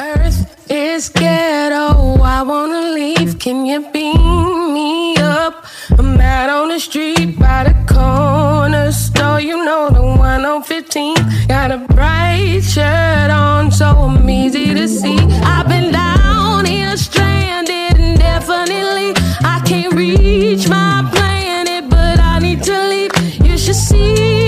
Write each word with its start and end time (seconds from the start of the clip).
Earth 0.00 0.70
is 0.70 1.08
ghetto. 1.08 2.20
I 2.22 2.42
wanna 2.42 2.92
leave. 2.92 3.38
Can 3.38 3.66
you 3.66 3.80
beam 3.90 4.72
me 4.72 5.16
up? 5.16 5.64
I'm 5.98 6.20
out 6.20 6.50
on 6.50 6.68
the 6.68 6.78
street 6.78 7.36
by 7.38 7.64
the 7.64 7.74
corner 7.92 8.92
store. 8.92 9.40
You 9.40 9.64
know 9.64 9.90
the 9.90 10.02
one 10.02 10.44
on 10.44 10.62
15. 10.62 11.16
Got 11.48 11.72
a 11.72 11.78
bright 11.78 12.60
shirt 12.62 13.30
on, 13.30 13.72
so 13.72 13.86
I'm 13.86 14.30
easy 14.30 14.72
to 14.72 14.86
see. 14.86 15.18
I've 15.42 15.68
been 15.68 15.92
down 15.92 16.64
here 16.64 16.96
stranded 16.96 17.98
indefinitely. 17.98 19.14
I 19.42 19.60
can't 19.66 19.94
reach 19.94 20.68
my 20.68 21.08
planet, 21.12 21.90
but 21.90 22.20
I 22.20 22.38
need 22.38 22.62
to 22.64 22.88
leave. 22.88 23.12
You 23.44 23.58
should 23.58 23.74
see 23.74 24.47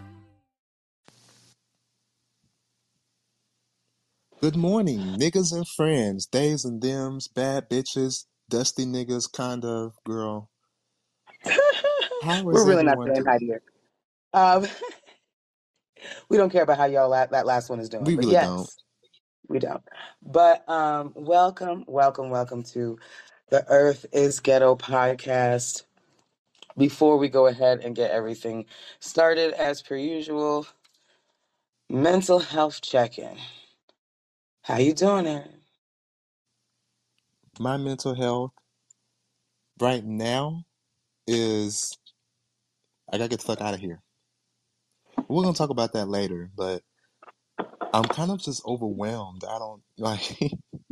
Good 4.41 4.55
morning, 4.57 5.17
niggas 5.19 5.53
and 5.53 5.67
friends, 5.67 6.25
days 6.27 6.65
and 6.65 6.81
thems, 6.81 7.27
bad 7.27 7.69
bitches, 7.69 8.25
dusty 8.49 8.85
niggas, 8.85 9.31
kind 9.31 9.65
of 9.65 9.93
girl. 10.05 10.49
How 12.21 12.49
is 12.49 12.63
We're 12.63 12.67
really 12.67 12.83
not 12.83 12.99
everyone 12.99 13.13
saying 13.13 13.25
hi 13.27 13.39
to 13.39 13.45
doing? 13.45 13.57
you. 13.57 13.59
Um, 14.33 14.67
we 16.29 16.37
don't 16.37 16.51
care 16.51 16.63
about 16.63 16.77
how 16.77 16.85
y'all 16.85 17.09
la- 17.09 17.27
that 17.27 17.45
last 17.45 17.69
one 17.69 17.79
is 17.79 17.89
doing, 17.89 18.05
We 18.05 18.15
but 18.15 18.25
really 18.25 18.37
don't. 18.37 18.69
yes, 18.69 18.79
we 19.49 19.59
don't. 19.59 19.83
But 20.23 20.67
um, 20.69 21.13
welcome, 21.15 21.85
welcome, 21.87 22.29
welcome 22.29 22.63
to 22.73 22.99
the 23.49 23.65
Earth 23.69 24.05
is 24.13 24.39
Ghetto 24.39 24.75
podcast. 24.75 25.83
Before 26.77 27.17
we 27.17 27.29
go 27.29 27.47
ahead 27.47 27.81
and 27.81 27.95
get 27.95 28.11
everything 28.11 28.65
started, 28.99 29.53
as 29.53 29.81
per 29.81 29.95
usual, 29.97 30.67
mental 31.89 32.39
health 32.39 32.81
check-in. 32.81 33.37
How 34.63 34.77
you 34.79 34.93
doing, 34.93 35.27
Aaron? 35.27 35.61
My 37.59 37.77
mental 37.77 38.15
health 38.15 38.51
right 39.79 40.03
now 40.05 40.63
is 41.27 41.97
I 43.11 43.17
gotta 43.17 43.29
get 43.29 43.39
the 43.41 43.45
fuck 43.45 43.61
out 43.61 43.73
of 43.75 43.81
here. 43.81 44.01
We're 45.27 45.43
gonna 45.43 45.55
talk 45.55 45.69
about 45.71 45.93
that 45.93 46.07
later, 46.07 46.49
but 46.55 46.83
I'm 47.93 48.03
kind 48.05 48.31
of 48.31 48.41
just 48.41 48.65
overwhelmed. 48.65 49.43
I 49.47 49.57
don't 49.59 49.81
like 49.97 50.39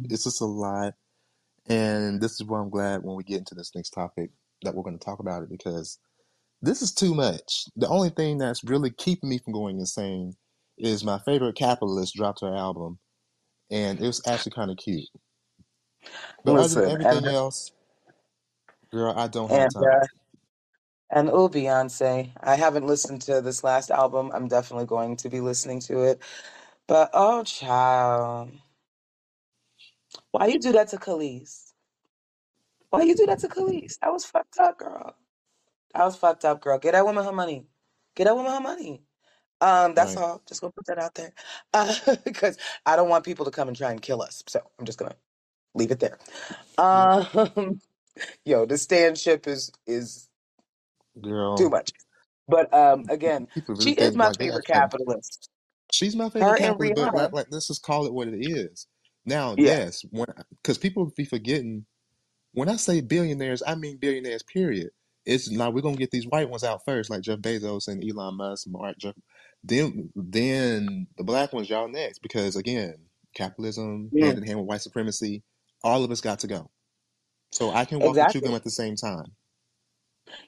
it's 0.03 0.23
just 0.23 0.41
a 0.41 0.45
lot. 0.45 0.93
And 1.67 2.21
this 2.21 2.33
is 2.33 2.43
why 2.45 2.59
I'm 2.59 2.69
glad 2.69 3.03
when 3.03 3.15
we 3.15 3.23
get 3.23 3.39
into 3.39 3.55
this 3.55 3.71
next 3.75 3.91
topic 3.91 4.31
that 4.63 4.75
we're 4.75 4.83
gonna 4.83 4.97
talk 4.97 5.19
about 5.19 5.43
it 5.43 5.49
because 5.49 5.99
this 6.61 6.81
is 6.81 6.93
too 6.93 7.13
much. 7.13 7.65
The 7.75 7.87
only 7.87 8.09
thing 8.09 8.37
that's 8.37 8.63
really 8.63 8.91
keeping 8.91 9.29
me 9.29 9.39
from 9.39 9.53
going 9.53 9.79
insane 9.79 10.33
is 10.77 11.03
my 11.03 11.19
favorite 11.19 11.55
capitalist 11.55 12.15
dropped 12.15 12.41
her 12.41 12.55
album 12.55 12.99
and 13.71 13.99
it 13.99 14.07
was 14.07 14.21
actually 14.27 14.53
kind 14.53 14.71
of 14.71 14.77
cute. 14.77 15.09
But 16.45 16.57
other 16.57 16.75
than 16.75 16.85
Listen, 16.85 17.01
and 17.03 17.03
everything 17.03 17.25
else, 17.27 17.71
girl, 18.91 19.13
I 19.17 19.27
don't 19.27 19.51
have 19.51 19.67
and 19.67 19.69
time. 19.69 19.83
uh, 19.83 20.07
and 21.11 21.29
oh, 21.29 21.49
Beyonce. 21.49 22.31
I 22.41 22.55
haven't 22.55 22.87
listened 22.87 23.21
to 23.23 23.41
this 23.41 23.63
last 23.63 23.91
album. 23.91 24.31
I'm 24.33 24.47
definitely 24.49 24.87
going 24.87 25.17
to 25.17 25.29
be 25.29 25.41
listening 25.41 25.79
to 25.81 26.03
it. 26.03 26.21
But 26.87 27.11
oh, 27.13 27.43
child, 27.43 28.51
why 30.31 30.47
you 30.47 30.59
do 30.59 30.73
that 30.73 30.89
to 30.89 30.97
Kelis? 30.97 31.73
Why 32.91 33.03
you 33.03 33.15
do 33.15 33.25
that 33.27 33.39
to 33.39 33.49
Kelis? 33.49 33.99
That 34.01 34.13
was 34.13 34.25
fucked 34.25 34.59
up, 34.59 34.79
girl. 34.79 35.15
That 35.95 36.05
was 36.05 36.15
fucked 36.17 36.45
up, 36.45 36.61
girl. 36.61 36.79
Get 36.79 36.93
that 36.93 37.05
woman 37.05 37.25
her 37.25 37.33
money. 37.33 37.67
Get 38.15 38.25
that 38.25 38.35
woman 38.35 38.53
her 38.53 38.61
money. 38.61 39.03
Um, 39.61 39.95
that's 39.95 40.15
Right. 40.15 40.17
all. 40.17 40.41
Just 40.47 40.61
gonna 40.61 40.73
put 40.73 40.85
that 40.87 40.99
out 40.99 41.15
there. 41.15 41.33
Uh, 41.73 41.93
because 42.25 42.57
I 42.85 42.95
don't 42.95 43.09
want 43.09 43.25
people 43.25 43.45
to 43.45 43.51
come 43.51 43.67
and 43.67 43.77
try 43.77 43.91
and 43.91 44.01
kill 44.01 44.21
us. 44.21 44.43
So 44.47 44.61
I'm 44.79 44.85
just 44.85 44.99
gonna 44.99 45.15
leave 45.75 45.91
it 45.91 45.99
there. 46.01 46.19
Um, 46.77 47.81
yo, 48.45 48.65
the 48.65 48.77
stand 48.77 49.17
ship 49.17 49.47
is 49.47 49.71
is 49.87 50.29
too 51.55 51.69
much. 51.69 51.91
But 52.47 52.73
um, 52.73 53.05
again, 53.09 53.47
people 53.53 53.75
she 53.79 53.91
really 53.91 53.93
is 53.93 54.15
think 54.15 54.15
my 54.15 54.29
like 54.29 54.37
they 54.37 54.45
favorite 54.45 54.65
capitalist. 54.65 55.49
she's 55.91 56.15
my 56.15 56.29
Her 56.39 56.55
favorite 56.55 56.57
and 56.57 56.77
capitalist, 56.77 56.95
but 56.95 57.13
like, 57.13 57.31
Rihanna. 57.31 57.33
like 57.33 57.47
let's 57.51 57.67
just 57.67 57.83
call 57.83 58.05
it 58.05 58.13
what 58.13 58.27
it 58.27 58.37
is. 58.39 58.87
Now, 59.25 59.55
Yeah. 59.57 59.75
yes, 59.75 60.03
when 60.11 60.27
because 60.61 60.77
people 60.77 61.11
be 61.15 61.25
forgetting 61.25 61.85
when 62.53 62.69
I 62.69 62.75
say 62.77 63.01
billionaires, 63.01 63.63
I 63.65 63.75
mean 63.75 63.97
billionaires. 63.97 64.43
Period. 64.43 64.89
It's 65.25 65.49
now 65.49 65.69
we're 65.69 65.81
gonna 65.81 65.97
get 65.97 66.11
these 66.11 66.27
white 66.27 66.49
ones 66.49 66.63
out 66.63 66.81
first, 66.85 67.09
like 67.09 67.21
Jeff 67.21 67.39
Bezos 67.39 67.87
and 67.87 68.03
Elon 68.03 68.37
Musk, 68.37 68.67
Mark 68.69 68.97
Jeff. 68.97 69.15
Then, 69.63 70.11
then 70.15 71.07
the 71.17 71.23
black 71.23 71.53
ones, 71.53 71.69
y'all 71.69 71.87
next, 71.87 72.19
because 72.19 72.55
again, 72.57 72.95
capitalism 73.35 74.13
Mm, 74.13 74.19
hand 74.19 74.37
in 74.37 74.43
hand 74.45 74.59
with 74.59 74.67
white 74.67 74.81
supremacy, 74.81 75.43
all 75.83 76.03
of 76.03 76.11
us 76.11 76.21
got 76.21 76.39
to 76.39 76.47
go. 76.47 76.69
So 77.51 77.71
I 77.71 77.85
can 77.85 78.01
walk 78.01 78.19
and 78.19 78.29
chew 78.29 78.41
exactly. 78.41 78.49
gum 78.49 78.55
at 78.55 78.63
the 78.63 78.71
same 78.71 78.95
time. 78.95 79.27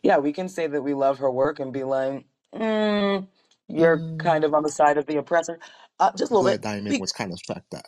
Yeah, 0.03 0.18
we 0.19 0.34
can 0.34 0.50
say 0.50 0.68
that 0.68 0.81
we 0.84 0.94
love 0.94 1.19
her 1.19 1.31
work 1.31 1.59
and 1.59 1.74
be 1.74 1.84
like, 1.84 2.25
mm, 2.56 3.28
you're 3.68 4.06
Mm, 4.06 4.18
kind 4.18 4.44
of 4.44 4.53
on 4.53 4.63
the 4.63 4.69
side 4.69 4.97
of 4.97 5.06
the 5.08 5.18
oppressor. 5.18 5.59
Uh, 6.00 6.12
just 6.18 6.31
a 6.31 6.36
little 6.36 6.52
bit. 6.53 6.62
diamond 6.62 7.00
Be- 7.00 7.00
was 7.00 7.12
kind 7.13 7.34
of 7.34 7.40
fucked 7.47 7.75
up. 7.75 7.86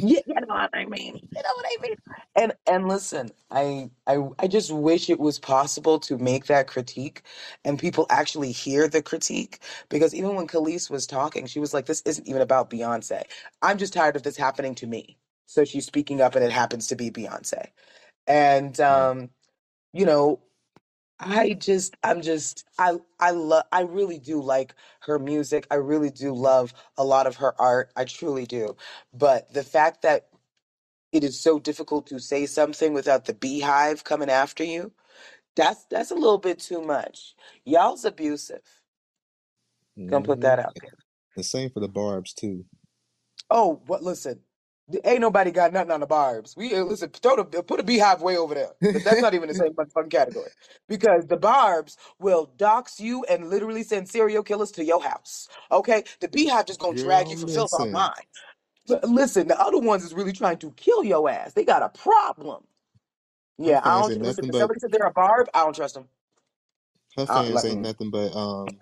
Yeah, 0.00 0.20
you 0.26 0.34
know 0.36 0.46
what 0.54 0.70
I 0.74 0.86
mean. 0.86 1.16
You 1.36 1.42
know 1.42 1.50
what 1.56 1.66
I 1.66 1.76
mean. 1.82 1.96
And 2.36 2.54
and 2.68 2.88
listen, 2.88 3.30
I 3.50 3.90
I 4.06 4.18
I 4.38 4.48
just 4.48 4.72
wish 4.72 5.10
it 5.10 5.20
was 5.20 5.38
possible 5.40 5.98
to 6.00 6.18
make 6.18 6.46
that 6.46 6.68
critique 6.68 7.22
and 7.64 7.78
people 7.78 8.06
actually 8.10 8.52
hear 8.52 8.88
the 8.88 9.02
critique 9.02 9.60
because 9.90 10.14
even 10.14 10.36
when 10.36 10.46
Kelis 10.48 10.90
was 10.90 11.06
talking, 11.08 11.46
she 11.46 11.60
was 11.60 11.74
like, 11.74 11.86
"This 11.86 12.02
isn't 12.06 12.28
even 12.28 12.42
about 12.42 12.70
Beyonce. 12.70 13.24
I'm 13.62 13.78
just 13.78 13.94
tired 13.94 14.16
of 14.16 14.22
this 14.24 14.36
happening 14.36 14.76
to 14.76 14.86
me." 14.88 15.18
So 15.46 15.64
she's 15.64 15.86
speaking 15.86 16.20
up, 16.22 16.36
and 16.36 16.44
it 16.44 16.52
happens 16.52 16.88
to 16.88 16.96
be 16.96 17.10
Beyonce. 17.10 17.68
And 18.28 18.78
um, 18.80 19.30
you 19.94 20.06
know, 20.06 20.40
I 21.22 21.54
just 21.54 21.96
I'm 22.04 22.22
just 22.22 22.66
I 22.78 22.98
I 23.20 23.32
love 23.32 23.64
I 23.72 23.82
really 23.82 24.18
do 24.20 24.42
like 24.42 24.74
her 25.02 25.18
music. 25.20 25.66
I 25.72 25.76
really 25.76 26.10
do 26.10 26.34
love 26.34 26.74
a 26.98 27.04
lot 27.04 27.28
of 27.28 27.36
her 27.38 27.60
art. 27.60 27.92
I 27.96 28.06
truly 28.06 28.46
do. 28.46 28.76
But 29.14 29.52
the 29.54 29.64
fact 29.64 30.02
that 30.04 30.28
it 31.12 31.24
is 31.24 31.40
so 31.40 31.60
difficult 31.60 32.06
to 32.08 32.20
say 32.20 32.46
something 32.46 32.94
without 32.94 33.26
the 33.26 33.34
beehive 33.34 34.04
coming 34.04 34.30
after 34.30 34.64
you, 34.64 34.92
that's 35.56 35.84
that's 35.90 36.10
a 36.12 36.16
little 36.16 36.38
bit 36.38 36.60
too 36.60 36.82
much. 36.82 37.34
Y'all's 37.64 38.04
abusive. 38.04 38.62
Gonna 40.08 40.24
put 40.24 40.40
hmm 40.40 40.42
that 40.42 40.58
out 40.60 40.76
there. 40.82 40.98
The 41.36 41.44
same 41.44 41.70
for 41.70 41.80
the 41.80 41.88
Barb's 41.88 42.34
too. 42.34 42.66
Oh, 43.50 43.82
what? 43.86 44.04
listen, 44.04 44.40
ain't 45.04 45.20
nobody 45.20 45.50
got 45.52 45.72
nothing 45.72 45.92
on 45.92 46.00
the 46.00 46.06
barbs. 46.06 46.56
We 46.56 46.74
uh, 46.74 46.84
listen, 46.84 47.10
throw 47.10 47.36
the, 47.36 47.62
put 47.62 47.80
a 47.80 47.84
beehive 47.84 48.22
way 48.22 48.36
over 48.36 48.54
there. 48.54 48.70
But 48.92 49.04
that's 49.04 49.20
not 49.20 49.34
even 49.34 49.48
the 49.48 49.54
same 49.54 49.74
fucking 49.94 50.10
category 50.10 50.50
because 50.88 51.26
the 51.26 51.36
barbs 51.36 51.96
will 52.20 52.52
dox 52.56 53.00
you 53.00 53.24
and 53.24 53.50
literally 53.50 53.82
send 53.84 54.08
serial 54.08 54.42
killers 54.42 54.72
to 54.72 54.84
your 54.84 55.02
house. 55.02 55.48
Okay, 55.72 56.04
the 56.20 56.28
beehive 56.28 56.66
just 56.66 56.80
gonna 56.80 56.94
drag 56.96 57.30
Girl, 57.30 57.32
you 57.32 57.36
for 57.36 57.48
filth 57.48 57.72
listen. 57.74 57.74
online. 57.74 58.12
L- 58.90 59.00
Listen, 59.04 59.48
the 59.48 59.60
other 59.60 59.78
ones 59.78 60.04
is 60.04 60.14
really 60.14 60.32
trying 60.32 60.58
to 60.58 60.72
kill 60.72 61.04
your 61.04 61.30
ass. 61.30 61.54
They 61.54 61.64
got 61.64 61.82
a 61.82 61.90
problem. 61.90 62.64
Her 63.64 63.76
Yeah, 63.76 63.82
I 63.84 64.00
fans 64.00 64.10
don't 64.10 64.10
ain't 64.10 64.22
listen. 64.22 64.44
nothing 64.44 64.50
If 64.50 64.56
but 64.56 64.56
somebody 64.56 64.80
said 64.80 64.92
they're 64.92 65.06
a 65.06 65.12
barb, 65.12 65.48
I 65.54 65.60
don't 65.64 65.76
trust 65.76 65.94
them. 65.94 66.08
her 67.16 67.26
I, 67.28 67.42
fans 67.42 67.50
like, 67.50 67.66
ain't 67.66 67.80
mm. 67.80 67.82
nothing 67.82 68.10
but 68.10 68.34
um 68.36 68.80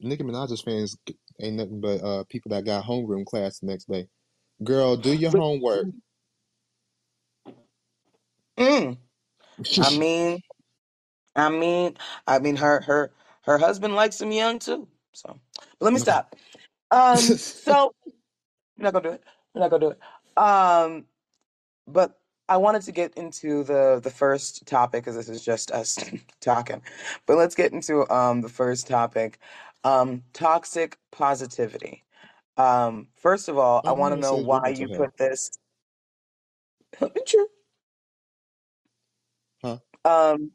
Nicki 0.00 0.24
Minaj's 0.24 0.62
fans 0.62 0.96
ain't 1.40 1.56
nothing 1.56 1.80
but 1.80 2.02
uh 2.04 2.24
people 2.28 2.50
that 2.50 2.64
got 2.66 2.84
homeroom 2.84 3.26
class 3.26 3.60
the 3.60 3.66
next 3.66 3.86
day. 3.90 4.08
Girl, 4.64 4.96
do 4.96 5.12
your 5.12 5.32
homework. 5.32 5.88
mm, 8.58 8.98
I 9.78 9.90
mean, 9.90 10.42
I 11.36 11.50
mean, 11.50 11.96
I 12.26 12.38
mean, 12.40 12.56
her 12.56 12.80
her 12.82 13.12
her 13.42 13.58
husband 13.58 13.94
likes 13.94 14.20
him 14.20 14.32
young 14.32 14.58
too. 14.58 14.88
So, 15.14 15.38
but 15.60 15.84
let 15.86 15.92
me 15.94 16.00
stop. 16.00 16.36
Um, 16.90 17.34
so 17.60 17.92
we're 18.78 18.84
not 18.84 18.94
gonna 18.94 19.10
do 19.10 19.14
it. 19.14 19.24
We're 19.54 19.62
not 19.62 19.70
gonna 19.70 19.86
do 19.86 19.92
it. 19.92 20.42
Um, 20.42 21.06
but 21.88 22.20
I 22.48 22.58
wanted 22.58 22.82
to 22.84 22.92
get 22.92 23.14
into 23.16 23.64
the 23.64 24.00
the 24.02 24.10
first 24.10 24.66
topic 24.66 25.04
because 25.04 25.16
this 25.16 25.30
is 25.30 25.44
just 25.44 25.72
us 25.72 25.98
talking. 26.42 26.82
But 27.26 27.38
let's 27.38 27.56
get 27.56 27.72
into 27.74 28.10
um 28.14 28.42
the 28.42 28.50
first 28.50 28.88
topic, 28.88 29.40
um, 29.84 30.24
toxic 30.34 30.98
positivity. 31.12 32.04
Um, 32.56 33.08
first 33.16 33.48
of 33.48 33.58
all, 33.58 33.82
I 33.86 33.92
want 33.92 34.14
to 34.14 34.20
know 34.20 34.36
says 34.36 34.46
why 34.46 34.60
mental 34.62 34.74
you 34.76 34.88
health? 34.88 35.08
put 35.08 35.16
this. 35.18 35.50
Huh? 39.64 39.78
Um, 40.04 40.52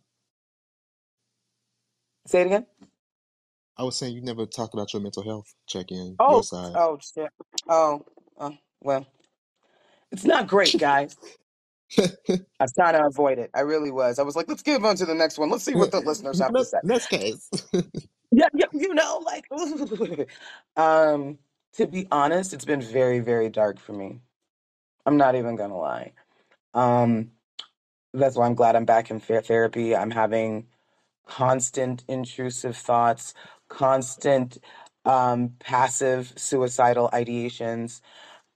say 2.28 2.42
it 2.42 2.48
again. 2.48 2.66
I 3.78 3.84
was 3.84 3.98
saying 3.98 4.16
you 4.16 4.22
never 4.22 4.46
talked 4.46 4.74
about 4.74 4.94
your 4.94 5.02
mental 5.02 5.24
health 5.24 5.54
check 5.68 5.92
in, 5.92 6.20
your 6.28 6.44
Oh, 6.44 6.44
side. 6.44 6.76
oh 6.76 7.00
shit. 7.02 7.30
Oh, 7.70 8.06
uh, 8.40 8.52
well, 8.82 9.08
it's 10.12 10.26
not 10.26 10.48
great, 10.48 10.78
guys. 10.80 11.18
I 12.60 12.66
was 12.66 12.74
trying 12.74 12.94
to 12.94 13.06
avoid 13.06 13.40
it. 13.40 13.52
I 13.56 13.62
really 13.62 13.92
was. 13.92 14.20
I 14.20 14.24
was 14.24 14.36
like, 14.36 14.48
let's 14.50 14.64
give 14.64 14.86
on 14.86 14.96
to 14.98 15.06
the 15.06 15.16
next 15.16 15.38
one. 15.40 15.50
Let's 15.52 15.64
see 15.66 15.76
what 15.76 15.92
the 15.92 16.02
listeners 16.02 16.40
have 16.40 16.56
to 16.56 16.64
next, 16.64 16.66
say. 16.66 16.80
next 16.84 17.08
case. 17.08 17.50
Yeah, 18.32 18.48
yeah, 18.56 18.68
you 18.74 18.94
know, 18.96 19.24
like, 19.26 19.46
um, 20.78 21.40
to 21.74 21.88
be 21.88 22.08
honest, 22.12 22.54
it's 22.54 22.66
been 22.66 22.82
very, 22.82 23.20
very 23.20 23.50
dark 23.50 23.80
for 23.80 23.94
me. 23.94 24.22
I'm 25.06 25.18
not 25.18 25.36
even 25.36 25.56
gonna 25.56 25.78
lie. 25.78 26.14
Um, 26.74 27.32
that's 28.14 28.36
why 28.38 28.46
I'm 28.48 28.56
glad 28.56 28.76
I'm 28.76 28.86
back 28.86 29.12
in 29.12 29.20
therapy. 29.20 29.96
I'm 29.96 30.12
having 30.12 30.68
constant 31.28 32.04
intrusive 32.08 32.78
thoughts, 32.78 33.34
constant 33.70 34.58
um, 35.06 35.56
passive 35.60 36.34
suicidal 36.38 37.10
ideations. 37.14 38.02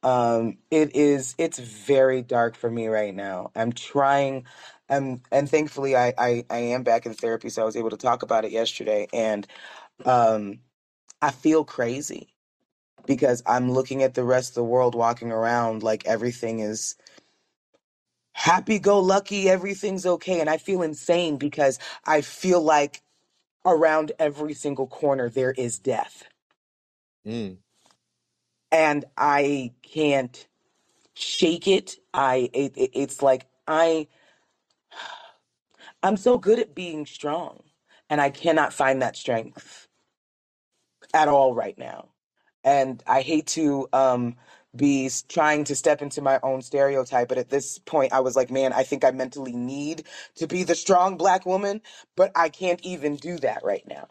Um, 0.03 0.57
it 0.71 0.95
is 0.95 1.35
it's 1.37 1.59
very 1.59 2.21
dark 2.21 2.55
for 2.55 2.69
me 2.71 2.87
right 2.87 3.15
now. 3.15 3.51
I'm 3.55 3.71
trying, 3.73 4.45
um, 4.89 5.21
and 5.31 5.49
thankfully 5.49 5.95
I, 5.95 6.13
I 6.17 6.45
I 6.49 6.57
am 6.59 6.83
back 6.83 7.05
in 7.07 7.13
therapy, 7.13 7.49
so 7.49 7.63
I 7.63 7.65
was 7.65 7.75
able 7.77 7.91
to 7.91 7.97
talk 7.97 8.23
about 8.23 8.45
it 8.45 8.51
yesterday, 8.51 9.07
and 9.13 9.47
um, 10.05 10.59
I 11.21 11.31
feel 11.31 11.65
crazy 11.65 12.34
because 13.07 13.43
I'm 13.45 13.71
looking 13.71 14.03
at 14.03 14.15
the 14.15 14.23
rest 14.25 14.51
of 14.51 14.55
the 14.55 14.63
world 14.65 14.95
walking 14.95 15.31
around 15.31 15.83
like 15.83 16.05
everything 16.07 16.59
is 16.61 16.95
happy 18.33 18.79
go 18.79 18.99
lucky, 18.99 19.49
everything's 19.49 20.05
okay. 20.05 20.41
And 20.41 20.49
I 20.49 20.57
feel 20.57 20.81
insane 20.83 21.37
because 21.37 21.79
I 22.05 22.21
feel 22.21 22.61
like 22.61 23.01
around 23.65 24.13
every 24.19 24.53
single 24.53 24.87
corner 24.87 25.29
there 25.29 25.51
is 25.53 25.79
death. 25.79 26.25
mm, 27.27 27.57
And 28.71 29.05
I 29.17 29.73
can't 29.83 30.47
shake 31.15 31.67
it. 31.67 31.97
I 32.13 32.49
it, 32.53 32.73
it- 32.77 32.91
it's 32.93 33.21
like 33.21 33.47
I 33.67 34.07
I'm 36.03 36.17
so 36.17 36.37
good 36.37 36.59
at 36.59 36.75
being 36.75 37.05
strong 37.05 37.63
and 38.09 38.21
I 38.21 38.29
cannot 38.29 38.73
find 38.73 39.01
that 39.01 39.17
strength 39.17 39.87
at 41.13 41.29
all 41.29 41.55
right 41.55 41.77
now. 41.77 42.09
And 42.65 43.03
I 43.07 43.21
hate 43.23 43.47
to 43.49 43.89
um 43.93 44.37
be 44.75 45.11
trying 45.29 45.65
to 45.65 45.75
step 45.75 46.01
into 46.03 46.21
my 46.21 46.39
own 46.43 46.61
stereotype, 46.63 47.29
but 47.29 47.39
at 47.39 47.49
this 47.49 47.79
point 47.79 48.13
I 48.13 48.21
was 48.21 48.35
like, 48.37 48.51
man, 48.51 48.73
I 48.73 48.83
think 48.83 49.05
I 49.05 49.11
mentally 49.11 49.53
need 49.55 50.05
to 50.37 50.47
be 50.47 50.63
the 50.63 50.75
strong 50.75 51.17
black 51.17 51.45
woman, 51.47 51.81
but 52.17 52.31
I 52.35 52.49
can't 52.49 52.81
even 52.85 53.17
do 53.17 53.37
that 53.39 53.63
right 53.65 53.87
now. 53.87 54.09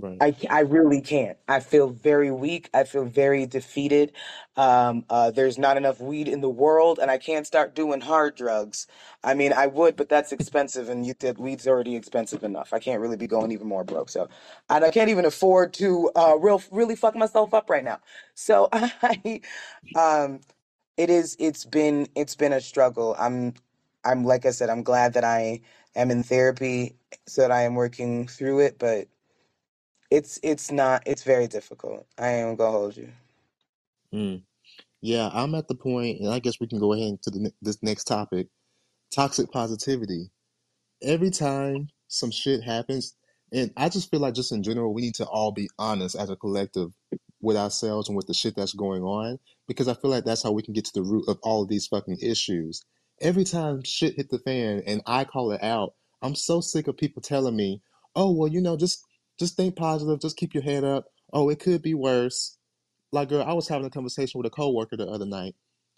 Right. 0.00 0.18
I, 0.20 0.34
I 0.50 0.60
really 0.62 1.00
can't. 1.02 1.38
I 1.48 1.60
feel 1.60 1.90
very 1.90 2.32
weak. 2.32 2.70
I 2.74 2.84
feel 2.84 3.06
very 3.06 3.46
defeated. 3.46 4.12
Um, 4.56 5.06
uh, 5.10 5.30
there's 5.30 5.58
not 5.58 5.78
enough 5.78 6.00
weed 6.00 6.28
in 6.28 6.42
the 6.42 6.50
world, 6.50 6.98
and 7.00 7.10
I 7.10 7.18
can't 7.18 7.46
start 7.46 7.76
doing 7.76 8.02
hard 8.02 8.36
drugs. 8.36 8.88
I 9.24 9.34
mean, 9.34 9.54
I 9.54 9.68
would, 9.68 9.96
but 9.96 10.10
that's 10.10 10.32
expensive, 10.32 10.90
and 10.90 11.06
you 11.06 11.14
weed's 11.38 11.68
already 11.68 11.96
expensive 11.96 12.44
enough. 12.44 12.74
I 12.74 12.80
can't 12.80 13.00
really 13.00 13.16
be 13.18 13.28
going 13.28 13.52
even 13.52 13.68
more 13.68 13.84
broke. 13.84 14.10
So, 14.10 14.28
and 14.70 14.84
I 14.84 14.90
can't 14.90 15.10
even 15.10 15.26
afford 15.26 15.74
to 15.74 16.10
uh, 16.16 16.36
real 16.38 16.62
really 16.72 16.96
fuck 16.96 17.16
myself 17.16 17.54
up 17.54 17.70
right 17.70 17.84
now. 17.84 18.00
So 18.34 18.68
I, 18.72 19.42
um, 19.96 20.40
it 20.98 21.10
is. 21.10 21.36
It's 21.40 21.64
been 21.66 22.08
it's 22.16 22.36
been 22.36 22.52
a 22.54 22.60
struggle. 22.62 23.16
I'm 23.18 23.54
I'm 24.04 24.24
like 24.24 24.46
I 24.46 24.52
said. 24.52 24.70
I'm 24.70 24.84
glad 24.84 25.14
that 25.14 25.24
I 25.24 25.62
am 25.96 26.10
in 26.10 26.22
therapy 26.24 26.96
so 27.28 27.42
that 27.42 27.52
I 27.52 27.62
am 27.64 27.76
working 27.76 28.28
through 28.28 28.60
it, 28.60 28.78
but 28.78 29.08
it's 30.10 30.40
it's 30.42 30.72
not 30.72 31.02
it's 31.06 31.24
very 31.24 31.48
difficult. 31.48 32.06
I 32.18 32.28
ain't 32.30 32.58
gonna 32.58 32.72
hold 32.72 32.96
you. 32.96 33.10
Mm. 34.14 34.42
Yeah, 35.02 35.30
I'm 35.32 35.54
at 35.56 35.68
the 35.68 35.76
point, 35.76 36.20
and 36.20 36.30
I 36.30 36.40
guess 36.40 36.60
we 36.60 36.68
can 36.68 36.80
go 36.80 36.92
ahead 36.94 37.22
to 37.22 37.30
the, 37.30 37.52
this 37.62 37.82
next 37.82 38.04
topic 38.04 38.48
toxic 39.14 39.50
positivity. 39.52 40.30
every 41.02 41.30
time 41.30 41.88
some 42.08 42.30
shit 42.30 42.62
happens, 42.62 43.14
and 43.52 43.70
I 43.76 43.88
just 43.88 44.10
feel 44.10 44.20
like 44.20 44.34
just 44.34 44.52
in 44.52 44.62
general, 44.62 44.94
we 44.94 45.02
need 45.02 45.14
to 45.16 45.26
all 45.26 45.52
be 45.52 45.68
honest 45.78 46.16
as 46.16 46.30
a 46.30 46.36
collective 46.36 46.90
with 47.40 47.56
ourselves 47.56 48.08
and 48.08 48.16
with 48.16 48.26
the 48.26 48.34
shit 48.34 48.56
that's 48.56 48.74
going 48.74 49.02
on, 49.02 49.38
because 49.68 49.88
I 49.88 49.94
feel 49.94 50.10
like 50.10 50.24
that's 50.24 50.42
how 50.42 50.52
we 50.52 50.62
can 50.62 50.74
get 50.74 50.84
to 50.86 50.92
the 50.94 51.02
root 51.02 51.24
of 51.28 51.38
all 51.42 51.62
of 51.62 51.68
these 51.68 51.86
fucking 51.86 52.18
issues. 52.22 52.82
Every 53.20 53.44
time 53.44 53.82
shit 53.84 54.16
hit 54.16 54.30
the 54.30 54.38
fan 54.40 54.82
and 54.86 55.02
I 55.06 55.24
call 55.24 55.52
it 55.52 55.62
out, 55.62 55.94
I'm 56.22 56.34
so 56.34 56.60
sick 56.60 56.88
of 56.88 56.96
people 56.96 57.22
telling 57.22 57.56
me, 57.56 57.82
"Oh, 58.16 58.32
well, 58.32 58.48
you 58.48 58.60
know, 58.60 58.76
just 58.76 59.04
just 59.40 59.56
think 59.56 59.74
positive, 59.74 60.20
just 60.20 60.36
keep 60.36 60.54
your 60.54 60.62
head 60.62 60.84
up. 60.84 61.06
Oh, 61.32 61.50
it 61.50 61.58
could 61.58 61.82
be 61.82 61.94
worse." 61.94 62.58
Like, 63.12 63.30
girl, 63.30 63.42
I 63.42 63.54
was 63.54 63.66
having 63.68 63.86
a 63.86 63.90
conversation 63.90 64.38
with 64.38 64.46
a 64.46 64.50
coworker 64.50 64.96
the 64.96 65.08
other 65.08 65.26
night. 65.26 65.56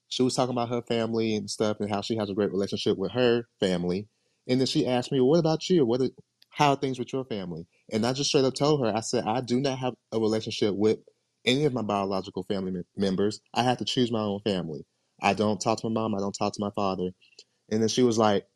She 0.09 0.23
was 0.23 0.35
talking 0.35 0.55
about 0.55 0.71
her 0.71 0.83
family 0.83 1.35
and 1.37 1.51
stuff 1.51 1.79
and 1.81 1.91
how 1.91 2.01
she 2.03 2.17
has 2.17 2.31
a 2.31 2.35
great 2.35 2.53
relationship 2.53 2.97
with 2.99 3.13
her 3.13 3.49
family. 3.61 4.09
And 4.47 4.61
then 4.61 4.67
she 4.67 4.87
asked 4.87 5.13
me, 5.13 5.21
well, 5.21 5.31
what 5.31 5.41
about 5.41 5.69
you? 5.71 5.87
What 5.87 6.01
are, 6.03 6.11
how 6.51 6.71
are 6.71 6.77
things 6.77 6.99
with 6.99 7.13
your 7.13 7.25
family? 7.25 7.67
And 7.91 8.05
I 8.05 8.13
just 8.13 8.29
straight 8.29 8.45
up 8.45 8.55
told 8.55 8.85
her, 8.85 8.95
I 8.95 9.01
said, 9.01 9.25
I 9.25 9.41
do 9.41 9.61
not 9.61 9.79
have 9.79 9.95
a 10.13 10.19
relationship 10.19 10.75
with 10.75 10.99
any 11.45 11.65
of 11.65 11.73
my 11.73 11.83
biological 11.83 12.45
family 12.45 12.83
members. 12.97 13.41
I 13.55 13.63
have 13.63 13.79
to 13.79 13.85
choose 13.85 14.13
my 14.13 14.21
own 14.21 14.41
family. 14.45 14.85
I 15.21 15.35
don't 15.35 15.61
talk 15.61 15.81
to 15.81 15.89
my 15.89 16.01
mom. 16.01 16.15
I 16.15 16.19
don't 16.19 16.37
talk 16.39 16.53
to 16.55 16.61
my 16.61 16.71
father. 16.75 17.11
And 17.71 17.81
then 17.81 17.89
she 17.89 18.03
was 18.03 18.19
like, 18.19 18.47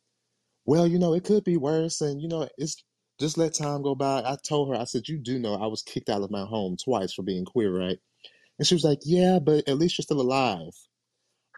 well, 0.65 0.85
you 0.85 0.99
know, 0.99 1.13
it 1.13 1.23
could 1.23 1.43
be 1.43 1.57
worse. 1.57 2.01
And, 2.01 2.21
you 2.21 2.27
know, 2.27 2.47
it's 2.57 2.83
just 3.19 3.37
let 3.37 3.53
time 3.53 3.81
go 3.81 3.95
by. 3.95 4.21
I 4.21 4.37
told 4.47 4.69
her, 4.69 4.79
I 4.79 4.85
said, 4.85 5.07
you 5.07 5.17
do 5.17 5.39
know 5.39 5.55
I 5.55 5.67
was 5.67 5.81
kicked 5.81 6.09
out 6.09 6.21
of 6.21 6.31
my 6.31 6.45
home 6.45 6.77
twice 6.77 7.13
for 7.13 7.23
being 7.23 7.45
queer, 7.45 7.75
right? 7.75 7.97
And 8.59 8.67
she 8.67 8.75
was 8.75 8.83
like, 8.83 8.99
Yeah, 9.03 9.39
but 9.39 9.67
at 9.67 9.77
least 9.77 9.97
you're 9.97 10.03
still 10.03 10.21
alive. 10.21 10.73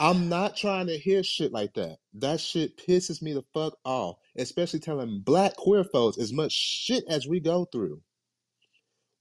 I'm 0.01 0.29
not 0.29 0.55
trying 0.55 0.87
to 0.87 0.97
hear 0.97 1.23
shit 1.23 1.51
like 1.51 1.73
that. 1.73 1.97
That 2.13 2.39
shit 2.39 2.77
pisses 2.77 3.21
me 3.21 3.33
the 3.33 3.43
fuck 3.53 3.77
off. 3.83 4.17
Especially 4.37 4.79
telling 4.79 5.21
black 5.25 5.57
queer 5.57 5.83
folks 5.83 6.17
as 6.17 6.31
much 6.31 6.53
shit 6.53 7.03
as 7.09 7.27
we 7.27 7.41
go 7.41 7.65
through. 7.65 8.01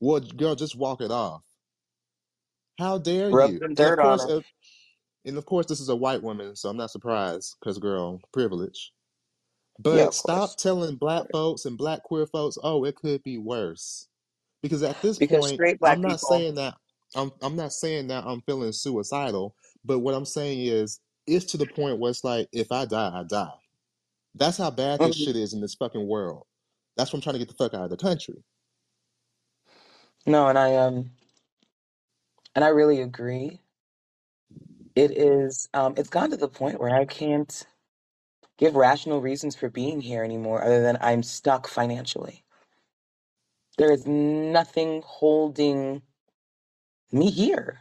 Well, 0.00 0.20
girl, 0.20 0.54
just 0.54 0.76
walk 0.76 1.00
it 1.00 1.10
off. 1.10 1.42
How 2.78 2.98
dare 2.98 3.30
Rub 3.30 3.50
you? 3.50 3.60
And 3.60 3.78
of 3.78 3.98
course, 3.98 4.24
uh, 4.24 4.40
and 5.24 5.36
of 5.36 5.44
course, 5.44 5.66
this 5.66 5.80
is 5.80 5.88
a 5.88 5.96
white 5.96 6.22
woman, 6.22 6.54
so 6.54 6.68
I'm 6.68 6.76
not 6.76 6.92
surprised 6.92 7.56
because, 7.58 7.78
girl, 7.78 8.20
privilege. 8.32 8.92
Yeah, 9.90 10.06
But 10.06 10.08
of 10.08 10.16
stop 10.16 10.56
course. 10.56 10.58
telling 10.58 10.96
black 10.96 11.24
folks 11.32 11.64
and 11.66 11.78
black 11.78 12.04
queer 12.04 12.26
folks, 12.26 12.58
oh, 12.62 12.84
it 12.84 12.96
could 12.96 13.22
be 13.24 13.38
worse. 13.38 14.06
because 14.62 14.82
at 14.82 15.00
this 15.02 15.18
Because 15.18 15.46
point 15.46 15.62
straight 15.62 15.80
i'm 15.84 16.00
black 16.00 16.02
not 16.02 16.20
people. 16.20 16.20
saying 16.20 16.54
that 16.56 16.74
i'm 17.16 17.30
i'm 17.42 17.56
not 17.56 17.72
saying 17.72 18.08
that 18.08 18.24
i'm 18.26 18.42
feeling 18.42 18.72
suicidal 18.72 19.54
but 19.84 20.00
what 20.00 20.14
i'm 20.14 20.24
saying 20.26 20.60
is 20.60 21.00
it's 21.26 21.44
to 21.46 21.56
the 21.56 21.66
point 21.66 21.98
where 21.98 22.10
it's 22.10 22.24
like 22.24 22.48
if 22.52 22.72
i 22.72 22.84
die 22.84 23.20
i 23.20 23.22
die 23.24 23.52
that's 24.36 24.58
how 24.58 24.70
bad 24.70 25.02
this 25.02 25.16
Mhm. 25.16 25.16
shit 25.16 25.36
is 25.36 25.54
in 25.54 25.60
this 25.60 25.74
fucking 25.74 26.06
world 26.08 26.44
that's 26.96 27.12
why 27.12 27.18
i'm 27.18 27.22
trying 27.22 27.34
to 27.34 27.38
get 27.40 27.48
the 27.48 27.54
fuck 27.54 27.74
out 27.74 27.84
of 27.84 27.90
the 27.90 27.96
country 27.96 28.44
No, 30.26 30.48
and 30.48 30.58
I 30.58 30.76
um 30.76 31.10
and 32.54 32.64
I 32.64 32.68
really 32.68 33.02
agree. 33.02 33.60
It 34.96 35.16
is 35.18 35.68
um 35.74 35.94
it's 35.96 36.10
gone 36.10 36.30
to 36.30 36.36
the 36.38 36.48
point 36.48 36.80
where 36.80 36.94
I 36.94 37.06
can't 37.06 37.66
give 38.58 38.76
rational 38.76 39.22
reasons 39.22 39.56
for 39.56 39.70
being 39.70 40.00
here 40.02 40.24
anymore 40.24 40.64
other 40.64 40.82
than 40.82 40.98
I'm 41.00 41.22
stuck 41.24 41.68
financially. 41.68 42.44
There 43.78 43.92
is 43.92 44.06
nothing 44.06 45.02
holding 45.06 46.02
me 47.12 47.30
here. 47.30 47.80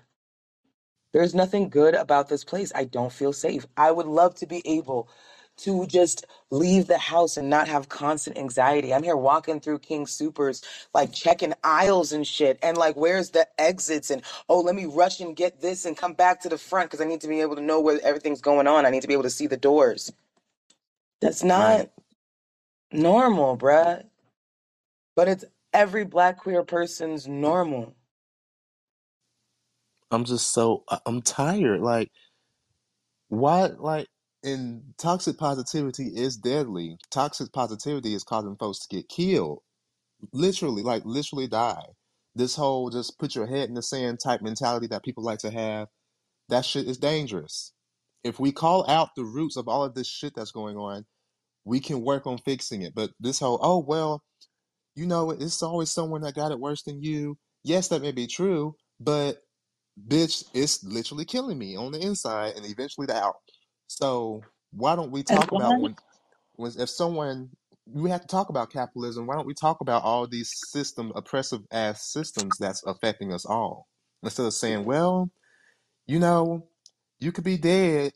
There's 1.14 1.36
nothing 1.36 1.70
good 1.70 1.96
about 1.96 2.30
this 2.30 2.44
place. 2.44 2.72
I 2.76 2.86
don't 2.86 3.12
feel 3.12 3.34
safe. 3.34 3.66
I 3.78 3.92
would 3.92 4.06
love 4.08 4.36
to 4.36 4.46
be 4.48 4.62
able 4.68 5.10
to 5.58 5.88
just 5.88 6.26
leave 6.52 6.88
the 6.88 7.00
house 7.00 7.36
and 7.38 7.50
not 7.50 7.68
have 7.68 7.90
constant 7.90 8.38
anxiety. 8.38 8.94
I'm 8.94 9.04
here 9.04 9.18
walking 9.18 9.60
through 9.60 9.80
King 9.80 10.06
Soopers, 10.06 10.64
like 10.94 11.12
checking 11.12 11.54
aisles 11.64 12.14
and 12.14 12.26
shit, 12.26 12.60
and 12.64 12.78
like, 12.78 12.96
where's 12.96 13.32
the 13.32 13.48
exits? 13.60 14.12
And 14.12 14.22
oh, 14.50 14.62
let 14.62 14.76
me 14.76 14.86
rush 14.86 15.20
and 15.20 15.36
get 15.36 15.60
this 15.62 15.86
and 15.86 15.98
come 15.98 16.14
back 16.14 16.42
to 16.42 16.50
the 16.50 16.58
front 16.60 16.90
because 16.92 17.02
I 17.06 17.10
need 17.10 17.22
to 17.22 17.28
be 17.28 17.42
able 17.42 17.56
to 17.56 17.62
know 17.62 17.82
where 17.82 18.00
everything's 18.04 18.42
going 18.42 18.68
on. 18.68 18.86
I 18.86 18.92
need 18.92 19.02
to 19.02 19.08
be 19.08 19.14
able 19.14 19.24
to 19.24 19.30
see 19.32 19.48
the 19.48 19.58
doors. 19.58 20.14
That's 21.22 21.44
right. 21.56 21.82
not 21.82 21.90
normal, 22.92 23.58
bruh. 23.58 24.04
But 25.16 25.30
it's 25.30 25.46
every 25.74 26.06
black 26.06 26.40
queer 26.40 26.64
person's 26.64 27.28
normal. 27.28 27.96
i'm 30.12 30.26
just 30.26 30.54
so 30.54 30.84
I- 30.90 31.00
i'm 31.08 31.22
tired 31.22 31.82
like 31.82 32.10
why 33.30 33.68
like 33.80 34.08
and 34.44 34.94
toxic 35.00 35.38
positivity 35.40 36.08
is 36.16 36.38
deadly. 36.38 36.98
Toxic 37.12 37.52
positivity 37.52 38.14
is 38.14 38.24
causing 38.24 38.56
folks 38.58 38.80
to 38.86 38.96
get 38.96 39.10
killed. 39.10 39.60
Literally 40.34 40.84
like 40.84 41.04
literally 41.06 41.48
die. 41.48 41.86
This 42.36 42.56
whole 42.56 42.90
just 42.90 43.20
put 43.20 43.36
your 43.36 43.48
head 43.48 43.70
in 43.70 43.76
the 43.76 43.84
sand 43.84 44.20
type 44.24 44.42
mentality 44.42 44.88
that 44.88 45.04
people 45.04 45.24
like 45.24 45.40
to 45.40 45.52
have 45.52 45.88
that 46.50 46.66
shit 46.66 46.88
is 46.88 46.98
dangerous 47.00 47.74
if 48.24 48.40
we 48.40 48.52
call 48.52 48.88
out 48.90 49.10
the 49.16 49.24
roots 49.24 49.58
of 49.58 49.68
all 49.68 49.84
of 49.84 49.94
this 49.94 50.08
shit 50.08 50.34
that's 50.36 50.52
going 50.52 50.78
on 50.78 51.06
we 51.66 51.80
can 51.80 52.02
work 52.02 52.26
on 52.28 52.38
fixing 52.40 52.82
it 52.82 52.94
but 52.96 53.12
this 53.20 53.40
whole 53.40 53.60
oh 53.62 53.80
well 53.80 54.24
you 54.98 55.06
know, 55.06 55.30
it's 55.30 55.62
always 55.62 55.92
someone 55.92 56.22
that 56.22 56.34
got 56.34 56.52
it 56.52 56.60
worse 56.60 56.82
than 56.82 57.04
you. 57.04 57.38
Yes, 57.64 57.90
that 57.90 58.02
may 58.02 58.12
be 58.12 58.26
true, 58.26 58.76
but 59.00 59.38
bitch, 60.08 60.44
it's 60.56 60.84
literally 60.84 61.24
killing 61.24 61.58
me 61.58 61.78
on 61.78 61.92
the 61.92 62.00
inside 62.00 62.56
and 62.56 62.66
eventually 62.66 63.06
the 63.06 63.16
out. 63.16 63.36
So 63.86 64.42
why 64.72 64.96
don't 64.96 65.12
we 65.12 65.22
talk 65.22 65.52
about 65.52 65.80
when, 65.80 65.96
when 66.56 66.72
if 66.80 66.90
someone 66.90 67.52
we 67.86 68.10
have 68.10 68.22
to 68.22 68.28
talk 68.28 68.50
about 68.50 68.72
capitalism, 68.72 69.28
why 69.28 69.36
don't 69.36 69.46
we 69.46 69.54
talk 69.54 69.82
about 69.82 70.04
all 70.04 70.26
these 70.26 70.52
system 70.52 71.12
oppressive 71.16 71.62
ass 71.72 72.12
systems 72.12 72.58
that's 72.60 72.84
affecting 72.88 73.32
us 73.32 73.46
all? 73.46 73.86
Instead 74.24 74.48
of 74.48 74.54
saying, 74.54 74.84
well, 74.84 75.30
you 76.08 76.18
know, 76.18 76.68
you 77.20 77.32
could 77.32 77.46
be 77.46 77.58
dead. 77.58 78.14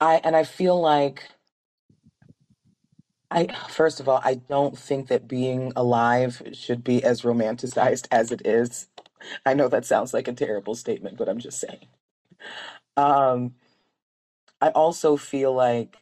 I 0.00 0.20
and 0.24 0.36
I 0.36 0.44
feel 0.44 0.80
like 0.80 1.30
I 3.30 3.48
first 3.70 4.00
of 4.00 4.08
all, 4.08 4.20
I 4.24 4.36
don't 4.36 4.78
think 4.78 5.08
that 5.08 5.28
being 5.28 5.72
alive 5.76 6.42
should 6.54 6.84
be 6.84 7.04
as 7.04 7.22
romanticized 7.22 8.08
as 8.12 8.32
it 8.32 8.46
is. 8.46 8.88
I 9.46 9.54
know 9.54 9.68
that 9.68 9.86
sounds 9.86 10.14
like 10.14 10.28
a 10.28 10.34
terrible 10.34 10.74
statement, 10.76 11.18
but 11.18 11.28
I'm 11.28 11.40
just 11.40 11.60
saying. 11.60 11.88
Um, 12.96 13.54
I 14.62 14.70
also 14.70 15.16
feel 15.16 15.54
like 15.54 15.98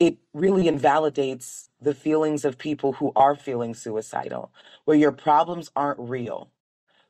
it 0.00 0.18
really 0.34 0.68
invalidates 0.68 1.70
the 1.82 1.94
feelings 1.94 2.44
of 2.46 2.58
people 2.58 2.94
who 2.94 3.12
are 3.16 3.36
feeling 3.36 3.74
suicidal, 3.74 4.52
where 4.86 4.98
your 4.98 5.12
problems 5.12 5.72
aren't 5.76 6.00
real. 6.00 6.51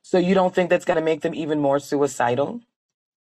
So 0.03 0.19
you 0.19 0.35
don't 0.35 0.55
think 0.55 0.71
that's 0.71 0.85
going 0.85 0.99
to 0.99 1.05
make 1.05 1.23
them 1.23 1.35
even 1.35 1.61
more 1.61 1.81
suicidal? 1.81 2.61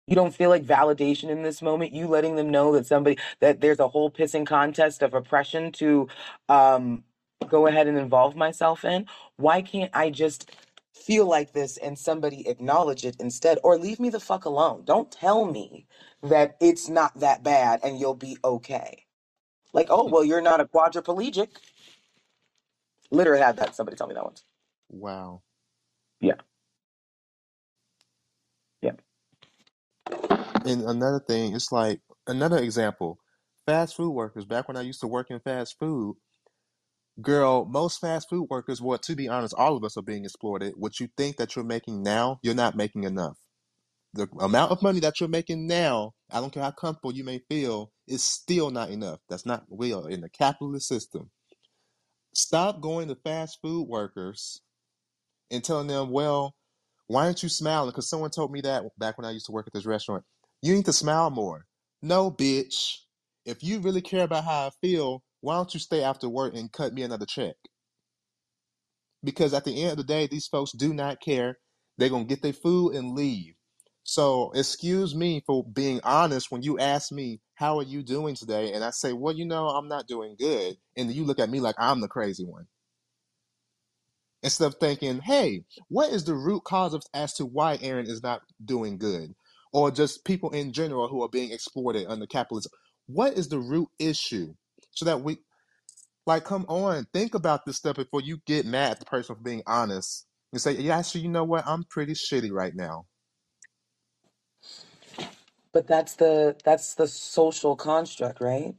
You 0.07 0.15
don't 0.15 0.35
feel 0.35 0.49
like 0.49 0.65
validation 0.65 1.29
in 1.29 1.43
this 1.43 1.61
moment? 1.61 1.93
You 1.93 2.07
letting 2.07 2.35
them 2.35 2.51
know 2.51 2.73
that 2.73 2.85
somebody, 2.85 3.17
that 3.39 3.61
there's 3.61 3.79
a 3.79 3.87
whole 3.87 4.11
pissing 4.11 4.45
contest 4.45 5.01
of 5.01 5.13
oppression 5.13 5.71
to 5.73 6.09
um, 6.49 7.03
go 7.47 7.67
ahead 7.67 7.87
and 7.87 7.97
involve 7.97 8.35
myself 8.35 8.85
in? 8.85 9.07
Why 9.37 9.61
can't 9.61 9.91
I 9.93 10.11
just 10.11 10.51
feel 10.93 11.25
like 11.27 11.53
this 11.53 11.77
and 11.77 11.97
somebody 11.97 12.47
acknowledge 12.47 13.05
it 13.05 13.15
instead? 13.19 13.59
Or 13.63 13.77
leave 13.77 13.99
me 13.99 14.09
the 14.09 14.19
fuck 14.19 14.45
alone. 14.45 14.83
Don't 14.85 15.11
tell 15.11 15.45
me 15.45 15.87
that 16.23 16.57
it's 16.61 16.89
not 16.89 17.19
that 17.21 17.43
bad 17.43 17.79
and 17.83 17.99
you'll 17.99 18.15
be 18.15 18.37
okay. 18.43 19.05
Like, 19.73 19.87
oh, 19.89 20.05
well, 20.07 20.25
you're 20.25 20.41
not 20.41 20.61
a 20.61 20.65
quadriplegic. 20.65 21.49
Literally 23.11 23.41
had 23.41 23.57
that. 23.57 23.75
Somebody 23.75 23.97
tell 23.97 24.07
me 24.07 24.15
that 24.15 24.23
once. 24.25 24.43
Wow. 24.89 25.41
Yeah. 26.21 26.35
Yeah. 26.35 26.54
And 30.65 30.81
another 30.83 31.19
thing, 31.19 31.55
it's 31.55 31.71
like 31.71 32.01
another 32.27 32.57
example. 32.57 33.19
Fast 33.65 33.95
food 33.95 34.11
workers, 34.11 34.45
back 34.45 34.67
when 34.67 34.77
I 34.77 34.81
used 34.81 35.01
to 35.01 35.07
work 35.07 35.31
in 35.31 35.39
fast 35.39 35.77
food, 35.79 36.17
girl, 37.21 37.65
most 37.65 37.99
fast 37.99 38.29
food 38.29 38.47
workers, 38.49 38.81
well, 38.81 38.97
to 38.99 39.15
be 39.15 39.27
honest, 39.27 39.53
all 39.57 39.75
of 39.75 39.83
us 39.83 39.97
are 39.97 40.03
being 40.03 40.23
exploited. 40.23 40.73
What 40.75 40.99
you 40.99 41.07
think 41.17 41.37
that 41.37 41.55
you're 41.55 41.65
making 41.65 42.03
now, 42.03 42.39
you're 42.43 42.55
not 42.55 42.75
making 42.75 43.03
enough. 43.05 43.37
The 44.13 44.27
amount 44.39 44.71
of 44.71 44.81
money 44.81 44.99
that 45.01 45.19
you're 45.19 45.29
making 45.29 45.67
now, 45.67 46.13
I 46.31 46.39
don't 46.39 46.53
care 46.53 46.63
how 46.63 46.71
comfortable 46.71 47.13
you 47.13 47.23
may 47.23 47.39
feel, 47.49 47.91
is 48.07 48.23
still 48.23 48.71
not 48.71 48.89
enough. 48.89 49.19
That's 49.29 49.45
not 49.45 49.65
real 49.69 50.05
in 50.05 50.21
the 50.21 50.29
capitalist 50.29 50.87
system. 50.87 51.31
Stop 52.33 52.81
going 52.81 53.07
to 53.07 53.15
fast 53.15 53.59
food 53.61 53.87
workers 53.87 54.61
and 55.51 55.63
telling 55.63 55.87
them, 55.87 56.11
well, 56.11 56.55
why 57.07 57.25
aren't 57.25 57.43
you 57.43 57.49
smiling? 57.49 57.89
Because 57.89 58.09
someone 58.09 58.31
told 58.31 58.51
me 58.51 58.61
that 58.61 58.83
back 58.97 59.17
when 59.17 59.25
I 59.25 59.31
used 59.31 59.45
to 59.47 59.51
work 59.51 59.67
at 59.67 59.73
this 59.73 59.85
restaurant. 59.85 60.23
You 60.61 60.73
need 60.73 60.85
to 60.85 60.93
smile 60.93 61.29
more. 61.29 61.65
No, 62.01 62.31
bitch. 62.31 62.97
If 63.45 63.63
you 63.63 63.79
really 63.79 64.01
care 64.01 64.23
about 64.23 64.45
how 64.45 64.67
I 64.67 64.69
feel, 64.81 65.23
why 65.41 65.55
don't 65.55 65.73
you 65.73 65.79
stay 65.79 66.01
after 66.01 66.27
work 66.27 66.55
and 66.55 66.71
cut 66.71 66.93
me 66.93 67.03
another 67.03 67.27
check? 67.27 67.55
Because 69.23 69.53
at 69.53 69.65
the 69.65 69.83
end 69.83 69.91
of 69.91 69.97
the 69.97 70.03
day, 70.03 70.27
these 70.27 70.47
folks 70.47 70.71
do 70.71 70.93
not 70.93 71.21
care. 71.21 71.59
They're 71.97 72.09
going 72.09 72.27
to 72.27 72.29
get 72.29 72.41
their 72.41 72.53
food 72.53 72.95
and 72.95 73.13
leave. 73.13 73.53
So, 74.03 74.51
excuse 74.53 75.15
me 75.15 75.43
for 75.47 75.63
being 75.63 75.99
honest 76.03 76.51
when 76.51 76.61
you 76.61 76.77
ask 76.77 77.11
me, 77.11 77.41
How 77.55 77.79
are 77.79 77.83
you 77.83 78.03
doing 78.03 78.35
today? 78.35 78.73
And 78.73 78.83
I 78.83 78.91
say, 78.91 79.13
Well, 79.13 79.33
you 79.33 79.45
know, 79.45 79.67
I'm 79.69 79.87
not 79.87 80.07
doing 80.07 80.35
good. 80.37 80.77
And 80.95 81.11
you 81.11 81.23
look 81.23 81.39
at 81.39 81.49
me 81.49 81.59
like 81.59 81.75
I'm 81.79 82.01
the 82.01 82.07
crazy 82.07 82.45
one 82.45 82.67
instead 84.45 84.67
of 84.67 84.75
thinking, 84.75 85.19
hey, 85.21 85.65
what 85.89 86.13
is 86.13 86.25
the 86.25 86.35
root 86.35 86.63
cause 86.65 86.93
of 86.93 87.03
as 87.15 87.33
to 87.35 87.45
why 87.45 87.79
Aaron 87.81 88.07
is 88.07 88.23
not 88.23 88.43
doing 88.63 88.99
good? 88.99 89.35
Or 89.73 89.91
just 89.91 90.25
people 90.25 90.51
in 90.51 90.73
general 90.73 91.09
who 91.09 91.23
are 91.23 91.29
being 91.29 91.51
exploited 91.51 92.07
under 92.07 92.27
capitalism. 92.27 92.71
What 93.07 93.33
is 93.33 93.49
the 93.49 93.59
root 93.59 93.89
issue? 93.99 94.55
So 94.91 95.05
that 95.05 95.21
we 95.21 95.39
like 96.27 96.45
come 96.45 96.65
on, 96.69 97.07
think 97.13 97.35
about 97.35 97.65
this 97.65 97.77
stuff 97.77 97.97
before 97.97 98.21
you 98.21 98.39
get 98.47 98.65
mad 98.65 98.93
at 98.93 98.99
the 98.99 99.05
person 99.05 99.35
for 99.35 99.41
being 99.41 99.63
honest. 99.67 100.27
And 100.53 100.61
say, 100.61 100.73
yeah, 100.73 100.99
actually, 100.99 101.21
you 101.21 101.29
know 101.29 101.43
what? 101.43 101.67
I'm 101.67 101.83
pretty 101.83 102.13
shitty 102.13 102.51
right 102.51 102.75
now. 102.75 103.07
But 105.73 105.87
that's 105.87 106.15
the 106.15 106.55
that's 106.63 106.95
the 106.95 107.07
social 107.07 107.75
construct, 107.75 108.41
right? 108.41 108.75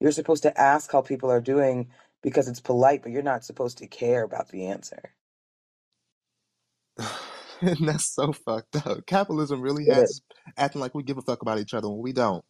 You're 0.00 0.12
supposed 0.12 0.44
to 0.44 0.60
ask 0.60 0.92
how 0.92 1.02
people 1.02 1.30
are 1.30 1.40
doing 1.42 1.88
because 2.22 2.48
it's 2.48 2.60
polite, 2.60 3.02
but 3.02 3.12
you're 3.12 3.22
not 3.22 3.44
supposed 3.44 3.78
to 3.78 3.86
care 3.88 4.24
about 4.24 4.48
the 4.50 4.66
answer. 4.66 5.14
and 7.62 7.88
that's 7.88 8.14
so 8.14 8.32
fucked 8.32 8.76
up. 8.86 9.06
Capitalism 9.06 9.60
really 9.62 9.86
It 9.86 9.98
has 9.98 10.04
is. 10.04 10.10
us 10.10 10.22
acting 10.58 10.80
like 10.80 10.94
we 10.94 11.02
give 11.04 11.18
a 11.18 11.22
fuck 11.22 11.42
about 11.42 11.58
each 11.60 11.74
other 11.74 11.88
when 11.90 12.02
we 12.02 12.12
don't. 12.12 12.44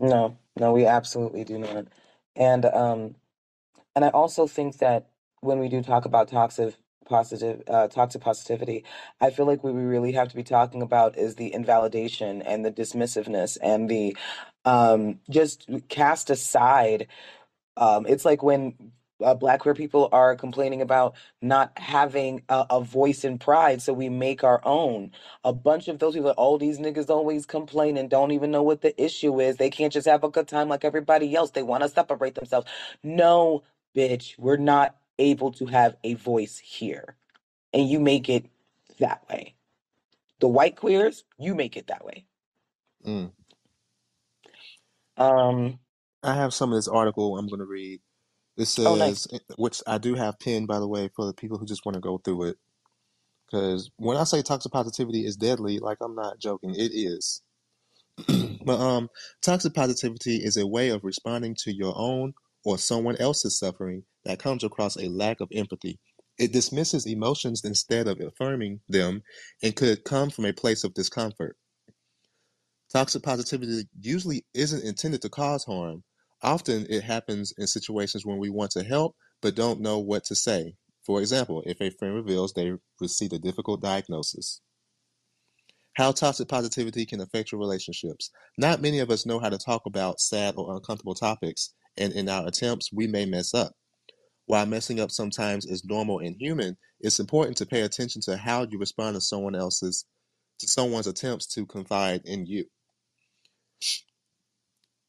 No, 0.00 0.38
no, 0.58 0.72
we 0.72 0.86
absolutely 0.86 1.44
do 1.44 1.58
not. 1.58 1.86
And 2.36 2.66
um 2.66 3.16
and 3.94 4.04
I 4.04 4.08
also 4.10 4.46
think 4.46 4.78
that 4.78 5.08
when 5.40 5.58
we 5.58 5.68
do 5.68 5.82
talk 5.82 6.04
about 6.04 6.28
toxic 6.28 6.74
positive 7.06 7.62
uh, 7.68 7.88
toxic 7.88 8.22
positivity, 8.22 8.84
I 9.20 9.30
feel 9.30 9.46
like 9.46 9.64
what 9.64 9.74
we 9.74 9.82
really 9.82 10.12
have 10.12 10.28
to 10.28 10.36
be 10.36 10.42
talking 10.44 10.82
about 10.82 11.18
is 11.18 11.34
the 11.36 11.52
invalidation 11.52 12.42
and 12.42 12.64
the 12.64 12.70
dismissiveness 12.72 13.58
and 13.62 13.88
the 13.90 14.16
um 14.64 15.20
just 15.30 15.68
cast 15.88 16.30
aside 16.30 17.08
Um, 17.78 18.06
it's 18.06 18.26
like 18.26 18.42
when 18.44 18.74
uh, 19.24 19.34
black 19.34 19.60
queer 19.60 19.74
people 19.74 20.10
are 20.12 20.36
complaining 20.36 20.82
about 20.82 21.16
not 21.42 21.72
having 21.78 22.42
a, 22.50 22.66
a 22.70 22.82
voice 22.82 23.24
in 23.24 23.38
pride, 23.38 23.82
so 23.82 23.94
we 23.94 24.10
make 24.10 24.44
our 24.44 24.62
own. 24.64 25.12
A 25.44 25.54
bunch 25.54 25.88
of 25.88 26.00
those 26.00 26.14
people, 26.14 26.32
all 26.32 26.58
these 26.58 26.80
niggas 26.80 27.10
always 27.10 27.46
complain 27.46 27.98
and 27.98 28.10
don't 28.10 28.32
even 28.32 28.52
know 28.52 28.64
what 28.64 28.82
the 28.82 29.00
issue 29.02 29.40
is. 29.40 29.58
They 29.58 29.70
can't 29.70 29.94
just 29.94 30.08
have 30.08 30.24
a 30.24 30.30
good 30.30 30.48
time 30.48 30.68
like 30.68 30.84
everybody 30.84 31.36
else. 31.36 31.52
They 31.52 31.64
want 31.64 31.84
to 31.84 31.90
separate 31.90 32.36
themselves. 32.36 32.68
No, 33.04 33.64
bitch, 33.96 34.38
we're 34.38 34.58
not 34.58 34.96
able 35.18 35.52
to 35.54 35.66
have 35.66 35.96
a 36.04 36.14
voice 36.14 36.58
here. 36.58 37.16
And 37.74 37.88
you 37.88 38.00
make 38.00 38.30
it 38.30 38.46
that 39.00 39.28
way. 39.30 39.56
The 40.40 40.48
white 40.48 40.76
queers, 40.76 41.24
you 41.38 41.54
make 41.56 41.76
it 41.76 41.88
that 41.88 42.04
way. 42.04 42.26
Mm. 43.06 43.32
Um, 45.18 45.80
I 46.22 46.34
have 46.34 46.54
some 46.54 46.72
of 46.72 46.76
this 46.76 46.88
article 46.88 47.38
I'm 47.38 47.48
going 47.48 47.60
to 47.60 47.66
read. 47.66 48.00
It 48.56 48.74
oh, 48.80 48.96
nice. 48.96 49.28
says, 49.30 49.40
which 49.56 49.82
I 49.86 49.98
do 49.98 50.14
have 50.14 50.40
pinned, 50.40 50.66
by 50.66 50.80
the 50.80 50.88
way, 50.88 51.08
for 51.14 51.26
the 51.26 51.32
people 51.32 51.58
who 51.58 51.66
just 51.66 51.86
want 51.86 51.94
to 51.94 52.00
go 52.00 52.18
through 52.18 52.48
it. 52.48 52.56
Because 53.46 53.90
when 53.96 54.16
I 54.16 54.24
say 54.24 54.42
toxic 54.42 54.72
positivity 54.72 55.24
is 55.24 55.36
deadly, 55.36 55.78
like 55.78 55.98
I'm 56.00 56.14
not 56.14 56.38
joking, 56.38 56.74
it 56.74 56.90
is. 56.92 57.42
but 58.64 58.80
um, 58.80 59.08
toxic 59.42 59.74
positivity 59.74 60.36
is 60.36 60.56
a 60.56 60.66
way 60.66 60.90
of 60.90 61.04
responding 61.04 61.54
to 61.60 61.72
your 61.72 61.94
own 61.96 62.34
or 62.64 62.78
someone 62.78 63.16
else's 63.16 63.58
suffering 63.58 64.02
that 64.24 64.40
comes 64.40 64.64
across 64.64 64.96
a 64.96 65.08
lack 65.08 65.40
of 65.40 65.48
empathy. 65.54 65.98
It 66.36 66.52
dismisses 66.52 67.06
emotions 67.06 67.64
instead 67.64 68.06
of 68.06 68.20
affirming 68.20 68.80
them 68.88 69.22
and 69.62 69.74
could 69.74 70.04
come 70.04 70.30
from 70.30 70.44
a 70.44 70.52
place 70.52 70.84
of 70.84 70.94
discomfort. 70.94 71.56
Toxic 72.92 73.22
positivity 73.22 73.88
usually 74.00 74.44
isn't 74.54 74.84
intended 74.84 75.22
to 75.22 75.28
cause 75.28 75.64
harm. 75.64 76.04
Often 76.42 76.86
it 76.88 77.02
happens 77.02 77.52
in 77.58 77.66
situations 77.66 78.24
when 78.24 78.38
we 78.38 78.50
want 78.50 78.70
to 78.72 78.84
help 78.84 79.16
but 79.40 79.54
don't 79.54 79.80
know 79.80 79.98
what 79.98 80.24
to 80.24 80.34
say. 80.34 80.76
For 81.04 81.20
example, 81.20 81.62
if 81.66 81.80
a 81.80 81.90
friend 81.90 82.14
reveals 82.14 82.52
they 82.52 82.72
received 83.00 83.32
a 83.32 83.38
difficult 83.38 83.80
diagnosis. 83.80 84.60
How 85.94 86.12
toxic 86.12 86.48
positivity 86.48 87.06
can 87.06 87.20
affect 87.20 87.50
your 87.50 87.60
relationships. 87.60 88.30
Not 88.56 88.82
many 88.82 89.00
of 89.00 89.10
us 89.10 89.26
know 89.26 89.40
how 89.40 89.48
to 89.48 89.58
talk 89.58 89.82
about 89.86 90.20
sad 90.20 90.54
or 90.56 90.74
uncomfortable 90.74 91.14
topics, 91.14 91.74
and 91.96 92.12
in 92.12 92.28
our 92.28 92.46
attempts, 92.46 92.92
we 92.92 93.08
may 93.08 93.24
mess 93.24 93.52
up. 93.52 93.72
While 94.46 94.66
messing 94.66 95.00
up 95.00 95.10
sometimes 95.10 95.66
is 95.66 95.84
normal 95.84 96.20
and 96.20 96.36
human, 96.38 96.76
it's 97.00 97.18
important 97.20 97.56
to 97.56 97.66
pay 97.66 97.82
attention 97.82 98.22
to 98.22 98.36
how 98.36 98.66
you 98.70 98.78
respond 98.78 99.16
to 99.16 99.20
someone 99.20 99.54
else's 99.54 100.04
to 100.58 100.68
someone's 100.68 101.06
attempts 101.06 101.46
to 101.54 101.66
confide 101.66 102.22
in 102.24 102.46
you. 102.46 102.66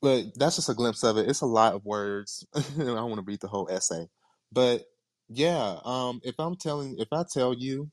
But 0.01 0.27
that's 0.38 0.56
just 0.58 0.70
a 0.70 0.74
glimpse 0.74 1.03
of 1.03 1.18
it. 1.18 1.29
It's 1.29 1.41
a 1.41 1.46
lot 1.48 1.74
of 1.74 1.86
words. 1.86 2.46
I 2.56 2.62
don't 2.77 2.96
want 3.10 3.15
to 3.18 3.22
read 3.22 3.41
the 3.41 3.48
whole 3.48 3.70
essay. 3.70 4.08
But 4.51 4.86
yeah, 5.29 5.79
um, 5.84 6.22
if 6.24 6.36
I'm 6.39 6.56
telling, 6.56 6.96
if 7.00 7.10
I 7.12 7.24
tell 7.32 7.53
you, 7.53 7.89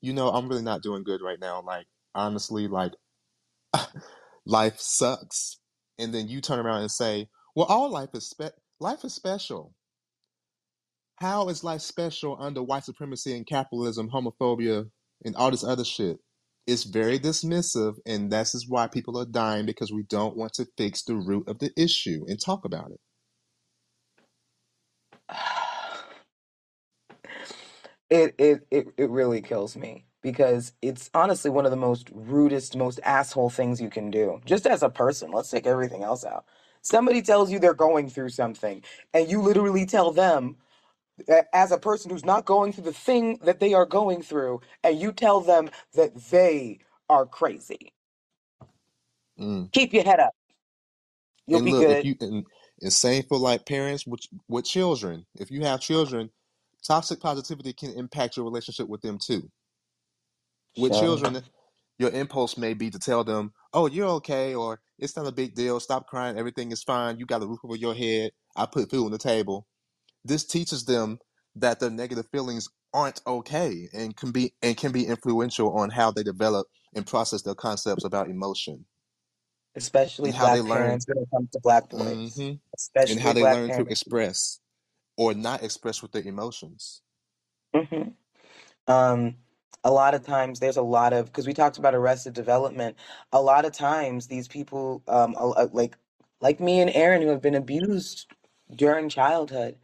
you 0.00 0.12
know, 0.12 0.28
I'm 0.30 0.48
really 0.48 0.62
not 0.62 0.82
doing 0.82 1.04
good 1.04 1.22
right 1.22 1.40
now. 1.40 1.62
Like, 1.62 1.86
honestly, 2.14 2.68
like, 2.68 2.92
life 4.46 4.78
sucks. 4.78 5.58
And 5.98 6.14
then 6.14 6.28
you 6.28 6.40
turn 6.40 6.58
around 6.58 6.82
and 6.82 6.90
say, 6.90 7.28
Well, 7.54 7.66
all 7.66 7.90
life 7.90 8.10
is 8.14 8.28
spe- 8.28 8.56
life 8.80 9.04
is 9.04 9.14
special. 9.14 9.74
How 11.16 11.48
is 11.48 11.64
life 11.64 11.82
special 11.82 12.36
under 12.40 12.62
white 12.62 12.84
supremacy 12.84 13.36
and 13.36 13.46
capitalism, 13.46 14.10
homophobia, 14.10 14.90
and 15.24 15.36
all 15.36 15.50
this 15.50 15.64
other 15.64 15.84
shit? 15.84 16.18
It's 16.66 16.84
very 16.84 17.20
dismissive, 17.20 17.96
and 18.06 18.32
this 18.32 18.54
is 18.56 18.68
why 18.68 18.88
people 18.88 19.18
are 19.20 19.26
dying 19.26 19.66
because 19.66 19.92
we 19.92 20.04
don't 20.04 20.36
want 20.38 20.54
to 20.54 20.66
fix 20.78 21.04
the 21.04 21.16
root 21.16 21.48
of 21.48 21.60
the 21.60 21.72
issue 21.76 22.24
and 22.28 22.40
talk 22.40 22.64
about 22.64 22.92
it. 22.92 23.00
It 28.10 28.34
it 28.38 28.66
it, 28.70 28.88
it 28.96 29.10
really 29.10 29.42
kills 29.42 29.76
me 29.76 30.06
because 30.22 30.72
it's 30.82 31.10
honestly 31.14 31.50
one 31.50 31.64
of 31.64 31.72
the 31.72 31.76
most 31.76 32.08
rudest, 32.12 32.76
most 32.76 33.00
asshole 33.04 33.50
things 33.50 33.80
you 33.82 33.90
can 33.90 34.10
do. 34.10 34.40
Just 34.44 34.66
as 34.66 34.82
a 34.82 34.90
person, 34.90 35.32
let's 35.32 35.50
take 35.50 35.66
everything 35.66 36.04
else 36.04 36.24
out. 36.24 36.44
Somebody 36.82 37.22
tells 37.22 37.50
you 37.50 37.58
they're 37.58 37.74
going 37.74 38.08
through 38.08 38.28
something, 38.30 38.82
and 39.12 39.28
you 39.28 39.42
literally 39.42 39.86
tell 39.86 40.12
them, 40.12 40.56
a- 41.28 41.56
as 41.56 41.72
a 41.72 41.78
person 41.78 42.10
who's 42.10 42.24
not 42.24 42.46
going 42.46 42.72
through 42.72 42.84
the 42.84 42.92
thing 42.94 43.38
that 43.42 43.60
they 43.60 43.74
are 43.74 43.86
going 43.86 44.22
through, 44.22 44.60
and 44.84 45.00
you 45.00 45.12
tell 45.12 45.40
them 45.40 45.70
that 45.94 46.14
they 46.30 46.80
are 47.10 47.26
crazy. 47.26 47.92
Mm. 49.40 49.70
Keep 49.72 49.94
your 49.94 50.04
head 50.04 50.20
up. 50.20 50.32
You'll 51.46 51.60
And 51.60 51.62
be 51.62 51.72
look, 51.72 51.88
if 51.90 52.04
good. 52.04 52.04
you 52.04 52.16
and, 52.20 52.46
and 52.82 52.92
same 52.92 53.24
for 53.24 53.38
like 53.38 53.66
parents 53.66 54.06
with 54.06 54.20
with 54.48 54.66
children. 54.66 55.26
If 55.36 55.50
you 55.50 55.62
have 55.64 55.80
children, 55.80 56.30
toxic 56.86 57.20
positivity 57.20 57.72
can 57.74 57.92
impact 57.94 58.36
your 58.36 58.46
relationship 58.46 58.88
with 58.88 59.02
them 59.02 59.18
too. 59.18 59.50
With 60.76 60.92
Sure. 60.92 60.94
children, 60.94 61.42
your 61.98 62.10
impulse 62.10 62.58
may 62.58 62.74
be 62.74 62.90
to 62.90 62.98
tell 62.98 63.24
them, 63.24 63.52
"Oh, 63.74 63.86
you're 63.86 64.08
okay," 64.20 64.54
or 64.54 64.80
"It's 64.98 65.16
not 65.16 65.26
a 65.26 65.32
big 65.32 65.54
deal. 65.54 65.80
Stop 65.80 66.06
crying. 66.08 66.38
Everything 66.38 66.72
is 66.72 66.82
fine. 66.84 67.18
You 67.18 67.26
got 67.26 67.42
a 67.42 67.46
roof 67.46 67.60
over 67.64 67.76
your 67.76 67.94
head. 67.94 68.32
I 68.56 68.66
put 68.66 68.90
food 68.90 69.06
on 69.06 69.12
the 69.12 69.18
table." 69.18 69.66
This 70.26 70.44
teaches 70.44 70.84
them 70.84 71.18
that 71.56 71.80
their 71.80 71.90
negative 71.90 72.26
feelings 72.30 72.68
aren't 72.92 73.20
okay 73.26 73.88
and 73.92 74.16
can 74.16 74.32
be 74.32 74.54
and 74.62 74.76
can 74.76 74.92
be 74.92 75.06
influential 75.06 75.76
on 75.76 75.90
how 75.90 76.10
they 76.10 76.22
develop 76.22 76.66
and 76.94 77.06
process 77.06 77.42
their 77.42 77.54
concepts 77.54 78.04
about 78.04 78.28
emotion 78.28 78.84
Especially 79.76 80.30
and 80.30 80.38
how 80.38 80.54
they 80.54 80.62
learn 80.62 80.84
parents 80.84 81.06
when 81.06 81.18
it 81.18 81.28
comes 81.30 81.50
to 81.50 81.60
black 81.62 81.90
boys. 81.90 82.38
and 82.38 82.58
Especially 82.74 83.20
how 83.20 83.34
they 83.34 83.42
learn 83.42 83.68
to 83.68 83.82
express 83.90 84.60
or 85.18 85.34
not 85.34 85.62
express 85.62 86.00
with 86.00 86.12
their 86.12 86.22
emotions. 86.22 87.02
Mm-hmm. 87.74 88.10
Um, 88.90 89.36
a 89.84 89.90
lot 89.90 90.14
of 90.14 90.24
times 90.24 90.58
there's 90.60 90.78
a 90.78 90.82
lot 90.82 91.12
of 91.12 91.26
because 91.26 91.46
we 91.46 91.52
talked 91.52 91.76
about 91.76 91.94
arrested 91.94 92.32
development. 92.32 92.96
A 93.32 93.40
lot 93.40 93.66
of 93.66 93.72
times 93.72 94.26
these 94.26 94.48
people, 94.48 95.02
um, 95.08 95.36
like 95.72 95.96
like 96.40 96.58
me 96.58 96.80
and 96.80 96.90
Aaron, 96.94 97.20
who 97.20 97.28
have 97.28 97.42
been 97.42 97.54
abused 97.54 98.26
during 98.74 99.10
childhood, 99.10 99.76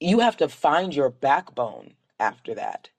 you 0.00 0.20
have 0.20 0.36
to 0.38 0.48
find 0.48 0.94
your 0.94 1.10
backbone 1.10 1.94
after 2.20 2.54
that. 2.56 2.90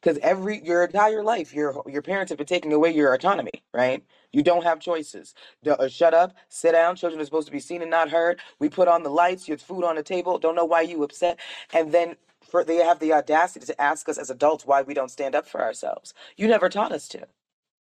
Because 0.00 0.18
every 0.18 0.64
your 0.64 0.84
entire 0.84 1.24
life, 1.24 1.54
your 1.54 1.82
your 1.88 2.02
parents 2.02 2.30
have 2.30 2.38
been 2.38 2.46
taking 2.46 2.72
away 2.72 2.92
your 2.94 3.14
autonomy, 3.14 3.64
right? 3.74 4.04
You 4.32 4.42
don't 4.42 4.64
have 4.64 4.80
choices. 4.80 5.34
The- 5.62 5.78
uh, 5.80 5.88
shut 5.88 6.14
up, 6.14 6.34
sit 6.48 6.72
down. 6.72 6.96
Children 6.96 7.20
are 7.20 7.24
supposed 7.24 7.48
to 7.48 7.52
be 7.52 7.60
seen 7.60 7.82
and 7.82 7.90
not 7.90 8.10
heard. 8.10 8.40
We 8.60 8.68
put 8.68 8.88
on 8.88 9.02
the 9.02 9.10
lights. 9.10 9.48
Your 9.48 9.58
food 9.58 9.84
on 9.84 9.96
the 9.96 10.02
table. 10.04 10.38
Don't 10.38 10.54
know 10.56 10.64
why 10.64 10.82
you 10.82 11.02
upset. 11.04 11.40
And 11.72 11.92
then 11.92 12.16
for 12.42 12.64
they 12.64 12.76
have 12.76 13.00
the 13.00 13.12
audacity 13.12 13.66
to 13.66 13.80
ask 13.82 14.08
us 14.08 14.18
as 14.18 14.30
adults 14.30 14.66
why 14.66 14.82
we 14.82 14.94
don't 14.94 15.10
stand 15.10 15.34
up 15.34 15.48
for 15.48 15.62
ourselves. 15.62 16.14
You 16.36 16.48
never 16.48 16.68
taught 16.68 16.92
us 16.92 17.08
to. 17.08 17.26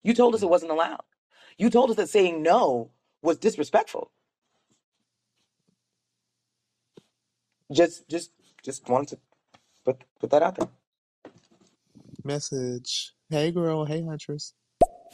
You 0.04 0.14
told 0.14 0.36
us 0.36 0.44
it 0.44 0.50
wasn't 0.50 0.72
allowed. 0.72 1.02
You 1.58 1.70
told 1.70 1.90
us 1.92 1.98
that 1.98 2.10
saying 2.10 2.44
no 2.44 2.92
was 3.22 3.38
disrespectful. 3.38 4.12
Just 7.72 8.08
just 8.10 8.32
just 8.64 8.88
wanted 8.90 9.10
to 9.10 9.20
put 9.86 10.04
put 10.20 10.32
that 10.32 10.44
out 10.44 10.56
there. 10.56 10.70
Message. 12.24 13.14
Hey 13.30 13.52
girl, 13.52 13.86
hey 13.86 14.04
huntress. 14.04 14.54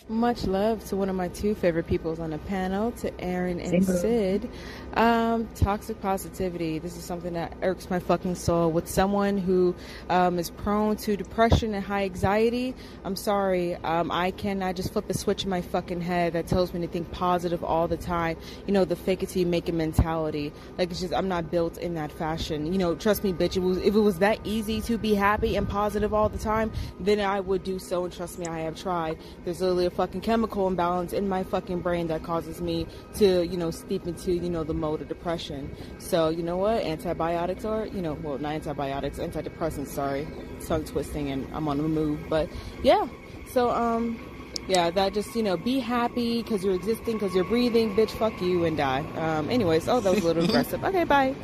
Much 0.08 0.46
love 0.46 0.86
to 0.86 0.96
one 0.96 1.10
of 1.10 1.16
my 1.16 1.28
two 1.30 1.56
favorite 1.56 1.88
peoples 1.88 2.20
on 2.20 2.30
the 2.30 2.38
panel, 2.38 2.92
to 2.92 3.12
Aaron 3.20 3.60
and. 3.60 3.84
Sid. 3.84 4.52
Um, 4.94 5.50
toxic 5.56 6.00
positivity. 6.00 6.78
This 6.80 6.96
is 6.96 7.04
something 7.04 7.34
that 7.34 7.54
irks 7.64 7.90
my 7.90 8.00
fucking 8.00 8.36
soul. 8.36 8.72
With 8.72 8.88
someone 8.88 9.38
who 9.38 9.76
um, 10.10 10.38
is 10.38 10.52
prone 10.52 10.96
to 10.98 11.18
depression 11.18 11.74
and 11.74 11.84
high 11.84 12.04
anxiety, 12.04 12.76
I'm 13.04 13.16
sorry. 13.16 13.76
Um, 13.78 14.12
I 14.12 14.32
cannot 14.32 14.76
just 14.76 14.94
flip 14.94 15.10
a 15.10 15.14
switch 15.14 15.44
in 15.44 15.50
my 15.50 15.62
fucking 15.62 16.02
head 16.02 16.34
that 16.34 16.48
tells 16.48 16.74
me 16.74 16.82
to 16.82 16.88
think 16.88 17.12
positive 17.12 17.64
all 17.64 17.88
the 17.88 17.98
time. 17.98 18.38
You 18.68 18.74
know, 18.74 18.86
the 18.86 18.96
fake 18.96 19.24
it 19.24 19.30
till 19.30 19.42
you 19.42 19.48
make 19.48 19.68
it 19.68 19.74
mentality. 19.74 20.54
Like, 20.78 20.92
it's 20.92 21.02
just, 21.02 21.14
I'm 21.14 21.28
not 21.28 21.50
built 21.50 21.78
in 21.80 21.96
that 21.96 22.12
fashion. 22.12 22.72
You 22.72 22.78
know, 22.78 22.96
trust 22.96 23.24
me, 23.24 23.34
bitch, 23.34 23.58
it 23.58 23.62
was, 23.62 23.80
if 23.80 23.96
it 23.96 24.00
was 24.00 24.20
that 24.20 24.40
easy 24.44 24.82
to 24.82 24.98
be 25.00 25.16
happy 25.16 25.56
and 25.56 25.68
positive 25.68 26.14
all 26.14 26.30
the 26.30 26.38
time, 26.38 26.72
then 27.00 27.20
I 27.20 27.40
would 27.40 27.64
do 27.64 27.80
so. 27.80 28.04
And 28.04 28.14
trust 28.14 28.38
me, 28.38 28.46
I 28.46 28.60
have 28.60 28.76
tried. 28.76 29.18
There's 29.44 29.62
literally 29.62 29.85
a 29.86 29.90
fucking 29.90 30.22
chemical 30.22 30.68
imbalance 30.68 31.14
in 31.14 31.28
my 31.30 31.44
fucking 31.44 31.82
brain 31.82 32.08
that 32.08 32.24
causes 32.24 32.62
me 32.62 32.88
to, 33.16 33.46
you 33.46 33.58
know, 33.58 33.72
steep 33.72 34.08
into, 34.08 34.34
you 34.34 34.50
know, 34.50 34.64
the 34.64 34.74
mode 34.74 35.02
of 35.02 35.08
depression. 35.08 35.76
So, 35.98 36.30
you 36.30 36.44
know 36.44 36.58
what? 36.58 36.84
Antibiotics 36.84 37.66
are, 37.66 37.86
you 37.86 38.02
know, 38.02 38.14
well, 38.22 38.38
not 38.38 38.54
antibiotics, 38.54 39.20
antidepressants, 39.20 39.88
sorry. 39.88 40.28
Tongue 40.66 40.86
twisting 40.86 41.32
and 41.32 41.48
I'm 41.54 41.68
on 41.68 41.78
the 41.78 41.84
move. 41.84 42.20
But 42.30 42.50
yeah. 42.84 43.08
So, 43.52 43.70
um, 43.70 44.20
yeah, 44.68 44.90
that 44.92 45.14
just, 45.14 45.36
you 45.36 45.44
know, 45.44 45.58
be 45.58 45.80
happy 45.80 46.42
because 46.42 46.64
you're 46.64 46.74
existing, 46.74 47.14
because 47.14 47.36
you're 47.36 47.44
breathing, 47.44 47.96
bitch, 47.96 48.12
fuck 48.12 48.42
you 48.42 48.66
and 48.66 48.76
die. 48.78 49.06
Um, 49.18 49.50
anyways, 49.50 49.88
oh, 49.88 50.00
that 50.00 50.14
was 50.14 50.24
a 50.24 50.28
little 50.28 50.44
aggressive. 50.46 50.84
Okay, 50.84 51.04
bye. 51.04 51.36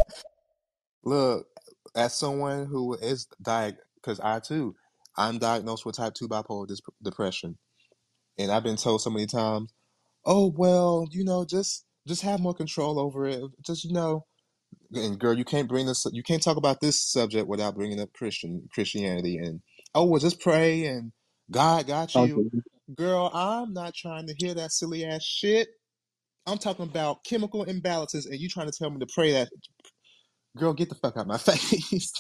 Look, 1.04 1.48
as 1.96 2.18
someone 2.18 2.66
who 2.66 2.96
is 2.96 3.28
diagnosed, 3.42 3.86
because 3.96 4.20
I 4.20 4.40
too, 4.40 4.76
I'm 5.18 5.38
diagnosed 5.38 5.86
with 5.86 5.98
type 5.98 6.14
2 6.14 6.28
bipolar 6.28 6.68
dis- 6.68 6.82
depression. 7.04 7.58
And 8.38 8.52
I've 8.52 8.64
been 8.64 8.78
told 8.78 9.02
so 9.02 9.10
many 9.10 9.28
times, 9.28 9.74
oh, 10.26 10.54
well, 10.56 11.08
you 11.12 11.24
know, 11.24 11.46
just 11.46 11.86
just 12.08 12.22
have 12.24 12.40
more 12.40 12.54
control 12.54 13.00
over 13.00 13.28
it. 13.28 13.44
Just, 13.66 13.84
you 13.84 13.94
know, 13.94 14.26
and 14.94 15.20
girl, 15.20 15.38
you 15.38 15.46
can't 15.46 15.70
bring 15.70 15.86
this, 15.86 16.06
you 16.12 16.24
can't 16.24 16.42
talk 16.42 16.58
about 16.58 16.82
this 16.82 17.02
subject 17.02 17.48
without 17.48 17.76
bringing 17.76 18.00
up 18.00 18.14
Christian 18.14 18.68
Christianity. 18.74 19.38
And, 19.38 19.62
oh, 19.94 20.06
well, 20.06 20.20
just 20.20 20.42
pray 20.42 20.86
and 20.86 21.12
God 21.50 21.88
got 21.88 22.16
oh, 22.16 22.26
you. 22.26 22.52
Girl, 22.96 23.30
I'm 23.34 23.74
not 23.74 23.94
trying 23.94 24.28
to 24.28 24.36
hear 24.38 24.54
that 24.54 24.72
silly 24.72 25.06
ass 25.06 25.24
shit. 25.24 25.70
I'm 26.48 26.58
talking 26.58 26.86
about 26.86 27.24
chemical 27.24 27.66
imbalances, 27.66 28.26
and 28.26 28.40
you 28.40 28.50
trying 28.50 28.70
to 28.70 28.74
tell 28.78 28.90
me 28.90 29.00
to 29.00 29.08
pray 29.14 29.34
that. 29.34 29.50
Girl, 30.58 30.74
get 30.74 30.90
the 30.90 30.96
fuck 30.96 31.16
out 31.16 31.22
of 31.22 31.28
my 31.28 31.38
face. 31.38 32.12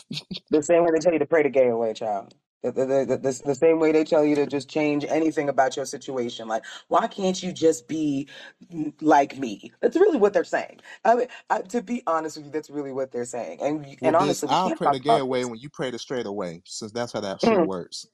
The 0.51 0.61
same 0.61 0.83
way 0.83 0.91
they 0.93 0.99
tell 0.99 1.11
you 1.11 1.19
to 1.19 1.25
pray 1.25 1.43
the 1.43 1.49
gay 1.49 1.67
away, 1.67 1.93
child. 1.93 2.33
The, 2.63 2.71
the, 2.73 2.85
the, 2.85 3.05
the, 3.17 3.41
the 3.45 3.55
same 3.55 3.79
way 3.79 3.91
they 3.93 4.03
tell 4.03 4.25
you 4.25 4.35
to 4.35 4.47
just 4.47 4.69
change 4.69 5.05
anything 5.05 5.49
about 5.49 5.77
your 5.77 5.85
situation. 5.85 6.47
Like, 6.47 6.65
why 6.89 7.07
can't 7.07 7.41
you 7.43 7.53
just 7.53 7.87
be 7.87 8.29
like 9.01 9.37
me? 9.37 9.71
That's 9.81 9.97
really 9.97 10.17
what 10.17 10.33
they're 10.33 10.43
saying. 10.43 10.81
I 11.05 11.15
mean, 11.15 11.27
I, 11.49 11.61
to 11.61 11.81
be 11.81 12.03
honest 12.07 12.37
with 12.37 12.47
you, 12.47 12.51
that's 12.53 12.69
really 12.69 12.91
what 12.93 13.11
they're 13.11 13.25
saying. 13.25 13.61
And 13.61 13.97
well, 14.01 14.13
and 14.13 14.15
bitch, 14.15 14.35
honestly, 14.35 14.49
we 14.49 14.55
I'll 14.55 14.71
can't 14.71 14.79
pray 14.79 14.87
talk 14.87 14.97
the 14.97 14.99
gay 14.99 15.17
about 15.17 15.19
away 15.19 15.45
this. 15.45 15.45
when 15.45 15.59
you 15.59 15.69
pray 15.69 15.91
the 15.91 15.99
straight 15.99 16.27
away, 16.27 16.61
since 16.65 16.91
that's 16.93 17.13
how 17.13 17.21
that 17.21 17.41
shit 17.41 17.61
Mm, 17.61 17.65
works. 17.65 18.07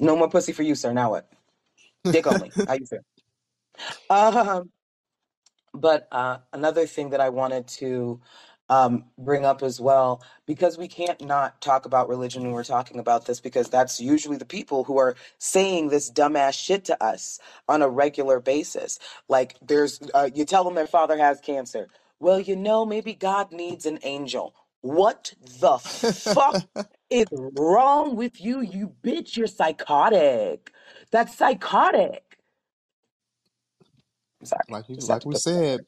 no 0.00 0.16
more 0.16 0.30
pussy 0.30 0.52
for 0.52 0.62
you, 0.64 0.74
sir. 0.76 0.92
Now 0.92 1.10
what? 1.12 1.32
Dick 2.10 2.26
only. 2.26 2.54
How 2.66 2.74
you 2.74 2.86
feel? 2.86 3.00
Um, 4.10 4.64
But 5.74 6.08
uh, 6.12 6.38
another 6.52 6.86
thing 6.86 7.10
that 7.10 7.20
I 7.20 7.28
wanted 7.30 7.66
to 7.68 8.20
um, 8.72 9.04
bring 9.18 9.44
up 9.44 9.62
as 9.62 9.80
well, 9.80 10.22
because 10.46 10.78
we 10.78 10.88
can't 10.88 11.20
not 11.24 11.60
talk 11.60 11.86
about 11.86 12.08
religion 12.08 12.44
when 12.44 12.52
we're 12.52 12.64
talking 12.64 13.00
about 13.00 13.26
this, 13.26 13.40
because 13.40 13.68
that's 13.70 14.00
usually 14.00 14.38
the 14.38 14.46
people 14.46 14.84
who 14.84 14.98
are 14.98 15.16
saying 15.38 15.88
this 15.90 16.10
dumbass 16.10 16.54
shit 16.54 16.84
to 16.86 17.04
us 17.04 17.40
on 17.68 17.82
a 17.82 17.88
regular 17.88 18.40
basis. 18.40 18.98
Like, 19.28 19.56
there's, 19.62 20.00
uh, 20.14 20.30
you 20.34 20.44
tell 20.46 20.64
them 20.64 20.76
their 20.76 20.86
father 20.88 21.18
has 21.18 21.40
cancer. 21.40 21.88
Well, 22.20 22.40
you 22.40 22.56
know, 22.56 22.86
maybe 22.86 23.14
God 23.14 23.52
needs 23.52 23.86
an 23.86 23.98
angel. 24.04 24.54
What 24.82 25.34
the 25.60 25.78
fuck 25.78 26.66
is 27.10 27.26
wrong 27.32 28.16
with 28.16 28.40
you, 28.40 28.60
you 28.62 28.94
bitch? 29.04 29.36
You're 29.36 29.48
psychotic. 29.48 30.72
That's 31.12 31.36
psychotic. 31.36 32.38
I'm 34.40 34.46
sorry. 34.46 34.64
like 34.68 34.88
you, 34.88 34.96
Just 34.96 35.10
like 35.10 35.22
to 35.22 35.26
we 35.26 35.34
put 35.34 35.44
that 35.44 35.54
said, 35.54 35.86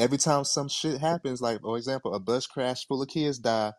every 0.00 0.18
time 0.18 0.44
some 0.44 0.68
shit 0.68 1.00
happens, 1.00 1.42
like 1.42 1.62
for 1.62 1.78
example, 1.78 2.14
a 2.14 2.20
bus 2.20 2.46
crash 2.46 2.86
full 2.88 3.02
of 3.02 3.08
kids 3.08 3.38
die. 3.40 3.74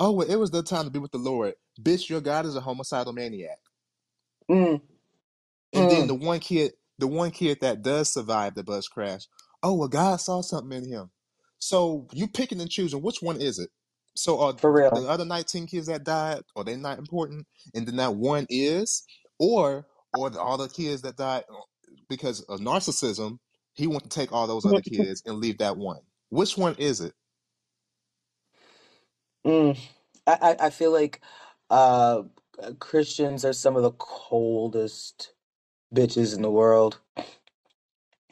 Oh, 0.00 0.12
well, 0.12 0.30
it 0.30 0.36
was 0.36 0.50
the 0.50 0.62
time 0.62 0.84
to 0.84 0.90
be 0.90 0.98
with 0.98 1.12
the 1.12 1.18
Lord. 1.18 1.54
Bitch, 1.80 2.08
your 2.10 2.20
God 2.20 2.46
is 2.46 2.56
a 2.56 2.60
homicidal 2.60 3.12
maniac. 3.14 3.58
Mm, 4.50 4.82
And 5.74 5.88
then 5.88 6.06
mm, 6.06 6.08
the 6.08 6.14
one 6.14 6.40
kid, 6.40 6.72
the 6.98 7.06
one 7.06 7.30
kid 7.32 7.60
that 7.60 7.82
does 7.82 8.12
survive 8.12 8.54
the 8.54 8.64
bus 8.64 8.88
crash, 8.88 9.22
oh 9.62 9.74
well, 9.74 9.88
God 9.88 10.16
saw 10.20 10.42
something 10.42 10.84
in 10.84 10.88
him. 10.90 11.10
So 11.58 12.08
you 12.12 12.28
picking 12.28 12.60
and 12.60 12.70
choosing 12.70 13.02
which 13.02 13.22
one 13.22 13.40
is 13.40 13.58
it? 13.58 13.70
So 14.16 14.40
are 14.40 14.54
for 14.58 14.72
real. 14.72 14.92
the 14.92 15.06
other 15.06 15.24
nineteen 15.24 15.66
kids 15.66 15.86
that 15.86 16.04
died 16.04 16.42
are 16.56 16.64
they 16.64 16.76
not 16.76 16.98
important? 16.98 17.46
And 17.74 17.86
then 17.86 17.96
that 17.96 18.16
one 18.16 18.46
is, 18.50 19.04
or 19.38 19.86
or 20.12 20.30
the, 20.30 20.40
all 20.40 20.58
the 20.58 20.68
kids 20.68 21.02
that 21.02 21.16
died 21.16 21.44
because 22.08 22.42
of 22.42 22.60
narcissism, 22.60 23.38
he 23.80 23.88
wants 23.88 24.08
to 24.08 24.20
take 24.20 24.32
all 24.32 24.46
those 24.46 24.66
other 24.66 24.82
kids 24.82 25.22
and 25.26 25.38
leave 25.38 25.58
that 25.58 25.76
one. 25.78 26.00
Which 26.30 26.58
one 26.58 26.76
is 26.76 27.00
it? 27.00 27.14
Mm. 29.46 29.78
I, 30.26 30.38
I 30.42 30.66
I 30.66 30.70
feel 30.70 30.92
like 30.92 31.20
uh, 31.70 32.22
Christians 32.80 33.44
are 33.44 33.52
some 33.54 33.76
of 33.76 33.82
the 33.82 33.92
coldest 33.92 35.32
bitches 35.94 36.34
in 36.36 36.42
the 36.42 36.50
world. 36.50 37.00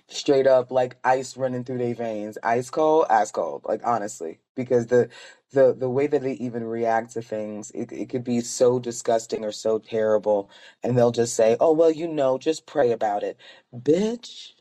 Straight 0.08 0.46
up, 0.46 0.70
like 0.72 0.98
ice 1.04 1.36
running 1.36 1.64
through 1.64 1.78
their 1.78 1.94
veins, 1.94 2.38
ice 2.42 2.70
cold, 2.70 3.06
ice 3.10 3.30
cold. 3.30 3.62
Like 3.66 3.82
honestly, 3.84 4.40
because 4.56 4.88
the 4.88 5.08
the 5.52 5.74
the 5.74 5.90
way 5.90 6.06
that 6.08 6.22
they 6.22 6.34
even 6.34 6.64
react 6.64 7.12
to 7.14 7.22
things, 7.22 7.70
it 7.72 7.92
it 7.92 8.08
could 8.10 8.24
be 8.24 8.40
so 8.40 8.78
disgusting 8.80 9.44
or 9.44 9.52
so 9.52 9.78
terrible, 9.78 10.50
and 10.82 10.96
they'll 10.98 11.12
just 11.12 11.36
say, 11.36 11.56
"Oh 11.60 11.72
well, 11.72 11.90
you 11.92 12.08
know, 12.08 12.38
just 12.38 12.66
pray 12.66 12.92
about 12.92 13.22
it, 13.24 13.38
bitch." 13.74 14.52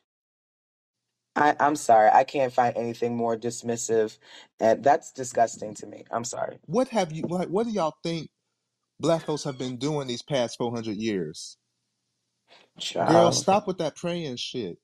I 1.38 1.56
I'm 1.62 1.78
sorry, 1.78 2.12
I 2.14 2.26
can't 2.26 2.54
find 2.54 2.78
anything 2.78 3.18
more 3.18 3.38
dismissive, 3.38 4.20
and 4.62 4.84
that's 4.84 5.14
disgusting 5.14 5.76
to 5.76 5.88
me. 5.88 6.06
I'm 6.12 6.26
sorry, 6.26 6.60
What 6.68 6.90
have 6.90 7.12
you 7.14 7.26
like? 7.28 7.50
What 7.50 7.66
do 7.68 7.72
y'all 7.74 7.96
think 8.04 8.30
black 9.00 9.26
folks 9.26 9.46
have 9.46 9.58
been 9.60 9.78
doing 9.78 10.08
these 10.08 10.24
past 10.24 10.58
four 10.58 10.74
hundred 10.74 10.98
years? 10.98 11.58
Girl, 13.06 13.32
child. 13.32 13.34
stop 13.34 13.68
with 13.68 13.80
that 13.80 13.98
praying 13.98 14.38
shit. 14.38 14.78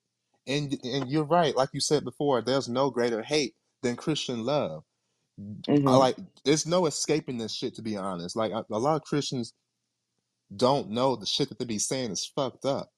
And 0.47 0.77
and 0.83 1.09
you're 1.09 1.25
right, 1.25 1.55
like 1.55 1.69
you 1.73 1.81
said 1.81 2.05
before, 2.05 2.41
there's 2.41 2.69
no 2.69 2.91
greater 2.91 3.23
hate 3.23 3.55
than 3.83 3.95
Christian 3.97 4.45
love. 4.45 4.83
I 5.85 5.95
hmm 5.95 5.97
like 5.97 6.17
there's 6.45 6.67
no 6.67 6.85
escaping 6.87 7.37
this 7.39 7.55
shit 7.55 7.75
to 7.75 7.83
be 7.83 7.97
honest. 7.97 8.35
Like 8.35 8.53
a, 8.53 8.65
a 8.71 8.79
lot 8.79 8.97
of 8.97 9.03
Christians 9.03 9.53
don't 10.55 10.91
know 10.91 11.17
the 11.17 11.27
shit 11.27 11.49
that 11.49 11.59
they 11.59 11.65
be 11.65 11.79
saying 11.79 12.11
is 12.11 12.31
fucked 12.35 12.65
up. 12.65 12.89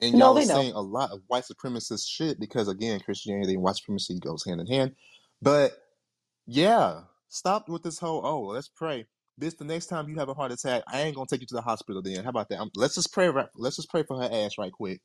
And 0.00 0.16
No, 0.16 0.18
y'all 0.18 0.38
are 0.38 0.40
they 0.40 0.46
know. 0.46 0.66
saying 0.66 0.74
a 0.74 0.82
lot 0.82 1.12
of 1.12 1.22
white 1.28 1.44
supremacist 1.44 2.06
shit 2.08 2.40
because 2.40 2.68
again, 2.68 3.00
Christianity 3.00 3.54
and 3.54 3.64
white 3.64 3.76
supremacy 3.76 4.20
goes 4.20 4.44
hand 4.46 4.60
in 4.60 4.68
hand. 4.68 4.92
But 5.42 5.72
yeah, 6.46 7.02
stop 7.28 7.68
with 7.68 7.82
this 7.82 7.98
whole 7.98 8.26
oh, 8.26 8.42
let's 8.42 8.68
pray. 8.68 9.06
This 9.38 9.54
the 9.54 9.64
next 9.64 9.86
time 9.86 10.08
you 10.08 10.16
have 10.16 10.28
a 10.30 10.34
heart 10.34 10.52
attack, 10.52 10.84
I 10.88 11.02
ain't 11.02 11.16
gonna 11.16 11.26
take 11.30 11.42
you 11.42 11.46
to 11.48 11.56
the 11.56 11.62
hospital. 11.62 12.02
Then 12.02 12.24
how 12.24 12.30
about 12.30 12.48
that? 12.50 12.60
Um 12.60 12.70
let's 12.76 12.96
just 12.96 13.12
pray. 13.12 13.28
Right, 13.30 13.48
let's 13.56 13.76
just 13.76 13.90
pray 13.90 14.04
for 14.04 14.20
her 14.22 14.30
ass 14.32 14.58
right 14.58 14.72
quick. 14.72 15.00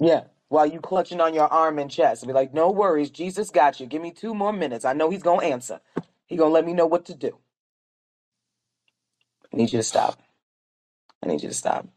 Yeah, 0.00 0.24
while 0.48 0.66
you 0.66 0.80
clutching 0.80 1.20
on 1.20 1.34
your 1.34 1.48
arm 1.48 1.78
and 1.78 1.90
chest, 1.90 2.22
and 2.22 2.28
be 2.28 2.34
like, 2.34 2.54
"No 2.54 2.70
worries, 2.70 3.10
Jesus 3.10 3.50
got 3.50 3.80
you. 3.80 3.86
Give 3.86 4.02
me 4.02 4.12
two 4.12 4.34
more 4.34 4.52
minutes. 4.52 4.84
I 4.84 4.92
know 4.94 5.10
He's 5.10 5.22
gonna 5.22 5.46
answer. 5.46 5.80
He 6.26 6.36
gonna 6.36 6.52
let 6.54 6.66
me 6.66 6.74
know 6.74 6.86
what 6.86 7.06
to 7.06 7.14
do." 7.14 7.38
I 9.52 9.56
need 9.56 9.72
you 9.72 9.78
to 9.80 9.84
stop. 9.84 10.20
I 11.22 11.28
need 11.28 11.42
you 11.42 11.48
to 11.50 11.54
stop. 11.54 11.88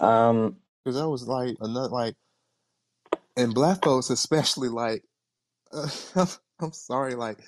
Um, 0.00 0.56
Because 0.84 0.98
that 1.00 1.08
was 1.08 1.28
like 1.28 1.56
another 1.60 1.88
like, 1.88 2.16
and 3.36 3.54
black 3.54 3.84
folks 3.84 4.10
especially 4.10 4.68
like, 4.70 5.04
I'm 6.60 6.72
sorry, 6.72 7.14
like 7.16 7.38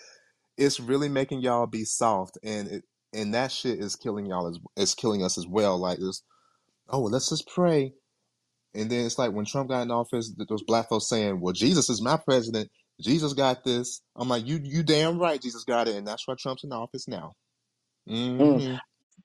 it's 0.57 0.81
really 0.81 1.09
making 1.09 1.41
y'all 1.41 1.67
be 1.67 1.85
soft, 1.85 2.39
and 2.45 2.69
it 2.69 2.85
and 3.15 3.35
that 3.35 3.53
shit 3.53 3.79
is 3.81 3.97
killing 3.97 4.27
y'all 4.27 4.49
as 4.49 4.59
it's 4.77 4.95
killing 4.95 5.23
us 5.25 5.39
as 5.39 5.47
well. 5.47 5.79
Like 5.79 5.99
this, 5.99 6.23
oh, 6.91 7.01
well, 7.03 7.11
let's 7.13 7.31
just 7.31 7.49
pray, 7.49 7.95
and 8.75 8.91
then 8.91 9.07
it's 9.07 9.19
like 9.19 9.33
when 9.33 9.47
Trump 9.47 9.71
got 9.71 9.83
in 9.83 9.91
office, 9.93 10.35
th- 10.35 10.49
those 10.49 10.65
black 10.65 10.89
folks 10.91 11.09
saying, 11.09 11.41
"Well, 11.41 11.55
Jesus 11.55 11.91
is 11.91 12.03
my 12.03 12.19
president. 12.19 12.71
Jesus 13.03 13.35
got 13.35 13.65
this." 13.65 14.03
I'm 14.17 14.29
like, 14.29 14.47
you 14.47 14.61
you 14.63 14.83
damn 14.85 15.19
right, 15.21 15.43
Jesus 15.43 15.65
got 15.65 15.89
it, 15.89 15.97
and 15.97 16.07
that's 16.09 16.29
why 16.29 16.35
Trump's 16.39 16.65
in 16.65 16.73
office 16.73 17.09
now. 17.09 17.35
mm. 18.41 18.63
hmm 18.63 18.77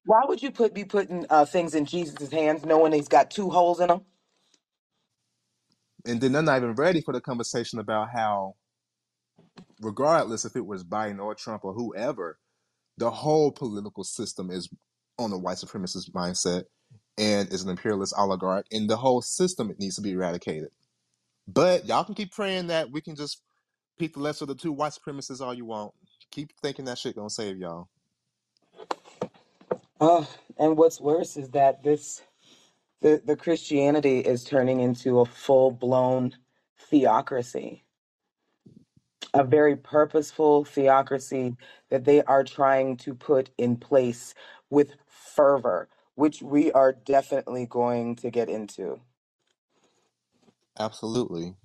why 0.06 0.22
would 0.28 0.44
you 0.44 0.52
put 0.52 0.74
be 0.74 0.86
putting 0.86 1.26
uh, 1.30 1.46
things 1.46 1.76
in 1.76 1.86
Jesus' 1.86 2.32
hands, 2.32 2.66
knowing 2.66 2.94
He's 2.94 3.10
got 3.10 3.32
two 3.32 3.50
holes 3.52 3.80
in 3.82 3.90
them? 3.90 4.02
And 6.06 6.22
then 6.22 6.34
they're 6.34 6.44
not 6.44 6.58
even 6.58 6.76
ready 6.76 7.02
for 7.02 7.14
the 7.14 7.22
conversation 7.22 7.80
about 7.80 8.10
how, 8.14 8.56
regardless 9.82 10.46
if 10.46 10.56
it 10.56 10.66
was 10.66 10.84
Biden 10.84 11.20
or 11.20 11.36
Trump 11.36 11.66
or 11.66 11.74
whoever, 11.74 12.40
the 12.98 13.12
whole 13.12 13.52
political 13.52 14.04
system 14.06 14.52
is 14.52 14.70
on 15.20 15.34
a 15.34 15.38
white 15.38 15.58
supremacist 15.58 16.12
mindset 16.12 16.66
and 17.18 17.52
is 17.54 17.64
an 17.64 17.70
imperialist 17.72 18.14
oligarch, 18.18 18.66
and 18.72 18.90
the 18.90 18.98
whole 18.98 19.22
system 19.22 19.72
it 19.72 19.80
needs 19.80 19.96
to 19.98 20.02
be 20.02 20.14
eradicated. 20.14 20.70
But 21.48 21.86
y'all 21.88 22.06
can 22.06 22.16
keep 22.16 22.34
praying 22.34 22.68
that 22.68 22.92
we 22.92 23.02
can 23.02 23.16
just 23.16 23.42
pick 24.00 24.14
the 24.14 24.20
lesser 24.22 24.46
of 24.46 24.50
the 24.50 24.56
two 24.56 24.74
white 24.74 24.94
supremacists 24.94 25.42
all 25.42 25.54
you 25.54 25.66
want. 25.66 25.94
Keep 26.32 26.52
thinking 26.62 26.86
that 26.86 26.98
shit 27.00 27.16
gonna 27.16 27.30
save 27.30 27.58
y'all. 27.58 27.90
Oh, 30.04 30.30
and 30.60 30.78
what's 30.78 31.02
worse 31.02 31.38
is 31.38 31.52
that 31.52 31.84
this 31.84 32.24
the 33.02 33.22
the 33.26 33.38
Christianity 33.38 34.20
is 34.20 34.44
turning 34.46 34.82
into 34.82 35.22
a 35.22 35.26
full 35.26 35.72
blown 35.72 36.36
theocracy. 36.90 37.82
a 39.36 39.46
very 39.46 39.78
purposeful 39.78 40.66
theocracy 40.66 41.58
that 41.92 42.06
they 42.06 42.24
are 42.24 42.44
trying 42.46 42.98
to 42.98 43.16
put 43.16 43.52
in 43.60 43.78
place 43.78 44.36
with 44.72 44.96
fervor, 45.08 45.90
which 46.16 46.44
we 46.44 46.74
are 46.74 46.94
definitely 46.94 47.68
going 47.68 48.18
to 48.18 48.32
get 48.32 48.50
into. 48.50 49.02
Absolutely. 50.80 51.56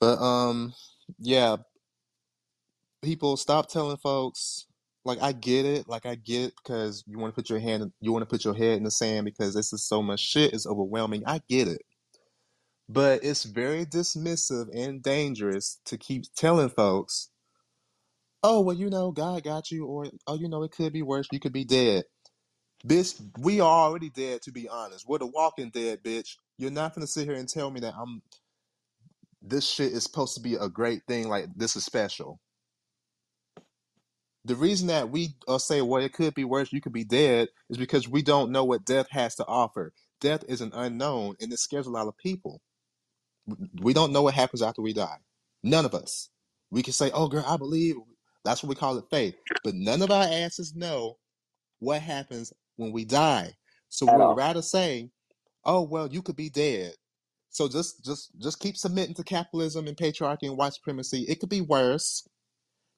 But 0.00 0.18
um, 0.20 0.74
yeah, 1.18 1.58
people 3.02 3.36
stop 3.36 3.68
telling 3.70 3.98
folks. 3.98 4.66
Like 5.04 5.22
I 5.22 5.32
get 5.32 5.64
it, 5.64 5.88
like 5.88 6.06
I 6.06 6.14
get 6.14 6.48
it 6.48 6.54
because 6.62 7.04
you 7.06 7.18
want 7.18 7.34
to 7.34 7.40
put 7.40 7.48
your 7.48 7.58
hand, 7.58 7.92
you 8.00 8.12
want 8.12 8.22
to 8.22 8.26
put 8.26 8.44
your 8.44 8.54
head 8.54 8.76
in 8.76 8.84
the 8.84 8.90
sand 8.90 9.24
because 9.24 9.54
this 9.54 9.72
is 9.72 9.84
so 9.84 10.02
much 10.02 10.20
shit, 10.20 10.52
it's 10.52 10.66
overwhelming. 10.66 11.22
I 11.26 11.40
get 11.48 11.68
it. 11.68 11.82
But 12.88 13.24
it's 13.24 13.44
very 13.44 13.86
dismissive 13.86 14.66
and 14.74 15.02
dangerous 15.02 15.80
to 15.86 15.96
keep 15.96 16.24
telling 16.36 16.68
folks, 16.68 17.30
oh, 18.42 18.60
well, 18.60 18.76
you 18.76 18.90
know, 18.90 19.12
God 19.12 19.44
got 19.44 19.70
you, 19.70 19.86
or, 19.86 20.06
oh, 20.26 20.36
you 20.36 20.48
know, 20.48 20.62
it 20.64 20.72
could 20.72 20.92
be 20.92 21.02
worse. 21.02 21.28
You 21.30 21.40
could 21.40 21.52
be 21.52 21.64
dead. 21.64 22.04
Bitch, 22.86 23.20
we 23.38 23.60
are 23.60 23.86
already 23.86 24.10
dead, 24.10 24.42
to 24.42 24.52
be 24.52 24.68
honest. 24.68 25.06
We're 25.06 25.18
the 25.18 25.26
walking 25.26 25.70
dead, 25.70 26.02
bitch. 26.02 26.36
You're 26.58 26.70
not 26.70 26.94
to 26.94 27.06
sit 27.06 27.26
here 27.26 27.36
and 27.36 27.48
tell 27.48 27.70
me 27.70 27.80
that 27.80 27.94
I'm, 27.94 28.22
this 29.42 29.68
shit 29.68 29.92
is 29.92 30.02
supposed 30.02 30.34
to 30.34 30.40
be 30.40 30.54
a 30.54 30.68
great 30.68 31.02
thing, 31.06 31.28
like 31.28 31.46
this 31.54 31.76
is 31.76 31.84
special. 31.84 32.40
The 34.44 34.56
reason 34.56 34.88
that 34.88 35.10
we 35.10 35.34
uh, 35.48 35.58
say, 35.58 35.82
well, 35.82 36.02
it 36.02 36.12
could 36.12 36.34
be 36.34 36.44
worse, 36.44 36.72
you 36.72 36.80
could 36.80 36.92
be 36.92 37.04
dead, 37.04 37.48
is 37.68 37.78
because 37.78 38.08
we 38.08 38.22
don't 38.22 38.52
know 38.52 38.64
what 38.64 38.84
death 38.84 39.06
has 39.10 39.34
to 39.36 39.46
offer. 39.46 39.92
Death 40.20 40.44
is 40.48 40.60
an 40.60 40.72
unknown, 40.74 41.36
and 41.40 41.52
it 41.52 41.58
scares 41.58 41.86
a 41.86 41.90
lot 41.90 42.08
of 42.08 42.16
people. 42.18 42.60
We 43.80 43.92
don't 43.92 44.12
know 44.12 44.22
what 44.22 44.34
happens 44.34 44.62
after 44.62 44.82
we 44.82 44.92
die. 44.92 45.18
None 45.62 45.84
of 45.84 45.94
us. 45.94 46.30
We 46.70 46.82
can 46.82 46.92
say, 46.92 47.10
oh, 47.12 47.28
girl, 47.28 47.44
I 47.46 47.56
believe. 47.56 47.96
That's 48.44 48.62
what 48.62 48.70
we 48.70 48.74
call 48.76 48.96
it 48.96 49.04
faith. 49.10 49.34
But 49.62 49.74
none 49.74 50.02
of 50.02 50.10
our 50.10 50.24
asses 50.24 50.74
know 50.74 51.18
what 51.80 52.00
happens 52.00 52.52
when 52.76 52.92
we 52.92 53.04
die. 53.04 53.54
So 53.88 54.08
At 54.08 54.16
we'd 54.16 54.22
all. 54.22 54.34
rather 54.34 54.62
say, 54.62 55.10
oh, 55.64 55.82
well, 55.82 56.08
you 56.08 56.22
could 56.22 56.36
be 56.36 56.48
dead. 56.48 56.94
So 57.50 57.68
just 57.68 58.04
just 58.04 58.30
just 58.38 58.60
keep 58.60 58.76
submitting 58.76 59.14
to 59.16 59.24
capitalism 59.24 59.88
and 59.88 59.96
patriarchy 59.96 60.44
and 60.44 60.56
white 60.56 60.72
supremacy. 60.72 61.26
It 61.28 61.40
could 61.40 61.48
be 61.48 61.60
worse. 61.60 62.26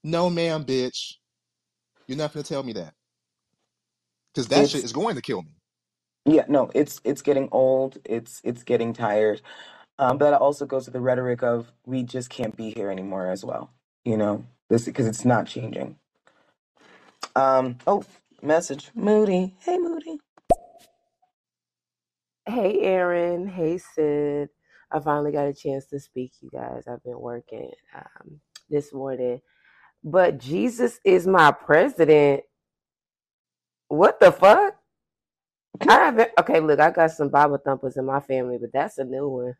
No, 0.04 0.28
ma'am, 0.30 0.64
bitch. 0.64 1.14
You're 2.12 2.18
not 2.18 2.34
going 2.34 2.44
to 2.44 2.48
tell 2.48 2.64
me 2.64 2.74
that. 2.74 2.94
Because 4.34 4.48
that 4.48 4.66
shit 4.66 4.84
is 4.84 4.92
going 4.92 5.16
to 5.16 5.22
kill 5.22 5.42
me. 5.42 5.52
yeah, 6.26 6.44
no, 6.48 6.70
it's 6.74 7.00
it's 7.04 7.22
getting 7.22 7.48
old. 7.52 7.98
It's 8.04 8.40
it's 8.44 8.64
getting 8.64 8.92
tired. 8.94 9.42
Um, 9.98 10.18
but 10.18 10.30
that 10.30 10.40
also 10.40 10.66
goes 10.66 10.86
to 10.86 10.92
the 10.92 11.00
rhetoric 11.00 11.42
of 11.42 11.72
we 11.86 12.04
just 12.04 12.30
can't 12.30 12.56
be 12.56 12.70
here 12.72 12.90
anymore 12.90 13.28
as 13.30 13.44
well. 13.44 13.70
You 14.04 14.16
know, 14.18 14.44
this 14.70 14.86
because 14.86 15.06
it's 15.08 15.24
not 15.24 15.46
changing. 15.46 15.98
Um, 17.36 17.78
oh, 17.86 18.04
message, 18.42 18.90
Moody. 18.94 19.56
Hey, 19.60 19.78
Moody. 19.78 20.18
Hey, 22.46 22.80
Aaron. 22.82 23.48
Hey, 23.48 23.78
Sid. 23.78 24.50
I 24.92 25.00
finally 25.00 25.32
got 25.32 25.48
a 25.48 25.54
chance 25.54 25.86
to 25.88 26.00
speak, 26.00 26.32
you 26.42 26.50
guys. 26.52 26.84
I've 26.88 27.02
been 27.04 27.20
working 27.20 27.72
um, 27.96 28.40
this 28.70 28.92
morning. 28.94 29.40
But 30.04 30.38
Jesus 30.38 31.00
is 31.04 31.26
my 31.26 31.52
president. 31.52 32.42
What 33.88 34.20
the 34.20 34.32
fuck? 34.32 34.76
I 35.88 35.92
haven't. 35.94 36.30
Okay, 36.40 36.60
look, 36.60 36.80
I 36.80 36.90
got 36.90 37.12
some 37.12 37.28
Bible 37.28 37.58
thumpers 37.64 37.96
in 37.96 38.06
my 38.06 38.20
family, 38.20 38.58
but 38.60 38.72
that's 38.72 38.98
a 38.98 39.04
new 39.04 39.28
one. 39.28 39.54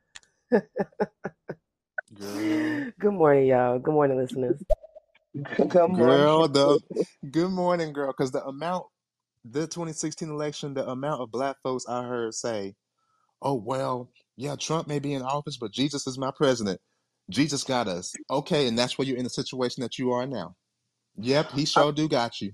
Good 3.01 3.13
morning, 3.13 3.47
y'all. 3.49 3.79
Good 3.79 3.95
morning, 3.95 4.19
listeners. 4.19 4.63
Good 5.69 5.89
morning. 5.91 6.29
Girl, 6.29 6.49
the 6.49 6.81
good 7.31 7.51
morning, 7.51 7.93
girl. 7.93 8.09
Because 8.13 8.33
the 8.33 8.45
amount, 8.45 8.87
the 9.45 9.63
2016 9.67 10.31
election, 10.31 10.75
the 10.75 10.89
amount 10.89 11.23
of 11.23 11.31
black 11.33 11.57
folks 11.63 11.87
I 11.89 12.05
heard 12.05 12.35
say, 12.35 12.75
"Oh 13.43 13.55
well, 13.55 14.11
yeah, 14.37 14.57
Trump 14.57 14.89
may 14.89 14.99
be 15.01 15.15
in 15.15 15.23
office, 15.23 15.59
but 15.59 15.73
Jesus 15.73 16.07
is 16.07 16.19
my 16.19 16.33
president. 16.37 16.81
Jesus 17.31 17.65
got 17.65 17.89
us." 17.89 18.19
Okay, 18.31 18.69
and 18.69 18.79
that's 18.79 18.99
where 18.99 19.07
you're 19.09 19.19
in 19.19 19.25
the 19.25 19.31
situation 19.31 19.83
that 19.83 19.99
you 19.99 20.13
are 20.13 20.27
now. 20.27 20.57
Yep, 21.19 21.53
he 21.53 21.67
sure 21.67 21.93
do 21.93 22.09
got 22.09 22.41
you. 22.41 22.53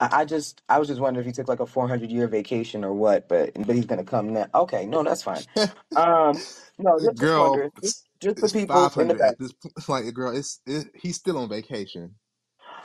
I, 0.00 0.22
I 0.22 0.24
just 0.26 0.62
I 0.68 0.78
was 0.78 0.88
just 0.88 1.00
wondering 1.00 1.26
if 1.26 1.30
he 1.30 1.32
took 1.34 1.48
like 1.48 1.60
a 1.60 1.66
400 1.66 2.10
year 2.12 2.28
vacation 2.28 2.84
or 2.84 2.92
what, 2.94 3.28
but 3.28 3.52
but 3.66 3.76
he's 3.76 3.86
gonna 3.86 4.04
come 4.04 4.32
now. 4.32 4.46
Okay, 4.54 4.86
no, 4.86 5.02
that's 5.04 5.22
fine. 5.22 5.46
Um, 5.96 6.46
no, 6.78 6.98
just 7.00 7.18
just 7.18 7.36
girl, 7.36 7.36
wondering, 7.36 7.70
just, 7.82 7.82
it's, 7.82 8.06
just 8.20 8.40
the 8.40 8.48
it's 8.48 8.52
people 8.52 8.92
in 8.98 9.08
the 9.08 9.14
back. 9.14 9.30
at 9.30 9.38
this. 9.38 9.52
point. 9.54 9.74
Like, 9.88 10.14
girl, 10.14 10.36
it's 10.36 10.60
it, 10.66 10.88
he's 10.94 11.16
still 11.16 11.38
on 11.38 11.48
vacation. 11.48 12.16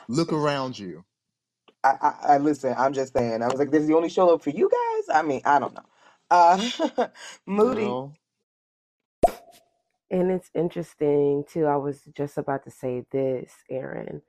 Look 0.10 0.34
around 0.34 0.80
you, 0.80 1.06
I, 1.84 1.95
I 2.02 2.15
I 2.36 2.39
listen. 2.39 2.76
I'm 2.78 2.93
just 2.93 3.13
saying. 3.13 3.43
I 3.43 3.47
was 3.47 3.60
like, 3.60 3.71
this 3.71 3.84
is 3.84 3.89
the 3.89 3.95
only 3.95 4.10
show 4.10 4.34
up 4.36 4.43
for 4.43 4.52
you 4.52 4.69
guys. 4.71 5.17
I 5.17 5.23
mean, 5.23 5.41
I 5.45 5.60
don't 5.60 5.76
know. 5.76 5.86
Uh, 6.32 7.08
Moody, 7.47 7.97
girl. 7.97 8.15
And 10.11 10.31
it's 10.31 10.51
interesting 10.53 11.43
too. 11.49 11.65
I 11.65 11.75
was 11.77 12.01
just 12.15 12.37
about 12.37 12.63
to 12.65 12.71
say 12.71 13.05
this, 13.11 13.51
Aaron, 13.69 14.21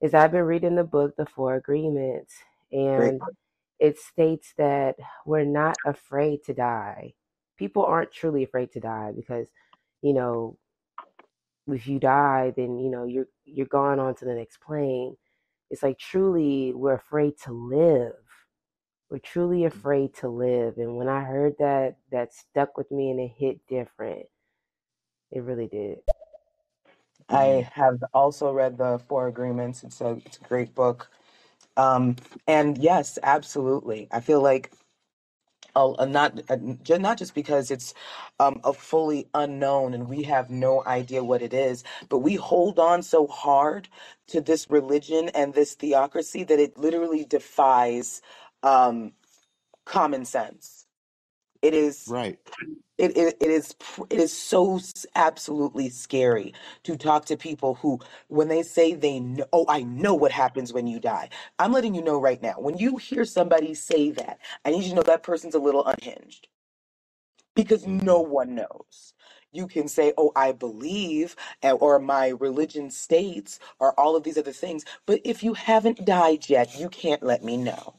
is 0.00 0.14
I've 0.14 0.32
been 0.32 0.42
reading 0.42 0.76
the 0.76 0.84
book, 0.84 1.16
The 1.16 1.26
Four 1.26 1.54
Agreements, 1.56 2.34
and 2.70 3.20
it 3.80 3.98
states 3.98 4.54
that 4.58 4.96
we're 5.26 5.44
not 5.44 5.76
afraid 5.86 6.44
to 6.44 6.54
die. 6.54 7.14
People 7.56 7.84
aren't 7.84 8.12
truly 8.12 8.42
afraid 8.44 8.72
to 8.72 8.80
die 8.80 9.12
because, 9.14 9.48
you 10.02 10.12
know, 10.12 10.56
if 11.68 11.86
you 11.86 11.98
die, 11.98 12.52
then 12.56 12.78
you 12.78 12.90
know 12.90 13.04
you're 13.04 13.28
you're 13.44 13.66
gone 13.66 13.98
on 13.98 14.14
to 14.16 14.24
the 14.24 14.34
next 14.34 14.60
plane. 14.60 15.16
It's 15.70 15.82
like 15.82 15.98
truly 15.98 16.72
we're 16.74 16.94
afraid 16.94 17.38
to 17.44 17.52
live. 17.52 18.14
We're 19.10 19.18
truly 19.18 19.62
mm-hmm. 19.62 19.78
afraid 19.78 20.14
to 20.16 20.28
live. 20.28 20.78
And 20.78 20.96
when 20.96 21.08
I 21.08 21.22
heard 21.22 21.54
that, 21.58 21.96
that 22.10 22.34
stuck 22.34 22.76
with 22.76 22.90
me 22.90 23.10
and 23.10 23.20
it 23.20 23.32
hit 23.36 23.66
different. 23.66 24.26
It 25.34 25.44
really 25.44 25.68
did. 25.68 26.00
I 27.30 27.68
have 27.74 28.04
also 28.14 28.52
read 28.52 28.78
the 28.78 29.00
Four 29.08 29.28
Agreements. 29.28 29.84
It's 29.84 30.00
a 30.00 30.20
it's 30.26 30.38
a 30.38 30.44
great 30.48 30.74
book. 30.74 31.10
Um, 31.76 32.16
and 32.48 32.78
yes, 32.78 33.18
absolutely. 33.22 34.08
I 34.12 34.20
feel 34.20 34.42
like 34.42 34.72
uh, 35.76 35.92
uh, 35.92 36.04
not 36.06 36.40
uh, 36.50 36.56
ju- 36.82 36.98
not 36.98 37.18
just 37.18 37.34
because 37.34 37.70
it's 37.70 37.94
um, 38.40 38.60
a 38.64 38.72
fully 38.72 39.28
unknown 39.34 39.94
and 39.94 40.08
we 40.08 40.22
have 40.24 40.50
no 40.50 40.84
idea 40.86 41.24
what 41.24 41.42
it 41.42 41.54
is, 41.54 41.84
but 42.08 42.18
we 42.20 42.36
hold 42.36 42.78
on 42.78 43.02
so 43.02 43.26
hard 43.26 43.88
to 44.28 44.40
this 44.40 44.70
religion 44.70 45.30
and 45.30 45.54
this 45.54 45.74
theocracy 45.74 46.44
that 46.44 46.60
it 46.60 46.78
literally 46.78 47.24
defies 47.24 48.22
um, 48.62 49.12
common 49.86 50.24
sense. 50.24 50.86
It 51.62 51.74
is. 51.74 52.06
Right. 52.08 52.38
It, 52.98 53.16
it, 53.16 53.36
it 53.40 53.50
is 53.50 53.74
it 54.08 54.20
is 54.20 54.32
so 54.36 54.78
absolutely 55.16 55.88
scary 55.90 56.54
to 56.84 56.96
talk 56.96 57.24
to 57.26 57.36
people 57.36 57.74
who 57.74 57.98
when 58.28 58.46
they 58.48 58.62
say 58.62 58.94
they 58.94 59.18
know 59.20 59.46
oh 59.52 59.66
I 59.68 59.82
know 59.82 60.14
what 60.14 60.30
happens 60.30 60.72
when 60.72 60.86
you 60.86 61.00
die. 61.00 61.30
I'm 61.58 61.72
letting 61.72 61.94
you 61.94 62.02
know 62.02 62.20
right 62.20 62.40
now. 62.40 62.54
When 62.58 62.78
you 62.78 62.96
hear 62.98 63.24
somebody 63.24 63.74
say 63.74 64.12
that, 64.12 64.38
I 64.64 64.70
need 64.70 64.84
you 64.84 64.90
to 64.90 64.94
know 64.96 65.02
that 65.02 65.24
person's 65.24 65.56
a 65.56 65.58
little 65.58 65.84
unhinged 65.84 66.46
because 67.56 67.86
no 67.86 68.20
one 68.20 68.54
knows. 68.56 69.14
You 69.52 69.68
can 69.68 69.88
say, 69.88 70.12
"Oh, 70.18 70.32
I 70.36 70.52
believe," 70.52 71.36
eh, 71.62 71.72
or 71.72 71.98
"My 72.00 72.28
religion 72.28 72.90
states," 72.90 73.60
or 73.80 73.98
all 74.00 74.16
of 74.16 74.24
these 74.24 74.38
other 74.38 74.52
things, 74.52 74.84
but 75.06 75.20
if 75.24 75.42
you 75.44 75.54
haven't 75.54 76.04
died 76.06 76.48
yet, 76.50 76.78
you 76.80 76.88
can't 76.90 77.22
let 77.24 77.44
me 77.44 77.56
know. 77.58 77.96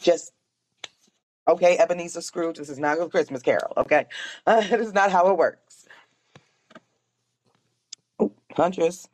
Just 0.00 0.32
okay, 1.48 1.78
Ebenezer 1.78 2.22
Scrooge. 2.22 2.58
This 2.58 2.70
is 2.70 2.78
not 2.78 3.00
a 3.00 3.08
Christmas 3.08 3.42
Carol. 3.42 3.74
Okay, 3.78 4.06
uh, 4.46 4.60
this 4.68 4.88
is 4.88 4.94
not 4.94 5.12
how 5.12 5.28
it 5.30 5.38
works. 5.38 5.86
Oh, 8.20 8.32
Huntress. 8.54 9.08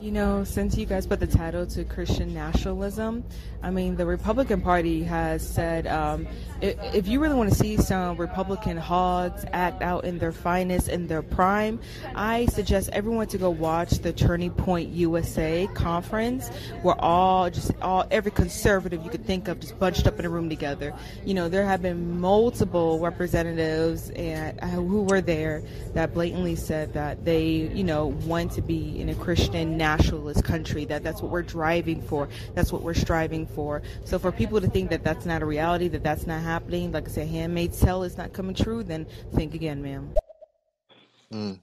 You 0.00 0.10
know, 0.10 0.42
since 0.42 0.78
you 0.78 0.86
guys 0.86 1.06
put 1.06 1.20
the 1.20 1.26
title 1.26 1.66
to 1.66 1.84
Christian 1.84 2.32
nationalism, 2.32 3.24
I 3.62 3.70
mean, 3.70 3.94
the 3.94 4.06
Republican 4.06 4.62
Party 4.62 5.02
has 5.04 5.46
said 5.46 5.86
um, 5.86 6.26
if, 6.62 6.76
if 6.94 7.08
you 7.08 7.20
really 7.20 7.34
want 7.34 7.50
to 7.50 7.54
see 7.54 7.76
some 7.76 8.16
Republican 8.16 8.78
hogs 8.78 9.44
act 9.52 9.82
out 9.82 10.04
in 10.04 10.18
their 10.18 10.32
finest, 10.32 10.88
in 10.88 11.08
their 11.08 11.20
prime, 11.20 11.78
I 12.14 12.46
suggest 12.46 12.88
everyone 12.94 13.26
to 13.28 13.38
go 13.38 13.50
watch 13.50 13.90
the 13.98 14.14
Turning 14.14 14.50
Point 14.50 14.88
USA 14.88 15.68
conference, 15.74 16.48
where 16.80 16.98
all, 16.98 17.50
just 17.50 17.72
all, 17.82 18.06
every 18.10 18.30
conservative 18.30 19.04
you 19.04 19.10
could 19.10 19.26
think 19.26 19.46
of 19.46 19.60
just 19.60 19.78
bunched 19.78 20.06
up 20.06 20.18
in 20.18 20.24
a 20.24 20.30
room 20.30 20.48
together. 20.48 20.94
You 21.24 21.34
know, 21.34 21.50
there 21.50 21.66
have 21.66 21.82
been 21.82 22.18
multiple 22.18 22.98
representatives 22.98 24.08
and 24.10 24.58
uh, 24.60 24.68
who 24.68 25.02
were 25.02 25.20
there 25.20 25.62
that 25.92 26.14
blatantly 26.14 26.56
said 26.56 26.94
that 26.94 27.26
they, 27.26 27.44
you 27.44 27.84
know, 27.84 28.06
want 28.06 28.52
to 28.52 28.62
be 28.62 28.98
in 28.98 29.10
a 29.10 29.14
Christian 29.14 29.81
nationalist 29.82 30.44
country. 30.44 30.84
That 30.84 31.02
that's 31.02 31.20
what 31.20 31.30
we're 31.30 31.42
driving 31.58 32.00
for. 32.02 32.28
That's 32.54 32.72
what 32.72 32.82
we're 32.82 32.94
striving 33.06 33.46
for. 33.46 33.82
So 34.04 34.18
for 34.18 34.30
people 34.30 34.60
to 34.60 34.68
think 34.68 34.90
that 34.90 35.02
that's 35.02 35.26
not 35.26 35.42
a 35.42 35.46
reality, 35.46 35.88
that 35.88 36.04
that's 36.04 36.26
not 36.26 36.40
happening, 36.42 36.92
like 36.92 37.08
I 37.08 37.10
said, 37.10 37.28
Handmaid's 37.28 37.80
Tale 37.80 38.04
is 38.04 38.16
not 38.16 38.32
coming 38.32 38.54
true, 38.54 38.82
then 38.84 39.06
think 39.34 39.54
again, 39.54 39.82
ma'am. 39.82 40.14
Mm. 41.32 41.60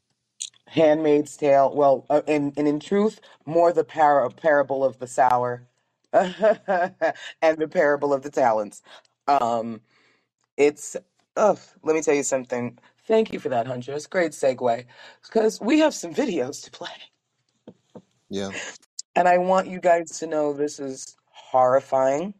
Handmaid's 0.65 1.37
Tale. 1.37 1.73
Well, 1.73 2.05
uh, 2.09 2.21
and, 2.27 2.53
and 2.57 2.67
in 2.67 2.79
truth, 2.79 3.21
more 3.45 3.71
the 3.71 3.83
par- 3.83 4.29
parable 4.31 4.83
of 4.83 4.99
the 4.99 5.07
sower 5.07 5.67
and 6.13 7.57
the 7.57 7.69
parable 7.71 8.13
of 8.13 8.21
the 8.21 8.31
talents. 8.31 8.81
Um, 9.27 9.81
it's, 10.57 10.97
ugh, 11.37 11.59
let 11.83 11.95
me 11.95 12.01
tell 12.01 12.15
you 12.15 12.23
something. 12.23 12.77
Thank 13.07 13.31
you 13.33 13.39
for 13.39 13.49
that, 13.49 13.65
Huntress. 13.65 14.07
Great 14.07 14.33
segue. 14.33 14.85
Because 15.23 15.59
we 15.61 15.79
have 15.79 15.93
some 15.93 16.13
videos 16.13 16.63
to 16.65 16.71
play. 16.71 16.97
Yeah. 18.29 18.53
And 19.15 19.27
I 19.27 19.39
want 19.39 19.67
you 19.67 19.79
guys 19.81 20.19
to 20.19 20.27
know 20.27 20.53
this 20.53 20.79
is 20.79 21.17
horrifying. 21.31 22.35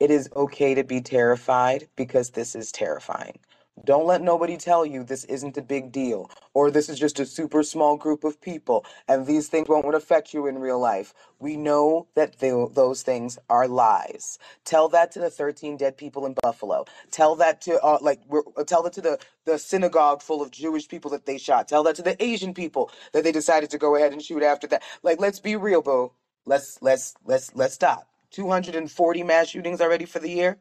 It 0.00 0.10
is 0.10 0.28
okay 0.36 0.74
to 0.74 0.84
be 0.84 1.00
terrified 1.00 1.88
because 1.96 2.30
this 2.30 2.54
is 2.56 2.72
terrifying. 2.72 3.38
Don't 3.82 4.06
let 4.06 4.22
nobody 4.22 4.56
tell 4.56 4.86
you 4.86 5.02
this 5.02 5.24
isn't 5.24 5.56
a 5.56 5.62
big 5.62 5.90
deal 5.90 6.30
or 6.54 6.70
this 6.70 6.88
is 6.88 6.98
just 6.98 7.18
a 7.18 7.26
super 7.26 7.62
small 7.62 7.96
group 7.96 8.24
of 8.24 8.40
people 8.40 8.84
and 9.08 9.26
these 9.26 9.48
things 9.48 9.68
won't 9.68 9.94
affect 9.94 10.32
you 10.32 10.46
in 10.46 10.58
real 10.58 10.78
life. 10.78 11.12
We 11.40 11.56
know 11.56 12.06
that 12.14 12.38
tho- 12.38 12.70
those 12.72 13.02
things 13.02 13.38
are 13.50 13.66
lies. 13.66 14.38
Tell 14.64 14.88
that 14.90 15.10
to 15.12 15.18
the 15.20 15.30
13 15.30 15.76
dead 15.76 15.96
people 15.96 16.24
in 16.24 16.34
Buffalo. 16.42 16.84
Tell 17.10 17.34
that 17.36 17.60
to 17.62 17.80
uh, 17.82 17.98
like 18.00 18.20
we're, 18.28 18.42
uh, 18.56 18.64
tell 18.64 18.82
that 18.84 18.92
to 18.94 19.00
the 19.00 19.18
the 19.44 19.58
synagogue 19.58 20.22
full 20.22 20.40
of 20.40 20.50
Jewish 20.52 20.88
people 20.88 21.10
that 21.10 21.26
they 21.26 21.38
shot. 21.38 21.68
Tell 21.68 21.82
that 21.84 21.96
to 21.96 22.02
the 22.02 22.22
Asian 22.22 22.54
people 22.54 22.90
that 23.12 23.24
they 23.24 23.32
decided 23.32 23.70
to 23.70 23.78
go 23.78 23.96
ahead 23.96 24.12
and 24.12 24.22
shoot 24.22 24.42
after 24.42 24.66
that. 24.68 24.82
Like 25.02 25.20
let's 25.20 25.40
be 25.40 25.56
real, 25.56 25.82
boo. 25.82 26.12
Let's 26.46 26.80
let's 26.80 27.14
let's 27.26 27.54
let's 27.56 27.74
stop. 27.74 28.08
240 28.30 29.22
mass 29.24 29.48
shootings 29.48 29.80
already 29.80 30.04
for 30.06 30.20
the 30.20 30.30
year. 30.30 30.58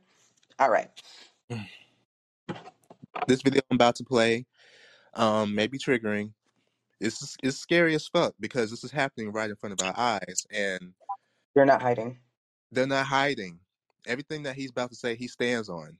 All 0.59 0.69
right. 0.69 0.89
This 3.27 3.41
video 3.41 3.61
I'm 3.71 3.75
about 3.75 3.95
to 3.97 4.03
play, 4.03 4.45
um, 5.13 5.55
may 5.55 5.67
be 5.67 5.77
triggering. 5.77 6.31
It's 6.99 7.35
it's 7.43 7.57
scary 7.57 7.95
as 7.95 8.07
fuck 8.07 8.33
because 8.39 8.71
this 8.71 8.83
is 8.83 8.91
happening 8.91 9.31
right 9.31 9.49
in 9.49 9.55
front 9.55 9.79
of 9.79 9.85
our 9.85 9.93
eyes, 9.97 10.45
and 10.51 10.93
You're 11.55 11.65
not 11.65 11.81
hiding. 11.81 12.19
they're 12.71 12.87
not 12.87 13.05
hiding. 13.05 13.59
Everything 14.07 14.43
that 14.43 14.55
he's 14.55 14.71
about 14.71 14.89
to 14.89 14.95
say, 14.95 15.15
he 15.15 15.27
stands 15.27 15.69
on. 15.69 15.97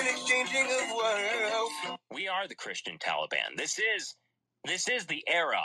Exchanging 0.00 0.66
of 0.66 0.96
words. 0.96 1.98
We 2.12 2.28
are 2.28 2.46
the 2.48 2.54
Christian 2.54 2.98
Taliban. 2.98 3.56
This 3.56 3.78
is 3.96 4.14
this 4.64 4.88
is 4.88 5.06
the 5.06 5.24
era 5.28 5.62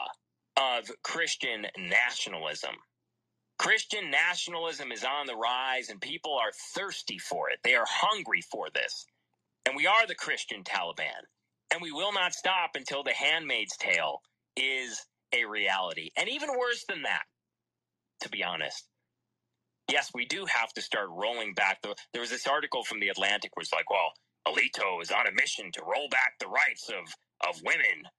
of 0.58 0.90
Christian 1.04 1.68
nationalism. 1.78 2.76
Christian 3.64 4.12
nationalism 4.12 4.94
is 4.94 5.06
on 5.06 5.28
the 5.28 5.36
rise 5.38 5.90
and 5.90 6.02
people 6.02 6.36
are 6.36 6.54
thirsty 6.76 7.20
for 7.20 7.52
it. 7.52 7.60
They 7.66 7.76
are 7.76 7.88
hungry 7.90 8.42
for 8.44 8.68
this. 8.76 9.08
And 9.68 9.76
we 9.78 9.88
are 9.88 10.08
the 10.08 10.16
Christian 10.16 10.64
Taliban. 10.64 11.28
And 11.74 11.82
we 11.82 11.92
will 11.92 12.14
not 12.14 12.34
stop 12.34 12.72
until 12.76 13.04
the 13.04 13.14
handmaid's 13.14 13.78
tale 13.78 14.22
is 14.58 15.06
a 15.34 15.46
reality. 15.46 16.12
And 16.18 16.30
even 16.30 16.50
worse 16.60 16.86
than 16.90 17.04
that, 17.04 17.24
to 18.22 18.30
be 18.30 18.44
honest. 18.44 18.86
Yes, 19.92 20.12
we 20.16 20.26
do 20.26 20.48
have 20.48 20.74
to 20.74 20.82
start 20.84 21.10
rolling 21.12 21.54
back 21.56 21.84
the 21.84 21.96
there 22.14 22.22
was 22.22 22.32
this 22.32 22.48
article 22.48 22.84
from 22.86 23.02
the 23.02 23.10
Atlantic 23.10 23.52
it's 23.58 23.74
like, 23.74 23.90
well, 23.92 24.14
Alito 24.48 25.02
is 25.04 25.12
on 25.12 25.28
a 25.28 25.34
mission 25.34 25.72
to 25.74 25.84
roll 25.84 26.10
back 26.10 26.36
the 26.40 26.48
rights 26.48 26.90
of 26.90 27.14
of 27.48 27.62
women. 27.66 28.10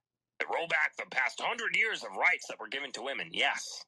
To 0.41 0.47
roll 0.53 0.69
back 0.69 0.93
the 0.97 1.05
past 1.11 1.41
hundred 1.41 1.75
years 1.75 2.03
of 2.03 2.09
rights 2.17 2.47
that 2.49 2.59
were 2.61 2.69
given 2.69 2.93
to 2.93 3.03
women. 3.03 3.31
Yes. 3.33 3.83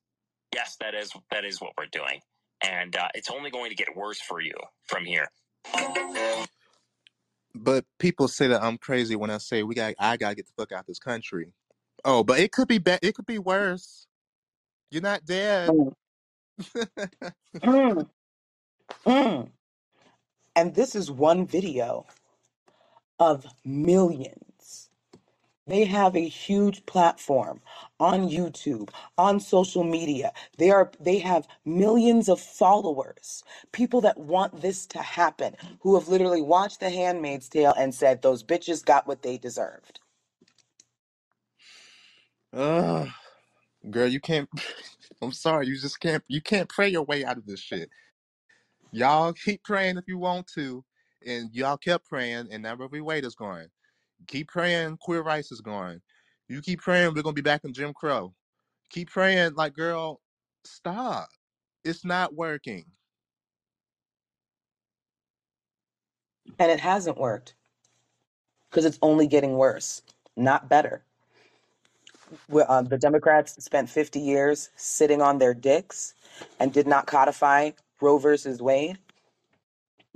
Yes, 0.53 0.77
that 0.79 0.95
is 0.95 1.11
that 1.31 1.45
is 1.45 1.61
what 1.61 1.73
we're 1.77 1.87
doing. 1.87 2.21
And 2.63 2.95
uh, 2.95 3.09
it's 3.15 3.29
only 3.29 3.51
going 3.51 3.69
to 3.69 3.75
get 3.75 3.95
worse 3.95 4.19
for 4.21 4.41
you 4.41 4.55
from 4.85 5.05
here. 5.05 5.27
But 7.55 7.85
people 7.99 8.27
say 8.27 8.47
that 8.47 8.63
I'm 8.63 8.77
crazy 8.77 9.15
when 9.15 9.29
I 9.29 9.37
say 9.39 9.63
we 9.63 9.75
got 9.75 9.95
I 9.99 10.17
gotta 10.17 10.35
get 10.35 10.47
the 10.47 10.53
fuck 10.57 10.71
out 10.71 10.81
of 10.81 10.85
this 10.87 10.99
country. 10.99 11.53
Oh, 12.05 12.23
but 12.23 12.39
it 12.39 12.51
could 12.51 12.67
be 12.67 12.77
bad. 12.77 12.99
It 13.01 13.15
could 13.15 13.25
be 13.25 13.39
worse. 13.39 14.07
You're 14.91 15.01
not 15.01 15.25
dead. 15.25 15.69
Mm, 15.69 15.93
mm, 17.63 18.09
mm. 19.05 19.49
And 20.55 20.75
this 20.75 20.95
is 20.95 21.11
one 21.11 21.47
video 21.47 22.05
of 23.19 23.45
millions. 23.65 24.46
They 25.67 25.85
have 25.85 26.15
a 26.15 26.27
huge 26.27 26.85
platform 26.87 27.61
on 27.99 28.29
YouTube, 28.29 28.91
on 29.17 29.39
social 29.41 29.83
media. 29.83 30.33
They 30.57 30.71
are 30.71 30.91
they 30.99 31.19
have 31.19 31.47
millions 31.65 32.29
of 32.29 32.41
followers. 32.41 33.43
People 33.73 34.01
that 34.01 34.17
want 34.19 34.61
this 34.61 34.85
to 34.87 34.99
happen, 34.99 35.55
who 35.81 35.95
have 35.95 36.09
literally 36.09 36.41
watched 36.43 36.81
The 36.81 36.91
Handmaid's 36.91 37.49
Tale 37.49 37.73
and 37.77 37.95
said 37.95 38.21
those 38.21 38.43
bitches 38.43 38.85
got 38.85 39.07
what 39.07 39.23
they 39.23 39.37
deserved. 39.37 40.01
Ugh, 42.53 43.09
girl, 43.89 44.07
you 44.07 44.21
can't. 44.21 44.49
I'm 45.21 45.33
sorry, 45.33 45.67
you 45.67 45.77
just 45.79 45.99
can't. 45.99 46.23
You 46.27 46.41
can't 46.41 46.69
pray 46.69 46.89
your 46.89 47.03
way 47.03 47.25
out 47.25 47.37
of 47.37 47.45
this 47.47 47.61
shit. 47.61 47.89
Y'all 48.91 49.33
keep 49.33 49.63
praying 49.63 49.97
if 49.99 50.05
you 50.07 50.17
want 50.19 50.47
to, 50.55 50.83
and 51.27 51.51
y'all 51.53 51.77
kept 51.77 52.09
praying, 52.09 52.49
and 52.51 52.65
Roe 52.79 52.89
v. 52.89 53.01
Wade 53.01 53.25
is 53.25 53.35
going. 53.35 53.67
Keep 54.27 54.49
praying, 54.49 54.97
queer 54.97 55.21
rights 55.21 55.51
is 55.51 55.61
going. 55.61 56.01
You 56.47 56.61
keep 56.61 56.81
praying, 56.81 57.13
we're 57.13 57.21
gonna 57.21 57.33
be 57.33 57.41
back 57.41 57.63
in 57.63 57.73
Jim 57.73 57.93
Crow. 57.93 58.33
Keep 58.89 59.11
praying, 59.11 59.53
like 59.55 59.73
girl, 59.73 60.21
stop. 60.65 61.29
It's 61.83 62.03
not 62.03 62.35
working. 62.35 62.85
And 66.59 66.71
it 66.71 66.79
hasn't 66.79 67.17
worked 67.17 67.55
because 68.69 68.85
it's 68.85 68.99
only 69.01 69.27
getting 69.27 69.53
worse, 69.53 70.01
not 70.35 70.69
better. 70.69 71.03
Um, 72.67 72.85
the 72.85 72.97
Democrats 72.97 73.63
spent 73.63 73.89
50 73.89 74.19
years 74.19 74.69
sitting 74.75 75.21
on 75.21 75.37
their 75.37 75.53
dicks 75.53 76.13
and 76.59 76.73
did 76.73 76.87
not 76.87 77.07
codify 77.07 77.71
Roe 78.01 78.17
versus 78.17 78.61
Wade. 78.61 78.97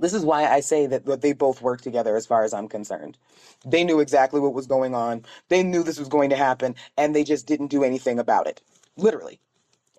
This 0.02 0.14
is 0.14 0.24
why 0.24 0.46
I 0.48 0.60
say 0.60 0.86
that, 0.86 1.06
that 1.06 1.22
they 1.22 1.32
both 1.32 1.62
work 1.62 1.80
together 1.80 2.16
as 2.16 2.26
far 2.26 2.42
as 2.42 2.52
I'm 2.52 2.68
concerned. 2.68 3.16
They 3.64 3.84
knew 3.84 4.00
exactly 4.00 4.40
what 4.40 4.52
was 4.52 4.66
going 4.66 4.96
on. 4.96 5.24
They 5.48 5.62
knew 5.62 5.84
this 5.84 6.00
was 6.00 6.08
going 6.08 6.30
to 6.30 6.36
happen 6.36 6.74
and 6.98 7.14
they 7.14 7.22
just 7.22 7.46
didn't 7.46 7.68
do 7.68 7.84
anything 7.84 8.18
about 8.18 8.48
it. 8.48 8.60
Literally. 8.96 9.38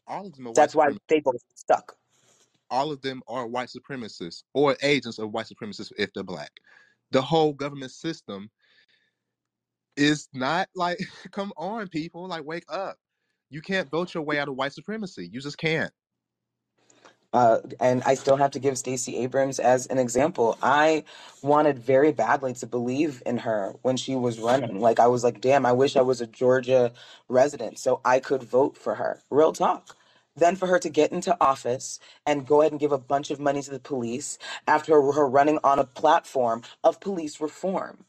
All 0.05 0.27
of 0.27 0.35
them 0.35 0.47
are 0.47 0.51
white 0.51 0.57
That's 0.57 0.75
why 0.75 0.89
supremacists. 0.89 0.99
they 1.07 1.21
both 1.21 1.41
stuck. 1.55 1.95
All 2.69 2.91
of 2.91 3.01
them 3.01 3.23
are 3.29 3.47
white 3.47 3.69
supremacists 3.69 4.43
or 4.53 4.75
agents 4.83 5.19
of 5.19 5.31
white 5.31 5.45
supremacists 5.45 5.93
if 5.97 6.11
they're 6.13 6.23
black. 6.23 6.51
The 7.11 7.21
whole 7.21 7.53
government 7.53 7.91
system 7.91 8.49
is 9.95 10.27
not 10.33 10.67
like, 10.75 10.99
come 11.31 11.53
on, 11.55 11.87
people, 11.87 12.27
like 12.27 12.43
wake 12.43 12.65
up. 12.67 12.97
You 13.49 13.61
can't 13.61 13.89
vote 13.89 14.13
your 14.13 14.23
way 14.23 14.37
out 14.37 14.49
of 14.49 14.55
white 14.55 14.73
supremacy. 14.73 15.29
You 15.31 15.39
just 15.39 15.57
can't. 15.57 15.93
Uh, 17.33 17.59
and 17.79 18.03
I 18.05 18.15
still 18.15 18.37
have 18.37 18.51
to 18.53 18.59
give 18.59 18.77
Stacey 18.77 19.17
Abrams 19.17 19.59
as 19.59 19.87
an 19.87 19.99
example. 19.99 20.57
I 20.63 21.05
wanted 21.43 21.79
very 21.79 22.11
badly 22.13 22.53
to 22.55 22.67
believe 22.67 23.23
in 23.25 23.39
her 23.39 23.75
when 23.83 23.97
she 23.97 24.15
was 24.15 24.39
running. 24.39 24.79
Like 24.79 24.99
I 24.99 25.07
was 25.07 25.23
like, 25.23 25.41
damn, 25.41 25.65
I 25.65 25.73
wish 25.73 25.95
I 25.97 26.03
was 26.03 26.21
a 26.21 26.27
Georgia 26.27 26.93
resident 27.29 27.79
so 27.79 28.01
I 28.05 28.19
could 28.19 28.43
vote 28.43 28.77
for 28.77 28.95
her. 28.95 29.21
Real 29.31 29.53
talk. 29.53 29.97
Then 30.35 30.55
for 30.57 30.67
her 30.67 30.79
to 30.79 30.89
get 30.89 31.11
into 31.13 31.37
office 31.41 31.99
and 32.25 32.47
go 32.47 32.61
ahead 32.61 32.73
and 32.73 32.81
give 32.81 32.93
a 32.93 32.99
bunch 32.99 33.31
of 33.31 33.39
money 33.39 33.61
to 33.63 33.71
the 33.71 33.79
police 33.79 34.39
after 34.67 34.93
her, 35.01 35.13
her 35.13 35.27
running 35.27 35.59
on 35.63 35.79
a 35.79 35.85
platform 35.85 36.63
of 36.83 37.01
police 37.01 37.41
reform. 37.41 38.05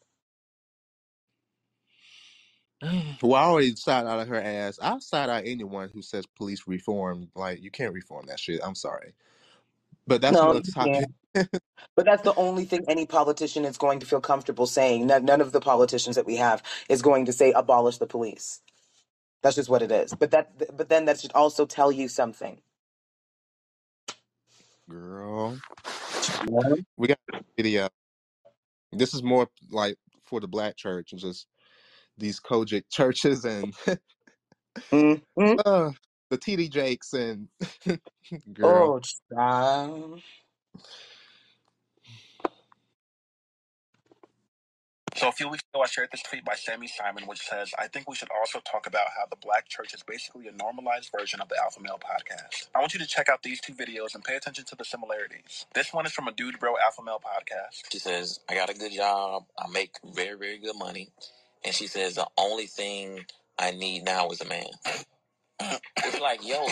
Well, 3.23 3.35
I 3.35 3.45
already 3.47 3.77
side 3.77 4.07
out 4.07 4.21
of 4.21 4.29
her 4.29 4.41
ass. 4.41 4.79
I'll 4.83 5.01
side 5.01 5.31
out 5.31 5.45
anyone 5.47 5.91
who 5.91 6.03
says 6.03 6.27
police 6.27 6.67
reform. 6.69 7.31
Like, 7.35 7.63
you 7.63 7.71
can't 7.71 7.95
reform 7.95 8.27
that 8.29 8.41
shit. 8.41 8.61
I'm 8.65 8.77
sorry. 8.77 9.15
But 10.07 10.21
that's 10.23 10.41
No, 10.41 10.43
another 10.43 10.63
you 10.65 10.73
topic. 10.73 10.93
can't. 10.93 11.11
But 11.97 12.07
that's 12.07 12.23
the 12.23 12.35
only 12.37 12.65
thing 12.65 12.85
any 12.89 13.07
politician 13.07 13.65
is 13.65 13.79
going 13.79 14.01
to 14.01 14.07
feel 14.07 14.21
comfortable 14.21 14.67
saying. 14.67 15.07
None, 15.09 15.25
none 15.27 15.41
of 15.43 15.53
the 15.53 15.61
politicians 15.61 16.17
that 16.17 16.27
we 16.27 16.37
have 16.37 16.63
is 16.89 17.03
going 17.03 17.27
to 17.27 17.33
say 17.33 17.53
abolish 17.53 17.99
the 17.99 18.07
police. 18.07 18.63
That's 19.43 19.57
just 19.57 19.71
what 19.71 19.83
it 19.83 19.93
is. 19.93 20.15
But 20.15 20.33
that, 20.33 20.77
but 20.77 20.89
then 20.91 21.07
that 21.07 21.21
should 21.21 21.33
also 21.35 21.67
tell 21.67 21.93
you 21.93 22.09
something. 22.09 22.63
Girl, 24.91 25.59
Yeah. 26.43 26.77
we 26.97 27.09
got 27.09 27.19
a 27.35 27.63
video. 27.63 27.89
This 28.93 29.15
is 29.15 29.23
more 29.23 29.49
like 29.71 29.97
for 30.25 30.41
the 30.41 30.49
black 30.49 30.77
church 30.77 31.13
and 31.13 31.21
just 31.21 31.47
these 32.19 32.41
COGIC 32.41 32.85
churches 32.91 33.45
and 33.45 33.75
mm 34.93 35.21
uh, 35.65 35.91
the 36.31 36.39
TD 36.39 36.71
Jakes 36.71 37.13
and 37.13 37.49
girl. 38.53 38.97
Oh, 38.97 39.01
child. 39.33 40.23
So 45.17 45.29
a 45.29 45.33
few 45.33 45.49
weeks 45.49 45.63
ago, 45.73 45.83
I 45.83 45.87
shared 45.87 46.09
this 46.11 46.23
tweet 46.23 46.45
by 46.45 46.57
Sammy 46.57 46.89
Simon, 46.89 47.29
which 47.29 47.41
says, 47.41 47.73
"I 47.79 47.87
think 47.87 48.09
we 48.09 48.17
should 48.17 48.31
also 48.37 48.61
talk 48.61 48.89
about 48.89 49.07
how 49.17 49.27
the 49.31 49.37
Black 49.37 49.69
Church 49.69 49.95
is 49.95 50.03
basically 50.03 50.49
a 50.49 50.53
normalized 50.53 51.11
version 51.17 51.41
of 51.41 51.49
the 51.49 51.57
Alpha 51.63 51.81
Male 51.81 52.01
podcast." 52.01 52.69
I 52.75 52.81
want 52.81 52.95
you 52.95 52.99
to 53.01 53.07
check 53.07 53.29
out 53.29 53.43
these 53.45 53.61
two 53.61 53.75
videos 53.75 54.17
and 54.17 54.25
pay 54.25 54.35
attention 54.35 54.65
to 54.67 54.77
the 54.77 54.85
similarities. 54.85 55.67
This 55.73 55.93
one 55.93 56.05
is 56.05 56.13
from 56.13 56.27
a 56.27 56.33
Dude 56.33 56.59
Bro 56.59 56.75
Alpha 56.85 57.03
Male 57.03 57.21
podcast. 57.25 57.93
She 57.93 58.01
says, 58.01 58.41
"I 58.49 58.57
got 58.57 58.71
a 58.71 58.75
good 58.75 58.93
job. 58.93 59.45
I 59.57 59.69
make 59.69 59.93
very, 60.05 60.37
very 60.37 60.59
good 60.59 60.77
money," 60.77 61.11
and 61.65 61.75
she 61.75 61.87
says, 61.87 62.15
"The 62.15 62.27
only 62.39 62.67
thing 62.67 63.25
I 63.59 63.71
need 63.73 64.05
now 64.05 64.31
is 64.31 64.41
a 64.41 64.47
man." 64.47 64.67
It's 65.61 66.21
like, 66.21 66.47
yo, 66.47 66.65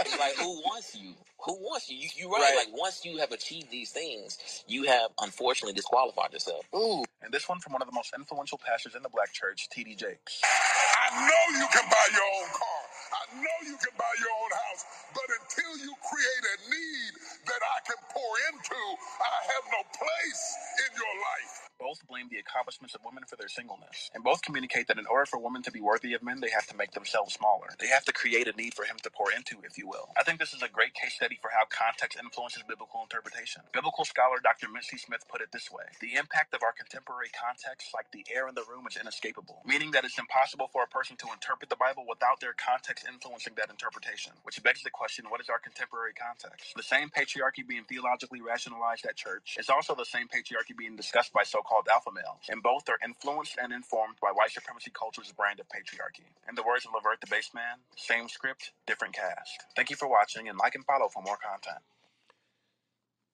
it's 0.00 0.18
like 0.18 0.34
who 0.36 0.60
wants 0.62 0.96
you? 0.96 1.12
Who 1.44 1.52
wants 1.54 1.90
you? 1.90 1.98
you 1.98 2.08
you're 2.16 2.30
right. 2.30 2.54
Like 2.56 2.76
once 2.76 3.04
you 3.04 3.18
have 3.18 3.32
achieved 3.32 3.70
these 3.70 3.90
things, 3.90 4.64
you 4.66 4.84
have 4.84 5.10
unfortunately 5.20 5.74
disqualified 5.74 6.32
yourself. 6.32 6.64
Ooh. 6.74 7.04
And 7.22 7.32
this 7.32 7.48
one 7.48 7.60
from 7.60 7.74
one 7.74 7.82
of 7.82 7.88
the 7.88 7.94
most 7.94 8.14
influential 8.16 8.58
pastors 8.58 8.94
in 8.94 9.02
the 9.02 9.08
black 9.08 9.32
church, 9.32 9.68
T.D. 9.70 9.94
Jakes. 9.94 10.40
I 10.44 11.28
know 11.28 11.58
you 11.58 11.66
can 11.72 11.84
buy 11.90 12.08
your 12.12 12.22
own 12.22 12.48
car. 12.50 12.75
I 13.12 13.22
know 13.38 13.58
you 13.66 13.76
can 13.78 13.94
buy 13.98 14.14
your 14.20 14.32
own 14.32 14.52
house. 14.70 14.82
But 15.14 15.28
until 15.42 15.72
you 15.84 15.92
create 16.06 16.44
a 16.46 16.56
need 16.70 17.12
that 17.48 17.62
I 17.62 17.78
can 17.86 18.00
pour 18.12 18.32
into, 18.52 18.80
I 19.22 19.36
have 19.54 19.64
no 19.72 19.82
place 19.94 20.44
in 20.86 20.90
your 20.96 21.14
life. 21.20 21.52
Both 21.80 22.06
blame 22.08 22.28
the 22.30 22.38
accomplishments 22.42 22.94
of 22.96 23.04
women 23.04 23.24
for 23.28 23.36
their 23.36 23.48
singleness, 23.52 24.10
and 24.14 24.24
both 24.24 24.42
communicate 24.42 24.88
that 24.88 24.98
in 24.98 25.06
order 25.06 25.26
for 25.26 25.38
women 25.38 25.62
to 25.64 25.72
be 25.72 25.80
worthy 25.80 26.14
of 26.14 26.22
men, 26.24 26.40
they 26.40 26.50
have 26.50 26.66
to 26.68 26.76
make 26.76 26.92
themselves 26.92 27.34
smaller. 27.34 27.68
They 27.78 27.88
have 27.88 28.04
to 28.06 28.14
create 28.14 28.48
a 28.48 28.56
need 28.56 28.74
for 28.74 28.84
him 28.84 28.96
to 29.04 29.10
pour 29.10 29.32
into, 29.32 29.60
if 29.62 29.78
you 29.78 29.86
will. 29.86 30.10
I 30.16 30.24
think 30.24 30.40
this 30.40 30.54
is 30.54 30.62
a 30.62 30.70
great 30.72 30.94
case 30.94 31.14
study 31.14 31.38
for 31.42 31.50
how 31.52 31.66
context 31.68 32.18
influences 32.18 32.64
biblical 32.66 33.02
interpretation. 33.04 33.62
Biblical 33.72 34.04
scholar 34.06 34.38
Dr. 34.42 34.68
Mitzi 34.72 34.98
Smith 34.98 35.26
put 35.28 35.42
it 35.42 35.52
this 35.52 35.70
way 35.70 35.84
The 36.00 36.16
impact 36.16 36.54
of 36.54 36.62
our 36.64 36.72
contemporary 36.72 37.30
context, 37.36 37.92
like 37.94 38.10
the 38.12 38.24
air 38.32 38.48
in 38.48 38.54
the 38.56 38.64
room, 38.64 38.88
is 38.88 38.96
inescapable, 38.96 39.62
meaning 39.66 39.92
that 39.92 40.04
it's 40.04 40.18
impossible 40.18 40.68
for 40.72 40.82
a 40.84 40.88
person 40.88 41.16
to 41.20 41.28
interpret 41.32 41.68
the 41.70 41.76
Bible 41.76 42.06
without 42.08 42.40
their 42.40 42.54
context 42.56 42.95
influencing 43.04 43.54
that 43.58 43.70
interpretation. 43.70 44.32
Which 44.44 44.62
begs 44.62 44.82
the 44.82 44.90
question 44.90 45.26
what 45.28 45.40
is 45.40 45.48
our 45.50 45.58
contemporary 45.58 46.14
context? 46.14 46.72
The 46.76 46.82
same 46.82 47.10
patriarchy 47.10 47.66
being 47.66 47.84
theologically 47.84 48.40
rationalized 48.40 49.06
at 49.06 49.16
church 49.16 49.56
is 49.58 49.68
also 49.68 49.94
the 49.94 50.06
same 50.06 50.28
patriarchy 50.28 50.76
being 50.76 50.96
discussed 50.96 51.32
by 51.32 51.44
so 51.44 51.60
called 51.62 51.88
alpha 51.92 52.10
males, 52.14 52.46
and 52.48 52.62
both 52.62 52.88
are 52.88 52.98
influenced 53.04 53.58
and 53.60 53.72
informed 53.72 54.16
by 54.22 54.30
white 54.32 54.52
supremacy 54.52 54.92
culture's 54.94 55.32
brand 55.32 55.60
of 55.60 55.66
patriarchy. 55.68 56.30
In 56.48 56.54
the 56.54 56.64
words 56.64 56.86
of 56.86 56.92
Levert 56.94 57.20
the 57.20 57.28
Baseman, 57.28 57.84
same 57.96 58.28
script, 58.28 58.72
different 58.86 59.14
cast. 59.14 59.64
Thank 59.76 59.90
you 59.90 59.96
for 59.96 60.08
watching, 60.08 60.48
and 60.48 60.58
like 60.58 60.74
and 60.76 60.84
follow 60.86 61.08
for 61.08 61.22
more 61.22 61.38
content. 61.38 61.84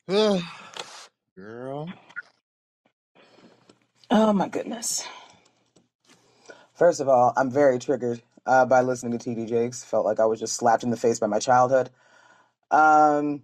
girl. 1.37 1.93
Oh 4.11 4.33
my 4.33 4.49
goodness. 4.49 5.07
First 6.75 7.01
of 7.01 7.09
all, 7.09 7.33
I'm 7.37 7.51
very 7.51 7.79
triggered 7.79 8.23
uh, 8.47 8.67
by 8.67 8.83
listening 8.83 9.19
to 9.19 9.31
TD 9.31 9.49
Jakes. 9.49 9.85
Felt 9.85 10.05
like 10.07 10.21
I 10.21 10.27
was 10.27 10.41
just 10.41 10.55
slapped 10.55 10.83
in 10.83 10.91
the 10.91 10.97
face 10.97 11.19
by 11.19 11.27
my 11.27 11.39
childhood. 11.39 11.91
Um, 12.71 13.43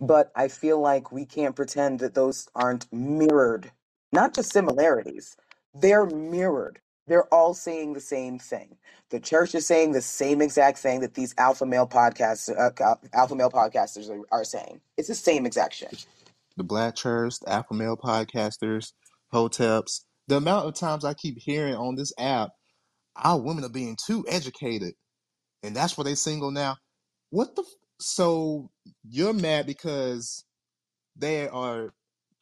but 0.00 0.32
I 0.34 0.48
feel 0.48 0.80
like 0.80 1.12
we 1.12 1.24
can't 1.24 1.56
pretend 1.56 2.00
that 2.00 2.14
those 2.14 2.48
aren't 2.54 2.92
mirrored, 2.92 3.70
not 4.12 4.34
just 4.34 4.52
similarities, 4.52 5.36
they're 5.74 6.06
mirrored. 6.06 6.80
They're 7.06 7.32
all 7.32 7.54
saying 7.54 7.92
the 7.92 8.00
same 8.00 8.38
thing. 8.38 8.76
The 9.10 9.20
church 9.20 9.54
is 9.54 9.64
saying 9.64 9.92
the 9.92 10.02
same 10.02 10.42
exact 10.42 10.78
thing 10.78 11.00
that 11.00 11.14
these 11.14 11.34
alpha 11.38 11.64
male 11.64 11.86
podcasts, 11.86 12.50
uh, 12.50 12.96
alpha 13.12 13.34
male 13.36 13.50
podcasters 13.50 14.10
are, 14.10 14.22
are 14.32 14.44
saying. 14.44 14.80
It's 14.96 15.08
the 15.08 15.14
same 15.14 15.46
exact 15.46 15.74
shit. 15.74 16.04
The 16.56 16.64
black 16.64 16.96
church, 16.96 17.38
the 17.40 17.50
alpha 17.52 17.74
male 17.74 17.96
podcasters, 17.96 18.92
hoteps. 19.32 20.00
The 20.26 20.38
amount 20.38 20.66
of 20.66 20.74
times 20.74 21.04
I 21.04 21.14
keep 21.14 21.38
hearing 21.38 21.76
on 21.76 21.94
this 21.94 22.12
app, 22.18 22.50
our 23.22 23.40
women 23.40 23.64
are 23.64 23.70
being 23.70 23.96
too 24.06 24.24
educated, 24.28 24.94
and 25.62 25.76
that's 25.76 25.98
why 25.98 26.04
they 26.04 26.14
single 26.16 26.50
now. 26.52 26.76
What 27.30 27.56
the? 27.56 27.62
F- 27.62 27.68
so 28.00 28.70
you're 29.08 29.34
mad 29.34 29.66
because 29.66 30.44
they 31.16 31.48
are 31.48 31.92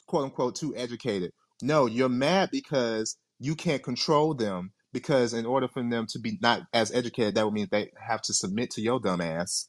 quote 0.09 0.25
unquote 0.27 0.57
too 0.57 0.75
educated. 0.77 1.33
No, 1.63 1.87
you're 1.87 2.11
mad 2.11 2.51
because 2.53 3.17
you 3.41 3.57
can't 3.57 3.83
control 3.85 4.35
them 4.35 4.73
because 4.93 5.35
in 5.35 5.47
order 5.47 5.69
for 5.69 5.83
them 5.83 6.07
to 6.11 6.21
be 6.21 6.39
not 6.43 6.63
as 6.75 6.93
educated, 6.93 7.37
that 7.37 7.47
would 7.47 7.55
mean 7.55 7.69
they 7.71 7.93
have 8.09 8.23
to 8.23 8.35
submit 8.35 8.71
to 8.73 8.83
your 8.83 9.01
dumb 9.01 9.23
ass. 9.23 9.69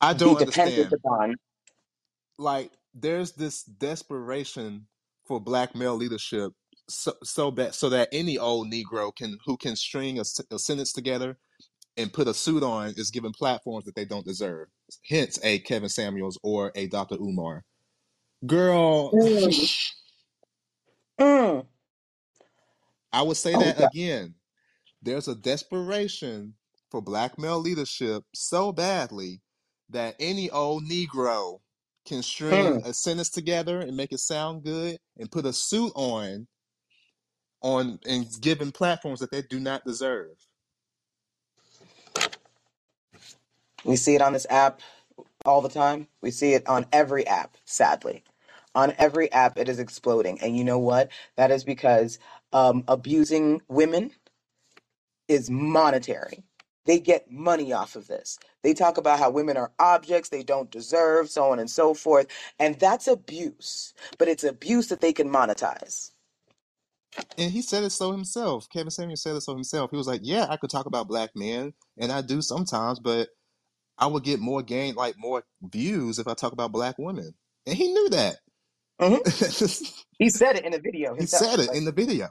I 0.00 0.14
don't 0.14 0.38
dependent 0.38 0.88
understand. 0.88 0.92
upon. 0.92 1.36
Like 2.38 2.72
there's 2.94 3.32
this 3.32 3.64
desperation 3.64 4.88
for 5.26 5.40
black 5.40 5.74
male 5.74 5.96
leadership 5.96 6.52
so 6.88 7.12
so 7.22 7.50
bad 7.50 7.74
so 7.74 7.88
that 7.88 8.08
any 8.12 8.38
old 8.38 8.70
Negro 8.70 9.14
can 9.14 9.38
who 9.44 9.56
can 9.56 9.76
string 9.76 10.18
a, 10.18 10.24
a 10.50 10.58
sentence 10.58 10.92
together 10.92 11.36
and 11.96 12.12
put 12.12 12.28
a 12.28 12.34
suit 12.34 12.62
on 12.62 12.92
is 12.96 13.10
given 13.10 13.32
platforms 13.32 13.84
that 13.84 13.94
they 13.94 14.04
don't 14.04 14.26
deserve. 14.26 14.68
Hence, 15.08 15.38
a 15.42 15.60
Kevin 15.60 15.88
Samuels 15.88 16.38
or 16.42 16.72
a 16.74 16.88
Dr. 16.88 17.16
Umar. 17.16 17.64
Girl, 18.46 19.12
Mm. 19.12 19.92
Mm. 21.20 21.66
I 23.12 23.22
would 23.22 23.36
say 23.36 23.54
Oh, 23.54 23.60
that 23.60 23.80
again. 23.92 24.34
There's 25.00 25.28
a 25.28 25.34
desperation 25.34 26.54
for 26.90 27.00
black 27.00 27.38
male 27.38 27.60
leadership 27.60 28.24
so 28.34 28.72
badly 28.72 29.40
that 29.90 30.16
any 30.18 30.50
old 30.50 30.84
Negro 30.84 31.60
can 32.06 32.22
string 32.22 32.80
mm. 32.80 32.86
a 32.86 32.92
sentence 32.92 33.30
together 33.30 33.80
and 33.80 33.96
make 33.96 34.12
it 34.12 34.18
sound 34.18 34.64
good 34.64 34.98
and 35.18 35.30
put 35.30 35.46
a 35.46 35.52
suit 35.52 35.92
on 35.94 36.46
on 37.64 38.00
and 38.06 38.28
given 38.42 38.72
platforms 38.72 39.20
that 39.20 39.32
they 39.32 39.42
do 39.42 39.60
not 39.60 39.84
deserve. 39.86 40.36
we 43.84 43.96
see 43.96 44.16
it 44.16 44.22
on 44.22 44.34
this 44.34 44.46
app 44.50 44.80
all 45.46 45.62
the 45.62 45.70
time. 45.70 46.08
We 46.22 46.30
see 46.30 46.54
it 46.54 46.66
on 46.68 46.86
every 46.92 47.26
app, 47.26 47.56
sadly. 47.64 48.24
On 48.74 48.94
every 48.98 49.32
app, 49.32 49.58
it 49.58 49.68
is 49.68 49.80
exploding. 49.80 50.40
And 50.42 50.56
you 50.56 50.64
know 50.64 50.78
what? 50.78 51.10
That 51.36 51.50
is 51.52 51.64
because 51.64 52.18
um, 52.52 52.84
abusing 52.88 53.62
women 53.68 54.12
is 55.28 55.50
monetary. 55.50 56.44
They 56.86 57.00
get 57.00 57.30
money 57.30 57.72
off 57.72 57.96
of 57.96 58.08
this. 58.08 58.38
They 58.62 58.74
talk 58.74 58.98
about 58.98 59.18
how 59.20 59.30
women 59.30 59.56
are 59.58 59.72
objects 59.80 60.30
they 60.30 60.44
don't 60.44 60.70
deserve, 60.70 61.30
so 61.30 61.52
on 61.52 61.60
and 61.60 61.70
so 61.70 61.94
forth. 61.94 62.28
And 62.60 62.80
that's 62.80 63.08
abuse. 63.08 63.94
But 64.18 64.28
it's 64.28 64.44
abuse 64.44 64.88
that 64.88 65.02
they 65.02 65.12
can 65.12 65.30
monetize. 65.30 66.12
And 67.38 67.50
he 67.50 67.62
said 67.62 67.84
it 67.84 67.90
so 67.90 68.12
himself. 68.12 68.68
Kevin 68.70 68.90
Samuels 68.90 69.22
said 69.22 69.36
it 69.36 69.40
so 69.42 69.54
himself. 69.54 69.90
He 69.90 69.96
was 69.96 70.06
like, 70.06 70.20
"Yeah, 70.22 70.46
I 70.48 70.56
could 70.56 70.70
talk 70.70 70.86
about 70.86 71.08
black 71.08 71.30
men, 71.34 71.74
and 71.98 72.12
I 72.12 72.22
do 72.22 72.40
sometimes, 72.42 73.00
but 73.00 73.28
I 73.98 74.06
would 74.06 74.24
get 74.24 74.40
more 74.40 74.62
gain, 74.62 74.94
like 74.94 75.14
more 75.18 75.44
views, 75.62 76.18
if 76.18 76.28
I 76.28 76.34
talk 76.34 76.52
about 76.52 76.72
black 76.72 76.96
women." 76.98 77.34
And 77.66 77.76
he 77.76 77.92
knew 77.92 78.08
that. 78.10 78.36
hmm 79.00 79.16
He 80.18 80.30
said 80.30 80.56
it 80.56 80.64
in 80.64 80.72
a 80.74 80.78
video 80.78 81.12
he 81.14 81.18
himself. 81.18 81.44
said 81.44 81.58
it 81.60 81.68
Like, 81.68 81.76
in 81.76 81.84
the 81.84 81.92
video. 81.92 82.28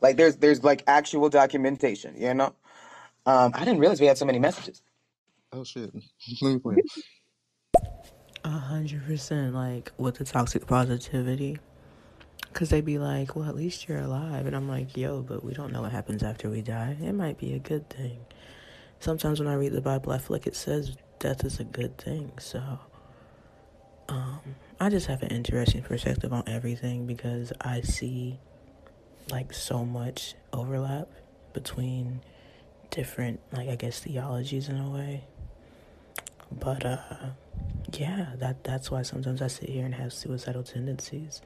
like 0.00 0.16
there's 0.16 0.36
there's 0.36 0.64
like 0.64 0.82
actual 0.86 1.28
documentation, 1.28 2.14
you 2.20 2.32
know? 2.34 2.54
Um, 3.26 3.52
I 3.54 3.60
didn't 3.64 3.78
realize 3.80 4.00
we 4.00 4.06
had 4.06 4.16
so 4.16 4.24
many 4.24 4.38
messages. 4.38 4.80
Oh 5.52 5.64
shit! 5.64 5.90
Let 6.42 6.52
me 6.54 6.58
play. 6.58 6.76
A 8.44 8.48
hundred 8.50 9.04
percent, 9.04 9.54
like 9.54 9.92
with 9.98 10.16
the 10.16 10.24
toxic 10.24 10.66
positivity. 10.66 11.58
Cause 12.54 12.70
they'd 12.70 12.84
be 12.84 12.98
like, 12.98 13.36
well, 13.36 13.48
at 13.48 13.54
least 13.54 13.88
you're 13.88 13.98
alive. 13.98 14.46
And 14.46 14.56
I'm 14.56 14.68
like, 14.68 14.96
yo, 14.96 15.22
but 15.22 15.44
we 15.44 15.52
don't 15.52 15.72
know 15.72 15.82
what 15.82 15.92
happens 15.92 16.22
after 16.22 16.50
we 16.50 16.62
die. 16.62 16.96
It 17.00 17.12
might 17.12 17.38
be 17.38 17.54
a 17.54 17.58
good 17.58 17.88
thing. 17.88 18.18
Sometimes 19.00 19.38
when 19.38 19.48
I 19.48 19.54
read 19.54 19.72
the 19.72 19.80
Bible, 19.80 20.12
I 20.12 20.18
feel 20.18 20.34
like 20.34 20.46
it 20.46 20.56
says 20.56 20.96
death 21.18 21.44
is 21.44 21.60
a 21.60 21.64
good 21.64 21.98
thing. 21.98 22.32
So, 22.38 22.80
um, 24.08 24.40
I 24.80 24.88
just 24.88 25.06
have 25.06 25.22
an 25.22 25.28
interesting 25.28 25.82
perspective 25.82 26.32
on 26.32 26.44
everything 26.46 27.06
because 27.06 27.52
I 27.60 27.82
see 27.82 28.40
like 29.30 29.52
so 29.52 29.84
much 29.84 30.34
overlap 30.52 31.08
between 31.52 32.22
different, 32.90 33.40
like, 33.52 33.68
I 33.68 33.76
guess, 33.76 34.00
theologies 34.00 34.68
in 34.68 34.78
a 34.78 34.88
way. 34.88 35.24
But, 36.50 36.84
uh, 36.84 36.96
yeah, 37.92 38.30
that 38.36 38.64
that's 38.64 38.90
why 38.90 39.02
sometimes 39.02 39.42
I 39.42 39.48
sit 39.48 39.68
here 39.68 39.84
and 39.84 39.94
have 39.94 40.12
suicidal 40.12 40.62
tendencies. 40.62 41.42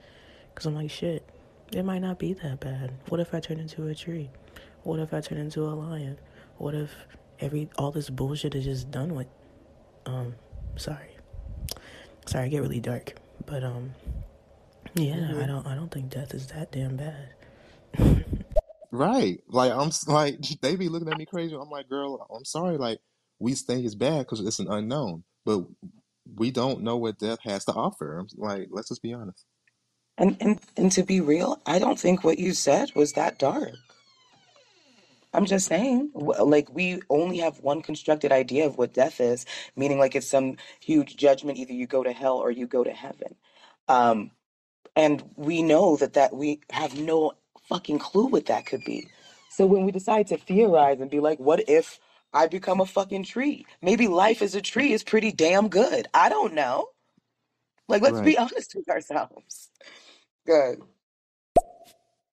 Because 0.53 0.66
I'm 0.66 0.74
like, 0.74 0.90
shit, 0.90 1.28
it 1.72 1.84
might 1.84 2.00
not 2.00 2.18
be 2.18 2.32
that 2.34 2.61
bad. 2.61 2.92
What 3.09 3.20
if 3.20 3.34
I 3.34 3.40
turn 3.40 3.59
into 3.59 3.86
a 3.86 3.94
tree? 3.94 4.30
What 4.82 5.00
if 5.00 5.14
I 5.14 5.20
turn 5.20 5.38
into 5.38 5.62
a 5.64 5.72
lion? 5.74 6.18
What 6.59 6.74
if 6.74 6.90
every 7.40 7.68
all 7.78 7.90
this 7.90 8.11
bullshit 8.11 8.55
is 8.55 8.64
just 8.64 8.90
done 8.90 9.14
with? 9.14 9.28
Um, 10.07 10.34
sorry, 10.76 11.16
sorry, 12.26 12.46
I 12.46 12.48
get 12.48 12.62
really 12.62 12.80
dark, 12.80 13.14
but 13.46 13.62
um, 13.62 13.92
yeah, 14.94 15.32
I 15.40 15.46
don't, 15.46 15.66
I 15.66 15.74
don't 15.74 15.90
think 15.90 16.11
death 16.11 16.34
is 16.34 16.48
that 16.48 16.72
damn 16.72 16.96
bad. 16.96 17.34
Right? 18.90 19.40
Like 19.48 19.72
I'm 19.72 19.90
like 20.07 20.40
they 20.61 20.76
be 20.76 20.88
looking 20.88 21.09
at 21.09 21.18
me 21.18 21.26
crazy. 21.26 21.55
I'm 21.55 21.70
like, 21.70 21.88
girl, 21.88 22.26
I'm 22.34 22.44
sorry. 22.44 22.76
Like 22.76 22.98
we 23.38 23.55
think 23.55 23.84
it's 23.84 23.94
bad 23.94 24.20
because 24.20 24.40
it's 24.40 24.59
an 24.59 24.68
unknown, 24.70 25.24
but 25.44 25.64
we 26.36 26.50
don't 26.50 26.82
know 26.82 26.96
what 26.96 27.18
death 27.18 27.38
has 27.42 27.64
to 27.66 27.72
offer. 27.72 28.24
Like, 28.36 28.68
let's 28.70 28.88
just 28.88 29.03
be 29.03 29.12
honest. 29.12 29.44
And, 30.23 30.39
and 30.41 30.61
and 30.79 30.93
to 30.95 31.05
be 31.05 31.20
real, 31.23 31.62
I 31.66 31.81
don't 31.81 32.01
think 32.01 32.25
what 32.25 32.41
you 32.41 32.55
said 32.55 32.93
was 32.97 33.14
that 33.14 33.39
dark. 33.41 33.73
I'm 35.35 35.47
just 35.47 35.68
saying, 35.68 36.11
w- 36.14 36.43
like 36.45 36.68
we 36.75 37.03
only 37.11 37.39
have 37.39 37.61
one 37.61 37.83
constructed 37.83 38.33
idea 38.33 38.66
of 38.66 38.79
what 38.79 38.95
death 38.95 39.20
is, 39.20 39.47
meaning 39.77 39.99
like 39.99 40.16
it's 40.16 40.29
some 40.29 40.57
huge 40.81 41.16
judgment. 41.16 41.59
Either 41.59 41.75
you 41.75 41.87
go 41.87 42.03
to 42.05 42.12
hell 42.12 42.39
or 42.39 42.51
you 42.51 42.66
go 42.66 42.85
to 42.85 42.93
heaven. 42.93 43.37
Um, 43.89 44.33
and 44.97 45.25
we 45.37 45.62
know 45.62 45.97
that 45.97 46.14
that 46.14 46.35
we 46.35 46.61
have 46.70 46.99
no 46.99 47.33
fucking 47.68 48.01
clue 48.01 48.27
what 48.27 48.47
that 48.47 48.66
could 48.66 48.85
be. 48.85 49.09
So 49.51 49.66
when 49.66 49.85
we 49.85 49.93
decide 49.93 50.29
to 50.29 50.39
theorize 50.39 51.01
and 51.01 51.11
be 51.11 51.20
like, 51.20 51.41
what 51.41 51.64
if 51.68 52.01
I 52.35 52.49
become 52.49 52.81
a 52.81 52.87
fucking 52.87 53.25
tree? 53.25 53.66
Maybe 53.83 54.09
life 54.09 54.43
as 54.43 54.55
a 54.55 54.62
tree 54.62 54.93
is 54.93 55.05
pretty 55.05 55.33
damn 55.33 55.68
good. 55.68 56.09
I 56.14 56.31
don't 56.31 56.55
know. 56.55 56.89
Like, 57.89 58.03
let's 58.03 58.20
Right. 58.20 58.23
be 58.23 58.39
honest 58.39 58.75
with 58.77 58.89
ourselves. 58.91 59.70
Good. 60.47 60.82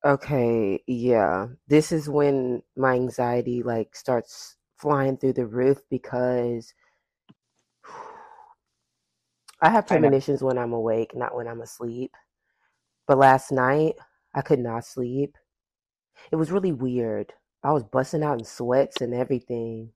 Okay, 0.05 0.81
yeah. 0.87 1.47
This 1.67 1.91
is 1.91 2.07
when 2.09 2.63
my 2.77 2.93
anxiety 2.93 3.63
like 3.63 3.95
starts 3.95 4.55
flying 4.77 5.17
through 5.17 5.33
the 5.33 5.45
roof 5.45 5.79
because 5.89 6.73
I 9.61 9.69
have 9.69 9.87
I 9.89 9.99
premonitions 9.99 10.41
when 10.41 10.57
I'm 10.57 10.73
awake, 10.73 11.15
not 11.15 11.35
when 11.35 11.47
I'm 11.47 11.61
asleep. 11.61 12.15
But 13.07 13.17
last 13.17 13.51
night, 13.51 13.95
I 14.33 14.41
could 14.41 14.59
not 14.59 14.85
sleep. 14.85 15.37
It 16.31 16.37
was 16.37 16.51
really 16.51 16.71
weird. 16.71 17.33
I 17.63 17.71
was 17.71 17.83
busting 17.83 18.23
out 18.23 18.39
in 18.39 18.45
sweats 18.45 19.01
and 19.01 19.13
everything. 19.13 19.93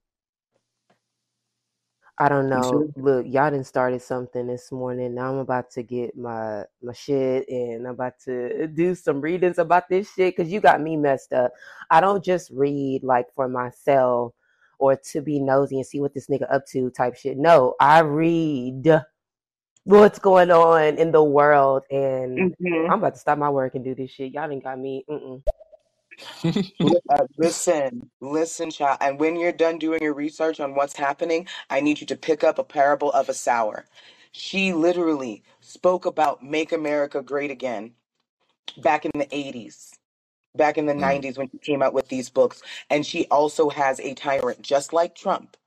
I 2.20 2.30
don't 2.30 2.50
know. 2.50 2.88
Look, 2.96 3.26
y'all 3.28 3.52
done 3.52 3.64
started 3.64 4.02
something 4.02 4.48
this 4.48 4.72
morning. 4.72 5.16
Now 5.16 5.32
I'm 5.32 5.40
about 5.40 5.72
to 5.72 5.84
get 5.84 6.16
my 6.18 6.64
my 6.82 6.94
shit 6.94 7.48
and 7.50 7.88
I'm 7.88 7.94
about 7.96 8.20
to 8.26 8.68
do 8.68 8.96
some 8.96 9.20
readings 9.22 9.58
about 9.58 9.90
this 9.90 10.14
shit 10.14 10.36
because 10.36 10.52
you 10.52 10.62
got 10.62 10.82
me 10.82 10.96
messed 10.96 11.34
up. 11.34 11.52
I 11.90 12.02
don't 12.02 12.24
just 12.24 12.52
read 12.54 13.04
like 13.04 13.28
for 13.36 13.48
myself 13.50 14.34
or 14.80 14.96
to 14.96 15.22
be 15.22 15.40
nosy 15.40 15.78
and 15.78 15.86
see 15.86 16.00
what 16.02 16.14
this 16.14 16.28
nigga 16.28 16.54
up 16.54 16.66
to 16.68 16.90
type 16.92 17.16
shit. 17.16 17.38
No, 17.38 17.76
I 17.82 18.00
read 18.00 18.88
what's 19.86 20.20
going 20.20 20.52
on 20.52 20.98
in 20.98 21.12
the 21.12 21.24
world 21.24 21.84
and 21.92 22.56
Mhm. 22.62 22.90
I'm 22.90 23.00
about 23.00 23.16
to 23.16 23.20
stop 23.20 23.38
my 23.38 23.50
work 23.50 23.76
and 23.76 23.84
do 23.84 23.96
this 23.96 24.12
shit. 24.12 24.34
Y'all 24.34 24.48
done 24.50 24.60
got 24.60 24.80
me. 24.80 25.06
Mm-mm. 25.10 25.44
Li- 26.82 27.00
uh, 27.10 27.26
listen, 27.38 28.10
listen, 28.22 28.72
child. 28.72 29.00
And 29.02 29.20
when 29.20 29.38
you're 29.38 29.52
done 29.52 29.80
doing 29.80 30.02
your 30.02 30.14
research 30.14 30.60
on 30.62 30.76
what's 30.76 30.96
happening, 30.98 31.48
I 31.70 31.82
need 31.82 32.02
you 32.02 32.08
to 32.08 32.16
pick 32.18 32.44
up 32.44 32.60
a 32.60 32.64
parable 32.64 33.12
of 33.12 33.30
a 33.30 33.36
Sower. 33.36 33.86
She 34.32 34.74
literally 34.74 35.44
spoke 35.62 36.06
about 36.06 36.44
make 36.44 36.72
America 36.72 37.22
great 37.22 37.52
again 37.52 37.94
back 38.78 39.06
in 39.06 39.12
the 39.16 39.28
80s, 39.28 39.92
back 40.56 40.78
in 40.78 40.88
the 40.88 40.94
Mm, 40.98 41.24
90s 41.24 41.38
when 41.38 41.50
she 41.52 41.60
came 41.60 41.84
out 41.84 41.94
with 41.94 42.10
these 42.10 42.30
books. 42.30 42.62
And 42.90 43.06
she 43.06 43.28
also 43.28 43.70
has 43.70 44.00
a 44.02 44.14
tyrant, 44.16 44.62
just 44.62 44.94
like 44.94 45.16
Trump. 45.16 45.58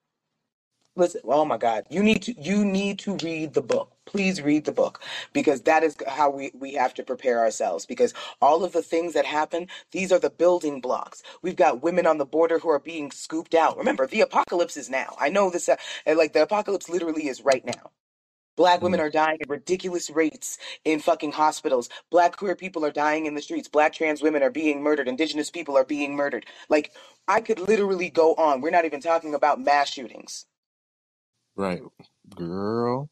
Listen, 0.97 1.22
oh 1.24 1.44
my 1.47 1.59
God, 1.59 1.84
you 1.90 2.03
need 2.03 2.22
to 2.22 2.34
you 2.40 2.64
need 2.64 2.99
to 3.01 3.16
read 3.24 3.55
the 3.55 3.62
book. 3.62 3.92
Please 4.07 4.42
read 4.42 4.66
the 4.66 4.72
book 4.72 5.01
because 5.32 5.62
that 5.62 5.82
is 5.84 5.97
how 6.09 6.30
we 6.30 6.53
we 6.55 6.74
have 6.74 6.94
to 6.94 7.03
prepare 7.05 7.40
ourselves. 7.40 7.86
Because 7.86 8.14
all 8.42 8.64
of 8.64 8.72
the 8.72 8.82
things 8.82 9.14
that 9.14 9.26
happen, 9.26 9.68
these 9.92 10.12
are 10.12 10.18
the 10.18 10.30
building 10.30 10.80
blocks. 10.82 11.22
We've 11.42 11.57
got 11.57 11.82
women 11.82 12.07
on 12.07 12.18
the 12.18 12.26
border 12.26 12.59
who 12.59 12.68
are 12.70 12.78
being 12.80 13.11
scooped 13.11 13.55
out. 13.55 13.78
Remember, 13.78 14.07
the 14.07 14.20
apocalypse 14.22 14.76
is 14.76 14.90
now. 14.90 15.16
I 15.20 15.30
know 15.30 15.51
this, 15.51 15.68
uh, 15.70 15.76
like 16.16 16.34
the 16.34 16.42
apocalypse 16.42 16.90
literally 16.90 17.28
is 17.28 17.42
right 17.42 17.64
now. 17.64 17.90
Black 18.57 18.82
women 18.82 19.01
mm, 19.01 19.05
are 19.05 19.11
dying 19.11 19.38
at 19.42 19.51
ridiculous 19.51 20.11
rates 20.11 20.59
in 20.84 21.01
fucking 21.01 21.32
hospitals. 21.32 21.90
Black 22.12 22.36
queer 22.36 22.57
people 22.57 22.84
are 22.86 22.92
dying 22.92 23.26
in 23.26 23.34
the 23.34 23.42
streets. 23.42 23.68
Black 23.68 23.94
trans 23.94 24.22
women 24.22 24.44
are 24.44 24.51
being 24.51 24.82
murdered. 24.82 25.09
Indigenous 25.09 25.51
people 25.51 25.76
are 25.76 25.84
being 25.84 26.16
murdered. 26.16 26.47
Like 26.70 26.92
I 27.28 27.40
could 27.42 27.61
literally 27.61 28.11
go 28.11 28.34
on. 28.34 28.62
We're 28.62 28.70
not 28.70 28.86
even 28.86 29.01
talking 29.03 29.34
about 29.34 29.61
mass 29.61 29.90
shootings. 29.90 30.47
Right, 31.57 31.82
girl. 32.36 33.11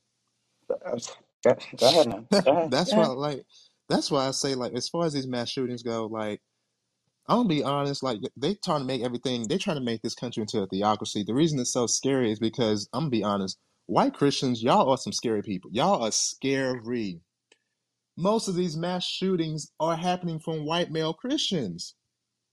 Go, 1.44 1.56
go 1.80 1.88
ahead 1.88 2.08
now. 2.08 2.26
Go 2.44 2.52
ahead. 2.52 2.70
that's 2.70 2.94
why, 2.96 3.06
like, 3.08 3.44
that's 3.88 4.10
why 4.10 4.28
I 4.28 4.32
say, 4.32 4.54
like, 4.56 4.74
as 4.74 4.88
far 4.88 5.06
as 5.06 5.14
these 5.14 5.26
mass 5.28 5.50
shootings 5.50 5.82
go, 5.82 6.06
like, 6.06 6.40
I'm 7.28 7.38
gonna 7.38 7.48
be 7.50 7.64
honest, 7.64 8.02
like, 8.02 8.20
they 8.36 8.54
trying 8.56 8.80
to 8.80 8.86
make 8.86 9.02
everything, 9.02 9.48
they 9.48 9.58
trying 9.58 9.78
to 9.78 9.82
make 9.84 10.02
this 10.02 10.14
country 10.14 10.42
into 10.42 10.62
a 10.62 10.66
theocracy. 10.68 11.24
The 11.26 11.34
reason 11.34 11.58
it's 11.60 11.72
so 11.72 11.86
scary 11.86 12.32
is 12.32 12.40
because 12.40 12.88
I'm 12.92 13.02
gonna 13.02 13.10
be 13.10 13.24
honest, 13.24 13.58
white 13.86 14.14
Christians, 14.14 14.62
y'all 14.62 14.90
are 14.90 14.98
some 14.98 15.12
scary 15.14 15.42
people. 15.42 15.70
Y'all 15.72 16.02
are 16.04 16.12
scary. 16.12 17.20
most 18.16 18.48
of 18.48 18.56
these 18.56 18.76
mass 18.76 19.04
shootings 19.06 19.72
are 19.80 19.96
happening 19.96 20.40
from 20.40 20.66
white 20.66 20.92
male 20.92 21.14
Christians. 21.14 21.96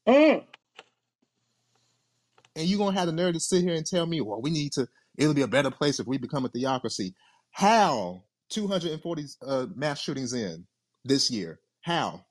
Mm. 0.08 0.46
And 2.56 2.68
you're 2.68 2.80
going 2.80 2.94
to 2.94 3.00
have 3.00 3.08
the 3.08 3.14
nerve 3.14 3.36
to 3.36 3.42
sit 3.42 3.64
here 3.64 3.76
and 3.76 3.86
tell 3.86 4.06
me, 4.08 4.22
well, 4.22 4.42
we 4.42 4.52
need 4.52 4.74
to, 4.74 4.88
it'll 5.18 5.34
be 5.34 5.42
a 5.42 5.48
better 5.48 5.72
place 5.72 6.00
if 6.00 6.08
we 6.08 6.18
become 6.18 6.46
a 6.46 6.50
theocracy. 6.50 7.14
How? 7.52 8.24
240 8.50 9.26
uh, 9.46 9.68
mass 9.76 10.02
shootings 10.02 10.34
in 10.34 10.66
this 11.06 11.32
year. 11.32 11.60
How? 11.82 12.26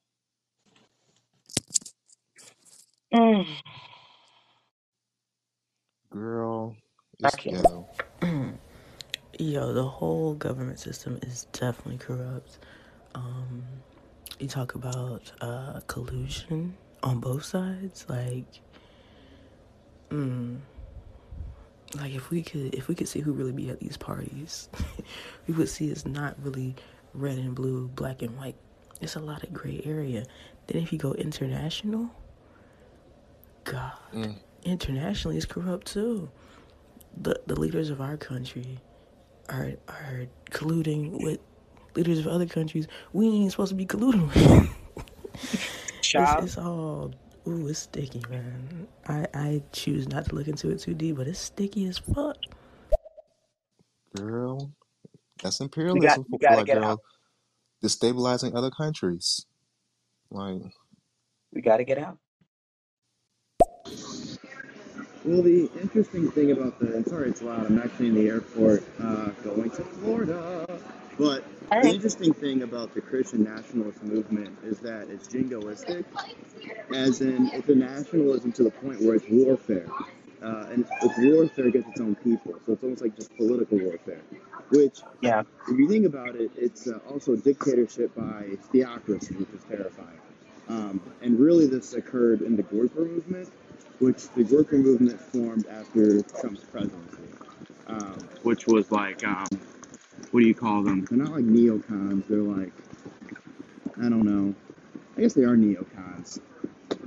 Mm. 3.13 3.47
Girl, 6.11 6.77
it's 7.19 7.37
ghetto. 7.37 7.89
Yo, 9.39 9.73
the 9.73 9.87
whole 9.87 10.35
government 10.35 10.79
system 10.79 11.19
is 11.23 11.47
definitely 11.53 11.99
corrupt. 11.99 12.59
Um, 13.15 13.63
you 14.39 14.49
talk 14.49 14.75
about 14.75 15.33
uh, 15.41 15.81
collusion 15.87 16.77
on 17.03 17.21
both 17.21 17.45
sides, 17.45 18.05
like, 18.09 18.61
mm, 20.11 20.59
like 21.97 22.15
if 22.15 22.31
we 22.31 22.43
could, 22.43 22.75
if 22.75 22.89
we 22.89 22.95
could 22.95 23.09
see 23.09 23.21
who 23.21 23.33
really 23.33 23.53
be 23.53 23.69
at 23.71 23.81
these 23.81 23.97
parties, 23.97 24.69
we 25.47 25.55
would 25.55 25.69
see 25.69 25.91
it's 25.91 26.07
not 26.07 26.37
really 26.43 26.75
red 27.15 27.39
and 27.39 27.55
blue, 27.55 27.89
black 27.89 28.23
and 28.23 28.37
white. 28.37 28.57
It's 29.01 29.17
a 29.17 29.21
lot 29.21 29.43
of 29.43 29.53
gray 29.53 29.81
area. 29.85 30.25
Then 30.67 30.83
if 30.83 30.93
you 30.93 30.99
go 30.99 31.13
international, 31.15 32.11
God, 33.65 33.93
Mm. 34.13 34.37
internationally 34.65 35.37
it's 35.37 35.47
corrupt 35.47 35.87
too. 35.87 36.31
The 37.21 37.41
the 37.47 37.59
leaders 37.59 37.91
of 37.91 38.01
our 38.01 38.17
country 38.17 38.79
are 39.49 39.73
are 39.89 40.27
colluding 40.51 41.23
with 41.23 41.41
leaders 41.97 42.21
of 42.21 42.27
other 42.29 42.47
countries 42.47 42.87
we 43.13 43.27
ain't 43.29 43.51
supposed 43.51 43.71
to 43.71 43.75
be 43.75 43.87
colluding 43.87 44.29
with. 44.29 44.71
it's, 45.99 46.09
Child. 46.09 46.45
it's 46.45 46.57
all 46.59 47.13
ooh, 47.47 47.69
it's 47.69 47.81
sticky, 47.81 48.23
man. 48.29 48.87
I 49.07 49.27
I 49.35 49.63
choose 49.73 50.09
not 50.09 50.27
to 50.27 50.35
look 50.35 50.49
into 50.49 50.71
it 50.71 50.81
too 50.81 50.95
deep, 50.95 51.17
but 51.17 51.27
it's 51.29 51.39
sticky 51.39 51.87
as 51.87 51.99
fuck. 51.99 52.37
Girl, 54.17 54.73
that's 55.43 55.61
We 55.61 55.67
got 55.67 55.77
imperialism 55.79 56.25
we 56.31 56.39
for 56.39 56.43
gotta 56.43 56.57
like 56.57 56.67
get 56.67 56.79
out. 56.79 56.83
girl 56.83 57.01
destabilizing 57.83 58.55
other 58.55 58.71
countries. 58.71 59.47
Like, 60.31 60.63
We 61.53 61.61
gotta 61.61 61.85
get 61.85 61.99
out. 61.99 62.19
Well, 65.25 65.43
the 65.43 65.71
interesting 65.83 66.31
thing 66.31 66.53
about 66.53 66.79
the, 66.79 66.97
and 66.97 67.07
sorry 67.07 67.29
it's 67.31 67.43
loud, 67.43 67.67
I'm 67.67 67.79
actually 67.79 68.09
in 68.09 68.15
the 68.15 68.29
airport 68.29 68.83
uh, 69.03 69.31
going 69.45 69.71
to 69.71 69.83
Florida. 69.85 70.67
But 71.19 71.45
The 71.71 71.89
interesting 71.89 72.35
thing 72.35 72.63
about 72.63 72.95
the 72.95 73.01
Christian 73.01 73.45
nationalist 73.45 74.03
movement 74.03 74.59
is 74.65 74.81
that 74.81 75.09
it's 75.09 75.29
jingoistic, 75.29 76.05
as 76.93 77.21
in 77.21 77.49
it's 77.53 77.69
a 77.69 77.75
nationalism 77.77 78.51
to 78.53 78.65
the 78.65 78.71
point 78.73 79.01
where 79.01 79.15
it's 79.15 79.27
warfare. 79.31 79.87
Uh, 80.43 80.67
and 80.73 80.85
it's 81.03 81.19
warfare 81.19 81.67
against 81.69 81.91
its 81.91 82.01
own 82.01 82.17
people. 82.17 82.55
So 82.67 82.73
it's 82.73 82.83
almost 82.83 83.03
like 83.03 83.15
just 83.15 83.37
political 83.37 83.79
warfare. 83.79 84.23
Which, 84.71 85.01
Yeah. 85.23 85.43
if 85.69 85.79
you 85.79 85.89
think 85.89 86.07
about 86.07 86.35
it, 86.35 86.51
it's 86.57 86.89
uh, 86.89 86.99
also 87.09 87.37
dictatorship 87.37 88.15
by 88.17 88.57
theocracy, 88.73 89.35
which 89.35 89.49
is 89.51 89.63
terrifying. 89.69 90.19
Um, 90.69 91.01
and 91.23 91.39
really, 91.39 91.67
this 91.67 91.93
occurred 91.95 92.43
in 92.43 92.57
the 92.57 92.63
Gurkha 92.63 93.01
movement, 93.01 93.49
which 94.01 94.29
the 94.31 94.43
Gurkha 94.45 94.77
movement 94.77 95.21
formed 95.21 95.67
after 95.69 96.23
Trump's 96.23 96.65
presidency, 96.65 97.23
um, 97.87 98.19
which 98.43 98.67
was 98.67 98.91
like, 98.91 99.23
um, 99.25 99.47
what 100.31 100.41
do 100.41 100.47
you 100.47 100.55
call 100.55 100.83
them? 100.83 101.05
They're 101.05 101.19
not 101.19 101.33
like 101.33 101.45
neocons. 101.45 102.27
They're 102.29 102.39
like, 102.39 102.73
I 103.99 104.09
don't 104.09 104.25
know. 104.25 104.55
I 105.17 105.21
guess 105.21 105.35
they 105.35 105.43
are 105.43 105.57
neocons. 105.57 106.41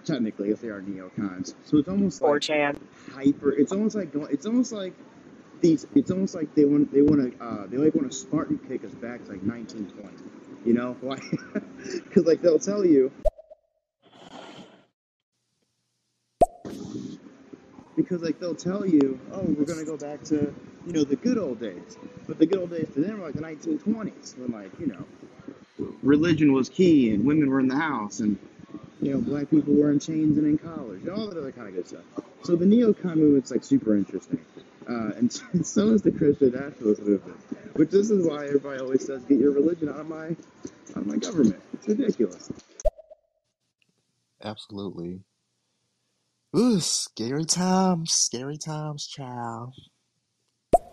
Technically, 0.05 0.49
if 0.49 0.61
they 0.61 0.68
are 0.68 0.82
neocons. 0.82 1.55
So 1.64 1.78
it's 1.78 1.88
almost 1.88 2.22
like 2.22 2.41
4chan. 2.41 2.78
hyper. 3.14 3.51
It's 3.53 3.72
almost 3.72 3.95
like. 3.95 4.09
It's 4.30 4.45
almost 4.45 4.72
like 4.72 4.93
these. 5.61 5.88
It's 5.95 6.11
almost 6.11 6.36
like 6.36 6.53
they 6.55 6.66
want. 6.66 6.91
They 6.93 7.01
want 7.01 7.38
to. 7.38 7.43
Uh, 7.43 7.68
they 7.68 7.78
like 7.78 7.95
want 7.95 8.11
to 8.11 8.18
Spartan 8.18 8.59
kick 8.68 8.84
us 8.84 8.93
back 8.95 9.24
to 9.26 9.32
like 9.32 9.41
1920. 9.41 10.14
You 10.66 10.74
know, 10.74 10.97
like 11.01 11.24
because 12.03 12.26
like 12.26 12.41
they'll 12.41 12.59
tell 12.59 12.86
you 12.86 13.11
because 17.95 18.21
like 18.21 18.39
they'll 18.39 18.55
tell 18.55 18.85
you, 18.85 19.19
oh, 19.31 19.43
we're 19.43 19.65
gonna 19.65 19.85
go 19.85 19.97
back 19.97 20.23
to 20.25 20.53
you 20.85 20.93
know 20.93 21.03
the 21.03 21.15
good 21.15 21.37
old 21.37 21.59
days, 21.59 21.97
but 22.27 22.37
the 22.39 22.45
good 22.45 22.59
old 22.59 22.71
days 22.71 22.89
to 22.93 23.01
them 23.01 23.19
were 23.19 23.27
like 23.27 23.35
the 23.35 23.41
1920s 23.41 24.37
when 24.37 24.51
like 24.51 24.71
you 24.79 24.87
know 24.87 25.05
religion 26.01 26.53
was 26.53 26.69
key 26.69 27.11
and 27.11 27.25
women 27.25 27.49
were 27.49 27.59
in 27.59 27.67
the 27.67 27.75
house 27.75 28.19
and 28.19 28.37
you 29.01 29.13
know 29.13 29.21
black 29.21 29.49
people 29.49 29.73
were 29.73 29.91
in 29.91 29.99
chains 29.99 30.37
and 30.37 30.47
in 30.47 30.57
college 30.57 31.01
and 31.01 31.09
all 31.11 31.27
that 31.27 31.37
other 31.37 31.51
kind 31.51 31.67
of 31.67 31.75
good 31.75 31.87
stuff. 31.87 32.03
So 32.43 32.55
the 32.55 32.65
neocon 32.65 33.15
movement's 33.15 33.51
like 33.51 33.63
super 33.63 33.95
interesting, 33.95 34.45
uh, 34.89 35.11
and 35.17 35.31
so 35.65 35.89
is 35.89 36.01
the 36.01 36.11
Christian 36.11 36.51
nationalist 36.51 37.01
movement. 37.01 37.39
Which 37.75 37.89
this 37.89 38.09
is 38.11 38.27
why 38.27 38.45
everybody 38.47 38.79
always 38.79 39.05
says, 39.05 39.23
get 39.23 39.39
your 39.39 39.51
religion 39.51 39.89
out 39.89 39.99
of 39.99 40.07
my 40.07 40.27
out 40.27 40.97
of 40.97 41.07
my 41.07 41.17
government. 41.17 41.61
It's 41.73 41.87
ridiculous. 41.87 42.51
absolutely. 44.43 45.21
Ooh, 46.55 46.79
scary 46.79 47.45
times, 47.45 48.11
scary 48.11 48.57
times, 48.57 49.07
child. 49.07 49.73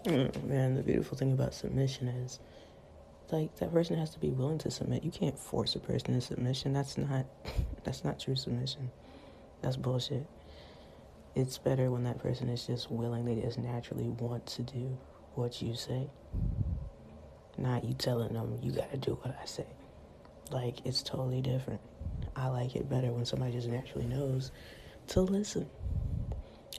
Mm, 0.04 0.44
man, 0.44 0.74
the 0.74 0.82
beautiful 0.82 1.18
thing 1.18 1.32
about 1.32 1.52
submission 1.52 2.08
is 2.08 2.38
like 3.30 3.54
that 3.56 3.70
person 3.70 3.98
has 3.98 4.08
to 4.11 4.18
be 4.18 4.30
willing 4.30 4.56
to 4.58 4.70
submit. 4.70 5.04
You 5.04 5.11
can't 5.11 5.38
force 5.38 5.74
a 5.74 5.78
person 5.78 6.14
to 6.14 6.20
submission. 6.22 6.72
That's 6.72 6.96
not 6.96 7.26
that's 7.84 8.04
not 8.04 8.18
true 8.18 8.36
submission. 8.36 8.90
That's 9.61 9.76
bullshit. 9.76 10.26
It's 11.34 11.58
better 11.58 11.90
when 11.90 12.04
that 12.04 12.18
person 12.18 12.48
is 12.48 12.66
just 12.66 12.90
willing, 12.90 13.26
they 13.26 13.40
just 13.42 13.58
naturally 13.58 14.08
want 14.08 14.46
to 14.46 14.62
do 14.62 14.96
what 15.34 15.61
you 15.61 15.74
say. 15.74 16.08
Not 17.58 17.84
you 17.84 17.92
telling 17.92 18.32
them 18.32 18.58
you 18.62 18.72
gotta 18.72 18.96
do 18.96 19.18
what 19.20 19.36
I 19.40 19.44
say. 19.44 19.66
Like 20.50 20.86
it's 20.86 21.02
totally 21.02 21.42
different. 21.42 21.82
I 22.34 22.48
like 22.48 22.76
it 22.76 22.88
better 22.88 23.12
when 23.12 23.26
somebody 23.26 23.52
just 23.52 23.68
naturally 23.68 24.06
knows 24.06 24.52
to 25.11 25.20
listen 25.20 25.68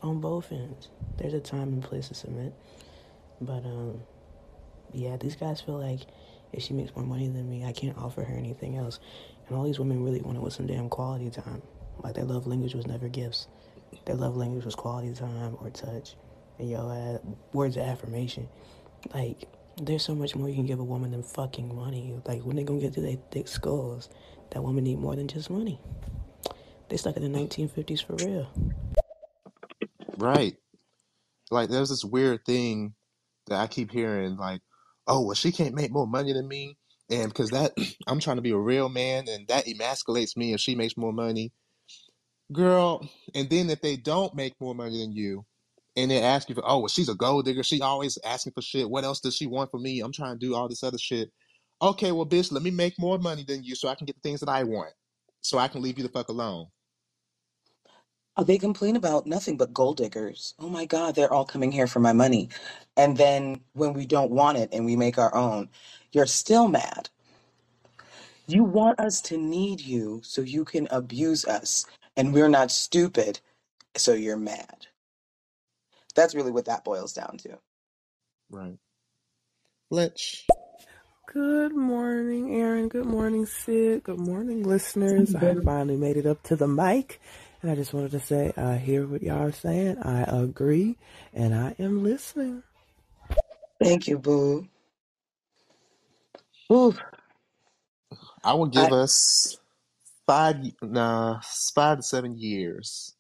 on 0.02 0.20
both 0.20 0.52
ends. 0.52 0.90
There's 1.18 1.34
a 1.34 1.40
time 1.40 1.74
and 1.74 1.84
place 1.84 2.08
to 2.08 2.14
submit. 2.14 2.54
But 3.40 3.66
um 3.66 4.02
yeah, 4.94 5.18
these 5.18 5.36
guys 5.36 5.62
feel 5.62 5.80
like 5.80 6.02
if 6.52 6.64
she 6.64 6.74
makes 6.74 6.96
more 6.96 7.06
money 7.06 7.28
than 7.28 7.50
me, 7.50 7.64
I 7.64 7.72
can't 7.72 7.98
offer 7.98 8.24
her 8.24 8.36
anything 8.36 8.78
else. 8.78 9.00
And 9.48 9.58
all 9.58 9.64
these 9.64 9.80
women 9.80 10.04
really 10.04 10.22
want 10.22 10.38
it 10.38 10.42
with 10.42 10.54
some 10.54 10.68
damn 10.68 10.90
quality 10.90 11.30
time. 11.30 11.62
Like 12.04 12.16
their 12.16 12.26
love 12.26 12.48
language 12.48 12.74
was 12.74 12.88
never 12.88 13.08
gifts. 13.08 13.48
Their 14.06 14.16
love 14.16 14.36
language 14.36 14.66
was 14.66 14.76
quality 14.76 15.14
time 15.14 15.58
or 15.62 15.70
touch. 15.70 16.16
And 16.58 16.70
yo, 16.70 16.88
uh, 16.88 17.18
words 17.54 17.78
of 17.78 17.84
affirmation. 17.84 18.48
Like, 19.14 19.48
there's 19.82 20.04
so 20.04 20.16
much 20.16 20.36
more 20.36 20.48
you 20.48 20.56
can 20.56 20.66
give 20.66 20.80
a 20.80 20.84
woman 20.84 21.12
than 21.12 21.24
fucking 21.24 21.76
money. 21.76 22.16
Like, 22.26 22.42
when 22.44 22.56
they 22.56 22.64
gonna 22.64 22.80
get 22.80 22.94
to 22.94 23.02
their 23.02 23.18
thick 23.32 23.48
skulls, 23.48 24.10
that 24.52 24.64
woman 24.64 24.84
need 24.84 25.00
more 25.00 25.16
than 25.16 25.28
just 25.28 25.50
money. 25.50 25.80
They 26.92 26.98
stuck 26.98 27.16
in 27.16 27.24
the 27.24 27.40
1950s 27.40 28.06
for 28.06 28.18
real. 28.26 28.50
Right. 30.18 30.58
Like, 31.50 31.70
there's 31.70 31.88
this 31.88 32.04
weird 32.04 32.44
thing 32.46 32.96
that 33.48 33.62
I 33.62 33.68
keep 33.68 33.92
hearing, 33.92 34.36
like, 34.36 34.60
oh, 35.08 35.22
well, 35.22 35.34
she 35.34 35.54
can't 35.54 35.74
make 35.74 35.90
more 35.90 36.06
money 36.06 36.34
than 36.34 36.50
me. 36.50 36.78
And 37.10 37.30
because 37.30 37.52
that, 37.52 37.72
I'm 38.08 38.20
trying 38.20 38.36
to 38.36 38.42
be 38.42 38.52
a 38.52 38.58
real 38.58 38.90
man, 38.90 39.30
and 39.30 39.48
that 39.48 39.68
emasculates 39.68 40.36
me 40.36 40.54
if 40.54 40.60
she 40.60 40.76
makes 40.76 40.98
more 40.98 41.14
money. 41.14 41.54
Girl, 42.52 43.08
and 43.34 43.50
then 43.50 43.70
if 43.70 43.80
they 43.80 43.96
don't 43.96 44.36
make 44.36 44.60
more 44.60 44.76
money 44.76 45.00
than 45.00 45.14
you, 45.14 45.46
and 45.96 46.12
they 46.12 46.22
ask 46.22 46.50
you 46.50 46.56
for, 46.56 46.64
oh, 46.66 46.80
well, 46.80 46.88
she's 46.90 47.08
a 47.08 47.16
gold 47.16 47.46
digger. 47.46 47.64
She 47.64 47.80
always 47.80 48.18
asking 48.26 48.52
for 48.52 48.62
shit. 48.62 48.90
What 48.90 49.06
else 49.06 49.22
does 49.22 49.38
she 49.38 49.48
want 49.48 49.72
from 49.72 49.84
me? 49.84 50.02
I'm 50.02 50.12
trying 50.12 50.38
to 50.38 50.46
do 50.46 50.56
all 50.56 50.68
this 50.68 50.84
other 50.84 50.98
shit. 50.98 51.32
Okay, 51.82 52.12
well, 52.12 52.26
bitch, 52.26 52.52
let 52.52 52.64
me 52.64 52.72
make 52.72 53.00
more 53.00 53.18
money 53.18 53.46
than 53.48 53.64
you 53.64 53.76
so 53.76 53.88
I 53.88 53.96
can 53.96 54.06
get 54.06 54.18
the 54.22 54.30
things 54.30 54.42
that 54.42 54.50
I 54.50 54.64
want. 54.66 54.92
So 55.40 55.58
I 55.58 55.70
can 55.70 55.82
leave 55.82 55.98
you 55.98 56.04
the 56.04 56.12
fuck 56.12 56.28
alone. 56.28 56.68
Oh, 58.38 58.44
they 58.44 58.58
complain 58.58 58.96
about 58.96 59.28
nothing 59.28 59.58
but 59.58 59.74
gold 59.74 59.98
diggers. 59.98 60.54
Oh 60.58 60.70
my 60.70 60.86
God, 60.86 61.16
they're 61.16 61.34
all 61.34 61.46
coming 61.46 61.72
here 61.72 61.88
for 61.88 62.00
my 62.00 62.14
money. 62.14 62.50
And 62.96 63.18
then 63.18 63.62
when 63.74 63.94
we 63.94 64.06
don't 64.06 64.32
want 64.32 64.58
it 64.58 64.70
and 64.72 64.86
we 64.86 64.96
make 64.96 65.18
our 65.18 65.36
own, 65.36 65.70
you're 66.12 66.26
still 66.26 66.68
mad. 66.68 67.10
You 68.48 68.64
want 68.64 69.00
us 69.00 69.22
to 69.24 69.38
need 69.38 69.82
you 69.82 70.22
so 70.24 70.42
you 70.42 70.66
can 70.66 70.88
abuse 70.92 71.46
us, 71.46 71.86
and 72.18 72.34
we're 72.34 72.50
not 72.50 72.72
stupid, 72.72 73.40
so 73.96 74.14
you're 74.14 74.36
mad. 74.36 74.88
That's 76.16 76.36
really 76.36 76.52
what 76.52 76.66
that 76.66 76.84
boils 76.84 77.14
down 77.14 77.38
to. 77.40 77.60
Right. 78.50 78.78
Lynch. 79.90 80.46
Good 81.32 81.74
morning, 81.74 82.56
Aaron. 82.56 82.90
Good 82.90 83.06
morning, 83.06 83.46
Sid. 83.46 84.04
Good 84.04 84.20
morning, 84.20 84.64
listeners. 84.64 85.34
I 85.34 85.56
finally 85.64 85.96
made 85.96 86.18
it 86.18 86.26
up 86.26 86.44
to 86.44 86.58
the 86.58 86.68
mic, 86.68 87.22
and 87.62 87.72
I 87.72 87.76
just 87.76 87.94
wanted 87.94 88.12
to 88.12 88.20
say 88.22 88.54
I 88.58 88.78
hear 88.78 89.08
what 89.08 89.24
y'all 89.24 89.44
are 89.48 89.52
saying. 89.52 90.00
I 90.00 90.24
agree, 90.24 90.98
and 91.34 91.56
I 91.56 91.76
am 91.80 92.04
listening. 92.04 92.64
Thank 93.82 94.08
you, 94.08 94.20
boo. 94.20 94.68
Ooh, 96.74 96.96
I 98.44 98.54
will 98.56 98.68
I 98.76 98.90
give 98.90 98.92
us 98.92 99.58
five, 100.28 100.58
nah, 100.82 101.42
five 101.76 101.98
to 102.00 102.04
seven 102.04 102.38
years. 102.38 103.16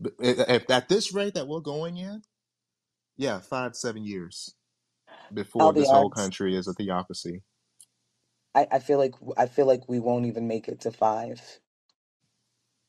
But 0.00 0.14
eh, 0.22 0.34
eh, 0.38 0.54
If 0.56 0.70
at 0.70 0.88
this 0.88 1.14
rate 1.14 1.34
that 1.34 1.48
we're 1.48 1.60
going 1.60 1.96
in, 1.98 2.22
yeah, 3.16 3.40
five 3.40 3.72
to 3.72 3.78
seven 3.78 4.04
years 4.04 4.54
I'll 5.58 5.72
before 5.72 5.72
be 5.72 5.86
this 5.86 5.90
whole 5.90 6.10
honest. 6.10 6.10
country 6.10 6.56
is 6.56 6.68
a 6.68 6.74
theocracy. 6.74 7.42
I, 8.54 8.68
I 8.72 8.80
feel 8.80 8.98
like 8.98 9.14
I 9.38 9.46
feel 9.46 9.66
like 9.66 9.88
we 9.88 10.00
won't 10.00 10.26
even 10.26 10.48
make 10.48 10.68
it 10.68 10.80
to 10.82 10.92
five. 10.92 11.42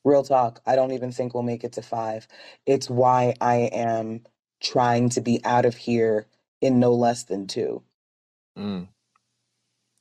Real 0.05 0.23
talk. 0.23 0.61
I 0.65 0.75
don't 0.75 0.93
even 0.93 1.11
think 1.11 1.33
we'll 1.33 1.43
make 1.43 1.63
it 1.63 1.73
to 1.73 1.83
five. 1.83 2.27
It's 2.65 2.89
why 2.89 3.35
I 3.41 3.55
am 3.73 4.21
trying 4.61 5.09
to 5.11 5.21
be 5.21 5.41
out 5.45 5.65
of 5.65 5.75
here 5.75 6.27
in 6.61 6.79
no 6.79 6.93
less 6.93 7.23
than 7.23 7.47
two. 7.47 7.83
Mm. 8.57 8.89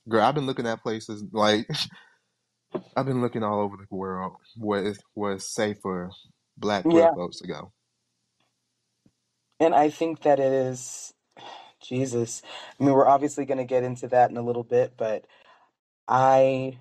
Girl, 0.09 0.23
I've 0.23 0.35
been 0.35 0.47
looking 0.47 0.67
at 0.67 0.83
places 0.83 1.23
like 1.31 1.67
I've 2.95 3.05
been 3.07 3.21
looking 3.21 3.43
all 3.43 3.61
over 3.61 3.77
the 3.77 3.87
world 3.95 4.33
where 4.57 4.85
it's, 4.87 4.99
where 5.15 5.33
it's 5.33 5.53
safe 5.53 5.77
for 5.81 6.11
black 6.57 6.87
queer 6.87 7.09
Yeah. 7.09 7.15
folks 7.15 7.39
to 7.39 7.47
go. 7.47 7.71
And 9.59 9.75
I 9.75 9.89
think 9.91 10.23
that 10.23 10.39
it 10.39 10.51
is 10.53 11.13
Jesus. 11.83 12.43
I 12.79 12.83
mean, 12.85 12.93
we're 12.93 13.07
obviously 13.07 13.45
going 13.45 13.59
to 13.59 13.65
get 13.65 13.83
into 13.83 14.07
that 14.09 14.31
in 14.31 14.37
a 14.37 14.43
little 14.43 14.63
bit, 14.65 14.93
but 14.97 15.25
I 16.07 16.79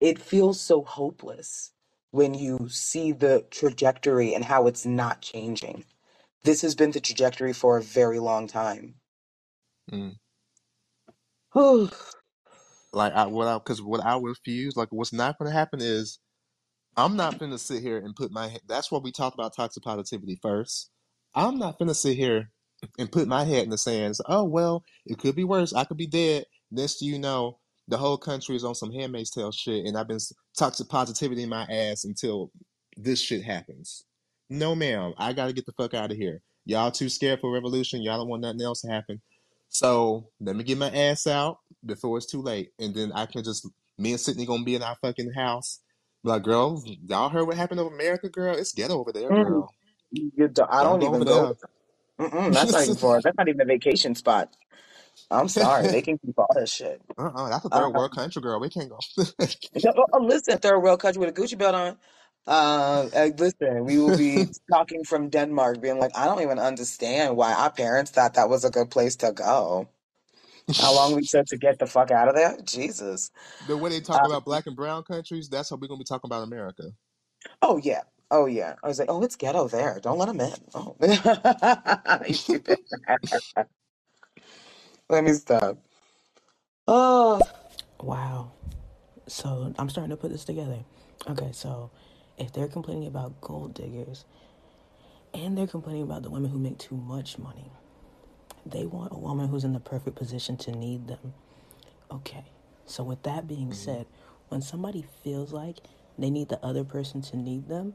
it 0.00 0.20
feels 0.20 0.60
so 0.60 0.82
hopeless 0.84 1.72
when 2.12 2.34
you 2.34 2.68
see 2.70 3.12
the 3.12 3.46
trajectory 3.50 4.34
and 4.34 4.44
how 4.44 4.66
it's 4.68 4.86
not 4.86 5.22
changing. 5.22 5.84
This 6.44 6.62
has 6.62 6.74
been 6.74 6.92
the 6.92 7.00
trajectory 7.00 7.52
for 7.54 7.78
a 7.78 7.82
very 7.82 8.18
long 8.20 8.48
time. 8.48 8.96
Mm. 9.92 10.16
Whew. 11.52 11.90
Like 12.92 13.14
I 13.14 13.26
what 13.26 13.48
I 13.48 13.58
because 13.58 13.82
what 13.82 14.04
I 14.04 14.18
refuse, 14.20 14.76
like 14.76 14.88
what's 14.90 15.12
not 15.12 15.38
going 15.38 15.50
to 15.50 15.56
happen 15.56 15.80
is 15.82 16.18
I'm 16.96 17.16
not 17.16 17.40
going 17.40 17.52
to 17.52 17.58
sit 17.58 17.82
here 17.82 17.98
and 17.98 18.16
put 18.16 18.32
my. 18.32 18.56
That's 18.68 18.92
why 18.92 19.00
we 19.00 19.12
talked 19.12 19.34
about 19.34 19.56
toxic 19.56 19.84
positivity 19.84 20.38
first. 20.42 20.90
I'm 21.34 21.58
not 21.58 21.78
going 21.78 21.88
to 21.88 21.94
sit 21.96 22.16
here 22.16 22.50
and 22.98 23.12
put 23.12 23.28
my 23.28 23.44
head 23.44 23.64
in 23.64 23.70
the 23.70 23.78
sand. 23.78 24.06
and 24.06 24.16
say, 24.16 24.24
oh 24.28 24.44
well, 24.44 24.84
it 25.06 25.18
could 25.18 25.36
be 25.36 25.44
worse. 25.44 25.74
I 25.74 25.84
could 25.86 25.98
be 25.98 26.08
dead. 26.08 26.46
Next, 26.72 27.02
you 27.02 27.18
know, 27.18 27.58
the 27.88 27.96
whole 27.98 28.18
country 28.18 28.54
is 28.56 28.64
on 28.64 28.74
some 28.74 28.92
Handmaid's 28.92 29.30
Tale 29.30 29.52
shit, 29.52 29.86
and 29.86 29.96
I've 29.98 30.08
been 30.08 30.18
toxic 30.56 30.88
positivity 30.88 31.42
in 31.42 31.48
my 31.48 31.64
ass 31.64 32.04
until 32.04 32.50
this 32.96 33.20
shit 33.20 33.42
happens. 33.42 34.04
No, 34.50 34.74
ma'am. 34.74 35.14
I 35.18 35.32
gotta 35.32 35.52
get 35.52 35.66
the 35.66 35.72
fuck 35.72 35.94
out 35.94 36.10
of 36.10 36.16
here. 36.16 36.42
Y'all 36.66 36.90
too 36.90 37.08
scared 37.08 37.40
for 37.40 37.52
revolution. 37.52 38.02
Y'all 38.02 38.18
don't 38.18 38.28
want 38.28 38.42
nothing 38.42 38.62
else 38.62 38.82
to 38.82 38.88
happen. 38.88 39.20
So 39.70 40.28
let 40.40 40.56
me 40.56 40.64
get 40.64 40.78
my 40.78 40.90
ass 40.90 41.26
out 41.26 41.58
before 41.84 42.16
it's 42.18 42.26
too 42.26 42.42
late, 42.42 42.70
and 42.78 42.94
then 42.94 43.12
I 43.12 43.26
can 43.26 43.42
just 43.44 43.68
me 43.98 44.12
and 44.12 44.20
Sydney 44.20 44.46
gonna 44.46 44.64
be 44.64 44.74
in 44.76 44.82
our 44.82 44.96
fucking 45.02 45.32
house 45.32 45.80
like, 46.24 46.42
girl, 46.42 46.82
y'all 47.06 47.28
heard 47.28 47.46
what 47.46 47.56
happened 47.56 47.80
over 47.80 47.94
America, 47.94 48.28
girl? 48.28 48.54
It's 48.56 48.72
ghetto 48.72 48.98
over 48.98 49.12
there, 49.12 49.30
Mm. 49.30 49.46
girl. 49.46 49.74
Do- 50.14 50.66
I 50.68 50.82
Don't 50.82 51.00
don't 51.00 51.02
even 51.14 51.24
go 51.24 51.46
there. 51.46 51.54
there. 52.18 52.28
Mm-mm, 52.28 52.52
that's 52.52 52.72
not 52.72 52.82
even 52.84 52.96
for. 52.96 53.20
That's 53.22 53.36
not 53.38 53.48
even 53.48 53.60
a 53.60 53.64
vacation 53.64 54.14
spot. 54.14 54.54
I'm 55.30 55.48
sorry. 55.48 55.88
They 55.88 56.02
can 56.02 56.18
keep 56.18 56.38
all 56.38 56.48
that 56.54 56.68
shit. 56.68 57.02
uh-uh, 57.18 57.48
that's 57.50 57.64
a 57.64 57.70
third 57.70 57.88
Uh, 57.88 57.90
world 57.90 58.12
country, 58.12 58.42
girl. 58.42 58.60
We 58.60 58.70
can't 58.70 58.90
go. 58.90 58.98
no, 59.84 59.92
oh, 59.96 60.04
oh, 60.14 60.24
listen, 60.24 60.58
third 60.58 60.80
world 60.80 61.00
country 61.00 61.20
with 61.20 61.30
a 61.30 61.40
Gucci 61.40 61.58
belt 61.58 61.74
on. 61.74 61.98
Uh, 62.46 63.08
uh, 63.14 63.30
listen, 63.38 63.84
we 63.84 63.98
will 63.98 64.16
be 64.16 64.46
talking 64.72 65.04
from 65.04 65.28
Denmark, 65.30 65.80
being 65.82 65.98
like, 65.98 66.12
I 66.16 66.26
don't 66.26 66.42
even 66.42 66.58
understand 66.58 67.36
why 67.36 67.52
our 67.54 67.70
parents 67.70 68.10
thought 68.10 68.34
that 68.34 68.48
was 68.48 68.64
a 68.64 68.70
good 68.70 68.90
place 68.90 69.16
to 69.16 69.32
go. 69.32 69.88
How 70.80 70.94
long 70.94 71.14
we 71.14 71.22
took 71.22 71.46
to 71.46 71.56
get 71.58 71.78
the 71.78 71.86
fuck 71.86 72.10
out 72.10 72.28
of 72.28 72.34
there? 72.34 72.56
Jesus. 72.64 73.30
the 73.68 73.76
way 73.76 73.90
they 73.90 74.00
talk 74.00 74.22
Uh, 74.22 74.26
about 74.26 74.44
black 74.44 74.66
and 74.66 74.76
brown 74.76 75.02
countries, 75.04 75.48
that's 75.48 75.70
how 75.70 75.76
we're 75.76 75.88
gonna 75.88 75.98
be 75.98 76.04
talking 76.04 76.28
about 76.28 76.42
America. 76.44 76.84
oh 77.62 77.78
yeah, 77.78 78.02
oh 78.30 78.46
yeah. 78.46 78.74
I 78.82 78.88
was 78.88 78.98
like, 78.98 79.10
oh, 79.10 79.22
it's 79.22 79.36
ghetto 79.36 79.68
there. 79.68 79.98
Don't 80.00 80.18
let 80.18 80.26
them 80.28 80.40
in. 80.40 80.52
Oh, 80.74 80.96
you 82.28 82.34
stupid. 82.34 82.78
Let 85.10 85.24
me 85.24 85.32
stop. 85.34 85.78
Oh, 86.88 87.42
Wow. 88.02 88.52
So 89.28 89.74
I'm 89.78 89.90
starting 89.90 90.10
to 90.10 90.16
put 90.16 90.32
this 90.32 90.44
together. 90.44 90.80
Okay, 91.28 91.50
so 91.52 91.90
if 92.38 92.52
they're 92.52 92.68
complaining 92.68 93.08
about 93.08 93.40
gold 93.40 93.74
diggers 93.74 94.24
and 95.34 95.58
they're 95.58 95.66
complaining 95.68 96.02
about 96.04 96.22
the 96.22 96.30
women 96.30 96.50
who 96.50 96.58
make 96.58 96.78
too 96.78 96.96
much 96.96 97.38
money, 97.38 97.72
they 98.66 98.86
want 98.86 99.12
a 99.12 99.18
woman 99.18 99.48
who's 99.48 99.64
in 99.64 99.74
the 99.74 99.80
perfect 99.80 100.16
position 100.16 100.56
to 100.58 100.72
need 100.72 101.08
them. 101.08 101.34
Okay, 102.10 102.44
so 102.86 103.04
with 103.04 103.22
that 103.24 103.48
being 103.48 103.72
Mm, 103.72 103.74
said, 103.74 104.06
when 104.48 104.62
somebody 104.62 105.04
feels 105.24 105.52
like 105.52 105.78
they 106.18 106.30
need 106.30 106.48
the 106.50 106.64
other 106.64 106.84
person 106.84 107.22
to 107.22 107.36
need 107.36 107.68
them, 107.68 107.94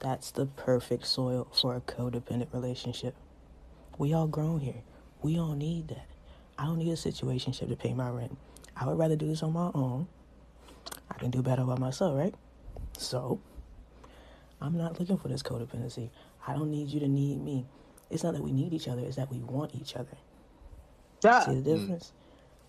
that's 0.00 0.30
the 0.32 0.46
perfect 0.46 1.06
soil 1.06 1.48
for 1.52 1.76
a 1.76 1.80
codependent 1.80 2.52
relationship. 2.52 3.14
We 3.98 4.14
all 4.14 4.28
grown 4.28 4.60
here. 4.60 4.82
We 5.22 5.38
all 5.38 5.54
need 5.54 5.88
that. 5.88 6.06
I 6.58 6.64
don't 6.66 6.78
need 6.78 6.90
a 6.90 6.94
situationship 6.96 7.68
to 7.68 7.76
pay 7.76 7.94
my 7.94 8.08
rent. 8.10 8.36
I 8.76 8.86
would 8.86 8.98
rather 8.98 9.16
do 9.16 9.26
this 9.26 9.42
on 9.42 9.52
my 9.52 9.70
own. 9.74 10.06
I 11.10 11.14
can 11.14 11.30
do 11.30 11.42
better 11.42 11.64
by 11.64 11.76
myself, 11.78 12.16
right? 12.16 12.34
So 12.98 13.40
I'm 14.60 14.76
not 14.76 14.98
looking 14.98 15.18
for 15.18 15.28
this 15.28 15.42
codependency. 15.42 16.10
I 16.46 16.54
don't 16.54 16.70
need 16.70 16.88
you 16.88 17.00
to 17.00 17.08
need 17.08 17.40
me. 17.42 17.66
It's 18.10 18.24
not 18.24 18.34
that 18.34 18.42
we 18.42 18.52
need 18.52 18.72
each 18.72 18.88
other, 18.88 19.02
it's 19.02 19.16
that 19.16 19.30
we 19.30 19.38
want 19.38 19.74
each 19.74 19.96
other. 19.96 20.16
duh. 21.20 21.40
See 21.40 21.60
the 21.60 21.70
mm, 21.70 21.80
difference? 21.80 22.12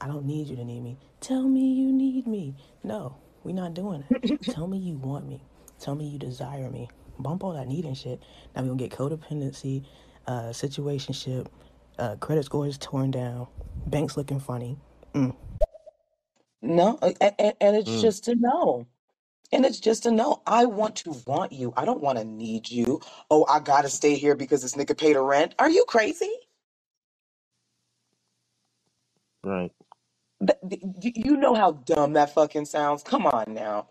I 0.01 0.07
don't 0.07 0.25
need 0.25 0.47
you 0.47 0.55
to 0.55 0.63
need 0.65 0.81
me. 0.81 0.97
Tell 1.21 1.43
me 1.43 1.73
you 1.73 1.91
need 1.91 2.27
me. 2.27 2.55
No, 2.83 3.15
we're 3.43 3.55
not 3.55 3.73
doing 3.73 4.03
that. 4.09 4.41
Tell 4.43 4.67
me 4.67 4.77
you 4.77 4.95
want 4.97 5.27
me. 5.27 5.41
Tell 5.79 5.95
me 5.95 6.07
you 6.07 6.19
desire 6.19 6.69
me. 6.69 6.89
Bump 7.19 7.43
all 7.43 7.53
that 7.53 7.67
needing 7.67 7.93
shit. 7.95 8.21
Now 8.55 8.61
we're 8.61 8.69
gonna 8.69 8.87
get 8.87 8.91
codependency, 8.91 9.83
uh, 10.27 10.49
situationship, 10.49 11.47
uh, 11.99 12.17
credit 12.17 12.47
is 12.67 12.79
torn 12.79 13.11
down, 13.11 13.47
banks 13.87 14.17
looking 14.17 14.39
funny. 14.41 14.77
Mm. 15.15 15.35
No, 16.61 16.99
and, 17.01 17.33
and, 17.39 17.53
and 17.61 17.77
it's 17.77 17.89
mm. 17.89 18.01
just 18.01 18.27
a 18.29 18.35
no. 18.35 18.87
And 19.51 19.65
it's 19.65 19.79
just 19.79 20.05
a 20.05 20.11
no. 20.11 20.41
I 20.47 20.65
want 20.65 20.97
to 20.97 21.11
want 21.27 21.53
you. 21.53 21.73
I 21.77 21.85
don't 21.85 22.01
want 22.01 22.19
to 22.19 22.25
need 22.25 22.69
you. 22.71 23.01
Oh, 23.31 23.45
I 23.49 23.59
gotta 23.59 23.89
stay 23.89 24.15
here 24.15 24.35
because 24.35 24.61
this 24.61 24.75
nigga 24.75 24.97
paid 24.97 25.15
a 25.15 25.21
rent. 25.21 25.55
Are 25.59 25.69
you 25.69 25.85
crazy? 25.87 26.31
Right. 29.43 29.71
Th- 30.45 30.81
th- 31.01 31.17
You 31.17 31.37
know 31.37 31.55
how 31.55 31.73
dumb 31.73 32.13
that 32.13 32.33
fucking 32.33 32.65
sounds. 32.65 33.03
Come 33.03 33.27
on 33.27 33.53
now. 33.53 33.87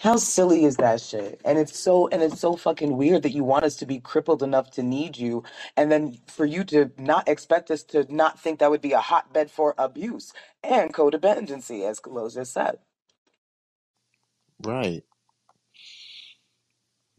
How 0.00 0.16
silly 0.16 0.64
is 0.64 0.76
that 0.76 1.00
shit? 1.00 1.40
And 1.44 1.58
it's 1.58 1.78
so 1.78 2.08
and 2.08 2.22
it's 2.22 2.40
so 2.40 2.56
fucking 2.56 2.96
weird 2.96 3.22
that 3.24 3.32
you 3.32 3.44
want 3.44 3.64
us 3.64 3.76
to 3.76 3.86
be 3.86 3.98
crippled 3.98 4.42
enough 4.42 4.70
to 4.72 4.82
need 4.82 5.16
you, 5.18 5.42
and 5.76 5.90
then 5.90 6.18
for 6.28 6.44
you 6.46 6.64
to 6.64 6.92
not 6.98 7.28
expect 7.28 7.70
us 7.70 7.82
to 7.84 8.06
not 8.14 8.38
think 8.38 8.60
that 8.60 8.70
would 8.70 8.80
be 8.80 8.92
a 8.92 9.00
hotbed 9.00 9.50
for 9.50 9.74
abuse 9.76 10.32
and 10.62 10.94
codependency, 10.94 11.88
as 11.88 12.00
just 12.34 12.52
said. 12.52 12.78
Right. 14.62 15.04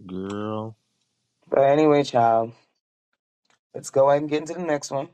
Girl. 0.05 0.77
But 1.49 1.61
anyway, 1.61 2.03
child, 2.03 2.53
let's 3.73 3.89
go 3.89 4.09
ahead 4.09 4.21
and 4.21 4.29
get 4.29 4.41
into 4.41 4.53
the 4.53 4.63
next 4.63 4.91
one. 4.91 5.09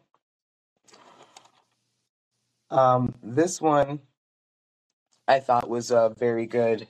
Um, 2.69 3.15
this 3.23 3.61
one 3.61 3.99
I 5.27 5.39
thought 5.39 5.69
was 5.69 5.91
uh, 5.91 6.09
very 6.09 6.45
good. 6.45 6.87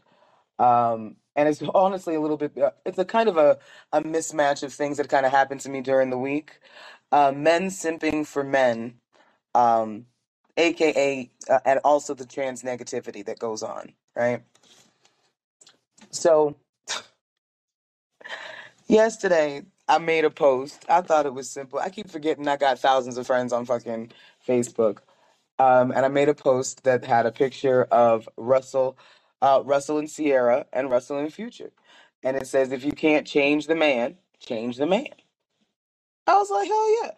Um, 0.60 1.18
and 1.36 1.49
it's 1.49 1.62
honestly 1.76 2.16
a 2.16 2.22
little 2.22 2.38
bit, 2.38 2.58
uh, 2.58 2.72
it's 2.86 2.99
a 2.99 3.06
kind 3.06 3.30
of 3.30 3.38
a, 3.38 3.60
a 3.93 4.01
mismatch 4.01 4.64
of 4.64 4.74
things 4.74 4.97
that 4.97 5.10
kind 5.10 5.26
of 5.26 5.32
happened 5.32 5.62
to 5.62 5.70
me 5.70 5.82
during 5.82 6.10
the 6.10 6.18
week. 6.20 6.60
Uh, 7.12 7.32
men 7.36 7.68
simping 7.68 8.28
for 8.28 8.43
men, 8.43 8.95
um, 9.56 10.06
aka, 10.58 11.30
uh, 11.49 11.60
and 11.66 11.80
also 11.86 12.14
the 12.14 12.26
trans 12.26 12.64
negativity 12.64 13.26
that 13.26 13.39
goes 13.39 13.64
on, 13.64 13.93
right? 14.16 14.43
So 16.12 16.58
yesterday 18.88 19.64
I 19.88 19.99
made 19.99 20.26
a 20.26 20.32
post. 20.32 20.86
I 20.89 21.01
thought 21.01 21.26
it 21.28 21.34
was 21.34 21.49
simple. 21.49 21.80
I 21.80 21.89
keep 21.89 22.10
forgetting 22.12 22.47
I 22.47 22.58
got 22.58 22.80
thousands 22.80 23.18
of 23.18 23.28
friends 23.28 23.53
on 23.53 23.66
fucking 23.66 24.12
Facebook. 24.47 24.99
um, 25.60 25.91
and 25.91 26.06
I 26.06 26.10
made 26.10 26.30
a 26.30 26.34
post 26.34 26.84
that 26.84 27.06
had 27.06 27.26
a 27.26 27.32
picture 27.32 27.84
of 27.86 28.28
Russell, 28.38 28.97
uh, 29.41 29.61
Russell 29.65 29.99
and 29.99 30.09
Ciara, 30.11 30.67
and 30.73 30.89
Russell 30.91 31.19
and 31.19 31.33
Future, 31.33 31.71
and 32.23 32.38
it 32.38 32.47
says, 32.47 32.71
"If 32.71 32.86
you 32.86 32.93
can't 32.93 33.27
change 33.27 33.67
the 33.67 33.75
man, 33.75 34.17
change 34.39 34.77
the 34.77 34.88
man." 34.88 35.07
I 36.27 36.36
was 36.38 36.51
like, 36.51 36.67
"Hell 36.67 37.03
yeah!" 37.03 37.11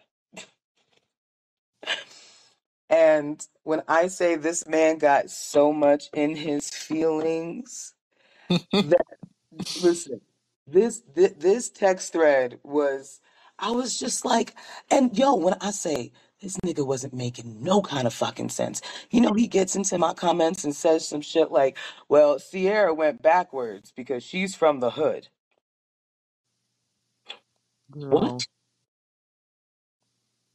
And 2.90 3.46
when 3.64 3.82
I 3.88 4.08
say 4.08 4.36
this 4.36 4.66
man 4.68 4.98
got 4.98 5.30
so 5.30 5.72
much 5.72 6.10
in 6.14 6.36
his 6.36 6.70
feelings, 6.70 7.94
that 8.80 9.06
listen, 9.74 10.22
this 10.66 11.02
this, 11.14 11.32
this 11.38 11.70
text 11.70 12.12
thread 12.12 12.60
was. 12.64 13.20
I 13.60 13.72
was 13.72 13.98
just 13.98 14.24
like, 14.24 14.54
and 14.90 15.16
yo, 15.18 15.34
when 15.36 15.54
I 15.60 15.70
say 15.72 16.12
This 16.42 16.56
nigga 16.58 16.86
wasn't 16.86 17.14
making 17.14 17.62
no 17.64 17.82
kind 17.82 18.06
of 18.06 18.14
fucking 18.14 18.50
sense. 18.50 18.80
You 19.10 19.22
know, 19.22 19.32
he 19.34 19.48
gets 19.48 19.76
into 19.76 19.98
my 19.98 20.14
comments 20.14 20.64
and 20.64 20.76
says 20.76 21.08
some 21.08 21.22
shit 21.22 21.52
like, 21.52 21.78
well, 22.08 22.38
Ciara 22.38 22.94
went 22.94 23.22
backwards 23.22 23.92
because 23.96 24.22
she's 24.24 24.54
from 24.54 24.80
the 24.80 24.92
hood. 24.92 25.28
Girl. 27.92 28.36
What? 28.36 28.46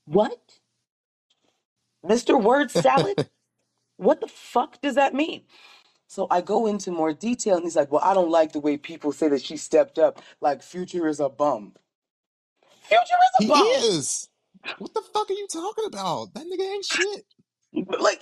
What? 0.06 0.40
Mr. 2.06 2.42
Word 2.42 2.72
Salad? 2.72 3.18
What 3.98 4.22
the 4.22 4.28
fuck 4.28 4.82
does 4.82 4.96
that 4.96 5.14
mean? 5.14 5.44
So 6.08 6.28
I 6.32 6.42
go 6.42 6.68
into 6.68 6.92
more 6.92 7.14
detail 7.14 7.56
and 7.56 7.64
he's 7.66 7.76
like, 7.76 7.92
well, 7.92 8.04
I 8.04 8.14
don't 8.14 8.32
like 8.32 8.54
the 8.54 8.60
way 8.60 8.78
people 8.78 9.12
say 9.14 9.30
that 9.30 9.44
she 9.44 9.58
stepped 9.58 10.00
up. 10.00 10.22
Like, 10.42 10.64
Future 10.64 11.08
is 11.08 11.20
a 11.20 11.30
bum. 11.30 11.74
Future 12.84 13.02
is 13.04 13.46
a 13.46 13.48
He 13.48 13.48
bum. 13.48 13.86
is. 13.88 14.30
What 14.80 14.93
the 14.93 15.01
fuck 15.14 15.30
are 15.30 15.34
you 15.34 15.47
talking 15.51 15.86
about? 15.88 16.34
That 16.34 16.45
nigga 16.45 16.74
ain't 16.74 16.86
shit. 16.86 17.26
Like, 17.99 18.22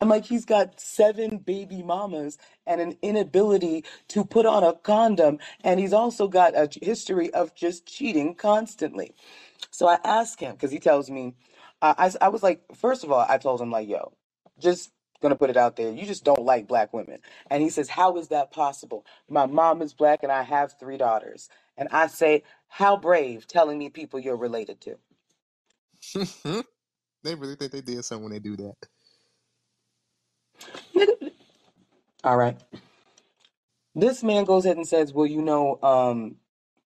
I'm 0.00 0.08
like, 0.08 0.26
he's 0.26 0.44
got 0.46 0.80
seven 0.80 1.38
baby 1.38 1.82
mamas 1.82 2.38
and 2.66 2.80
an 2.80 2.98
inability 3.02 3.84
to 4.08 4.24
put 4.24 4.46
on 4.46 4.64
a 4.64 4.74
condom. 4.74 5.38
And 5.64 5.80
he's 5.80 5.92
also 5.92 6.28
got 6.28 6.56
a 6.56 6.68
history 6.82 7.32
of 7.34 7.54
just 7.54 7.86
cheating 7.86 8.34
constantly. 8.34 9.14
So 9.70 9.88
I 9.88 9.98
asked 10.04 10.40
him, 10.40 10.52
because 10.52 10.72
he 10.72 10.78
tells 10.80 11.10
me, 11.10 11.34
uh, 11.82 11.94
I, 11.98 12.12
I 12.26 12.28
was 12.28 12.42
like, 12.42 12.62
first 12.76 13.04
of 13.04 13.12
all, 13.12 13.26
I 13.28 13.38
told 13.38 13.60
him, 13.60 13.70
like, 13.70 13.88
yo, 13.88 14.12
just 14.58 14.90
gonna 15.22 15.36
put 15.36 15.50
it 15.50 15.56
out 15.56 15.76
there. 15.76 15.92
You 15.92 16.06
just 16.06 16.24
don't 16.24 16.44
like 16.44 16.68
black 16.68 16.92
women. 16.94 17.20
And 17.50 17.62
he 17.62 17.70
says, 17.70 17.88
how 17.90 18.16
is 18.18 18.28
that 18.28 18.52
possible? 18.52 19.06
My 19.28 19.46
mom 19.46 19.82
is 19.82 19.94
black 19.94 20.22
and 20.22 20.32
I 20.32 20.42
have 20.42 20.74
three 20.78 20.98
daughters. 20.98 21.48
And 21.76 21.88
I 21.92 22.08
say, 22.08 22.44
how 22.68 22.96
brave 22.96 23.46
telling 23.48 23.78
me 23.78 23.90
people 23.90 24.20
you're 24.20 24.36
related 24.36 24.80
to. 24.82 24.96
they 27.24 27.34
really 27.34 27.56
think 27.56 27.72
they 27.72 27.80
did 27.80 28.04
something 28.04 28.24
when 28.24 28.32
they 28.32 28.38
do 28.38 28.56
that. 28.56 28.74
All 32.24 32.36
right. 32.36 32.56
This 33.94 34.22
man 34.22 34.44
goes 34.44 34.64
ahead 34.64 34.76
and 34.76 34.86
says, 34.86 35.12
well, 35.12 35.26
you 35.26 35.40
know, 35.42 35.78
um, 35.82 36.36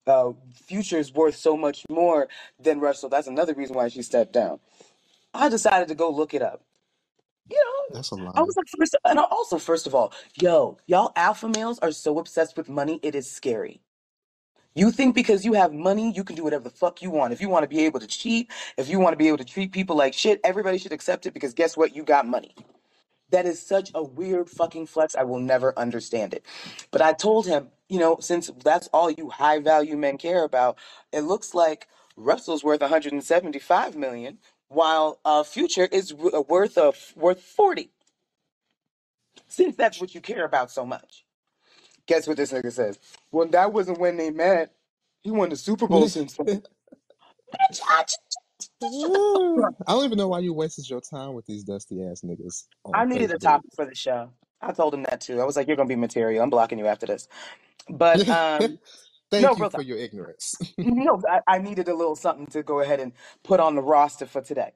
uh, 0.07 0.33
Future 0.55 0.99
is 0.99 1.13
worth 1.13 1.37
so 1.37 1.57
much 1.57 1.85
more 1.91 2.29
than 2.59 2.81
Russell. 2.81 3.09
That's 3.09 3.27
another 3.27 3.55
reason 3.55 3.75
why 3.77 3.89
she 3.89 4.03
stepped 4.03 4.33
down. 4.33 4.61
I 5.35 5.49
decided 5.49 5.89
to 5.89 5.95
go 5.95 6.11
look 6.11 6.35
it 6.35 6.43
up. 6.43 6.63
You 7.49 7.57
know, 7.57 7.95
That's 7.97 8.13
a 8.13 8.15
I 8.15 8.19
lie. 8.19 8.43
Was 8.43 8.57
like, 8.57 8.67
first, 8.79 8.97
and 9.05 9.19
I 9.19 9.25
also, 9.25 9.59
first 9.59 9.87
of 9.87 9.95
all, 9.95 10.13
yo, 10.41 10.79
y'all 10.87 11.13
alpha 11.17 11.49
males 11.49 11.79
are 11.81 11.91
so 11.93 12.19
obsessed 12.19 12.57
with 12.57 12.69
money, 12.69 13.01
it 13.03 13.15
is 13.15 13.31
scary. 13.31 13.81
You 14.75 14.91
think 14.93 15.15
because 15.15 15.45
you 15.45 15.55
have 15.55 15.75
money, 15.75 16.13
you 16.15 16.25
can 16.25 16.37
do 16.37 16.45
whatever 16.45 16.65
the 16.65 16.71
fuck 16.71 17.03
you 17.03 17.11
want. 17.11 17.35
If 17.35 17.43
you 17.43 17.51
want 17.51 17.65
to 17.65 17.69
be 17.69 17.85
able 17.87 18.01
to 18.01 18.09
cheat, 18.09 18.51
if 18.79 18.89
you 18.89 19.01
want 19.01 19.13
to 19.15 19.19
be 19.19 19.29
able 19.29 19.39
to 19.39 19.45
treat 19.45 19.73
people 19.73 19.97
like 19.97 20.15
shit, 20.15 20.41
everybody 20.45 20.79
should 20.79 20.93
accept 20.93 21.27
it 21.27 21.35
because 21.35 21.55
guess 21.55 21.77
what? 21.77 21.95
You 21.95 22.05
got 22.05 22.27
money. 22.27 22.55
That 23.31 23.47
is 23.47 23.65
such 23.65 23.91
a 23.95 24.03
weird 24.03 24.51
fucking 24.51 24.87
flex. 24.87 25.17
I 25.17 25.25
will 25.25 25.41
never 25.41 25.79
understand 25.79 26.35
it. 26.35 26.45
But 26.93 27.03
I 27.03 27.13
told 27.13 27.47
him, 27.47 27.69
you 27.89 27.99
know, 28.01 28.19
since 28.21 28.51
that's 28.65 28.89
all 28.93 29.11
you 29.11 29.31
high 29.31 29.61
value 29.61 29.97
men 29.97 30.19
care 30.19 30.45
about, 30.45 30.79
it 31.13 31.23
looks 31.23 31.55
like 31.55 31.89
Russell's 32.17 32.65
worth 32.65 32.81
175 32.83 33.97
million, 33.97 34.39
while 34.69 35.21
uh, 35.25 35.43
Future 35.45 35.89
is 35.93 36.13
uh, 36.13 36.43
worth 36.49 36.79
of 36.79 37.15
worth 37.17 37.43
40. 37.43 37.91
Since 39.49 39.77
that's 39.77 40.01
what 40.01 40.15
you 40.15 40.21
care 40.23 40.45
about 40.45 40.71
so 40.71 40.87
much. 40.87 41.25
Guess 42.11 42.29
what 42.29 42.39
this 42.39 42.53
nigga 42.53 42.73
says? 42.73 43.01
Well, 43.33 43.49
that 43.49 43.73
wasn't 43.73 44.01
when 44.01 44.19
they 44.19 44.31
met. 44.33 44.75
He 45.23 45.33
won 45.33 45.51
the 45.51 45.57
Super 45.57 45.89
Bowl 45.89 46.09
since 46.09 46.37
then. 46.37 46.65
Bitch, 47.55 47.81
I 47.89 48.03
just- 48.05 48.21
shut 48.63 48.71
the 48.81 49.11
fuck 49.13 49.65
up. 49.65 49.75
I 49.89 49.93
don't 49.95 50.05
even 50.07 50.19
know 50.19 50.29
why 50.29 50.41
you 50.41 50.55
wasted 50.55 50.91
your 50.91 51.03
time 51.03 51.35
with 51.35 51.47
these 51.47 51.65
dusty 51.65 52.05
ass 52.05 52.23
niggas 52.23 52.65
I 52.95 53.05
on 53.05 53.07
needed 53.07 53.33
a 53.33 53.39
Facebook. 53.39 53.41
topic 53.41 53.73
for 53.77 53.87
the 53.87 53.95
show. 53.97 54.31
I 54.63 54.73
told 54.73 54.95
him 54.95 55.05
that 55.05 55.21
too. 55.23 55.41
I 55.41 55.45
was 55.45 55.57
like, 55.57 55.69
"You're 55.69 55.77
gonna 55.77 55.89
be 55.89 55.97
material. 55.97 56.43
I'm 56.43 56.51
blocking 56.51 56.79
you 56.79 56.87
after 56.89 57.07
this." 57.07 57.29
But 57.91 58.29
um, 58.29 58.79
no, 59.39 59.55
Thank 59.55 59.59
you 59.59 59.65
real 59.65 59.71
for 59.71 59.79
talk. 59.79 59.85
your 59.85 59.99
ignorance. 59.99 60.57
No, 60.83 61.23
I, 61.29 61.41
I 61.47 61.59
needed 61.59 61.89
a 61.89 61.95
little 61.95 62.17
something 62.17 62.47
to 62.49 62.63
go 62.63 62.81
ahead 62.81 63.01
and 63.01 63.13
put 63.45 63.61
on 63.61 63.77
the 63.77 63.83
roster 63.83 64.27
for 64.27 64.43
today. 64.43 64.73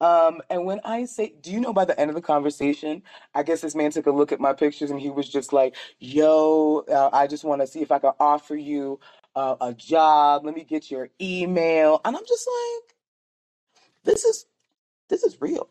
Um, 0.00 0.42
and 0.50 0.64
when 0.66 0.80
I 0.84 1.06
say, 1.06 1.34
do 1.42 1.50
you 1.52 1.60
know 1.60 1.72
by 1.72 1.84
the 1.84 1.98
end 2.00 2.10
of 2.10 2.14
the 2.16 2.22
conversation, 2.22 3.02
I 3.34 3.42
guess 3.42 3.62
this 3.62 3.74
man 3.74 3.90
took 3.90 4.06
a 4.06 4.10
look 4.12 4.32
at 4.32 4.40
my 4.40 4.52
pictures 4.54 4.90
and 4.90 5.00
he 5.00 5.10
was 5.10 5.28
just 5.28 5.52
like, 5.52 5.76
yo, 5.98 6.84
uh, 6.90 7.10
I 7.12 7.26
just 7.26 7.44
want 7.44 7.62
to 7.62 7.66
see 7.66 7.82
if 7.82 7.92
I 7.92 7.98
can 7.98 8.12
offer 8.20 8.56
you 8.56 9.00
uh, 9.36 9.56
a 9.60 9.74
job. 9.74 10.44
Let 10.44 10.54
me 10.54 10.64
get 10.64 10.90
your 10.90 11.10
email. 11.20 12.00
And 12.04 12.16
I'm 12.16 12.26
just 12.26 12.48
like, 12.48 12.96
this 14.04 14.24
is, 14.24 14.46
this 15.08 15.22
is 15.24 15.40
real. 15.40 15.68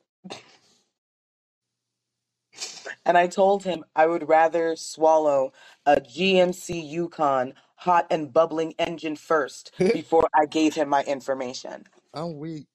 And 3.06 3.18
I 3.18 3.28
told 3.28 3.64
him 3.64 3.86
I 3.96 4.08
would 4.08 4.30
rather 4.30 4.76
swallow 4.76 5.54
a 5.86 5.98
GMC 5.98 6.90
Yukon 6.90 7.54
hot 7.76 8.08
and 8.12 8.32
bubbling 8.34 8.76
engine 8.80 9.16
first 9.16 9.72
before 9.94 10.30
I 10.36 10.46
gave 10.46 10.76
him 10.76 10.90
my 10.90 11.04
information. 11.04 11.86
I'm 12.14 12.38
weak. 12.38 12.68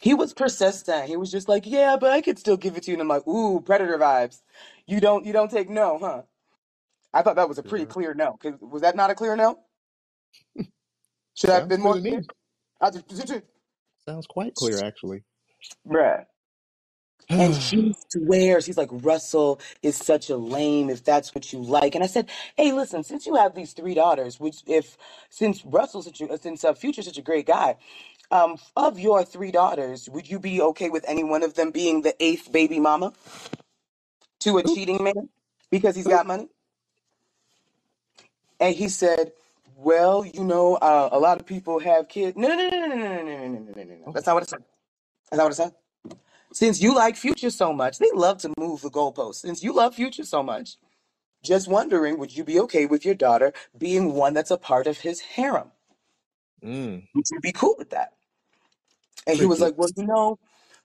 He 0.00 0.14
was 0.14 0.34
persistent. 0.34 1.08
He 1.08 1.16
was 1.16 1.30
just 1.32 1.48
like, 1.48 1.64
"Yeah, 1.66 1.96
but 2.00 2.12
I 2.12 2.20
could 2.22 2.38
still 2.38 2.56
give 2.58 2.76
it 2.76 2.84
to 2.84 2.90
you." 2.92 2.96
And 2.96 3.02
I'm 3.02 3.08
like, 3.08 3.26
"Ooh, 3.28 3.60
predator 3.60 3.98
vibes. 3.98 4.42
You 4.86 5.00
don't, 5.00 5.26
you 5.26 5.32
don't 5.32 5.50
take 5.50 5.70
no, 5.70 5.98
huh?" 6.00 6.22
I 7.14 7.22
thought 7.22 7.36
that 7.36 7.48
was 7.48 7.58
a 7.58 7.62
pretty 7.64 7.86
Girl. 7.86 7.86
clear 7.86 8.14
no. 8.14 8.36
'Cause- 8.40 8.60
Was 8.60 8.82
that 8.82 8.96
not 8.96 9.10
a 9.10 9.14
clear 9.16 9.36
no? 9.36 9.60
Should 11.34 11.50
I 11.50 11.56
have 11.56 11.68
Sounds 11.68 11.68
been 11.68 11.80
clear 11.80 11.82
more 11.82 11.96
to 11.96 12.00
clear? 12.00 12.20
me. 12.20 12.24
I 12.80 12.90
just, 12.90 13.08
Sounds 14.06 14.26
quite 14.26 14.54
clear, 14.54 14.80
actually. 14.82 15.24
bruh. 15.86 16.26
And 17.38 17.56
she 17.56 17.94
swears, 18.10 18.66
he's 18.66 18.78
like, 18.78 18.90
Russell 18.92 19.60
is 19.82 19.96
such 19.96 20.30
a 20.30 20.36
lame 20.36 20.90
if 20.90 21.04
that's 21.04 21.34
what 21.34 21.52
you 21.52 21.60
like. 21.60 21.94
And 21.94 22.04
I 22.04 22.08
said, 22.08 22.30
hey, 22.56 22.72
listen, 22.72 23.04
since 23.04 23.26
you 23.26 23.36
have 23.36 23.54
these 23.54 23.74
three 23.74 23.94
daughters, 23.94 24.40
which 24.40 24.62
if 24.66 24.96
since 25.30 25.64
Russell's 25.66 26.06
such 26.06 26.22
a, 26.22 26.38
since 26.38 26.64
uh, 26.64 26.74
Future's 26.74 27.06
such 27.06 27.18
a 27.18 27.22
great 27.22 27.46
guy, 27.46 27.76
um, 28.30 28.58
of 28.76 28.98
your 29.00 29.24
three 29.24 29.52
daughters, 29.52 30.08
would 30.10 30.30
you 30.30 30.40
be 30.40 30.60
okay 30.62 30.90
with 30.90 31.04
any 31.08 31.24
one 31.24 31.42
of 31.44 31.54
them 31.54 31.70
being 31.72 32.02
the 32.02 32.14
eighth 32.22 32.52
baby 32.52 32.80
mama 32.80 33.12
to 34.40 34.58
a 34.58 34.64
cheating 34.64 35.02
man 35.04 35.28
because 35.70 35.96
he's 35.96 36.08
got 36.08 36.26
money? 36.26 36.48
And 38.60 38.74
he 38.76 38.88
said, 38.88 39.32
well, 39.76 40.24
you 40.26 40.44
know, 40.44 40.76
uh, 40.76 41.10
a 41.12 41.18
lot 41.18 41.40
of 41.40 41.46
people 41.46 41.80
have 41.80 42.08
kids. 42.08 42.36
No, 42.36 42.48
no, 42.48 42.56
no, 42.56 42.70
no, 42.70 42.86
no, 42.86 42.86
no, 42.88 42.96
no, 42.96 43.24
no, 43.24 43.24
no, 43.24 43.48
no, 43.48 43.48
no, 43.48 43.58
no, 43.58 43.84
no. 43.84 43.84
no. 43.84 43.96
Oh, 44.06 44.12
That's 44.12 44.26
not 44.26 44.34
what 44.34 44.44
it 44.44 44.50
said. 44.50 44.64
That's 45.30 45.38
not 45.38 45.44
what 45.44 45.52
it 45.52 45.56
said. 45.56 45.72
Since 46.52 46.82
you 46.82 46.94
like 46.94 47.16
Future 47.16 47.50
so 47.50 47.72
much, 47.72 47.98
they 47.98 48.10
love 48.14 48.38
to 48.40 48.52
move 48.58 48.82
the 48.82 48.90
goalposts. 48.90 49.36
Since 49.36 49.62
you 49.64 49.72
love 49.74 49.94
Future 49.96 50.24
so 50.24 50.42
much, 50.42 50.76
just 51.42 51.68
wondering, 51.68 52.18
would 52.18 52.36
you 52.36 52.44
be 52.44 52.60
okay 52.60 52.86
with 52.86 53.04
your 53.04 53.14
daughter 53.14 53.52
being 53.78 54.14
one 54.14 54.34
that's 54.34 54.50
a 54.52 54.58
part 54.58 54.86
of 54.86 54.98
his 55.00 55.20
harem? 55.20 55.72
mm, 56.64 57.04
Would 57.14 57.26
you 57.30 57.40
be 57.40 57.52
cool 57.52 57.76
with 57.78 57.90
that? 57.90 58.14
And 59.28 59.38
he 59.38 59.46
was 59.46 59.62
like, 59.62 59.78
well, 59.78 59.90
crickets. 59.90 59.96
you 59.96 60.06
know, 60.06 60.40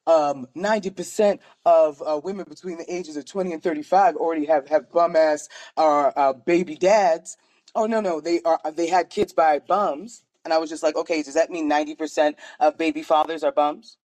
um, 0.07 0.47
90% 0.57 1.39
of 1.65 2.03
uh, 2.05 2.21
women 2.23 2.47
between 2.49 2.79
the 2.79 2.93
ages 2.93 3.17
of 3.17 3.25
20 3.25 3.53
and 3.53 3.63
35 3.63 4.17
already 4.17 4.47
have, 4.47 4.69
have 4.69 4.91
bum 4.91 5.17
ass 5.17 5.49
uh, 5.77 6.11
uh, 6.17 6.33
baby 6.33 6.77
dads. 6.77 7.37
Oh, 7.75 7.87
no, 7.87 8.01
no, 8.01 8.21
they 8.21 8.41
are 8.43 8.59
they 8.75 8.87
had 8.87 9.11
kids 9.11 9.33
by 9.33 9.59
bums. 9.59 10.25
And 10.45 10.53
I 10.53 10.59
was 10.59 10.71
just 10.71 10.83
like, 10.83 10.97
okay, 10.97 11.23
does 11.23 11.35
that 11.35 11.51
mean 11.51 11.69
90% 11.71 12.35
of 12.61 12.77
baby 12.79 13.03
fathers 13.03 13.45
are 13.45 13.53
bums? 13.53 13.97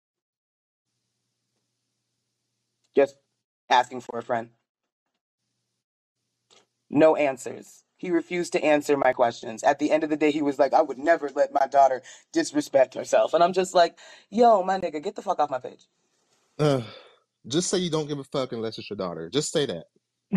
Just 2.95 3.17
asking 3.69 4.01
for 4.01 4.19
a 4.19 4.23
friend. 4.23 4.49
No 6.89 7.15
answers. 7.17 7.83
He 7.99 8.11
refused 8.11 8.53
to 8.53 8.63
answer 8.63 8.95
my 8.95 9.11
questions. 9.11 9.61
At 9.61 9.77
the 9.77 9.91
end 9.91 10.05
of 10.05 10.09
the 10.09 10.15
day, 10.15 10.31
he 10.31 10.41
was 10.41 10.57
like, 10.57 10.73
I 10.73 10.81
would 10.81 10.97
never 10.97 11.29
let 11.35 11.53
my 11.53 11.67
daughter 11.67 12.01
disrespect 12.31 12.93
herself. 12.95 13.33
And 13.33 13.43
I'm 13.43 13.51
just 13.51 13.75
like, 13.75 13.99
yo, 14.29 14.63
my 14.63 14.79
nigga, 14.79 15.03
get 15.03 15.17
the 15.17 15.21
fuck 15.21 15.39
off 15.39 15.49
my 15.49 15.59
page. 15.59 15.85
Uh, 16.57 16.81
just 17.45 17.69
say 17.69 17.77
you 17.77 17.89
don't 17.89 18.07
give 18.07 18.17
a 18.17 18.23
fuck 18.23 18.53
unless 18.53 18.77
it's 18.77 18.89
your 18.89 18.95
daughter. 18.95 19.29
Just 19.29 19.51
say 19.51 19.65
that. 19.65 19.83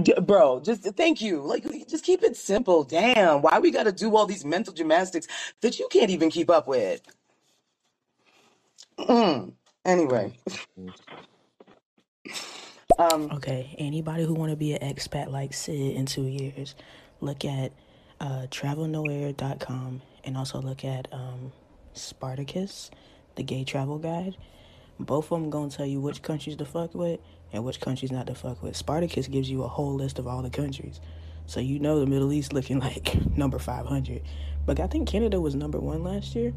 D- 0.03 0.15
bro, 0.21 0.59
just 0.59 0.83
thank 0.97 1.23
you. 1.23 1.41
Like, 1.41 1.65
just 1.87 2.05
keep 2.05 2.25
it 2.25 2.37
simple. 2.37 2.83
Damn, 2.83 3.43
why 3.43 3.61
we 3.61 3.71
gotta 3.71 3.93
do 3.93 4.17
all 4.17 4.27
these 4.27 4.45
mental 4.45 4.75
gymnastics 4.75 5.29
that 5.61 5.79
you 5.79 5.87
can't 5.89 6.11
even 6.11 6.31
keep 6.31 6.51
up 6.51 6.67
with? 6.67 7.01
Mm. 8.99 9.53
Anyway, 9.85 10.33
um, 12.99 13.31
Okay, 13.33 13.77
anybody 13.79 14.25
who 14.25 14.35
want 14.35 14.51
to 14.51 14.57
be 14.57 14.75
an 14.75 14.95
expat 14.95 15.31
like 15.31 15.53
Sid 15.55 15.97
in 15.97 16.07
two 16.07 16.25
years, 16.25 16.75
look 17.23 17.45
at 17.45 17.73
uh, 18.21 18.47
travelnowhere.com 18.51 20.03
and 20.25 20.37
also 20.37 20.61
look 20.61 20.85
at 20.85 21.09
um, 21.13 21.53
Spartacus, 21.95 22.91
the 23.37 23.43
gay 23.43 23.65
travel 23.65 23.99
guide. 23.99 24.37
Both 24.99 25.33
of 25.33 25.41
them 25.41 25.51
gonna 25.51 25.71
tell 25.71 25.87
you 25.87 26.01
which 26.01 26.23
countries 26.23 26.57
to 26.57 26.65
fuck 26.65 26.95
with 26.95 27.21
and 27.53 27.65
which 27.65 27.81
countries 27.81 28.13
not 28.13 28.27
to 28.27 28.35
fuck 28.35 28.63
with. 28.63 28.77
Spartacus 28.77 29.29
gives 29.29 29.51
you 29.51 29.63
a 29.63 29.69
whole 29.69 29.95
list 29.95 30.19
of 30.19 30.27
all 30.27 30.43
the 30.43 30.51
countries, 30.51 31.01
so 31.47 31.61
you 31.61 31.79
know 31.79 31.99
the 31.99 32.07
Middle 32.07 32.33
East 32.33 32.53
looking 32.53 32.79
like 32.81 33.15
number 33.37 33.59
five 33.59 33.87
hundred. 33.87 34.23
But 34.65 34.79
I 34.79 34.87
think 34.87 35.09
Canada 35.09 35.41
was 35.41 35.55
number 35.55 35.79
one 35.79 36.05
last 36.05 36.35
year. 36.35 36.53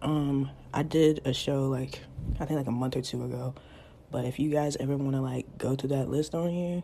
Um, 0.00 0.50
I 0.72 0.82
did 0.82 1.20
a 1.26 1.34
show 1.34 1.68
like 1.68 2.00
I 2.40 2.46
think 2.46 2.58
like 2.58 2.68
a 2.68 2.72
month 2.72 2.96
or 2.96 3.02
two 3.02 3.24
ago. 3.24 3.54
But 4.10 4.24
if 4.24 4.38
you 4.38 4.48
guys 4.48 4.76
ever 4.76 4.96
want 4.96 5.16
to 5.16 5.20
like 5.20 5.58
go 5.58 5.74
through 5.74 5.90
that 5.90 6.08
list 6.08 6.34
on 6.34 6.48
here, 6.48 6.82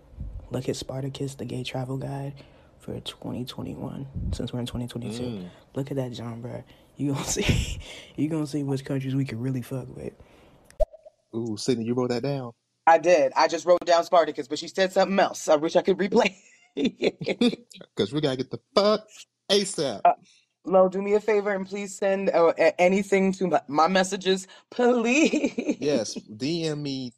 look 0.50 0.68
at 0.68 0.76
Spartacus, 0.76 1.36
the 1.36 1.44
gay 1.44 1.62
travel 1.62 1.96
guide 1.96 2.34
for 2.80 2.98
2021. 3.00 4.06
Since 4.32 4.52
we're 4.52 4.60
in 4.60 4.66
2022, 4.66 5.22
Mm. 5.22 5.50
look 5.74 5.90
at 5.90 5.96
that, 5.96 6.12
John, 6.12 6.40
bro. 6.40 6.64
You 6.96 7.12
gonna 7.12 7.24
see, 7.36 7.80
you 8.16 8.28
gonna 8.28 8.46
see 8.46 8.62
which 8.62 8.84
countries 8.84 9.14
we 9.14 9.24
can 9.24 9.40
really 9.40 9.62
fuck 9.62 9.94
with. 9.96 10.12
Ooh, 11.34 11.56
Sydney, 11.56 11.84
you 11.84 11.94
wrote 11.94 12.10
that 12.10 12.22
down. 12.22 12.52
I 12.86 12.98
did. 12.98 13.32
I 13.36 13.46
just 13.46 13.66
wrote 13.66 13.84
down 13.84 14.02
Spartacus, 14.04 14.48
but 14.48 14.58
she 14.58 14.66
said 14.68 14.92
something 14.92 15.18
else. 15.18 15.48
I 15.48 15.56
wish 15.56 15.76
I 15.76 15.82
could 15.82 15.96
replay. 15.98 16.34
Because 16.74 18.12
we 18.12 18.20
gotta 18.20 18.36
get 18.36 18.50
the 18.50 18.58
fuck 18.74 19.06
ASAP. 19.50 20.00
uh, 20.04 20.12
Lo, 20.66 20.88
do 20.88 21.00
me 21.00 21.14
a 21.14 21.20
favor 21.20 21.50
and 21.54 21.66
please 21.66 21.96
send 21.96 22.30
uh, 22.30 22.52
anything 22.78 23.32
to 23.34 23.46
my, 23.46 23.60
my 23.68 23.88
messages, 23.88 24.46
please. 24.70 25.76
Yes, 25.80 26.14
DM 26.36 26.80
me 26.82 27.12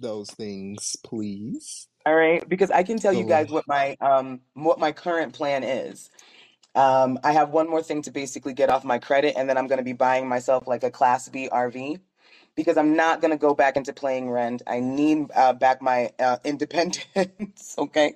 those 0.00 0.30
things, 0.30 0.96
please. 1.04 1.86
All 2.04 2.14
right, 2.14 2.46
because 2.48 2.70
I 2.70 2.82
can 2.82 2.98
tell 2.98 3.12
you 3.12 3.24
guys 3.24 3.50
what 3.50 3.66
my 3.68 3.96
um 4.00 4.40
what 4.54 4.78
my 4.78 4.92
current 4.92 5.34
plan 5.34 5.62
is. 5.64 6.10
Um, 6.74 7.18
I 7.24 7.32
have 7.32 7.50
one 7.50 7.68
more 7.68 7.82
thing 7.82 8.02
to 8.02 8.10
basically 8.10 8.54
get 8.54 8.70
off 8.70 8.84
my 8.84 8.98
credit, 8.98 9.34
and 9.36 9.48
then 9.48 9.58
I'm 9.58 9.66
going 9.66 9.78
to 9.78 9.84
be 9.84 9.92
buying 9.92 10.28
myself 10.28 10.66
like 10.66 10.84
a 10.84 10.90
Class 10.90 11.28
B 11.28 11.48
RV 11.52 12.00
because 12.56 12.76
I'm 12.78 12.96
not 12.96 13.20
going 13.20 13.30
to 13.32 13.36
go 13.38 13.54
back 13.54 13.76
into 13.76 13.92
playing 13.92 14.30
rent. 14.30 14.62
I 14.66 14.80
need 14.80 15.30
uh, 15.34 15.52
back 15.54 15.82
my 15.82 16.12
uh, 16.18 16.38
independence. 16.44 17.76
okay. 17.78 18.14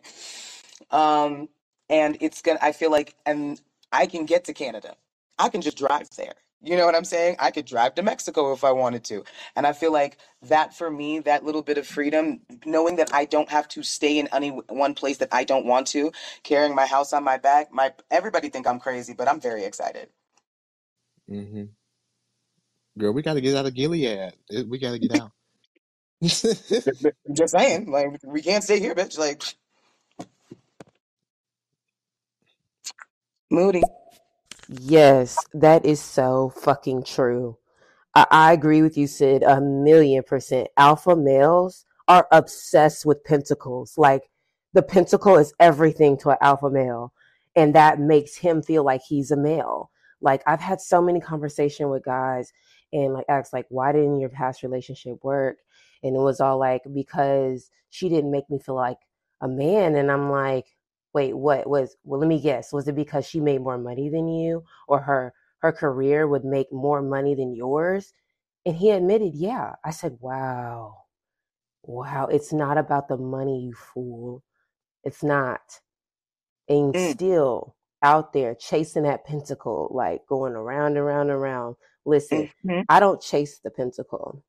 Um, 0.90 1.48
and 1.90 2.18
it's 2.20 2.42
gonna. 2.42 2.58
I 2.62 2.72
feel 2.72 2.90
like, 2.90 3.14
and 3.26 3.60
I 3.92 4.06
can 4.06 4.26
get 4.26 4.44
to 4.46 4.54
Canada. 4.54 4.96
I 5.38 5.50
can 5.50 5.62
just 5.62 5.78
drive 5.78 6.10
there. 6.16 6.34
You 6.62 6.76
know 6.76 6.86
what 6.86 6.96
I'm 6.96 7.04
saying? 7.04 7.36
I 7.38 7.52
could 7.52 7.66
drive 7.66 7.94
to 7.96 8.02
Mexico 8.02 8.52
if 8.52 8.64
I 8.64 8.72
wanted 8.72 9.04
to. 9.04 9.24
And 9.56 9.66
I 9.66 9.72
feel 9.72 9.92
like 9.92 10.18
that 10.42 10.74
for 10.76 10.90
me, 10.90 11.20
that 11.20 11.44
little 11.44 11.62
bit 11.62 11.78
of 11.78 11.86
freedom, 11.86 12.40
knowing 12.66 12.96
that 12.96 13.14
I 13.14 13.26
don't 13.26 13.50
have 13.50 13.68
to 13.70 13.82
stay 13.84 14.18
in 14.18 14.28
any 14.32 14.50
one 14.50 14.94
place 14.94 15.18
that 15.18 15.28
I 15.32 15.44
don't 15.44 15.66
want 15.66 15.86
to, 15.88 16.12
carrying 16.44 16.74
my 16.74 16.86
house 16.86 17.12
on 17.12 17.24
my 17.24 17.38
back, 17.38 17.72
my 17.72 17.94
everybody 18.10 18.48
think 18.50 18.66
I'm 18.66 18.80
crazy, 18.80 19.14
but 19.14 19.28
I'm 19.28 19.40
very 19.40 19.64
excited. 19.64 20.10
hmm 21.28 21.64
Girl, 22.98 23.12
we 23.12 23.22
gotta 23.22 23.40
get 23.42 23.56
out 23.56 23.66
of 23.66 23.74
Gilead. 23.74 24.32
We 24.68 24.78
gotta 24.78 24.98
get 25.00 25.12
out. 25.12 25.32
I'm 26.86 27.04
just 27.34 27.52
saying, 27.52 27.90
like 27.90 28.08
we 28.24 28.42
can't 28.42 28.64
stay 28.64 28.80
here, 28.80 28.94
bitch. 28.94 29.18
Like 29.18 29.42
Moody. 33.50 33.90
Yes, 34.68 35.38
that 35.54 35.84
is 35.84 36.00
so 36.00 36.50
fucking 36.50 37.04
true. 37.04 37.56
I, 38.14 38.26
I 38.30 38.52
agree 38.52 38.82
with 38.82 38.96
you, 38.96 39.06
Sid, 39.06 39.42
a 39.42 39.60
million 39.60 40.22
percent. 40.22 40.68
Alpha 40.76 41.14
males 41.16 41.84
are 42.08 42.26
obsessed 42.32 43.06
with 43.06 43.24
pentacles. 43.24 43.96
Like 43.98 44.30
the 44.72 44.82
pentacle 44.82 45.36
is 45.36 45.54
everything 45.60 46.16
to 46.18 46.30
an 46.30 46.38
alpha 46.40 46.70
male, 46.70 47.12
and 47.54 47.74
that 47.74 48.00
makes 48.00 48.36
him 48.36 48.62
feel 48.62 48.84
like 48.84 49.02
he's 49.02 49.30
a 49.30 49.36
male. 49.36 49.90
Like 50.20 50.42
I've 50.46 50.60
had 50.60 50.80
so 50.80 51.00
many 51.00 51.20
conversation 51.20 51.88
with 51.90 52.04
guys 52.04 52.52
and 52.92 53.12
like 53.12 53.26
asked 53.28 53.52
like, 53.52 53.66
why 53.68 53.92
didn't 53.92 54.20
your 54.20 54.30
past 54.30 54.62
relationship 54.62 55.22
work? 55.22 55.58
And 56.02 56.16
it 56.16 56.20
was 56.20 56.40
all 56.40 56.58
like 56.58 56.82
because 56.92 57.70
she 57.90 58.08
didn't 58.08 58.30
make 58.30 58.48
me 58.50 58.58
feel 58.58 58.74
like 58.74 58.98
a 59.40 59.48
man. 59.48 59.94
And 59.96 60.10
I'm 60.10 60.30
like, 60.30 60.75
wait, 61.16 61.34
what 61.36 61.68
was? 61.68 61.96
Well, 62.04 62.20
let 62.20 62.28
me 62.28 62.40
guess. 62.42 62.72
Was 62.74 62.88
it 62.88 62.96
because 62.96 63.26
she 63.28 63.40
made 63.40 63.62
more 63.62 63.78
money 63.78 64.10
than 64.10 64.28
you, 64.28 64.64
or 64.88 65.00
her 65.02 65.34
her 65.62 65.72
career 65.72 66.28
would 66.28 66.46
make 66.46 66.72
more 66.72 67.02
money 67.02 67.34
than 67.36 67.56
yours? 67.56 68.14
And 68.66 68.76
he 68.76 68.90
admitted, 68.92 69.34
yeah. 69.34 69.74
I 69.84 69.90
said, 69.92 70.18
wow, 70.20 70.96
wow. 71.84 72.26
It's 72.26 72.52
not 72.52 72.78
about 72.78 73.08
the 73.08 73.18
money, 73.18 73.60
you 73.66 73.74
fool. 73.74 74.44
It's 75.04 75.22
not. 75.24 75.60
And 76.68 76.96
Mm, 76.96 77.16
still 77.16 77.76
out 78.02 78.32
there 78.34 78.54
chasing 78.56 79.04
that 79.04 79.24
pentacle, 79.26 79.90
like 79.94 80.26
going 80.28 80.54
around 80.54 80.88
and 80.92 80.98
around 80.98 81.22
and 81.30 81.32
around. 81.32 81.76
Listen, 82.06 82.48
mhm. 82.64 82.86
I 82.88 83.00
don't 83.00 83.22
chase 83.22 83.60
the 83.64 83.70
pentacle. 83.70 84.44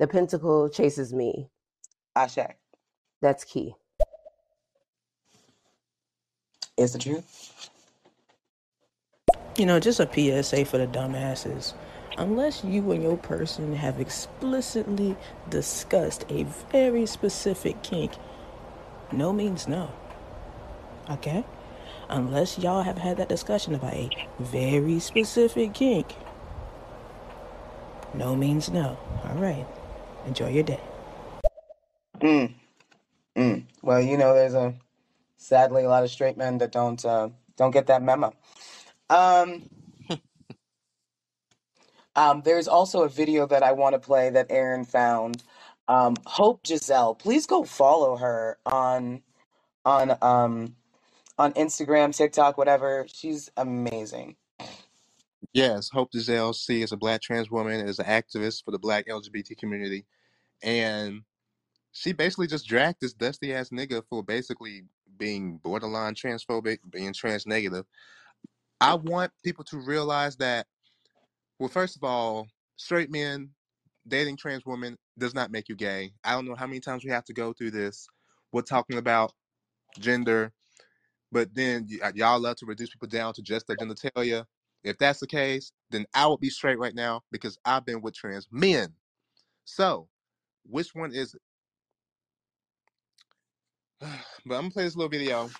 The 0.00 0.08
pentacle 0.08 0.70
chases 0.70 1.14
me. 1.14 1.50
Ashe 2.16 2.38
That's 3.22 3.44
key. 3.44 3.74
Is 6.82 6.92
the 6.92 6.98
truth. 6.98 7.70
You 9.56 9.66
know, 9.66 9.78
just 9.80 10.00
a 10.00 10.06
PSA 10.06 10.64
for 10.64 10.78
the 10.78 10.86
dumbasses. 10.86 11.74
Unless 12.18 12.64
you 12.64 12.90
and 12.92 13.02
your 13.02 13.16
person 13.16 13.74
have 13.74 14.00
explicitly 14.00 15.16
discussed 15.48 16.24
a 16.28 16.44
very 16.70 17.06
specific 17.06 17.82
kink, 17.82 18.12
no 19.12 19.32
means 19.32 19.66
no. 19.66 19.90
Okay? 21.10 21.44
Unless 22.08 22.58
y'all 22.58 22.82
have 22.82 22.98
had 22.98 23.16
that 23.16 23.28
discussion 23.28 23.74
about 23.74 23.94
a 23.94 24.10
very 24.38 24.98
specific 24.98 25.72
kink, 25.72 26.14
no 28.14 28.36
means 28.36 28.70
no. 28.70 28.98
All 29.24 29.36
right. 29.36 29.66
Enjoy 30.26 30.48
your 30.50 30.62
day. 30.62 30.80
Mm, 32.20 32.52
mm. 33.36 33.64
Well, 33.82 34.00
you 34.00 34.18
know, 34.18 34.34
there's 34.34 34.54
a 34.54 34.74
sadly 35.42 35.84
a 35.84 35.88
lot 35.88 36.04
of 36.04 36.10
straight 36.10 36.36
men 36.36 36.58
that 36.58 36.72
don't 36.72 37.04
uh, 37.04 37.28
don't 37.56 37.72
get 37.72 37.86
that 37.86 38.02
memo. 38.02 38.32
Um, 39.10 39.68
um, 42.16 42.42
there's 42.44 42.68
also 42.68 43.02
a 43.02 43.08
video 43.08 43.46
that 43.46 43.62
I 43.62 43.72
want 43.72 43.94
to 43.94 43.98
play 43.98 44.30
that 44.30 44.46
Aaron 44.50 44.84
found. 44.84 45.42
Um, 45.88 46.14
Hope 46.26 46.66
Giselle, 46.66 47.14
please 47.14 47.46
go 47.46 47.64
follow 47.64 48.16
her 48.16 48.58
on 48.64 49.22
on 49.84 50.16
um 50.22 50.76
on 51.38 51.52
Instagram, 51.54 52.16
TikTok, 52.16 52.56
whatever. 52.56 53.06
She's 53.12 53.50
amazing. 53.56 54.36
Yes, 55.52 55.90
Hope 55.92 56.10
Giselle 56.14 56.54
C 56.54 56.82
is 56.82 56.92
a 56.92 56.96
black 56.96 57.20
trans 57.20 57.50
woman, 57.50 57.86
is 57.86 57.98
an 57.98 58.06
activist 58.06 58.64
for 58.64 58.70
the 58.70 58.78
black 58.78 59.06
LGBT 59.08 59.58
community, 59.58 60.06
and 60.62 61.22
she 61.92 62.12
basically 62.12 62.46
just 62.46 62.66
dragged 62.66 62.98
this 63.00 63.12
dusty 63.12 63.52
ass 63.52 63.68
nigga 63.68 64.02
for 64.08 64.22
basically 64.22 64.84
being 65.22 65.58
borderline 65.58 66.14
transphobic, 66.16 66.78
being 66.90 67.12
trans 67.12 67.46
negative. 67.46 67.86
I 68.80 68.94
want 68.96 69.32
people 69.44 69.62
to 69.66 69.78
realize 69.78 70.36
that, 70.38 70.66
well, 71.60 71.68
first 71.68 71.96
of 71.96 72.02
all, 72.02 72.48
straight 72.76 73.10
men 73.10 73.50
dating 74.08 74.36
trans 74.36 74.66
women 74.66 74.98
does 75.16 75.32
not 75.32 75.52
make 75.52 75.68
you 75.68 75.76
gay. 75.76 76.12
I 76.24 76.32
don't 76.32 76.46
know 76.46 76.56
how 76.56 76.66
many 76.66 76.80
times 76.80 77.04
we 77.04 77.10
have 77.12 77.24
to 77.26 77.32
go 77.32 77.52
through 77.52 77.70
this. 77.70 78.08
We're 78.52 78.62
talking 78.62 78.98
about 78.98 79.32
gender, 80.00 80.52
but 81.32 81.54
then 81.54 81.86
y- 81.90 81.98
uh, 82.08 82.12
y'all 82.16 82.40
love 82.40 82.56
to 82.56 82.66
reduce 82.66 82.90
people 82.90 83.08
down 83.08 83.34
to 83.34 83.42
just 83.42 83.68
their 83.68 83.76
genitalia. 83.76 84.46
If 84.84 84.98
that's 84.98 85.20
the 85.20 85.28
case, 85.28 85.72
then 85.90 86.06
I 86.14 86.26
would 86.26 86.40
be 86.40 86.50
straight 86.50 86.78
right 86.78 86.94
now 86.94 87.22
because 87.30 87.58
I've 87.64 87.86
been 87.86 88.02
with 88.02 88.14
trans 88.14 88.48
men. 88.50 88.94
So, 89.64 90.08
which 90.64 90.94
one 90.94 91.14
is 91.14 91.34
it? 91.34 91.42
but 94.46 94.56
I'm 94.56 94.62
gonna 94.62 94.70
play 94.72 94.84
this 94.84 94.96
little 94.96 95.10
video. 95.10 95.50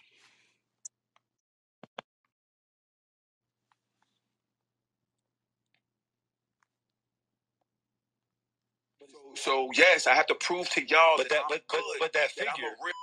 So 9.36 9.70
yes, 9.74 10.06
I 10.06 10.14
have 10.14 10.26
to 10.28 10.36
prove 10.36 10.70
to 10.70 10.82
y'all 10.86 11.16
but 11.18 11.28
that, 11.30 11.48
that 11.48 11.48
but, 11.48 11.62
but, 11.70 11.82
but 12.00 12.12
that 12.14 12.32
figure. 12.32 12.50
That 12.52 12.58
I'm 12.58 12.64
a 12.64 12.84
real 12.84 12.94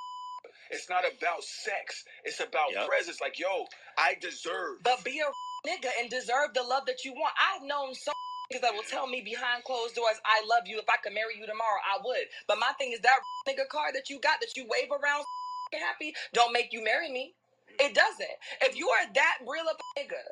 It's 0.71 0.89
not 0.89 1.03
about 1.05 1.43
sex. 1.43 2.05
It's 2.25 2.41
about 2.41 2.73
Yep. 2.73 2.87
presence. 2.87 3.21
Like, 3.21 3.39
yo, 3.39 3.67
I 3.97 4.15
deserve. 4.21 4.83
But 4.83 5.03
be 5.05 5.21
a 5.21 5.31
nigga 5.69 5.89
and 6.01 6.09
deserve 6.09 6.53
the 6.55 6.63
love 6.63 6.85
that 6.87 7.05
you 7.05 7.13
want. 7.13 7.33
I've 7.39 7.63
known 7.63 7.95
some 7.95 8.13
niggas 8.51 8.61
that 8.61 8.73
will 8.73 8.83
tell 8.83 9.07
me 9.07 9.21
behind 9.21 9.63
closed 9.63 9.95
doors, 9.95 10.17
I 10.25 10.45
love 10.47 10.67
you. 10.67 10.79
If 10.79 10.89
I 10.89 10.97
could 11.03 11.13
marry 11.13 11.37
you 11.37 11.45
tomorrow, 11.45 11.79
I 11.85 12.01
would. 12.03 12.25
But 12.47 12.59
my 12.59 12.73
thing 12.77 12.91
is 12.91 12.99
that 13.01 13.19
nigga 13.47 13.67
card 13.69 13.95
that 13.95 14.09
you 14.09 14.19
got 14.19 14.39
that 14.41 14.57
you 14.57 14.65
wave 14.69 14.89
around 14.91 15.23
happy 15.73 16.13
don't 16.33 16.53
make 16.53 16.73
you 16.73 16.83
marry 16.83 17.11
me. 17.11 17.35
It 17.79 17.93
doesn't. 17.93 18.35
If 18.61 18.75
you 18.75 18.89
are 18.89 19.13
that 19.13 19.37
real 19.47 19.65
of 19.69 19.77
a 19.77 19.99
nigga, 19.99 20.23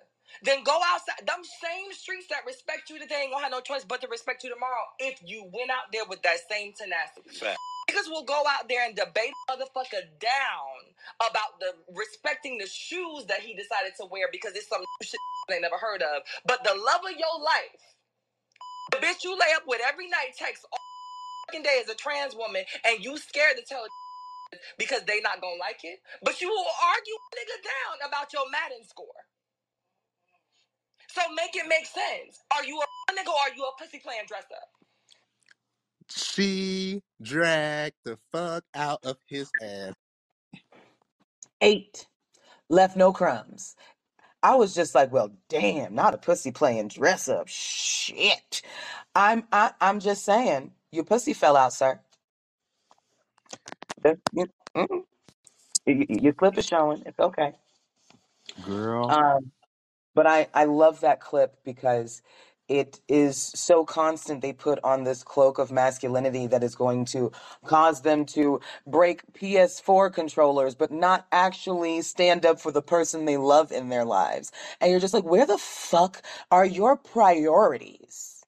then 0.44 0.64
go 0.64 0.80
outside. 0.94 1.26
Them 1.26 1.46
same 1.62 1.94
streets 1.94 2.28
that 2.30 2.42
respect 2.46 2.90
you 2.90 3.00
today 3.00 3.24
ain't 3.24 3.32
gonna 3.32 3.44
have 3.44 3.52
no 3.52 3.62
choice 3.62 3.86
but 3.86 4.02
to 4.02 4.08
respect 4.08 4.44
you 4.44 4.50
tomorrow 4.54 4.84
if 5.00 5.22
you 5.26 5.50
went 5.54 5.72
out 5.72 5.92
there 5.94 6.06
with 6.10 6.22
that 6.24 6.38
same 6.50 6.74
tenacity. 6.74 7.30
Fact. 7.30 7.58
Niggas 7.90 8.10
will 8.10 8.26
go 8.26 8.44
out 8.50 8.68
there 8.68 8.86
and 8.86 8.96
debate 8.96 9.32
motherfucker 9.50 10.04
down 10.20 10.76
about 11.22 11.60
the 11.62 11.72
respecting 11.96 12.58
the 12.58 12.68
shoes 12.68 13.26
that 13.28 13.40
he 13.40 13.54
decided 13.56 13.94
to 14.00 14.06
wear 14.12 14.28
because 14.32 14.54
it's 14.56 14.68
some 14.68 14.84
shit 15.02 15.20
they 15.48 15.60
never 15.62 15.78
heard 15.78 16.02
of. 16.02 16.24
But 16.46 16.64
the 16.66 16.76
love 16.76 17.02
of 17.06 17.16
your 17.18 17.40
life, 17.40 17.80
the 18.92 18.98
bitch 18.98 19.24
you 19.24 19.34
lay 19.34 19.54
up 19.56 19.64
with 19.68 19.82
every 19.88 20.10
night, 20.10 20.36
takes 20.38 20.64
all 20.72 20.80
fucking 21.48 21.64
day 21.64 21.80
as 21.84 21.90
a 21.90 21.96
trans 21.96 22.36
woman, 22.36 22.64
and 22.86 23.04
you 23.04 23.18
scared 23.18 23.58
to 23.58 23.64
tell 23.64 23.86
because 24.80 25.04
they 25.06 25.20
not 25.22 25.42
gonna 25.42 25.60
like 25.60 25.82
it. 25.84 26.00
But 26.24 26.42
you 26.42 26.50
will 26.50 26.66
argue 26.96 27.16
nigga 27.36 27.64
down 27.64 28.10
about 28.10 28.34
your 28.34 28.50
Madden 28.52 28.84
score. 28.88 29.08
So 31.10 31.22
make 31.36 31.56
it 31.56 31.68
make 31.68 31.86
sense. 31.86 32.40
Are 32.56 32.64
you 32.66 32.80
a 32.82 33.12
nigga 33.14 33.28
or 33.28 33.42
are 33.42 33.56
you 33.56 33.64
a 33.64 33.84
pussy 33.84 34.00
playing 34.00 34.24
dress 34.28 34.46
up? 34.56 34.70
She 36.10 37.02
dragged 37.22 37.96
the 38.06 38.18
fuck 38.32 38.64
out 38.76 39.00
of 39.04 39.18
his 39.28 39.52
ass. 39.62 39.94
Eight. 41.62 42.08
Left 42.70 42.98
no 42.98 43.12
crumbs. 43.14 43.76
I 44.44 44.56
was 44.56 44.76
just 44.76 44.96
like, 44.96 45.12
well, 45.12 45.32
damn, 45.50 45.96
not 45.96 46.14
a 46.16 46.18
pussy 46.20 46.52
playing 46.52 46.90
dress 46.90 47.30
up. 47.30 47.48
Shit. 47.50 48.62
I'm 49.16 49.46
I, 49.52 49.72
I'm 49.82 50.00
just 50.00 50.26
saying, 50.26 50.72
your 50.92 51.06
pussy 51.06 51.34
fell 51.34 51.58
out, 51.58 51.74
sir. 51.74 52.00
You, 54.34 54.48
mm, 54.76 55.04
you- 55.86 56.06
your 56.10 56.34
clip 56.34 56.58
is 56.58 56.66
showing. 56.68 57.04
It's 57.06 57.20
okay. 57.20 57.54
Girl. 58.62 59.10
Um, 59.10 59.52
but 60.16 60.28
I 60.28 60.48
I 60.54 60.66
love 60.66 61.02
that 61.02 61.22
clip 61.22 61.58
because 61.66 62.22
it 62.70 63.00
is 63.08 63.38
so 63.38 63.86
constant. 63.86 64.42
They 64.42 64.54
put 64.54 64.80
on 64.84 65.04
this 65.04 65.24
cloak 65.24 65.60
of 65.60 65.72
masculinity 65.72 66.48
that 66.48 66.64
is 66.64 66.76
going 66.76 67.06
to 67.06 67.32
cause 67.66 68.02
them 68.02 68.26
to 68.28 68.60
break 68.86 69.22
PS4 69.34 70.14
controllers, 70.14 70.76
but 70.76 70.92
not 70.92 71.28
actually 71.32 72.02
stand 72.02 72.46
up 72.46 72.60
for 72.60 72.72
the 72.72 72.82
person 72.82 73.26
they 73.26 73.38
love 73.38 73.72
in 73.72 73.90
their 73.90 74.06
lives. 74.06 74.52
And 74.82 74.92
you're 74.92 75.00
just 75.00 75.14
like, 75.14 75.24
where 75.24 75.46
the 75.46 75.58
fuck 75.58 76.22
are 76.52 76.66
your 76.66 76.98
priorities? 76.98 78.44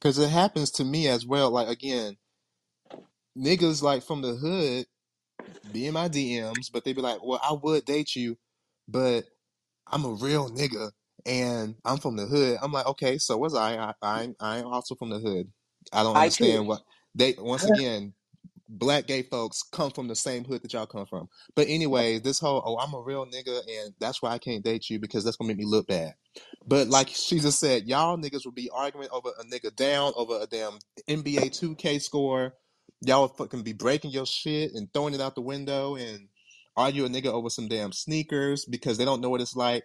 Cause 0.00 0.18
it 0.18 0.30
happens 0.30 0.70
to 0.72 0.84
me 0.84 1.08
as 1.08 1.26
well. 1.26 1.50
Like 1.50 1.68
again, 1.68 2.16
niggas 3.36 3.82
like 3.82 4.02
from 4.02 4.22
the 4.22 4.34
hood 4.34 4.86
be 5.72 5.86
in 5.86 5.94
my 5.94 6.08
DMs, 6.08 6.70
but 6.72 6.84
they 6.84 6.94
be 6.94 7.02
like, 7.02 7.22
Well, 7.22 7.40
I 7.42 7.52
would 7.52 7.84
date 7.84 8.16
you, 8.16 8.38
but 8.88 9.24
I'm 9.86 10.04
a 10.06 10.10
real 10.10 10.48
nigga 10.50 10.92
and 11.26 11.74
I'm 11.84 11.98
from 11.98 12.16
the 12.16 12.26
hood. 12.26 12.58
I'm 12.62 12.72
like, 12.72 12.86
okay, 12.86 13.18
so 13.18 13.36
was 13.36 13.54
I. 13.54 13.76
I 13.76 13.94
I 14.02 14.28
I'm 14.40 14.66
also 14.66 14.94
from 14.94 15.10
the 15.10 15.18
hood. 15.18 15.50
I 15.92 16.02
don't 16.02 16.16
I 16.16 16.20
understand 16.20 16.66
what 16.66 16.82
they 17.14 17.34
once 17.38 17.64
again, 17.70 18.14
black 18.68 19.06
gay 19.06 19.22
folks 19.22 19.62
come 19.62 19.90
from 19.90 20.08
the 20.08 20.14
same 20.14 20.44
hood 20.44 20.62
that 20.62 20.72
y'all 20.72 20.86
come 20.86 21.06
from. 21.06 21.28
But 21.56 21.66
anyway, 21.68 22.18
this 22.18 22.38
whole 22.38 22.62
oh 22.64 22.78
I'm 22.78 22.94
a 22.94 23.00
real 23.00 23.26
nigga 23.26 23.60
and 23.68 23.94
that's 23.98 24.22
why 24.22 24.30
I 24.30 24.38
can't 24.38 24.64
date 24.64 24.88
you 24.88 24.98
because 24.98 25.24
that's 25.24 25.36
gonna 25.36 25.48
make 25.48 25.58
me 25.58 25.64
look 25.66 25.88
bad. 25.88 26.14
But 26.66 26.88
like 26.88 27.08
she 27.08 27.40
just 27.40 27.58
said, 27.58 27.86
y'all 27.86 28.16
niggas 28.16 28.44
will 28.44 28.52
be 28.52 28.70
arguing 28.72 29.08
over 29.12 29.30
a 29.38 29.44
nigga 29.44 29.74
down 29.74 30.12
over 30.16 30.40
a 30.40 30.46
damn 30.46 30.78
NBA 31.08 31.50
2K 31.50 32.00
score. 32.00 32.54
Y'all 33.02 33.22
would 33.22 33.36
fucking 33.36 33.62
be 33.62 33.72
breaking 33.72 34.10
your 34.10 34.26
shit 34.26 34.72
and 34.74 34.92
throwing 34.92 35.14
it 35.14 35.20
out 35.20 35.34
the 35.34 35.40
window 35.40 35.96
and 35.96 36.28
argue 36.76 37.04
a 37.04 37.08
nigga 37.08 37.26
over 37.26 37.50
some 37.50 37.66
damn 37.66 37.92
sneakers 37.92 38.64
because 38.64 38.98
they 38.98 39.04
don't 39.04 39.20
know 39.20 39.30
what 39.30 39.40
it's 39.40 39.56
like. 39.56 39.84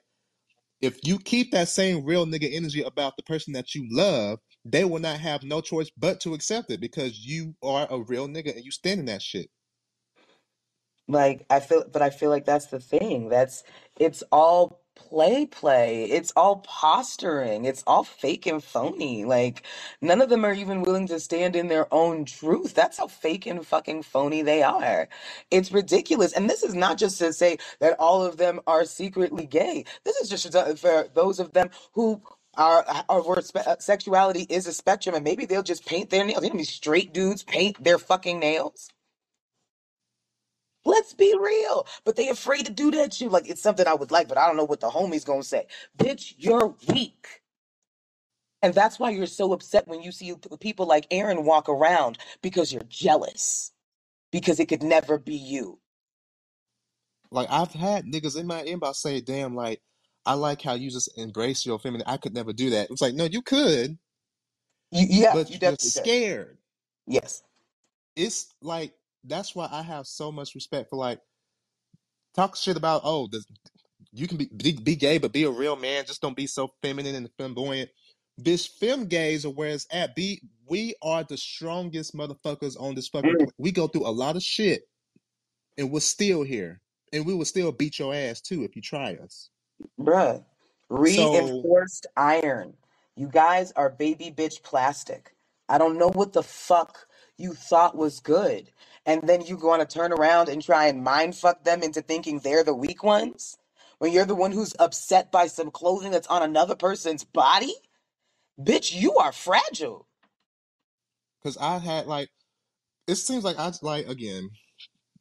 If 0.82 1.00
you 1.04 1.20
keep 1.20 1.52
that 1.52 1.70
same 1.70 2.06
real 2.06 2.26
nigga 2.26 2.54
energy 2.54 2.84
about 2.84 3.18
the 3.18 3.24
person 3.24 3.54
that 3.54 3.74
you 3.76 3.88
love, 3.90 4.40
they 4.66 4.86
will 4.86 5.00
not 5.00 5.20
have 5.20 5.44
no 5.44 5.62
choice 5.62 5.90
but 5.98 6.20
to 6.22 6.34
accept 6.34 6.72
it 6.72 6.82
because 6.82 7.26
you 7.26 7.56
are 7.64 7.88
a 7.90 8.02
real 8.02 8.28
nigga 8.28 8.56
and 8.56 8.66
you 8.66 8.72
stand 8.72 9.00
in 9.00 9.06
that 9.08 9.22
shit. 9.22 9.50
Like 11.08 11.46
I 11.50 11.60
feel, 11.60 11.86
but 11.92 12.02
I 12.02 12.10
feel 12.10 12.30
like 12.30 12.46
that's 12.46 12.68
the 12.68 12.80
thing. 12.80 13.30
That's 13.30 13.64
it's 14.00 14.24
all 14.32 14.85
play, 14.96 15.46
play. 15.46 16.06
It's 16.06 16.34
all 16.36 16.58
posturing. 16.58 17.66
It's 17.66 17.84
all 17.88 18.04
fake 18.04 18.48
and 18.48 18.64
phony. 18.64 19.26
Like 19.26 19.64
none 20.02 20.22
of 20.22 20.30
them 20.30 20.46
are 20.46 20.54
even 20.54 20.84
willing 20.84 21.08
to 21.08 21.20
stand 21.20 21.56
in 21.56 21.68
their 21.70 21.94
own 21.94 22.26
truth. 22.26 22.76
That's 22.76 22.98
how 23.00 23.08
fake 23.08 23.46
and 23.48 23.66
fucking 23.66 24.04
phony 24.04 24.42
they 24.44 24.64
are. 24.64 25.10
It's 25.52 25.72
ridiculous. 25.72 26.34
And 26.34 26.50
this 26.50 26.64
is 26.64 26.76
not 26.76 26.98
just 26.98 27.20
to 27.20 27.34
say 27.34 27.58
that 27.82 28.00
all 28.00 28.24
of 28.24 28.38
them 28.38 28.62
are 28.68 28.86
secretly 28.86 29.46
gay. 29.48 29.86
This 30.06 30.18
is 30.18 30.30
just 30.30 30.52
to- 30.54 30.76
for 30.78 31.08
those 31.14 31.40
of 31.40 31.54
them 31.54 31.70
who. 31.94 32.22
Are, 32.58 32.86
are 33.10 33.22
where 33.22 33.42
spe- 33.42 33.68
uh, 33.68 33.78
sexuality 33.80 34.48
is 34.50 34.68
a 34.68 34.74
spectrum, 34.74 35.16
and 35.16 35.24
maybe 35.24 35.46
they'll 35.46 35.64
just 35.64 35.86
paint 35.86 36.10
their 36.10 36.26
nails. 36.26 36.44
You 36.44 36.52
know, 36.52 36.58
these 36.58 36.70
straight 36.70 37.14
dudes 37.14 37.44
paint 37.44 37.84
their 37.84 38.00
fucking 38.00 38.40
nails 38.40 38.90
Let's 40.86 41.14
be 41.14 41.36
real. 41.40 41.88
But 42.06 42.16
they 42.18 42.30
afraid 42.30 42.66
to 42.68 42.74
do 42.74 42.92
that 42.92 43.14
shit. 43.16 43.32
Like 43.32 43.50
it's 43.50 43.62
something 43.62 43.88
I 43.88 43.96
would 43.96 44.12
like, 44.12 44.28
but 44.30 44.38
I 44.38 44.48
don't 44.48 44.58
know 44.58 44.66
what 44.66 44.82
the 44.82 44.90
homie's 44.90 45.26
gonna 45.26 45.44
say. 45.44 45.68
Bitch, 45.98 46.36
you're 46.38 46.76
weak. 46.90 47.42
And 48.64 48.74
that's 48.74 49.00
why 49.00 49.12
you're 49.12 49.28
so 49.28 49.54
upset 49.54 49.88
when 49.88 50.02
you 50.02 50.12
see 50.12 50.34
p- 50.36 50.58
people 50.60 50.86
like 50.88 51.08
Aaron 51.12 51.46
walk 51.46 51.70
around 51.70 52.18
because 52.42 52.74
you're 52.74 52.84
jealous. 52.90 53.72
Because 54.32 54.60
it 54.60 54.68
could 54.68 54.84
never 54.84 55.18
be 55.20 55.36
you. 55.36 55.80
Like 57.32 57.50
I've 57.52 57.74
had 57.74 58.06
niggas 58.06 58.38
in 58.40 58.48
my 58.48 58.64
inbox 58.64 58.98
say, 58.98 59.22
"Damn, 59.22 59.56
like 59.56 59.82
I 60.26 60.36
like 60.36 60.62
how 60.62 60.74
you 60.76 60.92
just 60.92 61.18
embrace 61.18 61.66
your 61.66 61.80
feminine. 61.80 62.08
I 62.08 62.18
could 62.18 62.34
never 62.36 62.54
do 62.54 62.72
that." 62.72 62.90
It's 62.92 63.02
like, 63.02 63.16
no, 63.16 63.26
you 63.26 63.42
could, 63.42 63.98
You, 64.92 65.08
yeah, 65.10 65.34
but 65.34 65.50
you 65.50 65.60
you're 65.62 65.78
definitely 65.78 65.92
could. 65.92 66.06
scared. 66.06 66.58
Yes. 67.08 67.44
It's 68.16 68.54
like 68.62 68.94
that's 69.28 69.56
why 69.56 69.68
I 69.72 69.82
have 69.82 70.08
so 70.08 70.32
much 70.32 70.56
respect 70.56 70.90
for 70.90 70.98
like 70.98 71.20
talk 72.36 72.56
shit 72.56 72.78
about. 72.78 73.02
Oh, 73.04 73.28
this, 73.32 73.46
you 74.14 74.28
can 74.28 74.38
be, 74.38 74.50
be 74.56 74.74
be 74.74 74.96
gay, 74.96 75.18
but 75.18 75.34
be 75.34 75.44
a 75.44 75.50
real 75.50 75.76
man. 75.76 76.06
Just 76.06 76.22
don't 76.22 76.36
be 76.36 76.48
so 76.48 76.72
feminine 76.82 77.16
and 77.16 77.30
flamboyant. 77.38 77.90
This 78.38 78.66
fem 78.66 79.06
gays 79.06 79.46
are 79.46 79.52
where 79.52 79.70
it's 79.70 79.88
at. 79.92 80.16
Be 80.16 80.42
we 80.68 80.96
are 81.02 81.24
the 81.24 81.38
strongest 81.38 82.16
motherfuckers 82.16 82.80
on 82.80 82.96
this 82.96 83.08
fucking. 83.08 83.36
Mm, 83.36 83.50
we 83.58 83.72
go 83.72 83.88
through 83.88 84.08
a 84.08 84.10
lot 84.10 84.36
of 84.36 84.44
shit, 84.44 84.84
and 85.78 85.92
we're 85.92 86.00
still 86.00 86.44
here, 86.44 86.82
and 87.14 87.26
we 87.26 87.34
will 87.34 87.46
still 87.46 87.72
beat 87.72 88.00
your 88.00 88.14
ass 88.14 88.42
too 88.42 88.64
if 88.64 88.76
you 88.76 88.82
try 88.82 89.16
us. 89.16 89.50
bruh. 90.00 90.44
So 90.90 90.98
Reinforced 90.98 92.08
iron. 92.16 92.74
You 93.16 93.28
guys 93.28 93.72
are 93.76 93.90
baby 93.90 94.34
bitch 94.36 94.62
plastic. 94.62 95.36
I 95.68 95.78
don't 95.78 95.98
know 95.98 96.10
what 96.10 96.34
the 96.34 96.44
fuck 96.44 97.08
you 97.38 97.54
thought 97.54 97.96
was 97.96 98.20
good. 98.20 98.70
And 99.06 99.28
then 99.28 99.42
you 99.42 99.58
going 99.58 99.80
to 99.80 99.86
turn 99.86 100.14
around 100.14 100.50
and 100.50 100.64
try 100.64 100.88
and 100.88 101.04
mind 101.04 101.36
fuck 101.36 101.64
them 101.64 101.84
into 101.84 102.02
thinking 102.02 102.40
they're 102.40 102.64
the 102.64 102.74
weak 102.74 103.04
ones? 103.04 103.58
When 104.00 104.12
you're 104.12 104.26
the 104.26 104.36
one 104.36 104.52
who's 104.52 104.76
upset 104.80 105.32
by 105.32 105.48
some 105.48 105.72
clothing 105.72 106.12
that's 106.12 106.28
on 106.28 106.44
another 106.44 106.76
person's 106.76 107.24
body? 107.24 107.74
Bitch, 108.60 108.94
you 108.94 109.16
are 109.18 109.32
fragile. 109.32 110.08
Because 111.42 111.58
I 111.58 111.80
had 111.80 112.08
like, 112.08 112.30
it 113.08 113.16
seems 113.16 113.44
like 113.44 113.58
I 113.60 113.72
like 113.82 114.08
again, 114.08 114.50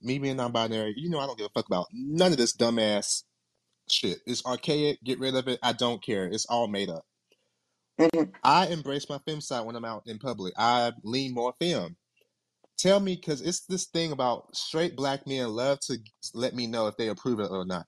me 0.02 0.18
being 0.18 0.36
non-binary. 0.36 0.94
You 0.96 1.10
know, 1.10 1.20
I 1.20 1.26
don't 1.26 1.38
give 1.38 1.46
a 1.46 1.50
fuck 1.50 1.66
about 1.66 1.86
none 1.92 2.32
of 2.32 2.38
this 2.38 2.56
dumbass 2.56 3.24
shit. 3.90 4.18
It's 4.26 4.44
archaic. 4.46 5.02
Get 5.04 5.20
rid 5.20 5.34
of 5.36 5.48
it. 5.48 5.58
I 5.62 5.72
don't 5.72 6.02
care. 6.02 6.26
It's 6.26 6.46
all 6.46 6.68
made 6.68 6.90
up. 6.90 7.04
Mhm. 8.00 8.32
I 8.42 8.68
embrace 8.68 9.08
my 9.08 9.18
fem 9.18 9.40
side 9.40 9.66
when 9.66 9.76
I'm 9.76 9.84
out 9.84 10.04
in 10.06 10.18
public. 10.18 10.54
I 10.58 10.92
lean 11.02 11.34
more 11.34 11.54
fem. 11.60 11.96
Tell 12.78 13.00
me, 13.00 13.16
because 13.16 13.40
it's 13.40 13.66
this 13.66 13.86
thing 13.86 14.12
about 14.12 14.54
straight 14.56 14.96
black 14.96 15.26
men 15.26 15.48
love 15.50 15.80
to 15.82 15.98
let 16.34 16.54
me 16.54 16.66
know 16.66 16.86
if 16.88 16.96
they 16.96 17.08
approve 17.08 17.40
it 17.40 17.50
or 17.50 17.64
not. 17.64 17.86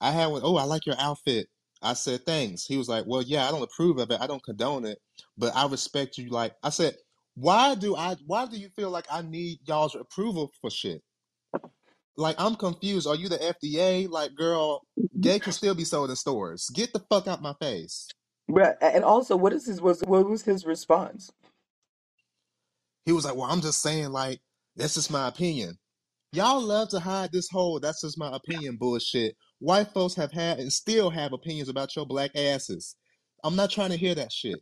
I 0.00 0.12
had 0.12 0.26
one, 0.28 0.42
oh, 0.44 0.56
I 0.56 0.64
like 0.64 0.86
your 0.86 0.96
outfit. 0.98 1.48
I 1.82 1.94
said, 1.94 2.26
thanks. 2.26 2.64
He 2.66 2.76
was 2.76 2.88
like, 2.88 3.04
well, 3.06 3.22
yeah, 3.22 3.48
I 3.48 3.50
don't 3.50 3.62
approve 3.62 3.98
of 3.98 4.10
it. 4.10 4.20
I 4.20 4.26
don't 4.26 4.44
condone 4.44 4.84
it, 4.84 4.98
but 5.38 5.54
I 5.56 5.66
respect 5.66 6.18
you. 6.18 6.28
Like, 6.30 6.54
I 6.62 6.70
said, 6.70 6.96
why 7.36 7.74
do 7.74 7.96
I, 7.96 8.16
why 8.26 8.46
do 8.46 8.58
you 8.58 8.68
feel 8.76 8.90
like 8.90 9.06
I 9.10 9.22
need 9.22 9.60
y'all's 9.66 9.94
approval 9.94 10.52
for 10.60 10.70
shit? 10.70 11.02
Like, 12.16 12.36
I'm 12.38 12.56
confused. 12.56 13.06
Are 13.08 13.16
you 13.16 13.28
the 13.28 13.38
FDA? 13.38 14.08
Like, 14.08 14.34
girl, 14.36 14.82
gay 15.20 15.40
can 15.40 15.52
still 15.52 15.74
be 15.74 15.84
sold 15.84 16.10
in 16.10 16.16
stores. 16.16 16.70
Get 16.74 16.92
the 16.92 17.00
fuck 17.10 17.28
out 17.28 17.42
my 17.42 17.54
face. 17.60 18.08
Bruh, 18.50 18.76
and 18.82 19.04
also, 19.04 19.36
what 19.36 19.52
is 19.52 19.66
his 19.66 19.80
was 19.80 20.02
what 20.02 20.28
was 20.28 20.42
his 20.42 20.66
response? 20.66 21.30
He 23.06 23.12
was 23.12 23.24
like, 23.24 23.36
well, 23.36 23.50
I'm 23.50 23.60
just 23.62 23.82
saying, 23.82 24.10
like, 24.10 24.40
that's 24.76 24.94
just 24.94 25.10
my 25.10 25.28
opinion. 25.28 25.76
Y'all 26.32 26.60
love 26.62 26.90
to 26.90 27.00
hide 27.00 27.32
this 27.32 27.48
whole 27.50 27.80
that's 27.80 28.02
just 28.02 28.18
my 28.18 28.34
opinion 28.36 28.76
bullshit. 28.76 29.36
White 29.60 29.92
folks 29.94 30.14
have 30.16 30.32
had 30.32 30.60
and 30.60 30.72
still 30.72 31.10
have 31.10 31.32
opinions 31.32 31.70
about 31.70 31.96
your 31.96 32.06
black 32.06 32.32
asses. 32.36 32.96
I'm 33.44 33.56
not 33.56 33.70
trying 33.70 33.90
to 33.90 33.96
hear 33.96 34.14
that 34.14 34.32
shit. 34.32 34.60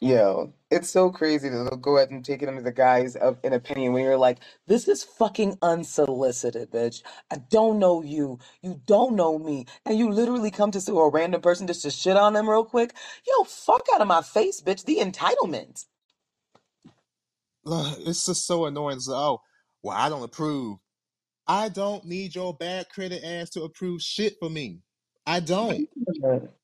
Yo, 0.00 0.54
it's 0.70 0.90
so 0.92 1.10
crazy 1.10 1.50
to 1.50 1.76
go 1.82 1.98
ahead 1.98 2.12
and 2.12 2.24
take 2.24 2.44
it 2.44 2.48
under 2.48 2.62
the 2.62 2.72
guise 2.72 3.16
of 3.16 3.40
an 3.44 3.52
opinion 3.54 3.94
when 3.94 4.04
you're 4.04 4.16
like, 4.16 4.38
this 4.68 4.88
is 4.88 5.04
fucking 5.04 5.58
unsolicited, 5.64 6.70
bitch. 6.70 7.02
I 7.32 7.38
don't 7.50 7.80
know 7.80 8.04
you. 8.04 8.38
You 8.62 8.80
don't 8.86 9.16
know 9.16 9.40
me. 9.40 9.66
And 9.88 9.98
you 9.98 10.12
literally 10.12 10.52
come 10.52 10.70
to 10.72 10.82
sue 10.82 11.00
a 11.00 11.10
random 11.10 11.42
person 11.42 11.66
just 11.66 11.82
to 11.82 11.90
shit 11.90 12.16
on 12.16 12.34
them 12.34 12.48
real 12.48 12.64
quick. 12.64 12.94
Yo, 13.26 13.44
fuck 13.44 13.88
out 13.94 14.02
of 14.02 14.08
my 14.08 14.22
face, 14.22 14.62
bitch. 14.62 14.86
The 14.86 14.98
entitlement. 14.98 15.86
Ugh, 17.66 17.96
It's 18.00 18.26
just 18.26 18.46
so 18.46 18.66
annoying. 18.66 18.96
It's 18.96 19.08
like, 19.08 19.20
oh, 19.20 19.40
well, 19.82 19.96
I 19.96 20.08
don't 20.08 20.22
approve. 20.24 20.78
I 21.46 21.68
don't 21.68 22.04
need 22.06 22.34
your 22.34 22.54
bad 22.54 22.88
credit 22.88 23.22
ass 23.24 23.50
to 23.50 23.62
approve 23.62 24.02
shit 24.02 24.34
for 24.40 24.50
me. 24.50 24.80
I 25.26 25.40
don't. 25.40 25.88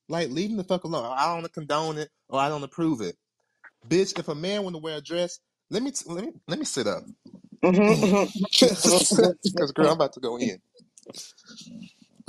Like, 0.09 0.29
leave 0.29 0.51
me 0.51 0.57
the 0.57 0.63
fuck 0.63 0.83
alone. 0.83 1.05
I 1.17 1.25
don't 1.39 1.53
condone 1.53 1.97
it 1.97 2.09
or 2.29 2.39
I 2.39 2.49
don't 2.49 2.63
approve 2.63 3.01
it. 3.01 3.15
Bitch, 3.87 4.17
if 4.19 4.27
a 4.27 4.35
man 4.35 4.63
want 4.63 4.75
to 4.75 4.81
wear 4.81 4.97
a 4.97 5.01
dress, 5.01 5.39
let 5.69 5.83
me 5.83 5.91
t- 5.91 6.05
let 6.07 6.25
me 6.25 6.31
let 6.47 6.59
me 6.59 6.65
sit 6.65 6.87
up. 6.87 7.03
Mm-hmm. 7.63 8.25
Because 9.43 9.71
girl, 9.73 9.87
I'm 9.87 9.93
about 9.93 10.13
to 10.13 10.19
go 10.19 10.37
in. 10.37 10.59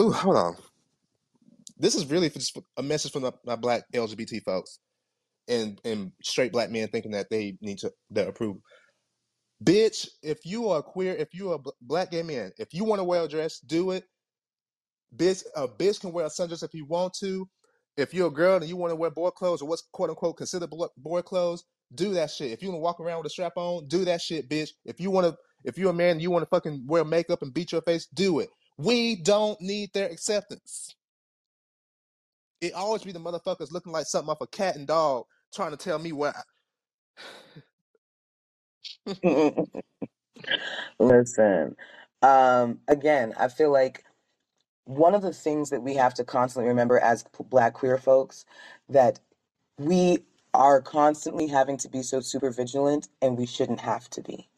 Ooh, 0.00 0.12
hold 0.12 0.36
on. 0.36 0.56
This 1.78 1.94
is 1.94 2.06
really 2.06 2.30
just 2.30 2.58
a 2.76 2.82
message 2.82 3.12
from 3.12 3.22
the, 3.22 3.32
my 3.44 3.56
black 3.56 3.84
LGBT 3.94 4.42
folks 4.44 4.78
and 5.48 5.80
and 5.84 6.12
straight 6.22 6.52
black 6.52 6.70
men 6.70 6.88
thinking 6.88 7.12
that 7.12 7.30
they 7.30 7.56
need 7.60 7.78
to 7.78 7.92
their 8.10 8.28
approval. 8.28 8.62
Bitch, 9.62 10.08
if 10.22 10.44
you 10.44 10.68
are 10.70 10.82
queer, 10.82 11.14
if 11.14 11.32
you 11.34 11.52
are 11.52 11.60
black 11.80 12.10
gay 12.10 12.22
man, 12.22 12.52
if 12.58 12.74
you 12.74 12.84
want 12.84 12.98
to 12.98 13.04
wear 13.04 13.22
a 13.22 13.28
dress, 13.28 13.60
do 13.60 13.92
it. 13.92 14.04
Bitch, 15.16 15.44
a 15.54 15.68
bitch 15.68 16.00
can 16.00 16.12
wear 16.12 16.26
a 16.26 16.30
sundress 16.30 16.62
if 16.62 16.74
you 16.74 16.86
want 16.86 17.14
to. 17.14 17.48
If 17.96 18.14
you're 18.14 18.28
a 18.28 18.30
girl 18.30 18.56
and 18.56 18.68
you 18.68 18.76
want 18.76 18.90
to 18.90 18.96
wear 18.96 19.10
boy 19.10 19.30
clothes 19.30 19.62
or 19.62 19.68
what's 19.68 19.84
quote 19.92 20.10
unquote 20.10 20.38
considered 20.38 20.70
boy 20.96 21.22
clothes, 21.22 21.64
do 21.94 22.14
that 22.14 22.30
shit. 22.30 22.50
If 22.50 22.62
you 22.62 22.70
want 22.70 22.78
to 22.78 22.82
walk 22.82 23.00
around 23.00 23.18
with 23.18 23.26
a 23.26 23.30
strap 23.30 23.52
on, 23.56 23.86
do 23.86 24.04
that 24.04 24.20
shit, 24.20 24.48
bitch. 24.48 24.70
If 24.84 24.98
you 24.98 25.10
want 25.10 25.26
to, 25.26 25.36
if 25.64 25.76
you're 25.78 25.90
a 25.90 25.94
man 25.94 26.12
and 26.12 26.22
you 26.22 26.30
want 26.30 26.42
to 26.42 26.48
fucking 26.48 26.84
wear 26.86 27.04
makeup 27.04 27.42
and 27.42 27.52
beat 27.52 27.72
your 27.72 27.82
face, 27.82 28.06
do 28.14 28.40
it. 28.40 28.48
We 28.78 29.16
don't 29.16 29.60
need 29.60 29.90
their 29.92 30.08
acceptance. 30.08 30.94
It 32.62 32.74
always 32.74 33.02
be 33.02 33.10
the 33.10 33.18
motherfuckers 33.18 33.72
looking 33.72 33.92
like 33.92 34.06
something 34.06 34.30
off 34.30 34.40
a 34.40 34.46
cat 34.46 34.76
and 34.76 34.86
dog 34.86 35.24
trying 35.52 35.72
to 35.72 35.76
tell 35.76 35.98
me 35.98 36.12
what. 36.12 36.36
I... 39.24 39.64
Listen, 41.00 41.74
um, 42.22 42.78
again, 42.86 43.34
I 43.36 43.48
feel 43.48 43.72
like 43.72 44.04
one 44.84 45.16
of 45.16 45.22
the 45.22 45.32
things 45.32 45.70
that 45.70 45.82
we 45.82 45.94
have 45.96 46.14
to 46.14 46.24
constantly 46.24 46.68
remember 46.68 47.00
as 47.00 47.24
black 47.50 47.74
queer 47.74 47.98
folks 47.98 48.44
that 48.88 49.18
we 49.78 50.20
are 50.54 50.80
constantly 50.80 51.48
having 51.48 51.76
to 51.78 51.88
be 51.88 52.02
so 52.02 52.20
super 52.20 52.52
vigilant 52.52 53.08
and 53.20 53.36
we 53.36 53.46
shouldn't 53.46 53.80
have 53.80 54.08
to 54.10 54.22
be 54.22 54.48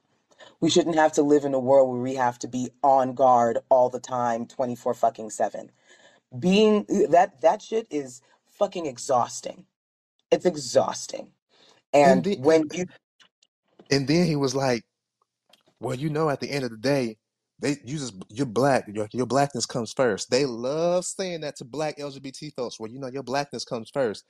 we 0.60 0.70
shouldn't 0.70 0.96
have 0.96 1.12
to 1.12 1.22
live 1.22 1.44
in 1.44 1.54
a 1.54 1.58
world 1.58 1.90
where 1.90 2.00
we 2.00 2.14
have 2.14 2.38
to 2.38 2.48
be 2.48 2.70
on 2.82 3.14
guard 3.14 3.58
all 3.68 3.88
the 3.88 4.00
time 4.00 4.46
24 4.46 4.94
fucking 4.94 5.30
7 5.30 5.70
being 6.38 6.84
that 7.10 7.40
that 7.42 7.62
shit 7.62 7.86
is 7.90 8.22
fucking 8.50 8.86
exhausting 8.86 9.64
it's 10.30 10.46
exhausting 10.46 11.30
And 11.92 12.26
and 12.26 12.36
then, 12.36 12.42
when 12.42 12.64
you 12.72 12.86
and 13.90 14.08
then 14.08 14.26
he 14.26 14.36
was 14.36 14.54
like, 14.54 14.82
"Well, 15.80 15.94
you 15.94 16.10
know, 16.10 16.30
at 16.30 16.40
the 16.40 16.50
end 16.50 16.64
of 16.64 16.70
the 16.70 16.78
day, 16.78 17.16
they 17.60 17.76
you 17.84 17.98
just 17.98 18.14
you're 18.28 18.46
black. 18.46 18.84
Your 18.92 19.08
your 19.12 19.26
blackness 19.26 19.66
comes 19.66 19.92
first. 19.92 20.30
They 20.30 20.44
love 20.46 21.04
saying 21.04 21.42
that 21.42 21.56
to 21.56 21.64
black 21.64 21.98
LGBT 21.98 22.54
folks. 22.54 22.80
Well, 22.80 22.90
you 22.90 22.98
know, 22.98 23.08
your 23.08 23.22
blackness 23.22 23.64
comes 23.64 23.90
first. 23.90 24.24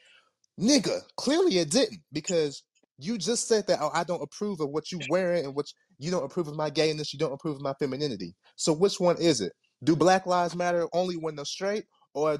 Nigga, 0.60 1.00
clearly 1.16 1.58
it 1.58 1.70
didn't 1.70 2.00
because 2.12 2.62
you 2.98 3.18
just 3.18 3.48
said 3.48 3.66
that 3.66 3.78
oh, 3.80 3.90
I 3.92 4.04
don't 4.04 4.22
approve 4.22 4.60
of 4.60 4.70
what 4.70 4.92
you 4.92 5.00
wearing 5.08 5.46
and 5.46 5.54
what 5.54 5.66
you 5.98 6.10
don't 6.10 6.24
approve 6.24 6.48
of 6.48 6.56
my 6.56 6.70
gayness, 6.70 7.12
you 7.12 7.18
don't 7.18 7.32
approve 7.32 7.56
of 7.56 7.62
my 7.62 7.74
femininity. 7.74 8.34
So 8.56 8.72
which 8.72 9.00
one 9.00 9.16
is 9.18 9.40
it? 9.40 9.52
Do 9.82 9.96
Black 9.96 10.26
Lives 10.26 10.54
Matter 10.54 10.86
only 10.92 11.16
when 11.16 11.34
they're 11.36 11.44
straight, 11.44 11.84
or 12.14 12.38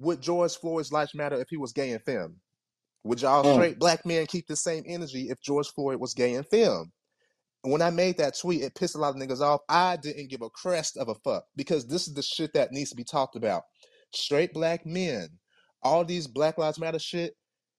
would 0.00 0.20
George 0.20 0.56
Floyd's 0.56 0.92
life 0.92 1.10
matter 1.14 1.40
if 1.40 1.48
he 1.50 1.56
was 1.56 1.72
gay 1.72 1.92
and 1.92 2.02
femme? 2.04 2.36
Would 3.04 3.20
y'all 3.22 3.44
Mm. 3.44 3.54
straight 3.54 3.78
black 3.78 4.04
men 4.06 4.26
keep 4.26 4.46
the 4.48 4.56
same 4.56 4.84
energy 4.86 5.28
if 5.30 5.40
George 5.40 5.68
Floyd 5.68 6.00
was 6.00 6.14
gay 6.14 6.34
and 6.34 6.46
femme? 6.48 6.92
when 7.62 7.82
I 7.82 7.90
made 7.90 8.18
that 8.18 8.38
tweet, 8.38 8.62
it 8.62 8.74
pissed 8.74 8.94
a 8.94 8.98
lot 8.98 9.14
of 9.14 9.20
niggas 9.20 9.40
off. 9.40 9.60
I 9.68 9.96
didn't 9.96 10.30
give 10.30 10.42
a 10.42 10.50
crest 10.50 10.96
of 10.96 11.08
a 11.08 11.14
fuck 11.16 11.44
because 11.56 11.86
this 11.86 12.06
is 12.08 12.14
the 12.14 12.22
shit 12.22 12.52
that 12.54 12.72
needs 12.72 12.90
to 12.90 12.96
be 12.96 13.04
talked 13.04 13.36
about. 13.36 13.62
Straight 14.14 14.52
black 14.52 14.86
men, 14.86 15.28
all 15.82 16.04
these 16.04 16.26
Black 16.26 16.58
Lives 16.58 16.78
Matter 16.78 16.98
shit. 16.98 17.34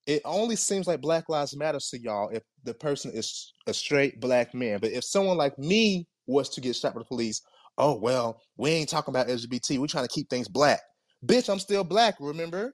It 0.07 0.21
only 0.25 0.55
seems 0.55 0.87
like 0.87 1.01
Black 1.01 1.29
Lives 1.29 1.55
Matter 1.55 1.79
to 1.79 1.99
y'all 2.01 2.29
if 2.29 2.43
the 2.63 2.73
person 2.73 3.11
is 3.13 3.53
a 3.67 3.73
straight 3.73 4.19
black 4.19 4.53
man. 4.53 4.79
But 4.79 4.91
if 4.91 5.03
someone 5.03 5.37
like 5.37 5.57
me 5.57 6.07
was 6.27 6.49
to 6.49 6.61
get 6.61 6.75
shot 6.75 6.93
by 6.93 6.99
the 6.99 7.05
police, 7.05 7.41
oh 7.77 7.95
well, 7.99 8.41
we 8.57 8.71
ain't 8.71 8.89
talking 8.89 9.11
about 9.13 9.27
LGBT. 9.27 9.79
We're 9.79 9.87
trying 9.87 10.07
to 10.07 10.13
keep 10.13 10.29
things 10.29 10.47
black. 10.47 10.81
Bitch, 11.25 11.49
I'm 11.49 11.59
still 11.59 11.83
black. 11.83 12.15
Remember? 12.19 12.73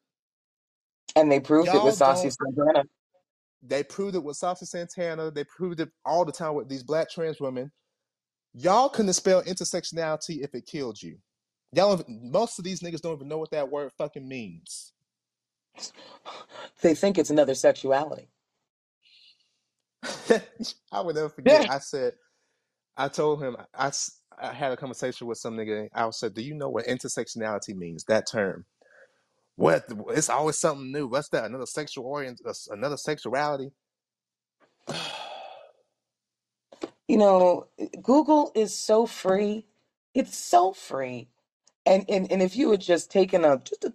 and 1.15 1.31
they 1.31 1.39
proved 1.39 1.69
it 1.69 1.83
with 1.83 1.83
Y'all 1.83 1.91
saucy 1.91 2.29
santana 2.31 2.83
They 3.63 3.83
proved 3.83 4.15
it 4.15 4.23
with 4.23 4.37
Saucy 4.37 4.65
Santana. 4.65 5.31
They 5.31 5.43
proved 5.45 5.81
it 5.81 5.89
all 6.05 6.25
the 6.25 6.31
time 6.31 6.55
with 6.55 6.69
these 6.69 6.83
black 6.83 7.09
trans 7.11 7.39
women. 7.41 7.71
Y'all 8.53 8.89
couldn't 8.89 9.13
spell 9.13 9.43
intersectionality 9.43 10.43
if 10.43 10.55
it 10.55 10.65
killed 10.65 11.01
you. 11.01 11.17
Y'all, 11.73 12.03
most 12.07 12.59
of 12.59 12.65
these 12.65 12.81
niggas 12.81 13.01
don't 13.01 13.15
even 13.15 13.27
know 13.27 13.37
what 13.37 13.51
that 13.51 13.69
word 13.71 13.91
fucking 13.97 14.27
means. 14.27 14.93
they 16.81 16.95
think 16.95 17.17
it's 17.17 17.29
another 17.29 17.55
sexuality 17.55 18.29
I 20.91 21.01
would 21.01 21.15
never 21.15 21.29
forget. 21.29 21.63
yeah 21.63 21.67
I 21.69 21.79
said, 21.79 22.13
I 22.97 23.07
told 23.07 23.41
him, 23.43 23.57
I, 23.75 23.91
I 24.41 24.53
had 24.53 24.73
a 24.73 24.77
conversation 24.77 25.27
with 25.27 25.39
some 25.39 25.57
nigga. 25.57 25.89
I 25.95 26.09
said, 26.11 26.35
"Do 26.35 26.41
you 26.43 26.55
know 26.55 26.69
what 26.69 26.87
intersectionality 26.87 27.75
means? 27.75 28.05
That 28.05 28.27
term? 28.27 28.65
What? 29.57 29.85
It's 30.11 30.29
always 30.29 30.59
something 30.59 30.91
new. 30.91 31.07
What's 31.07 31.29
that? 31.29 31.45
Another 31.45 31.67
sexual 31.67 32.05
orient? 32.05 32.41
uh, 32.45 32.53
Another 32.71 32.97
sexuality? 32.97 33.71
you 37.09 37.17
know 37.17 37.67
google 38.03 38.51
is 38.55 38.75
so 38.75 39.07
free 39.07 39.67
it's 40.15 40.37
so 40.37 40.73
free 40.73 41.29
and 41.85 42.05
and, 42.09 42.31
and 42.31 42.41
if 42.43 42.55
you 42.57 42.71
had 42.71 42.81
just 42.81 43.11
taken 43.11 43.45
a 43.45 43.59
just 43.59 43.85
a, 43.85 43.93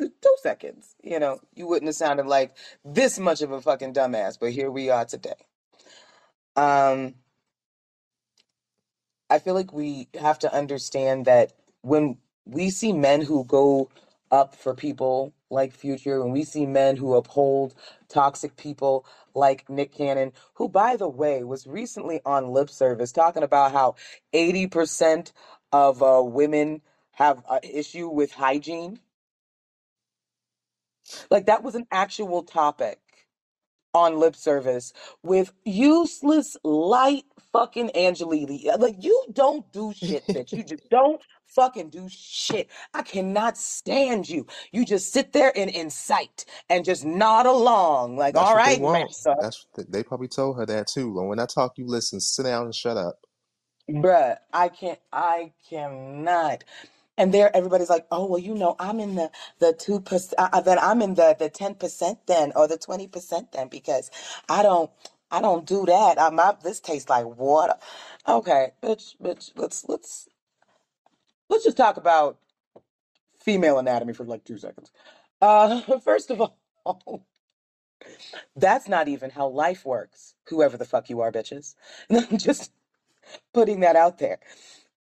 two 0.00 0.36
seconds 0.42 0.96
you 1.02 1.18
know 1.20 1.40
you 1.54 1.66
wouldn't 1.68 1.88
have 1.88 1.96
sounded 1.96 2.26
like 2.26 2.56
this 2.84 3.18
much 3.18 3.42
of 3.42 3.52
a 3.52 3.60
fucking 3.62 3.94
dumbass 3.94 4.38
but 4.40 4.52
here 4.52 4.70
we 4.70 4.90
are 4.90 5.06
today 5.06 5.34
um 6.56 7.14
I 9.30 9.38
feel 9.38 9.54
like 9.54 9.72
we 9.72 10.08
have 10.20 10.38
to 10.40 10.54
understand 10.54 11.26
that 11.26 11.52
when 11.82 12.18
we 12.44 12.70
see 12.70 12.92
men 12.92 13.22
who 13.22 13.44
go 13.44 13.90
up 14.30 14.54
for 14.54 14.74
people 14.74 15.32
like 15.50 15.72
Future, 15.72 16.22
when 16.22 16.32
we 16.32 16.44
see 16.44 16.66
men 16.66 16.96
who 16.96 17.14
uphold 17.14 17.74
toxic 18.08 18.56
people 18.56 19.04
like 19.34 19.68
Nick 19.68 19.92
Cannon, 19.92 20.32
who, 20.54 20.68
by 20.68 20.96
the 20.96 21.08
way, 21.08 21.42
was 21.44 21.66
recently 21.66 22.20
on 22.24 22.50
lip 22.52 22.70
service 22.70 23.12
talking 23.12 23.42
about 23.42 23.72
how 23.72 23.96
80% 24.34 25.32
of 25.72 26.02
uh, 26.02 26.22
women 26.24 26.82
have 27.12 27.42
an 27.50 27.60
issue 27.62 28.08
with 28.08 28.32
hygiene. 28.32 29.00
Like, 31.30 31.46
that 31.46 31.62
was 31.64 31.74
an 31.74 31.86
actual 31.92 32.42
topic 32.44 33.00
on 33.94 34.18
lip 34.20 34.36
service 34.36 34.92
with 35.22 35.52
useless 35.64 36.56
light 36.64 37.24
fucking 37.52 37.90
Angela 37.92 38.36
Yee. 38.36 38.70
Like 38.78 38.96
you 39.00 39.24
don't 39.32 39.70
do 39.72 39.92
shit, 39.96 40.26
bitch. 40.34 40.54
You 40.54 40.64
just 40.64 40.88
don't 40.90 41.22
fucking 41.48 41.90
do 41.90 42.08
shit. 42.10 42.68
I 42.94 43.02
cannot 43.02 43.58
stand 43.58 44.28
you. 44.28 44.46
You 44.72 44.84
just 44.86 45.12
sit 45.12 45.32
there 45.34 45.52
and 45.56 45.70
incite 45.70 46.46
and 46.70 46.84
just 46.84 47.04
nod 47.04 47.46
along. 47.46 48.16
Like, 48.16 48.36
That's 48.36 48.54
all 48.54 48.54
what 48.54 48.64
they 48.64 48.74
right, 48.74 48.76
want. 48.76 49.04
massa. 49.08 49.36
That's 49.40 49.66
they 49.88 50.02
probably 50.04 50.28
told 50.28 50.58
her 50.58 50.66
that 50.66 50.88
too. 50.88 51.18
And 51.20 51.28
when 51.28 51.40
I 51.40 51.46
talk, 51.46 51.78
you 51.78 51.86
listen. 51.86 52.20
Sit 52.20 52.44
down 52.44 52.66
and 52.66 52.74
shut 52.74 52.96
up. 52.98 53.16
Bruh, 53.90 54.38
I 54.52 54.68
can't 54.70 55.00
I 55.12 55.52
cannot. 55.68 56.64
And 57.18 57.32
there 57.34 57.54
everybody's 57.56 57.90
like, 57.90 58.06
oh 58.10 58.26
well, 58.26 58.40
you 58.40 58.54
know, 58.54 58.76
I'm 58.78 59.00
in 59.00 59.14
the 59.16 59.30
the 59.60 59.72
two 59.72 60.00
percent 60.00 60.34
uh, 60.38 60.60
then 60.60 60.78
I'm 60.80 61.02
in 61.02 61.14
the 61.14 61.36
the 61.38 61.48
ten 61.50 61.74
percent 61.74 62.20
then 62.26 62.52
or 62.56 62.68
the 62.68 62.78
twenty 62.78 63.08
percent 63.08 63.52
then 63.52 63.68
because 63.68 64.10
I 64.48 64.62
don't 64.62 64.90
I 65.30 65.40
don't 65.42 65.66
do 65.66 65.86
that. 65.86 66.20
I, 66.20 66.30
my 66.30 66.56
this 66.62 66.80
tastes 66.80 67.08
like 67.10 67.26
water. 67.26 67.74
Okay, 68.28 68.72
bitch, 68.82 69.16
bitch, 69.22 69.52
let's 69.56 69.84
let's 69.88 70.28
let's 71.50 71.64
just 71.64 71.76
talk 71.76 71.96
about 71.96 72.38
female 73.40 73.78
anatomy 73.78 74.12
for 74.14 74.24
like 74.24 74.44
two 74.44 74.58
seconds. 74.58 74.90
Uh 75.42 75.80
first 76.04 76.30
of 76.30 76.40
all, 76.40 77.26
that's 78.56 78.88
not 78.88 79.08
even 79.08 79.30
how 79.30 79.48
life 79.48 79.84
works, 79.84 80.34
whoever 80.48 80.76
the 80.76 80.84
fuck 80.84 81.10
you 81.10 81.20
are, 81.20 81.32
bitches. 81.32 81.74
just 82.38 82.72
putting 83.54 83.80
that 83.80 83.96
out 83.96 84.18
there. 84.18 84.38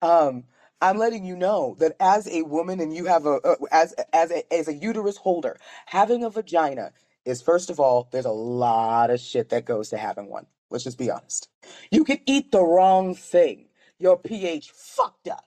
Um, 0.02 0.46
I'm 0.84 1.00
letting 1.00 1.26
you 1.26 1.38
know 1.38 1.78
that 1.80 1.98
as 2.02 2.28
a 2.30 2.44
woman 2.44 2.82
and 2.82 2.96
you 2.96 3.08
have 3.08 3.26
a, 3.28 3.38
a 3.46 3.58
as 3.72 3.94
as 4.14 4.32
a 4.32 4.54
as 4.54 4.70
a 4.70 4.76
uterus 4.76 5.18
holder, 5.18 5.58
having 5.88 6.24
a 6.26 6.32
vagina 6.32 6.94
is 7.26 7.42
first 7.44 7.72
of 7.72 7.82
all, 7.82 8.10
there's 8.14 8.26
a 8.28 8.32
lot 8.32 9.12
of 9.12 9.22
shit 9.22 9.50
that 9.52 9.66
goes 9.66 9.90
to 9.92 9.98
having 9.98 10.30
one. 10.30 10.48
Let's 10.72 10.86
just 10.86 11.00
be 11.00 11.12
honest. 11.12 11.50
You 11.92 12.06
could 12.06 12.22
eat 12.28 12.54
the 12.54 12.64
wrong 12.64 13.16
thing. 13.16 13.68
Your 14.00 14.18
pH 14.20 14.72
fucked 14.74 15.30
up. 15.30 15.46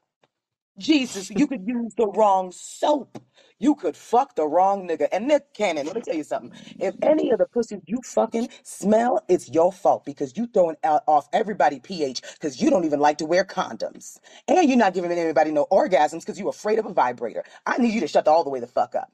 Jesus, 0.79 1.31
you 1.31 1.47
could 1.49 1.67
use 1.67 1.95
the 1.97 2.07
wrong 2.09 2.53
soap. 2.53 3.19
You 3.59 3.75
could 3.75 3.97
fuck 3.97 4.35
the 4.37 4.47
wrong 4.47 4.87
nigga. 4.89 5.09
And 5.13 5.29
Nick 5.29 5.55
Cannon, 5.55 5.87
let 5.87 5.97
me 5.97 6.03
tell 6.03 6.15
you 6.15 6.25
something. 6.25 6.53
If 6.79 6.95
any 7.03 7.31
of 7.31 7.39
the 7.39 7.47
pussies 7.47 7.81
you 7.87 8.01
fucking 8.05 8.51
smell, 8.65 9.25
it's 9.29 9.49
your 9.51 9.73
fault 9.73 10.05
because 10.05 10.37
you 10.37 10.47
throwing 10.49 10.77
out 10.85 11.03
off 11.07 11.29
everybody 11.33 11.81
pH 11.81 12.23
because 12.35 12.61
you 12.61 12.71
don't 12.71 12.85
even 12.85 13.01
like 13.01 13.19
to 13.19 13.27
wear 13.27 13.45
condoms. 13.45 14.19
And 14.49 14.69
you're 14.69 14.79
not 14.79 14.95
giving 14.95 15.11
anybody 15.13 15.53
no 15.53 15.67
orgasms 15.73 16.21
because 16.21 16.39
you're 16.39 16.51
afraid 16.51 16.79
of 16.79 16.87
a 16.87 16.93
vibrator. 16.93 17.45
I 17.67 17.79
need 17.79 17.95
you 17.95 18.01
to 18.03 18.09
shut 18.09 18.27
the, 18.27 18.31
all 18.31 18.45
the 18.45 18.51
way 18.51 18.61
the 18.61 18.67
fuck 18.67 18.95
up. 18.95 19.11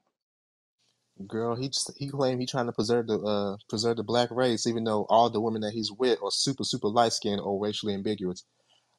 Girl, 1.29 1.57
he 1.57 1.69
just, 1.69 1.93
he 1.97 2.09
claimed 2.09 2.41
he 2.41 2.47
trying 2.47 2.67
to 2.67 2.73
preserve 2.73 3.07
the 3.09 3.19
uh 3.21 3.57
preserve 3.69 3.97
the 3.97 4.05
black 4.05 4.31
race, 4.33 4.67
even 4.67 4.85
though 4.85 5.07
all 5.11 5.31
the 5.31 5.41
women 5.41 5.63
that 5.63 5.73
he's 5.73 5.93
with 5.93 6.19
are 6.23 6.31
super 6.33 6.65
super 6.65 6.89
light 6.89 7.13
skinned 7.13 7.41
or 7.41 7.61
racially 7.63 7.95
ambiguous. 7.95 8.45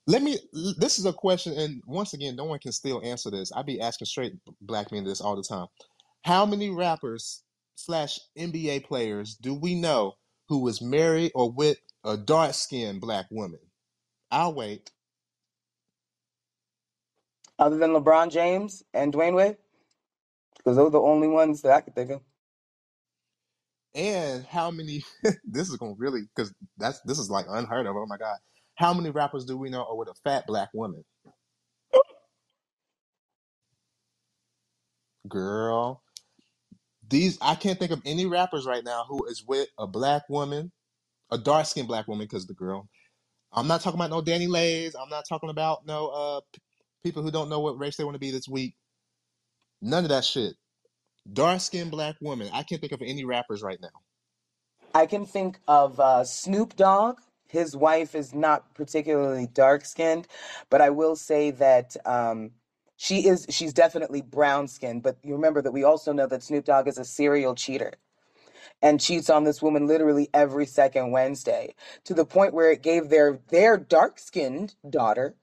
Let 0.05 0.21
me. 0.21 0.37
This 0.77 0.99
is 0.99 1.05
a 1.05 1.13
question, 1.13 1.53
and 1.57 1.81
once 1.87 2.13
again, 2.13 2.35
no 2.35 2.43
one 2.45 2.59
can 2.59 2.73
still 2.73 3.01
answer 3.03 3.31
this. 3.31 3.51
I 3.53 3.61
be 3.61 3.79
asking 3.79 4.07
straight 4.07 4.33
black 4.61 4.91
men 4.91 5.05
this 5.05 5.21
all 5.21 5.35
the 5.35 5.43
time. 5.43 5.67
How 6.23 6.45
many 6.45 6.69
rappers 6.69 7.43
slash 7.75 8.19
NBA 8.37 8.85
players 8.85 9.35
do 9.35 9.53
we 9.53 9.75
know 9.75 10.13
who 10.49 10.61
was 10.61 10.81
married 10.81 11.31
or 11.35 11.51
with 11.51 11.77
a 12.03 12.17
dark 12.17 12.53
skinned 12.53 12.99
black 12.99 13.27
woman? 13.31 13.59
I'll 14.31 14.53
wait. 14.53 14.91
Other 17.59 17.77
than 17.77 17.91
LeBron 17.91 18.31
James 18.31 18.83
and 18.93 19.13
Dwyane 19.13 19.35
Wade, 19.35 19.57
because 20.57 20.75
those 20.75 20.87
are 20.87 20.91
the 20.91 20.99
only 20.99 21.27
ones 21.29 21.61
that 21.61 21.71
I 21.71 21.81
could 21.81 21.95
think 21.95 22.11
of. 22.11 22.21
And 23.95 24.45
how 24.45 24.71
many? 24.71 25.03
this 25.45 25.69
is 25.69 25.77
gonna 25.77 25.93
really 25.97 26.21
because 26.35 26.53
that's 26.77 26.99
this 27.01 27.19
is 27.19 27.29
like 27.29 27.45
unheard 27.49 27.85
of. 27.85 27.95
Oh 27.95 28.05
my 28.07 28.17
god! 28.17 28.37
How 28.75 28.93
many 28.93 29.11
rappers 29.11 29.45
do 29.45 29.57
we 29.57 29.69
know 29.69 29.85
are 29.85 29.95
with 29.95 30.09
a 30.09 30.15
fat 30.23 30.47
black 30.47 30.69
woman? 30.73 31.03
Girl, 35.27 36.03
these 37.09 37.37
I 37.41 37.55
can't 37.55 37.79
think 37.79 37.91
of 37.91 38.01
any 38.05 38.25
rappers 38.25 38.65
right 38.65 38.83
now 38.83 39.05
who 39.07 39.25
is 39.25 39.43
with 39.47 39.69
a 39.77 39.87
black 39.87 40.23
woman, 40.29 40.71
a 41.31 41.37
dark 41.37 41.65
skinned 41.67 41.87
black 41.87 42.07
woman, 42.07 42.25
because 42.25 42.47
the 42.47 42.53
girl. 42.53 42.89
I'm 43.53 43.67
not 43.67 43.81
talking 43.81 43.99
about 43.99 44.09
no 44.11 44.21
DaniLeighs. 44.21 44.93
I'm 45.01 45.09
not 45.09 45.25
talking 45.29 45.49
about 45.49 45.85
no 45.85 46.07
uh 46.07 46.41
p- 46.53 46.61
people 47.03 47.23
who 47.23 47.31
don't 47.31 47.49
know 47.49 47.59
what 47.59 47.79
race 47.79 47.97
they 47.97 48.03
want 48.03 48.15
to 48.15 48.19
be 48.19 48.31
this 48.31 48.47
week. 48.47 48.75
None 49.81 50.05
of 50.05 50.09
that 50.09 50.25
shit. 50.25 50.55
Dark 51.31 51.61
skinned 51.61 51.91
black 51.91 52.15
woman. 52.21 52.49
I 52.53 52.63
can't 52.63 52.81
think 52.81 52.93
of 52.93 53.01
any 53.01 53.25
rappers 53.25 53.63
right 53.63 53.79
now. 53.81 53.89
I 54.93 55.05
can 55.05 55.25
think 55.25 55.59
of 55.67 55.99
uh, 55.99 56.23
Snoop 56.25 56.75
Dogg. 56.75 57.19
His 57.53 57.77
wife 57.77 58.15
is 58.15 58.35
not 58.35 58.75
particularly 58.75 59.47
dark 59.47 59.85
skinned, 59.85 60.27
but 60.71 60.81
I 60.81 60.91
will 60.91 61.15
say 61.15 61.51
that 61.51 61.95
um, 62.05 62.51
she 62.97 63.27
is. 63.27 63.47
She's 63.49 63.73
definitely 63.73 64.23
brown 64.23 64.67
skinned. 64.67 65.03
But 65.03 65.17
you 65.23 65.35
remember 65.35 65.61
that 65.61 65.73
we 65.73 65.85
also 65.85 66.13
know 66.13 66.27
that 66.27 66.43
Snoop 66.43 66.65
Dogg 66.65 66.89
is 66.89 66.99
a 66.99 67.05
serial 67.05 67.55
cheater 67.55 67.93
and 68.83 69.01
cheats 69.01 69.29
on 69.29 69.45
this 69.45 69.61
woman 69.61 69.87
literally 69.87 70.29
every 70.33 70.67
second 70.67 71.11
Wednesday 71.11 71.75
to 72.05 72.15
the 72.15 72.25
point 72.25 72.53
where 72.55 72.71
it 72.71 72.83
gave 72.83 73.09
their 73.09 73.39
their 73.49 73.77
dark 73.77 74.19
skinned 74.19 74.75
daughter 74.89 75.35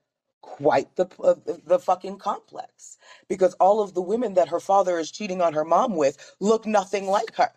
quite 0.43 0.97
the 0.97 1.07
uh, 1.23 1.35
the 1.67 1.79
fucking 1.81 2.19
complex 2.19 2.99
because 3.29 3.55
all 3.55 3.83
of 3.83 3.95
the 3.95 4.03
women 4.03 4.35
that 4.35 4.49
her 4.49 4.61
father 4.61 4.99
is 4.99 5.13
cheating 5.13 5.43
on 5.43 5.55
her 5.55 5.65
mom 5.65 5.97
with 5.97 6.35
look 6.41 6.67
nothing 6.67 7.07
like 7.07 7.37
her. 7.37 7.53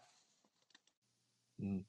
Mm. 1.63 1.83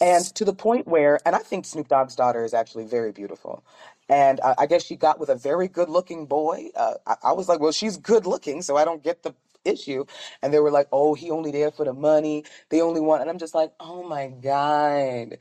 And 0.00 0.24
to 0.36 0.44
the 0.44 0.54
point 0.54 0.88
where, 0.88 1.20
and 1.26 1.36
I 1.36 1.40
think 1.40 1.66
Snoop 1.66 1.88
Dogg's 1.88 2.16
daughter 2.16 2.44
is 2.44 2.54
actually 2.54 2.86
very 2.86 3.12
beautiful. 3.12 3.64
And 4.08 4.40
I, 4.42 4.54
I 4.60 4.66
guess 4.66 4.84
she 4.84 4.96
got 4.96 5.20
with 5.20 5.30
a 5.30 5.36
very 5.36 5.68
good 5.68 5.90
looking 5.90 6.26
boy. 6.26 6.68
Uh, 6.76 6.94
I, 7.06 7.16
I 7.24 7.32
was 7.32 7.48
like, 7.48 7.60
well, 7.60 7.72
she's 7.72 7.96
good 7.98 8.26
looking, 8.26 8.62
so 8.62 8.76
I 8.76 8.84
don't 8.84 9.02
get 9.04 9.22
the 9.24 9.34
issue. 9.64 10.04
And 10.42 10.52
they 10.54 10.60
were 10.60 10.70
like, 10.72 10.88
oh, 10.92 11.14
he 11.14 11.30
only 11.30 11.52
there 11.52 11.70
for 11.72 11.84
the 11.86 11.94
money. 11.94 12.44
They 12.70 12.82
only 12.82 13.00
want, 13.00 13.22
and 13.22 13.30
I'm 13.30 13.38
just 13.38 13.54
like, 13.54 13.72
oh 13.80 14.08
my 14.08 14.28
God. 14.28 15.38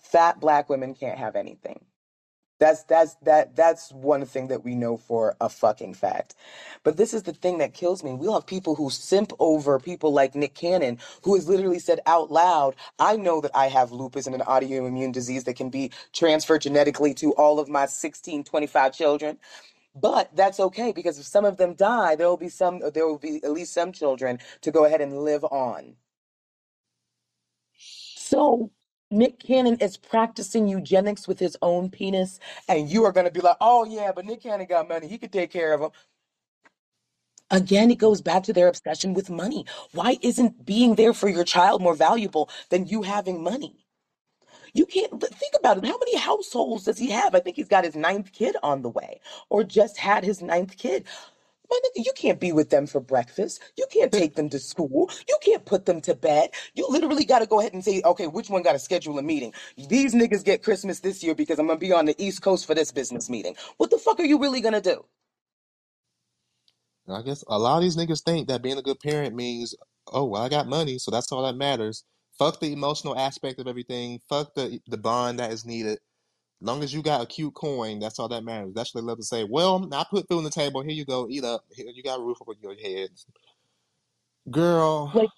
Fat 0.00 0.40
black 0.40 0.70
women 0.70 0.94
can't 0.94 1.18
have 1.18 1.36
anything. 1.36 1.80
That's 2.60 2.84
that's 2.84 3.16
that 3.24 3.56
that's 3.56 3.92
one 3.92 4.26
thing 4.26 4.48
that 4.48 4.64
we 4.64 4.76
know 4.76 4.96
for 4.96 5.36
a 5.42 5.50
fucking 5.50 5.94
fact. 5.94 6.36
But 6.84 6.96
this 6.96 7.14
is 7.14 7.24
the 7.24 7.34
thing 7.34 7.58
that 7.58 7.74
kills 7.74 8.04
me. 8.04 8.14
We'll 8.14 8.34
have 8.34 8.46
people 8.46 8.76
who 8.76 8.90
simp 8.90 9.32
over 9.40 9.78
people 9.80 10.12
like 10.14 10.34
Nick 10.34 10.54
Cannon, 10.54 10.98
who 11.24 11.34
has 11.36 11.48
literally 11.48 11.80
said 11.80 12.00
out 12.06 12.32
loud, 12.32 12.76
I 12.98 13.16
know 13.16 13.42
that 13.42 13.52
I 13.54 13.68
have 13.68 13.92
lupus 13.92 14.26
and 14.26 14.34
an 14.36 14.42
autoimmune 14.42 15.12
disease 15.12 15.44
that 15.44 15.56
can 15.56 15.70
be 15.70 15.92
transferred 16.14 16.62
genetically 16.62 17.14
to 17.16 17.34
all 17.34 17.60
of 17.60 17.68
my 17.68 17.86
16, 17.86 18.44
25 18.44 18.92
children. 18.94 19.38
But 19.94 20.34
that's 20.36 20.60
okay 20.60 20.92
because 20.92 21.18
if 21.18 21.26
some 21.26 21.44
of 21.44 21.58
them 21.58 21.74
die, 21.74 22.16
there 22.16 22.28
will 22.28 22.38
be 22.38 22.48
some 22.50 22.80
there 22.94 23.06
will 23.06 23.18
be 23.18 23.42
at 23.44 23.52
least 23.52 23.74
some 23.74 23.92
children 23.92 24.40
to 24.62 24.72
go 24.72 24.86
ahead 24.86 25.02
and 25.02 25.18
live 25.24 25.44
on. 25.44 25.96
So 28.16 28.72
Nick 29.10 29.38
Cannon 29.40 29.76
is 29.80 29.96
practicing 29.96 30.68
eugenics 30.68 31.28
with 31.28 31.38
his 31.38 31.56
own 31.62 31.90
penis, 31.90 32.40
and 32.68 32.90
you 32.90 33.04
are 33.04 33.12
going 33.12 33.26
to 33.26 33.32
be 33.32 33.40
like, 33.40 33.56
oh, 33.60 33.84
yeah, 33.86 34.12
but 34.14 34.26
Nick 34.26 34.42
Cannon 34.42 34.66
got 34.66 34.88
money. 34.88 35.08
He 35.08 35.18
could 35.18 35.32
take 35.32 35.50
care 35.50 35.72
of 35.74 35.80
him. 35.80 35.90
Again, 37.50 37.90
it 37.90 37.98
goes 37.98 38.20
back 38.20 38.44
to 38.44 38.52
their 38.52 38.68
obsession 38.68 39.14
with 39.14 39.30
money. 39.30 39.66
Why 39.92 40.18
isn't 40.22 40.66
being 40.66 40.96
there 40.96 41.14
for 41.14 41.28
your 41.30 41.44
child 41.44 41.82
more 41.82 41.94
valuable 41.94 42.50
than 42.70 42.86
you 42.86 43.02
having 43.02 43.42
money? 43.42 43.86
You 44.74 44.86
can't 44.86 45.20
think 45.20 45.54
about 45.58 45.78
it. 45.78 45.86
How 45.86 45.98
many 45.98 46.16
households 46.16 46.84
does 46.84 46.98
he 46.98 47.10
have? 47.10 47.34
I 47.34 47.40
think 47.40 47.56
he's 47.56 47.68
got 47.68 47.84
his 47.84 47.96
ninth 47.96 48.32
kid 48.32 48.56
on 48.62 48.82
the 48.82 48.90
way, 48.90 49.20
or 49.50 49.64
just 49.64 49.98
had 49.98 50.24
his 50.24 50.42
ninth 50.42 50.76
kid. 50.76 51.04
My 51.70 51.78
nigga, 51.84 52.04
you 52.06 52.12
can't 52.16 52.40
be 52.40 52.52
with 52.52 52.70
them 52.70 52.86
for 52.86 53.00
breakfast. 53.00 53.60
You 53.76 53.86
can't 53.92 54.12
take 54.12 54.36
them 54.36 54.48
to 54.50 54.58
school. 54.58 55.10
You 55.28 55.38
can't 55.42 55.64
put 55.64 55.86
them 55.86 56.00
to 56.02 56.14
bed. 56.14 56.50
You 56.74 56.86
literally 56.88 57.24
got 57.24 57.40
to 57.40 57.46
go 57.46 57.60
ahead 57.60 57.74
and 57.74 57.84
say, 57.84 58.02
okay, 58.04 58.26
which 58.26 58.50
one 58.50 58.62
got 58.62 58.72
to 58.72 58.78
schedule 58.78 59.18
a 59.18 59.22
meeting? 59.22 59.52
These 59.76 60.14
niggas 60.14 60.44
get 60.44 60.62
Christmas 60.62 61.00
this 61.00 61.22
year 61.22 61.34
because 61.34 61.58
I'm 61.58 61.66
going 61.66 61.78
to 61.78 61.86
be 61.86 61.92
on 61.92 62.06
the 62.06 62.14
East 62.22 62.42
Coast 62.42 62.66
for 62.66 62.74
this 62.74 62.92
business 62.92 63.30
meeting. 63.30 63.56
What 63.78 63.90
the 63.90 63.98
fuck 63.98 64.20
are 64.20 64.24
you 64.24 64.40
really 64.40 64.60
going 64.60 64.74
to 64.74 64.80
do? 64.80 65.04
I 67.08 67.22
guess 67.22 67.44
a 67.48 67.58
lot 67.58 67.78
of 67.78 67.82
these 67.82 67.96
niggas 67.96 68.22
think 68.24 68.48
that 68.48 68.62
being 68.62 68.78
a 68.78 68.82
good 68.82 69.00
parent 69.00 69.34
means, 69.34 69.74
oh 70.12 70.24
well, 70.26 70.42
I 70.42 70.48
got 70.48 70.68
money, 70.68 70.98
so 70.98 71.10
that's 71.10 71.32
all 71.32 71.44
that 71.44 71.56
matters. 71.56 72.04
Fuck 72.38 72.60
the 72.60 72.72
emotional 72.72 73.18
aspect 73.18 73.60
of 73.60 73.66
everything. 73.68 74.20
Fuck 74.28 74.54
the 74.54 74.80
the 74.86 74.98
bond 74.98 75.38
that 75.38 75.52
is 75.52 75.66
needed. 75.66 75.98
Long 76.62 76.82
as 76.82 76.94
you 76.94 77.02
got 77.02 77.22
a 77.22 77.26
cute 77.26 77.54
coin, 77.54 78.00
that's 78.00 78.18
all 78.18 78.28
that 78.28 78.44
matters. 78.44 78.74
That's 78.74 78.94
what 78.94 79.02
they 79.02 79.06
love 79.06 79.18
to 79.18 79.24
say. 79.24 79.44
Well, 79.44 79.88
I 79.92 80.04
put 80.10 80.28
food 80.28 80.38
on 80.38 80.44
the 80.44 80.50
table. 80.50 80.82
Here 80.82 80.92
you 80.92 81.04
go. 81.06 81.28
Eat 81.30 81.44
up. 81.44 81.62
Here, 81.72 81.86
you 81.94 82.02
got 82.02 82.20
a 82.20 82.22
roof 82.22 82.38
over 82.42 82.54
your 82.60 82.74
head. 82.76 83.10
Girl, 84.50 85.12
Like, 85.12 85.30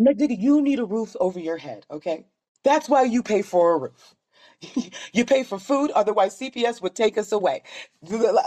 nigga, 0.00 0.36
you 0.38 0.62
need 0.62 0.80
a 0.80 0.84
roof 0.86 1.16
over 1.20 1.40
your 1.40 1.58
head, 1.58 1.86
okay? 1.90 2.26
That's 2.64 2.88
why 2.88 3.04
you 3.04 3.22
pay 3.22 3.42
for 3.42 3.74
a 3.74 3.78
roof. 3.78 4.14
you 5.14 5.24
pay 5.24 5.44
for 5.44 5.58
food, 5.58 5.90
otherwise 5.92 6.38
CPS 6.38 6.82
would 6.82 6.96
take 6.96 7.18
us 7.18 7.32
away. 7.32 7.62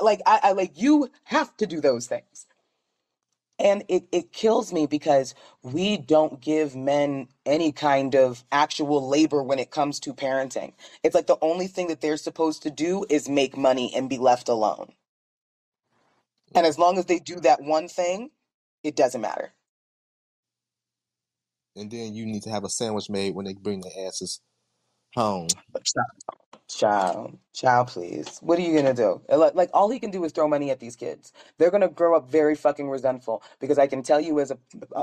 Like 0.03 0.21
I, 0.25 0.39
I 0.43 0.51
like 0.53 0.73
you 0.75 1.09
have 1.25 1.55
to 1.57 1.67
do 1.67 1.81
those 1.81 2.07
things. 2.07 2.47
And 3.59 3.85
it, 3.89 4.05
it 4.11 4.33
kills 4.33 4.73
me 4.73 4.87
because 4.87 5.35
we 5.63 5.97
don't 5.97 6.41
give 6.41 6.75
men 6.75 7.29
any 7.45 7.71
kind 7.71 8.15
of 8.15 8.43
actual 8.51 9.07
labor 9.07 9.43
when 9.43 9.59
it 9.59 9.71
comes 9.71 9.99
to 10.01 10.13
parenting. 10.13 10.73
It's 11.03 11.15
like 11.15 11.27
the 11.27 11.37
only 11.41 11.67
thing 11.67 11.87
that 11.87 12.01
they're 12.01 12.17
supposed 12.17 12.63
to 12.63 12.71
do 12.71 13.05
is 13.09 13.29
make 13.29 13.57
money 13.57 13.93
and 13.95 14.09
be 14.09 14.17
left 14.19 14.49
alone. 14.49 14.93
And 16.55 16.65
as 16.65 16.79
long 16.79 16.97
as 16.99 17.05
they 17.05 17.19
do 17.19 17.39
that 17.41 17.63
one 17.63 17.87
thing, 17.89 18.31
it 18.83 18.95
doesn't 18.95 19.21
matter. 19.21 19.53
and 21.77 21.91
then 21.91 22.15
you 22.15 22.25
need 22.27 22.43
to 22.43 22.51
have 22.51 22.65
a 22.65 22.69
sandwich 22.69 23.09
made 23.09 23.35
when 23.35 23.45
they 23.45 23.55
bring 23.55 23.81
their 23.81 24.07
asses 24.07 24.41
home. 25.15 25.57
But 25.73 25.83
Child, 26.69 27.37
child, 27.53 27.89
please. 27.89 28.39
What 28.41 28.59
are 28.59 28.63
you 28.63 28.75
gonna 28.75 28.95
do? 28.95 29.21
Like, 29.29 29.55
like, 29.55 29.69
all 29.73 29.91
he 29.91 29.99
can 29.99 30.11
do 30.11 30.23
is 30.25 30.31
throw 30.31 30.47
money 30.47 30.71
at 30.71 30.79
these 30.79 30.95
kids. 30.95 31.31
They're 31.59 31.71
gonna 31.71 31.89
grow 31.89 32.17
up 32.17 32.31
very 32.31 32.55
fucking 32.55 32.89
resentful 32.89 33.43
because 33.59 33.77
I 33.77 33.87
can 33.87 34.03
tell 34.03 34.19
you, 34.19 34.39
as 34.39 34.51
a 34.51 34.57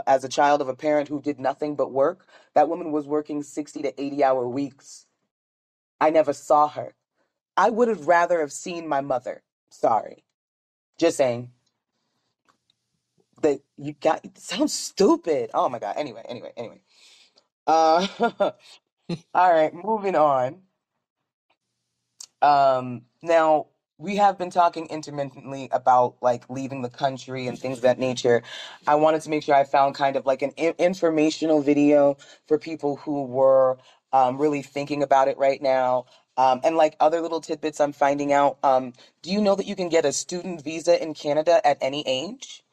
as 0.09 0.25
a 0.25 0.29
child 0.29 0.61
of 0.61 0.69
a 0.69 0.75
parent 0.75 1.09
who 1.09 1.23
did 1.23 1.41
nothing 1.41 1.77
but 1.77 1.93
work, 1.93 2.27
that 2.55 2.69
woman 2.69 2.93
was 2.93 3.07
working 3.07 3.45
sixty 3.45 3.81
to 3.83 4.03
eighty 4.03 4.25
hour 4.25 4.49
weeks. 4.49 5.07
I 6.01 6.11
never 6.11 6.33
saw 6.33 6.69
her. 6.69 6.95
I 7.57 7.71
would 7.71 7.89
have 7.89 8.09
rather 8.09 8.41
have 8.41 8.53
seen 8.53 8.89
my 8.89 9.01
mother. 9.03 9.43
Sorry, 9.71 10.25
just 10.99 11.17
saying 11.19 11.53
that 13.43 13.61
you 13.79 13.95
got. 13.95 14.25
It 14.25 14.39
sounds 14.39 14.73
stupid. 14.75 15.51
Oh 15.55 15.69
my 15.69 15.79
god. 15.81 15.97
Anyway, 15.99 16.25
anyway, 16.29 16.53
anyway. 16.57 16.83
Uh, 17.67 18.07
all 19.35 19.53
right, 19.55 19.75
moving 19.75 20.17
on. 20.17 20.63
Um, 22.43 23.03
now 23.23 23.67
we 23.99 24.17
have 24.17 24.39
been 24.39 24.51
talking 24.51 24.87
intermittently 24.87 25.69
about 25.73 26.17
like 26.23 26.49
leaving 26.49 26.83
the 26.83 26.91
country 26.91 27.47
and 27.47 27.59
things 27.59 27.79
of 27.79 27.83
that 27.83 27.99
nature. 27.99 28.43
I 28.87 28.95
wanted 28.97 29.23
to 29.23 29.31
make 29.31 29.43
sure 29.43 29.55
I 29.55 29.65
found 29.65 29.95
kind 29.95 30.17
of 30.17 30.27
like 30.27 30.43
an 30.43 30.53
in- 30.57 30.75
informational 30.79 31.63
video 31.63 32.17
for 32.49 32.59
people 32.59 32.97
who 32.97 33.25
were 33.25 33.79
um, 34.13 34.39
really 34.39 34.63
thinking 34.63 35.03
about 35.03 35.29
it 35.29 35.39
right 35.39 35.61
now. 35.61 36.07
Um, 36.39 36.61
and 36.65 36.77
like 36.77 36.97
other 37.01 37.21
little 37.21 37.43
tidbits 37.43 37.81
I'm 37.81 37.93
finding 37.93 38.33
out. 38.33 38.59
Um, 38.63 38.95
do 39.23 39.31
you 39.31 39.43
know 39.43 39.55
that 39.57 39.67
you 39.67 39.77
can 39.77 39.91
get 39.91 40.07
a 40.07 40.13
student 40.13 40.63
visa 40.65 41.03
in 41.03 41.13
Canada 41.15 41.61
at 41.67 41.77
any 41.83 42.03
age? 42.07 42.65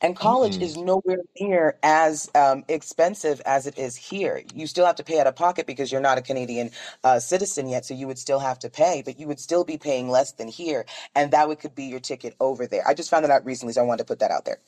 And 0.00 0.16
college 0.16 0.56
Mm-mm. 0.56 0.62
is 0.62 0.76
nowhere 0.76 1.18
near 1.40 1.78
as 1.82 2.30
um, 2.34 2.64
expensive 2.68 3.40
as 3.46 3.66
it 3.66 3.78
is 3.78 3.96
here. 3.96 4.42
You 4.54 4.66
still 4.68 4.86
have 4.86 4.96
to 4.96 5.04
pay 5.04 5.20
out 5.20 5.26
of 5.26 5.36
pocket 5.36 5.66
because 5.66 5.90
you're 5.90 6.00
not 6.00 6.18
a 6.18 6.22
Canadian 6.22 6.70
uh, 7.04 7.18
citizen 7.20 7.68
yet, 7.68 7.84
so 7.84 7.94
you 7.94 8.06
would 8.06 8.18
still 8.18 8.38
have 8.38 8.60
to 8.60 8.70
pay, 8.70 9.02
but 9.04 9.18
you 9.18 9.26
would 9.26 9.40
still 9.40 9.64
be 9.64 9.78
paying 9.78 10.08
less 10.08 10.32
than 10.32 10.48
here, 10.48 10.86
and 11.16 11.32
that 11.32 11.48
would 11.48 11.58
could 11.60 11.74
be 11.74 11.84
your 11.84 12.00
ticket 12.00 12.36
over 12.40 12.66
there. 12.66 12.86
I 12.86 12.94
just 12.94 13.10
found 13.10 13.24
that 13.24 13.32
out 13.32 13.44
recently, 13.44 13.72
so 13.74 13.82
I 13.82 13.84
wanted 13.84 13.98
to 13.98 14.06
put 14.06 14.20
that 14.20 14.30
out 14.30 14.44
there. 14.44 14.58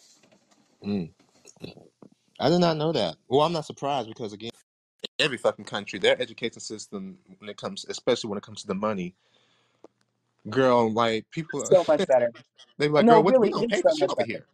Mm. 0.85 1.11
I 2.41 2.49
did 2.51 2.61
not 2.61 2.77
know 2.77 2.93
that. 2.93 3.17
Well, 3.29 3.43
I'm 3.43 3.53
not 3.53 3.67
surprised 3.67 4.09
because 4.09 4.33
again, 4.33 4.51
every 5.19 5.39
fucking 5.39 5.67
country, 5.67 5.99
their 5.99 6.21
education 6.21 6.61
system, 6.61 7.19
when 7.39 7.51
it 7.51 7.57
comes, 7.57 7.87
especially 7.89 8.31
when 8.31 8.39
it 8.39 8.45
comes 8.45 8.63
to 8.63 8.69
the 8.69 8.75
money, 8.75 9.15
Girl, 10.51 10.93
like 10.93 11.27
people, 11.31 11.65
So 11.65 11.85
much 11.89 12.07
better. 12.07 12.33
they 12.79 12.89
be 12.89 12.93
like, 12.95 13.07
No, 13.07 13.07
girl, 13.07 13.23
what 13.23 13.39
we 13.41 13.49
really, 13.49 13.51
gonna 13.51 13.65
it's 13.65 13.67
pay 13.67 13.83
so 13.83 13.89
for 13.89 13.95
shit 13.95 14.09
much 14.09 14.11
over 14.11 14.17
better. 14.17 14.29
here? 14.29 14.47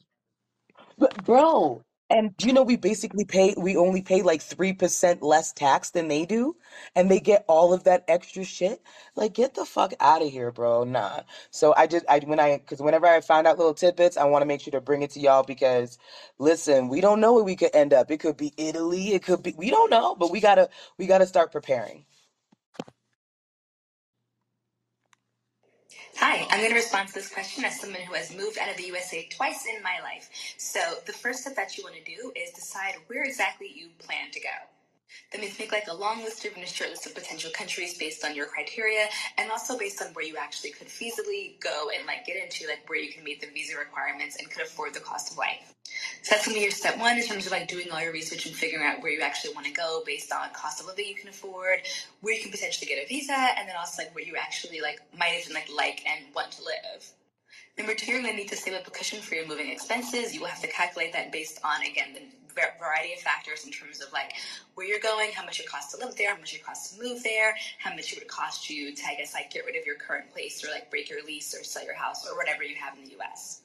But 0.99 1.25
bro, 1.25 1.83
and 2.11 2.35
you 2.43 2.53
know 2.53 2.63
we 2.63 2.77
basically 2.77 3.25
pay 3.25 3.55
we 3.59 3.77
only 3.77 4.03
pay 4.03 4.23
like 4.23 4.41
3% 4.41 5.23
less 5.23 5.53
tax 5.53 5.91
than 5.91 6.09
they 6.09 6.25
do 6.27 6.57
and 6.97 7.11
they 7.11 7.21
get 7.21 7.45
all 7.49 7.73
of 7.75 7.85
that 7.85 8.05
extra 8.09 8.45
shit. 8.45 8.81
Like 9.17 9.35
get 9.35 9.55
the 9.55 9.65
fuck 9.67 9.93
out 10.01 10.23
of 10.23 10.31
here, 10.31 10.53
bro. 10.53 10.85
Nah. 10.85 11.23
So 11.51 11.75
I 11.77 11.89
just 11.89 12.07
I 12.09 12.21
when 12.21 12.41
I 12.41 12.59
cuz 12.59 12.81
whenever 12.81 13.07
I 13.09 13.21
find 13.23 13.47
out 13.47 13.59
little 13.59 13.75
tidbits, 13.75 14.17
I 14.17 14.25
want 14.25 14.43
to 14.43 14.47
make 14.47 14.61
sure 14.63 14.73
to 14.73 14.81
bring 14.81 15.03
it 15.03 15.11
to 15.13 15.21
y'all 15.21 15.43
because 15.45 15.99
listen, 16.39 16.89
we 16.89 17.01
don't 17.03 17.21
know 17.21 17.35
where 17.35 17.45
we 17.45 17.57
could 17.57 17.75
end 17.75 17.93
up. 17.93 18.11
It 18.11 18.21
could 18.21 18.37
be 18.37 18.55
Italy, 18.57 19.15
it 19.15 19.25
could 19.25 19.43
be 19.43 19.55
we 19.59 19.71
don't 19.71 19.91
know, 19.91 20.15
but 20.17 20.31
we 20.33 20.41
got 20.41 20.57
to 20.57 20.71
we 20.99 21.07
got 21.09 21.19
to 21.19 21.27
start 21.27 21.53
preparing. 21.53 22.07
Hi, 26.19 26.47
I'm 26.51 26.61
going 26.61 26.71
to 26.71 26.77
respond 26.77 27.09
to 27.09 27.15
this 27.15 27.29
question 27.29 27.67
as 27.67 27.79
someone 27.79 28.01
who 28.01 28.15
has 28.15 28.35
moved 28.35 28.57
out 28.59 28.71
of 28.71 28.79
the 28.79 28.85
USA 28.85 29.29
twice 29.31 29.67
in 29.67 29.83
my 29.83 30.01
life. 30.03 30.31
So, 30.57 30.81
the 31.05 31.13
first 31.13 31.41
step 31.41 31.57
that 31.57 31.77
you 31.77 31.85
want 31.85 31.97
to 31.97 32.05
do 32.05 32.33
is 32.35 32.53
decide 32.53 32.95
where 33.07 33.25
exactly 33.25 33.71
you 33.75 33.91
plan 33.99 34.31
to 34.33 34.41
go. 34.41 34.76
That 35.33 35.41
means 35.41 35.59
make 35.59 35.73
like 35.73 35.89
a 35.89 35.95
long 35.95 36.23
list 36.23 36.45
even 36.45 36.63
a 36.63 36.67
short 36.67 36.91
list 36.91 37.07
of 37.07 37.15
potential 37.15 37.51
countries 37.53 37.99
based 37.99 38.25
on 38.25 38.35
your 38.35 38.47
criteria 38.47 39.07
and 39.39 39.51
also 39.51 39.79
based 39.79 40.03
on 40.03 40.09
where 40.15 40.25
you 40.25 40.37
actually 40.37 40.71
could 40.71 40.89
feasibly 40.89 41.61
go 41.61 41.91
and 41.97 42.07
like 42.07 42.27
get 42.27 42.43
into 42.43 42.67
like 42.67 42.89
where 42.89 42.99
you 42.99 43.13
can 43.13 43.25
meet 43.25 43.41
the 43.41 43.49
visa 43.49 43.77
requirements 43.77 44.37
and 44.37 44.51
could 44.51 44.63
afford 44.63 44.95
the 44.95 45.01
cost 45.01 45.33
of 45.33 45.39
life. 45.39 45.75
So 46.23 46.35
that's 46.35 46.47
gonna 46.47 46.57
be 46.57 46.63
your 46.63 46.71
step 46.71 46.99
one 46.99 47.19
in 47.19 47.25
terms 47.25 47.47
of 47.47 47.53
like 47.53 47.69
doing 47.69 47.91
all 47.91 48.01
your 48.01 48.13
research 48.13 48.47
and 48.47 48.55
figuring 48.55 48.87
out 48.87 49.03
where 49.03 49.13
you 49.13 49.21
actually 49.21 49.55
want 49.55 49.67
to 49.67 49.73
go 49.73 50.03
based 50.05 50.33
on 50.33 50.51
cost 50.51 50.81
of 50.81 50.87
living 50.87 51.07
you 51.07 51.15
can 51.15 51.29
afford, 51.29 51.81
where 52.21 52.35
you 52.35 52.43
can 52.43 52.51
potentially 52.51 52.87
get 52.87 53.03
a 53.03 53.07
visa, 53.07 53.33
and 53.33 53.69
then 53.69 53.77
also 53.77 54.03
like 54.03 54.15
where 54.15 54.25
you 54.25 54.37
actually 54.37 54.81
like 54.81 55.01
might 55.17 55.39
even 55.41 55.55
like 55.55 55.69
like 55.75 56.03
and 56.07 56.25
want 56.35 56.53
to 56.53 56.63
live. 56.63 57.11
Number 57.79 57.95
two, 57.95 58.11
you're 58.11 58.23
going 58.23 58.33
to 58.33 58.39
need 58.39 58.49
to 58.49 58.57
save 58.57 58.75
up 58.75 58.87
a 58.87 58.91
cushion 58.91 59.21
for 59.21 59.35
your 59.35 59.47
moving 59.47 59.71
expenses. 59.71 60.35
You 60.35 60.41
will 60.41 60.49
have 60.49 60.63
to 60.63 60.69
calculate 60.69 61.13
that 61.13 61.31
based 61.31 61.61
on, 61.63 61.83
again, 61.83 62.15
the 62.15 62.21
variety 62.79 63.13
of 63.13 63.21
factors 63.21 63.65
in 63.65 63.73
terms 63.73 64.03
of 64.03 64.13
like 64.13 64.33
where 64.75 64.87
you're 64.87 65.01
going, 65.01 65.33
how 65.33 65.45
much 65.45 65.61
it 65.61 65.69
costs 65.69 65.95
to 65.95 66.05
live 66.05 66.17
there, 66.17 66.35
how 66.35 66.39
much 66.39 66.55
it 66.55 66.65
costs 66.65 66.97
to 66.97 67.03
move 67.03 67.23
there, 67.23 67.55
how 67.79 67.95
much 67.95 68.13
it 68.13 68.19
would 68.19 68.29
cost 68.29 68.69
you 68.71 68.95
to, 68.95 69.03
I 69.07 69.15
guess, 69.15 69.35
like 69.35 69.51
get 69.51 69.65
rid 69.65 69.77
of 69.77 69.87
your 69.87 69.97
current 69.97 70.33
place 70.33 70.65
or 70.65 70.71
like 70.71 70.91
break 70.91 71.11
your 71.11 71.23
lease 71.25 71.55
or 71.55 71.65
sell 71.65 71.85
your 71.85 71.95
house 71.95 72.27
or 72.27 72.37
whatever 72.37 72.63
you 72.63 72.77
have 72.77 72.97
in 72.99 73.05
the 73.05 73.17
US. 73.21 73.63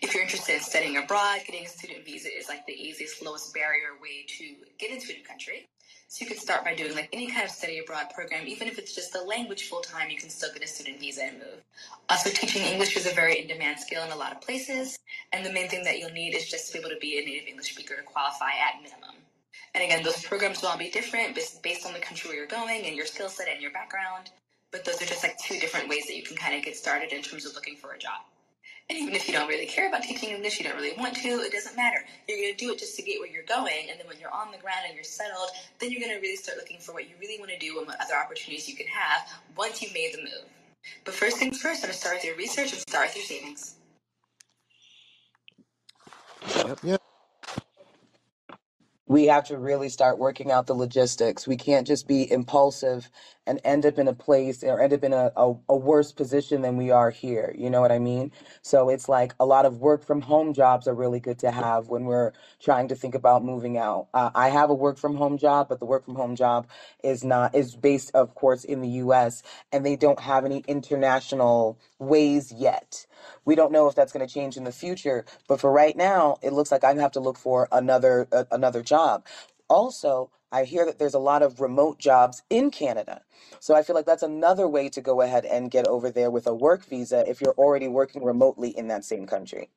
If 0.00 0.14
you're 0.14 0.22
interested 0.22 0.54
in 0.54 0.60
studying 0.60 0.96
abroad, 0.96 1.40
getting 1.46 1.66
a 1.66 1.68
student 1.68 2.04
visa 2.04 2.28
is 2.34 2.48
like 2.48 2.66
the 2.66 2.72
easiest, 2.72 3.22
lowest 3.22 3.52
barrier 3.52 4.00
way 4.00 4.24
to 4.38 4.54
get 4.78 4.90
into 4.90 5.12
a 5.12 5.16
new 5.16 5.24
country. 5.24 5.66
So 6.10 6.24
you 6.24 6.30
could 6.30 6.40
start 6.40 6.64
by 6.64 6.74
doing 6.74 6.94
like 6.94 7.10
any 7.12 7.26
kind 7.26 7.44
of 7.44 7.50
study 7.50 7.80
abroad 7.80 8.06
program, 8.14 8.46
even 8.46 8.66
if 8.66 8.78
it's 8.78 8.94
just 8.94 9.14
a 9.14 9.20
language 9.20 9.68
full 9.68 9.82
time, 9.82 10.08
you 10.08 10.16
can 10.16 10.30
still 10.30 10.50
get 10.54 10.64
a 10.64 10.66
student 10.66 11.00
visa 11.00 11.24
and 11.24 11.36
move. 11.36 11.62
Also, 12.08 12.30
teaching 12.30 12.62
English 12.62 12.96
is 12.96 13.06
a 13.06 13.14
very 13.14 13.42
in 13.42 13.46
demand 13.46 13.78
skill 13.78 14.02
in 14.02 14.10
a 14.10 14.16
lot 14.16 14.32
of 14.32 14.40
places, 14.40 14.98
and 15.34 15.44
the 15.44 15.52
main 15.52 15.68
thing 15.68 15.84
that 15.84 15.98
you'll 15.98 16.10
need 16.10 16.34
is 16.34 16.48
just 16.48 16.66
to 16.66 16.72
be 16.72 16.78
able 16.78 16.88
to 16.88 16.98
be 16.98 17.18
a 17.18 17.24
native 17.26 17.46
English 17.46 17.74
speaker 17.74 17.94
to 17.94 18.02
qualify 18.02 18.52
at 18.52 18.82
minimum. 18.82 19.16
And 19.74 19.84
again, 19.84 20.02
those 20.02 20.24
programs 20.24 20.62
will 20.62 20.70
all 20.70 20.78
be 20.78 20.88
different 20.88 21.38
based 21.62 21.86
on 21.86 21.92
the 21.92 21.98
country 21.98 22.30
where 22.30 22.38
you're 22.38 22.46
going 22.46 22.86
and 22.86 22.96
your 22.96 23.04
skill 23.04 23.28
set 23.28 23.48
and 23.48 23.60
your 23.60 23.72
background. 23.72 24.30
But 24.72 24.86
those 24.86 25.02
are 25.02 25.06
just 25.06 25.22
like 25.22 25.36
two 25.36 25.60
different 25.60 25.90
ways 25.90 26.06
that 26.06 26.16
you 26.16 26.22
can 26.22 26.38
kind 26.38 26.56
of 26.56 26.64
get 26.64 26.74
started 26.74 27.12
in 27.12 27.20
terms 27.20 27.44
of 27.44 27.54
looking 27.54 27.76
for 27.76 27.92
a 27.92 27.98
job. 27.98 28.22
And 28.90 28.98
even 28.98 29.14
if 29.14 29.28
you 29.28 29.34
don't 29.34 29.48
really 29.48 29.66
care 29.66 29.86
about 29.86 30.02
teaching 30.02 30.30
English, 30.30 30.58
you 30.58 30.64
don't 30.64 30.76
really 30.76 30.96
want 30.96 31.14
to, 31.16 31.28
it 31.28 31.52
doesn't 31.52 31.76
matter. 31.76 31.98
You're 32.26 32.38
going 32.38 32.54
to 32.54 32.56
do 32.56 32.72
it 32.72 32.78
just 32.78 32.96
to 32.96 33.02
get 33.02 33.20
where 33.20 33.28
you're 33.28 33.42
going. 33.44 33.90
And 33.90 34.00
then 34.00 34.06
when 34.06 34.18
you're 34.18 34.32
on 34.32 34.50
the 34.50 34.56
ground 34.56 34.80
and 34.86 34.94
you're 34.94 35.04
settled, 35.04 35.50
then 35.78 35.90
you're 35.90 36.00
going 36.00 36.14
to 36.14 36.20
really 36.20 36.36
start 36.36 36.56
looking 36.56 36.78
for 36.78 36.92
what 36.92 37.06
you 37.08 37.14
really 37.20 37.38
want 37.38 37.50
to 37.50 37.58
do 37.58 37.78
and 37.78 37.86
what 37.86 38.00
other 38.00 38.14
opportunities 38.14 38.66
you 38.66 38.74
can 38.74 38.86
have 38.86 39.28
once 39.56 39.82
you've 39.82 39.92
made 39.92 40.14
the 40.14 40.22
move. 40.22 40.48
But 41.04 41.12
first 41.12 41.36
things 41.36 41.60
first, 41.60 41.84
I'm 41.84 41.88
going 41.88 41.92
to 41.92 41.98
start 41.98 42.16
with 42.16 42.24
your 42.24 42.36
research 42.36 42.72
and 42.72 42.80
start 42.80 43.08
with 43.08 43.16
your 43.16 43.24
savings. 43.26 43.74
Yep, 46.56 46.78
yep. 46.82 47.02
We 49.08 49.26
have 49.26 49.44
to 49.44 49.56
really 49.58 49.88
start 49.88 50.18
working 50.18 50.52
out 50.52 50.66
the 50.66 50.74
logistics. 50.74 51.46
We 51.46 51.56
can't 51.56 51.86
just 51.86 52.06
be 52.06 52.30
impulsive 52.30 53.10
and 53.46 53.58
end 53.64 53.86
up 53.86 53.98
in 53.98 54.06
a 54.06 54.12
place 54.12 54.62
or 54.62 54.80
end 54.82 54.92
up 54.92 55.02
in 55.02 55.14
a, 55.14 55.32
a, 55.34 55.54
a, 55.70 55.76
worse 55.76 56.12
position 56.12 56.60
than 56.60 56.76
we 56.76 56.90
are 56.90 57.10
here. 57.10 57.54
You 57.56 57.70
know 57.70 57.80
what 57.80 57.90
I 57.90 57.98
mean? 57.98 58.30
So 58.60 58.90
it's 58.90 59.08
like 59.08 59.34
a 59.40 59.46
lot 59.46 59.64
of 59.64 59.78
work 59.78 60.04
from 60.04 60.20
home 60.20 60.52
jobs 60.52 60.86
are 60.86 60.94
really 60.94 61.20
good 61.20 61.38
to 61.38 61.50
have 61.50 61.88
when 61.88 62.04
we're 62.04 62.32
trying 62.60 62.88
to 62.88 62.94
think 62.94 63.14
about 63.14 63.42
moving 63.42 63.78
out. 63.78 64.08
Uh, 64.12 64.28
I 64.34 64.50
have 64.50 64.68
a 64.68 64.74
work 64.74 64.98
from 64.98 65.16
home 65.16 65.38
job, 65.38 65.70
but 65.70 65.80
the 65.80 65.86
work 65.86 66.04
from 66.04 66.14
home 66.14 66.36
job 66.36 66.66
is 67.02 67.24
not, 67.24 67.54
is 67.54 67.74
based, 67.74 68.10
of 68.14 68.34
course, 68.34 68.64
in 68.64 68.82
the 68.82 68.88
US 68.88 69.42
and 69.72 69.86
they 69.86 69.96
don't 69.96 70.20
have 70.20 70.44
any 70.44 70.62
international 70.68 71.78
ways 71.98 72.52
yet. 72.52 73.06
We 73.44 73.54
don't 73.56 73.72
know 73.72 73.88
if 73.88 73.94
that's 73.96 74.12
going 74.12 74.26
to 74.26 74.32
change 74.32 74.56
in 74.56 74.64
the 74.64 74.72
future, 74.72 75.24
but 75.48 75.60
for 75.60 75.72
right 75.72 75.96
now, 75.96 76.38
it 76.42 76.52
looks 76.52 76.72
like 76.72 76.84
I'm 76.84 76.98
have 76.98 77.12
to 77.12 77.20
look 77.20 77.38
for 77.38 77.68
another 77.72 78.28
uh, 78.32 78.44
another 78.52 78.82
job. 78.82 79.26
Also, 79.68 80.30
I 80.52 80.64
hear 80.64 80.86
that 80.86 80.98
there's 80.98 81.14
a 81.14 81.18
lot 81.20 81.42
of 81.42 81.60
remote 81.60 81.98
jobs 81.98 82.42
in 82.50 82.70
Canada. 82.70 83.22
So 83.60 83.74
I 83.76 83.82
feel 83.82 83.96
like 83.96 84.06
that's 84.06 84.22
another 84.24 84.68
way 84.68 84.88
to 84.90 85.00
go 85.02 85.22
ahead 85.22 85.44
and 85.46 85.70
get 85.70 85.86
over 85.88 86.10
there 86.10 86.30
with 86.30 86.46
a 86.46 86.54
work 86.54 86.84
visa 86.86 87.24
if 87.28 87.40
you're 87.40 87.54
already 87.58 87.88
working 87.88 88.24
remotely 88.24 88.70
in 88.70 88.88
that 88.88 89.04
same 89.04 89.26
country. 89.26 89.70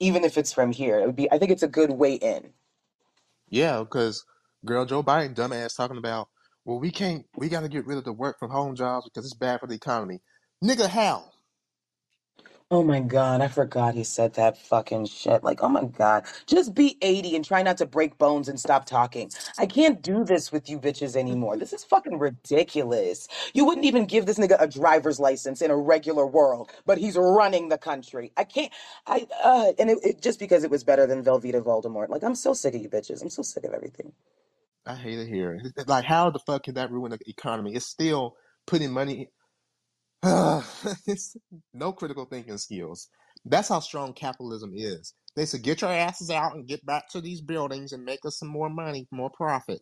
Even 0.00 0.24
if 0.24 0.38
it's 0.38 0.52
from 0.52 0.72
here, 0.72 1.00
it 1.00 1.06
would 1.06 1.16
be 1.16 1.30
I 1.32 1.38
think 1.38 1.50
it's 1.52 1.64
a 1.64 1.68
good 1.68 1.92
way 1.92 2.14
in. 2.14 2.52
Yeah, 3.50 3.80
because 3.80 4.24
girl, 4.64 4.86
Joe 4.86 5.02
Biden, 5.04 5.34
dumbass, 5.36 5.76
talking 5.76 5.98
about, 5.98 6.28
well, 6.64 6.80
we 6.80 6.90
can't, 6.92 7.26
we 7.36 7.48
got 7.48 7.62
to 7.62 7.68
get 7.70 7.86
rid 7.86 7.98
of 7.98 8.04
the 8.04 8.12
work 8.12 8.38
from 8.40 8.50
home 8.50 8.76
jobs 8.76 9.06
because 9.08 9.24
it's 9.26 9.34
bad 9.36 9.60
for 9.60 9.68
the 9.68 9.76
economy. 9.76 10.20
Nigga, 10.64 10.88
how? 10.88 11.29
Oh 12.70 12.84
my 12.84 13.00
God, 13.00 13.40
I 13.40 13.48
forgot 13.48 13.94
he 13.96 14.04
said 14.04 14.34
that 14.34 14.58
fucking 14.58 15.06
shit. 15.06 15.42
Like, 15.42 15.64
oh 15.64 15.70
my 15.70 15.86
God. 15.86 16.26
Just 16.46 16.74
be 16.74 16.98
80 17.02 17.38
and 17.38 17.46
try 17.46 17.64
not 17.64 17.78
to 17.78 17.86
break 17.86 18.18
bones 18.18 18.50
and 18.50 18.60
stop 18.60 18.86
talking. 18.86 19.32
I 19.58 19.66
can't 19.66 20.02
do 20.02 20.26
this 20.26 20.52
with 20.52 20.70
you 20.70 20.78
bitches 20.78 21.16
anymore. 21.16 21.56
This 21.56 21.72
is 21.72 21.86
fucking 21.86 22.20
ridiculous. 22.20 23.30
You 23.54 23.64
wouldn't 23.64 23.86
even 23.86 24.06
give 24.06 24.26
this 24.26 24.38
nigga 24.38 24.58
a 24.60 24.68
driver's 24.68 25.18
license 25.18 25.62
in 25.62 25.72
a 25.72 25.78
regular 25.78 26.28
world, 26.28 26.70
but 26.86 26.98
he's 26.98 27.16
running 27.16 27.70
the 27.70 27.78
country. 27.78 28.34
I 28.36 28.44
can't, 28.44 28.74
I, 29.06 29.26
uh, 29.42 29.72
and 29.80 29.90
it, 29.90 29.98
it 30.04 30.22
just 30.22 30.38
because 30.38 30.66
it 30.66 30.70
was 30.70 30.84
better 30.84 31.08
than 31.08 31.24
Velveeta 31.24 31.62
Voldemort. 31.64 32.10
Like, 32.10 32.24
I'm 32.24 32.36
so 32.36 32.54
sick 32.54 32.76
of 32.76 32.82
you 32.82 32.90
bitches. 32.90 33.22
I'm 33.22 33.30
so 33.30 33.44
sick 33.44 33.64
of 33.64 33.74
everything. 33.74 34.12
I 34.86 34.94
hate 34.96 35.18
it 35.20 35.28
here. 35.28 35.62
Like, 35.86 36.04
how 36.04 36.30
the 36.30 36.40
fuck 36.40 36.64
can 36.64 36.74
that 36.74 36.90
ruin 36.90 37.12
the 37.12 37.18
economy? 37.26 37.74
It's 37.74 37.86
still 37.86 38.36
putting 38.66 38.92
money 38.92 39.30
no 41.74 41.92
critical 41.92 42.26
thinking 42.26 42.58
skills. 42.58 43.08
That's 43.46 43.68
how 43.70 43.80
strong 43.80 44.12
capitalism 44.12 44.72
is. 44.74 45.14
They 45.36 45.46
said, 45.46 45.62
get 45.62 45.80
your 45.80 45.90
asses 45.92 46.30
out 46.30 46.54
and 46.54 46.68
get 46.68 46.84
back 46.84 47.08
to 47.10 47.20
these 47.22 47.40
buildings 47.40 47.92
and 47.92 48.04
make 48.04 48.26
us 48.26 48.38
some 48.38 48.48
more 48.48 48.70
money, 48.70 49.08
more 49.12 49.30
profit. 49.30 49.80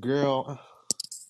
Girl. 0.00 0.46
Uh, 0.48 0.56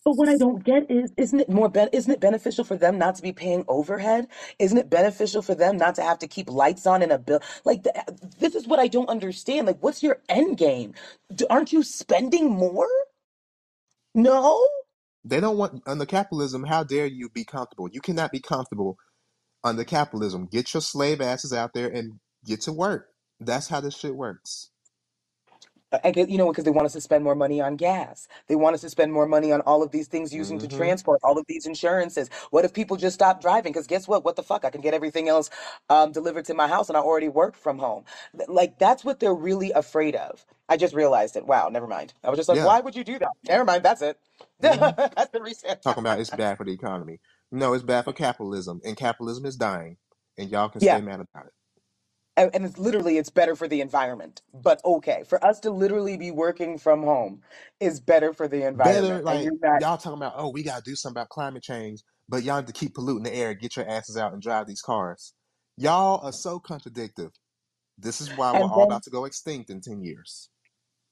but 0.05 0.15
what 0.15 0.29
I 0.29 0.37
don't 0.37 0.65
get 0.65 0.91
is, 0.91 1.13
isn't 1.17 1.41
it 1.41 1.49
more, 1.51 1.69
ben- 1.69 1.91
isn't 1.93 2.13
it 2.13 2.21
beneficial 2.21 2.65
for 2.65 2.77
them 2.77 2.99
not 2.99 3.17
to 3.17 3.23
be 3.23 3.33
paying 3.33 3.65
overhead? 3.69 4.29
Isn't 4.59 4.79
it 4.79 4.91
beneficial 4.91 5.43
for 5.43 5.55
them 5.55 5.77
not 5.77 5.97
to 5.97 6.03
have 6.03 6.19
to 6.21 6.29
keep 6.29 6.51
lights 6.51 6.87
on 6.87 7.03
in 7.03 7.13
a 7.13 7.19
bill? 7.19 7.41
Like, 7.65 7.85
the, 7.85 7.99
uh, 7.99 8.05
this 8.41 8.55
is 8.55 8.67
what 8.69 8.81
I 8.81 8.89
don't 8.89 9.11
understand. 9.11 9.67
Like, 9.67 9.83
what's 9.83 10.03
your 10.03 10.21
end 10.29 10.59
game? 10.59 10.95
D- 11.35 11.47
aren't 11.51 11.73
you 11.73 11.83
spending 11.85 12.51
more? 12.51 12.89
No? 14.15 14.69
They 15.25 15.41
don't 15.41 15.59
want, 15.59 15.83
under 15.87 16.07
capitalism, 16.07 16.65
how 16.65 16.85
dare 16.85 17.07
you 17.07 17.31
be 17.31 17.45
comfortable? 17.45 17.89
You 17.93 18.01
cannot 18.01 18.33
be 18.33 18.41
comfortable 18.41 18.97
under 19.65 19.85
capitalism. 19.85 20.49
Get 20.53 20.75
your 20.75 20.83
slave 20.83 21.23
asses 21.23 21.55
out 21.55 21.75
there 21.75 21.89
and 21.89 22.21
get 22.47 22.63
to 22.63 22.75
work. 22.75 23.09
That's 23.41 23.69
how 23.69 23.81
this 23.83 23.97
shit 23.97 24.17
works. 24.17 24.72
I 26.05 26.11
get, 26.13 26.31
you 26.31 26.39
know, 26.39 26.49
because 26.49 26.65
they 26.65 26.71
want 26.71 26.87
us 26.87 26.95
to 26.95 27.01
spend 27.01 27.25
more 27.25 27.35
money 27.35 27.61
on 27.61 27.77
gas. 27.77 28.29
They 28.49 28.57
want 28.57 28.75
us 28.75 28.83
to 28.83 28.91
spend 28.91 29.13
more 29.13 29.27
money 29.27 29.53
on 29.53 29.63
all 29.63 29.83
of 29.83 29.91
these 29.93 30.09
things 30.09 30.35
using 30.35 30.59
to 30.61 30.69
Mm-hmm. 30.69 30.77
transport, 30.79 31.21
all 31.25 31.39
of 31.39 31.47
these 31.49 31.67
insurances. 31.67 32.31
What 32.51 32.65
if 32.65 32.75
people 32.75 32.97
just 32.97 33.15
stop 33.15 33.41
driving? 33.41 33.73
Because 33.73 33.87
guess 33.87 34.09
what? 34.09 34.25
What 34.25 34.37
the 34.37 34.43
fuck? 34.45 34.65
I 34.65 34.71
can 34.71 34.81
get 34.83 34.95
everything 34.95 35.29
else 35.29 35.51
um, 35.91 36.13
delivered 36.13 36.47
to 36.47 36.55
my 36.55 36.69
house 36.69 36.89
and 36.89 36.97
I 36.97 37.01
already 37.01 37.29
work 37.29 37.57
from 37.57 37.79
home. 37.79 38.05
Th- 38.37 38.49
Like, 38.49 38.79
that's 38.79 39.05
what 39.05 39.21
they're 39.21 39.35
really 39.35 39.73
afraid 39.73 40.17
of. 40.17 40.45
I 40.69 40.77
just 40.79 40.95
realized 40.95 41.37
it. 41.37 41.47
Wow, 41.47 41.69
never 41.71 41.87
mind. 41.89 42.15
I 42.25 42.31
was 42.31 42.39
just 42.39 42.49
like, 42.49 42.57
Yeah. 42.59 42.67
why 42.67 42.81
would 42.81 42.97
you 42.97 43.05
do 43.05 43.19
that? 43.21 43.31
Never 43.49 43.65
mind. 43.65 43.83
That's 43.85 44.03
it. 44.03 44.19
Mm-hmm. 44.63 45.15
that's 45.17 45.31
the 45.33 45.43
reason. 45.43 45.77
Talking 45.83 46.03
about 46.03 46.21
it's 46.21 46.31
bad 46.31 46.59
for 46.59 46.65
the 46.65 46.73
economy. 46.73 47.21
No, 47.53 47.75
it's 47.75 47.85
bad 47.85 48.05
for 48.05 48.13
capitalism, 48.13 48.81
and 48.85 48.97
capitalism 48.97 49.47
is 49.47 49.57
dying, 49.57 49.97
and 50.39 50.51
y'all 50.51 50.69
can 50.71 50.81
Yeah. 50.81 50.97
stay 50.97 51.01
mad 51.01 51.21
about 51.21 51.47
it. 51.47 51.53
And, 52.37 52.51
and 52.55 52.65
it's 52.65 52.79
literally, 52.79 53.19
it's 53.19 53.29
better 53.29 53.55
for 53.55 53.69
the 53.69 53.83
environment. 53.83 54.41
But 54.55 54.81
okay, 54.85 55.23
for 55.27 55.45
us 55.45 55.61
to 55.61 55.71
literally 55.71 56.17
be 56.17 56.31
working 56.31 56.79
from 56.79 57.03
home 57.03 57.43
is 57.79 58.01
better 58.01 58.33
for 58.33 58.49
the 58.49 58.61
Better, 58.61 58.69
environment. 58.69 59.15
And 59.17 59.25
like 59.25 59.45
you're 59.45 59.53
not, 59.61 59.81
y'all 59.83 59.99
talking 59.99 60.17
about, 60.17 60.35
oh, 60.37 60.49
we 60.49 60.63
gotta 60.63 60.83
do 60.83 60.97
something 60.97 61.19
about 61.21 61.29
climate 61.29 61.63
change, 61.63 62.03
but 62.29 62.43
y'all 62.43 62.57
need 62.57 62.69
to 62.69 62.73
keep 62.73 62.95
polluting 62.95 63.25
the 63.25 63.35
air. 63.35 63.53
Get 63.53 63.77
your 63.77 63.87
asses 63.87 64.17
out 64.17 64.33
and 64.33 64.41
drive 64.41 64.67
these 64.67 64.81
cars. 64.81 65.35
Y'all 65.77 66.25
are 66.25 66.33
so 66.33 66.59
contradictive. 66.59 67.33
This 67.99 68.23
is 68.23 68.31
why 68.31 68.53
we're 68.53 68.63
and 68.63 68.71
all 68.71 68.79
then 68.79 68.87
about 68.87 69.03
to 69.03 69.11
go 69.11 69.27
extinct 69.27 69.69
in 69.69 69.83
ten 69.83 70.03
years. 70.03 70.49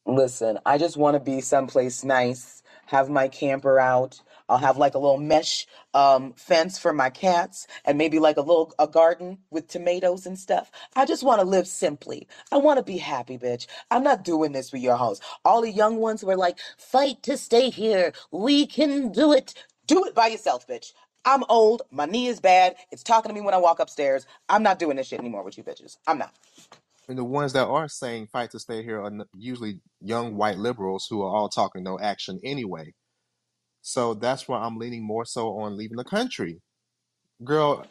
Listen, 0.07 0.59
I 0.65 0.79
just 0.79 0.97
want 0.97 1.15
to 1.15 1.21
be 1.21 1.43
someplace 1.43 2.03
nice, 2.03 2.63
have 2.87 3.11
my 3.11 3.29
camper 3.29 3.79
out, 3.79 4.23
I'll 4.51 4.59
have 4.59 4.79
like 4.79 4.97
a 4.97 4.99
little 4.99 5.19
mesh 5.19 5.67
um, 5.95 6.35
fence 6.35 6.79
for 6.79 6.93
my 6.93 7.11
cats 7.11 7.69
and 7.87 7.99
maybe 7.99 8.19
like 8.19 8.37
a 8.39 8.43
little 8.43 8.75
a 8.79 8.89
garden 8.89 9.39
with 9.51 9.69
tomatoes 9.69 10.27
and 10.27 10.39
stuff. 10.39 10.71
I 10.97 11.07
just 11.07 11.23
want 11.25 11.41
to 11.41 11.47
live 11.47 11.69
simply. 11.69 12.29
I 12.53 12.59
want 12.59 12.79
to 12.79 12.85
be 12.85 12.99
happy, 12.99 13.39
bitch. 13.39 13.69
I'm 13.91 14.05
not 14.05 14.25
doing 14.25 14.53
this 14.53 14.71
for 14.71 14.79
your 14.79 14.97
hoes. 14.97 15.21
All 15.45 15.63
the 15.63 15.71
young 15.73 15.99
ones 15.99 16.25
were 16.25 16.37
like, 16.37 16.59
fight 16.79 17.23
to 17.25 17.39
stay 17.39 17.71
here. 17.71 18.13
We 18.33 18.67
can 18.67 19.13
do 19.13 19.33
it. 19.33 19.55
Do 19.87 20.05
it 20.07 20.15
by 20.15 20.29
yourself, 20.29 20.67
bitch. 20.67 20.93
I'm 21.25 21.45
old. 21.49 21.83
My 21.91 22.07
knee 22.07 22.29
is 22.29 22.41
bad. 22.41 22.77
It's 22.91 23.05
talking 23.05 23.31
to 23.31 23.35
me 23.35 23.43
when 23.43 23.55
I 23.55 23.59
walk 23.59 23.81
upstairs. 23.81 24.27
I'm 24.49 24.63
not 24.65 24.81
doing 24.81 24.97
this 24.97 25.09
shit 25.09 25.21
anymore 25.21 25.45
with 25.45 25.59
you 25.59 25.65
bitches. 25.65 25.99
I'm 26.07 26.19
not. 26.19 26.35
And 27.09 27.19
the 27.19 27.25
ones 27.25 27.55
that 27.55 27.67
are 27.67 27.89
saying 27.89 28.29
fight 28.29 28.53
to 28.53 28.61
stay 28.61 28.85
here 28.85 29.03
are 29.03 29.13
usually 29.37 29.81
young 30.01 30.37
white 30.37 30.59
liberals 30.59 31.07
who 31.11 31.23
are 31.23 31.35
all 31.35 31.49
talking 31.49 31.83
no 31.83 31.99
action 31.99 32.41
anyway. 32.45 32.95
So 33.83 34.15
that's 34.15 34.49
why 34.49 34.59
I'm 34.59 34.79
leaning 34.79 35.05
more 35.05 35.25
so 35.25 35.59
on 35.61 35.77
leaving 35.77 35.97
the 35.97 36.05
country. 36.05 36.61
Girl, 37.45 37.87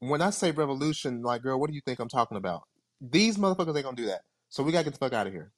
when 0.00 0.22
I 0.22 0.30
say 0.30 0.50
revolution, 0.52 1.22
like, 1.22 1.42
girl, 1.42 1.58
what 1.58 1.68
do 1.68 1.74
you 1.74 1.82
think 1.84 1.98
I'm 1.98 2.08
talking 2.08 2.36
about? 2.36 2.62
These 3.00 3.38
motherfuckers 3.38 3.76
ain't 3.76 3.84
gonna 3.84 3.96
do 3.96 4.06
that. 4.06 4.22
So 4.48 4.62
we 4.62 4.72
gotta 4.72 4.84
get 4.84 4.92
the 4.94 4.98
fuck 4.98 5.12
out 5.12 5.26
of 5.26 5.32
here. 5.32 5.50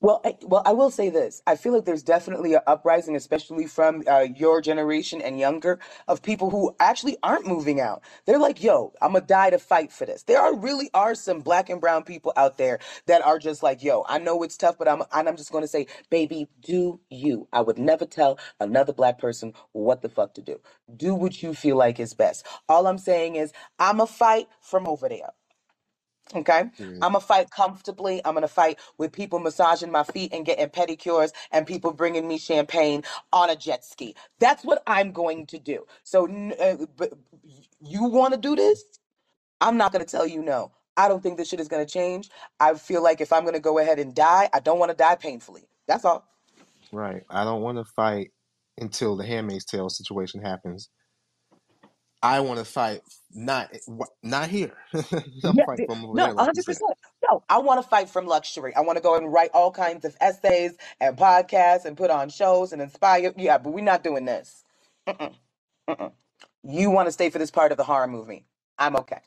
Well, 0.00 0.22
I, 0.24 0.36
well, 0.44 0.62
I 0.64 0.74
will 0.74 0.92
say 0.92 1.10
this. 1.10 1.42
I 1.48 1.56
feel 1.56 1.74
like 1.74 1.86
there's 1.86 2.04
definitely 2.04 2.54
an 2.54 2.60
uprising, 2.68 3.16
especially 3.16 3.66
from 3.66 4.04
uh, 4.08 4.28
your 4.36 4.62
generation 4.62 5.20
and 5.20 5.40
younger, 5.40 5.80
of 6.08 6.22
people 6.22 6.52
who 6.52 6.76
actually 6.80 7.18
aren't 7.24 7.48
moving 7.48 7.80
out. 7.80 8.04
They're 8.26 8.38
like, 8.38 8.62
"Yo, 8.62 8.94
I'm 9.02 9.14
gonna 9.14 9.26
die 9.26 9.50
to 9.50 9.58
fight 9.58 9.92
for 9.92 10.06
this." 10.06 10.22
There 10.22 10.40
are 10.40 10.56
really 10.56 10.92
are 10.94 11.16
some 11.16 11.40
black 11.40 11.68
and 11.68 11.82
brown 11.82 12.04
people 12.04 12.32
out 12.36 12.58
there 12.58 12.78
that 13.08 13.26
are 13.26 13.40
just 13.40 13.64
like, 13.64 13.82
"Yo, 13.82 14.06
I 14.08 14.20
know 14.20 14.44
it's 14.44 14.56
tough, 14.56 14.78
but 14.78 14.88
I'm 14.88 15.02
and 15.12 15.28
I'm 15.28 15.36
just 15.36 15.52
gonna 15.52 15.68
say, 15.68 15.88
baby, 16.12 16.48
do 16.62 17.00
you." 17.10 17.48
I 17.52 17.62
would 17.62 17.80
never 17.80 18.06
tell 18.06 18.38
another 18.60 18.94
black 18.94 19.18
person 19.18 19.54
what 19.72 20.04
the 20.04 20.10
fuck 20.10 20.36
to 20.36 20.42
do. 20.44 20.60
Do 20.96 21.16
what 21.16 21.42
you 21.42 21.56
feel 21.56 21.76
like 21.76 22.00
is 22.00 22.14
best. 22.14 22.46
All 22.70 22.86
I'm 22.86 22.98
saying 23.00 23.36
is, 23.36 23.52
I'm 23.80 24.00
a 24.00 24.06
fight 24.06 24.48
from 24.62 24.86
over 24.88 25.10
there. 25.10 25.32
Okay. 26.34 26.64
Period. 26.78 27.02
I'm 27.02 27.12
gonna 27.12 27.20
fight 27.20 27.50
comfortably. 27.50 28.20
I'm 28.24 28.34
gonna 28.34 28.48
fight 28.48 28.78
with 28.98 29.12
people 29.12 29.38
massaging 29.40 29.90
my 29.90 30.04
feet 30.04 30.32
and 30.32 30.46
getting 30.46 30.68
pedicures 30.68 31.32
and 31.52 31.66
people 31.66 31.92
bringing 31.92 32.28
me 32.28 32.38
champagne 32.38 33.02
on 33.32 33.50
a 33.50 33.56
jet 33.56 33.84
ski. 33.84 34.14
That's 34.38 34.64
what 34.64 34.82
I'm 34.86 35.12
going 35.12 35.46
to 35.46 35.58
do. 35.58 35.86
So, 36.04 36.26
n- 36.26 36.54
uh, 36.60 36.76
you 37.80 38.04
want 38.04 38.34
to 38.34 38.40
do 38.40 38.56
this? 38.56 38.84
I'm 39.60 39.78
not 39.78 39.92
gonna 39.92 40.04
tell 40.06 40.26
you 40.26 40.42
no. 40.42 40.72
I 40.96 41.08
don't 41.08 41.22
think 41.22 41.38
this 41.38 41.48
shit 41.48 41.60
is 41.60 41.68
gonna 41.68 41.86
change. 41.86 42.30
I 42.60 42.74
feel 42.74 43.02
like 43.02 43.20
if 43.20 43.32
I'm 43.32 43.44
gonna 43.44 43.60
go 43.60 43.78
ahead 43.78 43.98
and 44.00 44.14
die, 44.14 44.50
I 44.54 44.60
don't 44.60 44.78
want 44.80 44.90
to 44.92 44.96
die 44.96 45.16
painfully. 45.16 45.68
That's 45.88 46.04
all. 46.04 46.26
Right. 46.92 47.22
I 47.30 47.44
don't 47.44 47.62
want 47.62 47.78
to 47.78 47.84
fight 47.84 48.30
until 48.78 49.16
the 49.16 49.26
Handmaid's 49.26 49.64
Tale 49.64 49.90
situation 49.90 50.42
happens. 50.42 50.90
I 52.24 52.40
want 52.40 52.60
to 52.60 52.66
fight 52.66 53.02
not 53.34 53.70
eh, 53.74 53.80
not 54.24 54.50
here. 54.50 54.74
I'm 55.44 55.58
Yeah, 55.58 55.66
fighting 55.66 55.84
th- 55.86 55.88
from 55.88 56.04
over 56.06 56.18
no, 56.18 56.26
there, 56.26 56.34
like 56.34 56.52
100%. 56.54 56.80
No, 57.30 57.44
I 57.48 57.58
want 57.58 57.82
to 57.82 57.88
fight 57.88 58.10
from 58.10 58.26
luxury. 58.26 58.74
I 58.74 58.82
want 58.82 58.98
to 58.98 59.02
go 59.02 59.16
and 59.16 59.32
write 59.32 59.50
all 59.54 59.72
kinds 59.72 60.04
of 60.04 60.16
essays 60.20 60.76
and 61.00 61.16
podcasts 61.16 61.86
and 61.86 61.96
put 61.96 62.10
on 62.10 62.30
shows 62.30 62.72
and 62.72 62.82
inspire. 62.82 63.32
Yeah, 63.36 63.58
but 63.58 63.72
we're 63.72 63.84
not 63.84 64.04
doing 64.04 64.26
this. 64.26 64.64
Mm-mm, 65.08 65.34
mm-mm. 65.90 66.12
You 66.64 66.90
want 66.90 67.08
to 67.08 67.12
stay 67.12 67.30
for 67.30 67.38
this 67.38 67.50
part 67.52 67.72
of 67.72 67.78
the 67.78 67.84
horror 67.84 68.08
movie. 68.08 68.46
I'm 68.78 68.96
okay. 68.96 69.20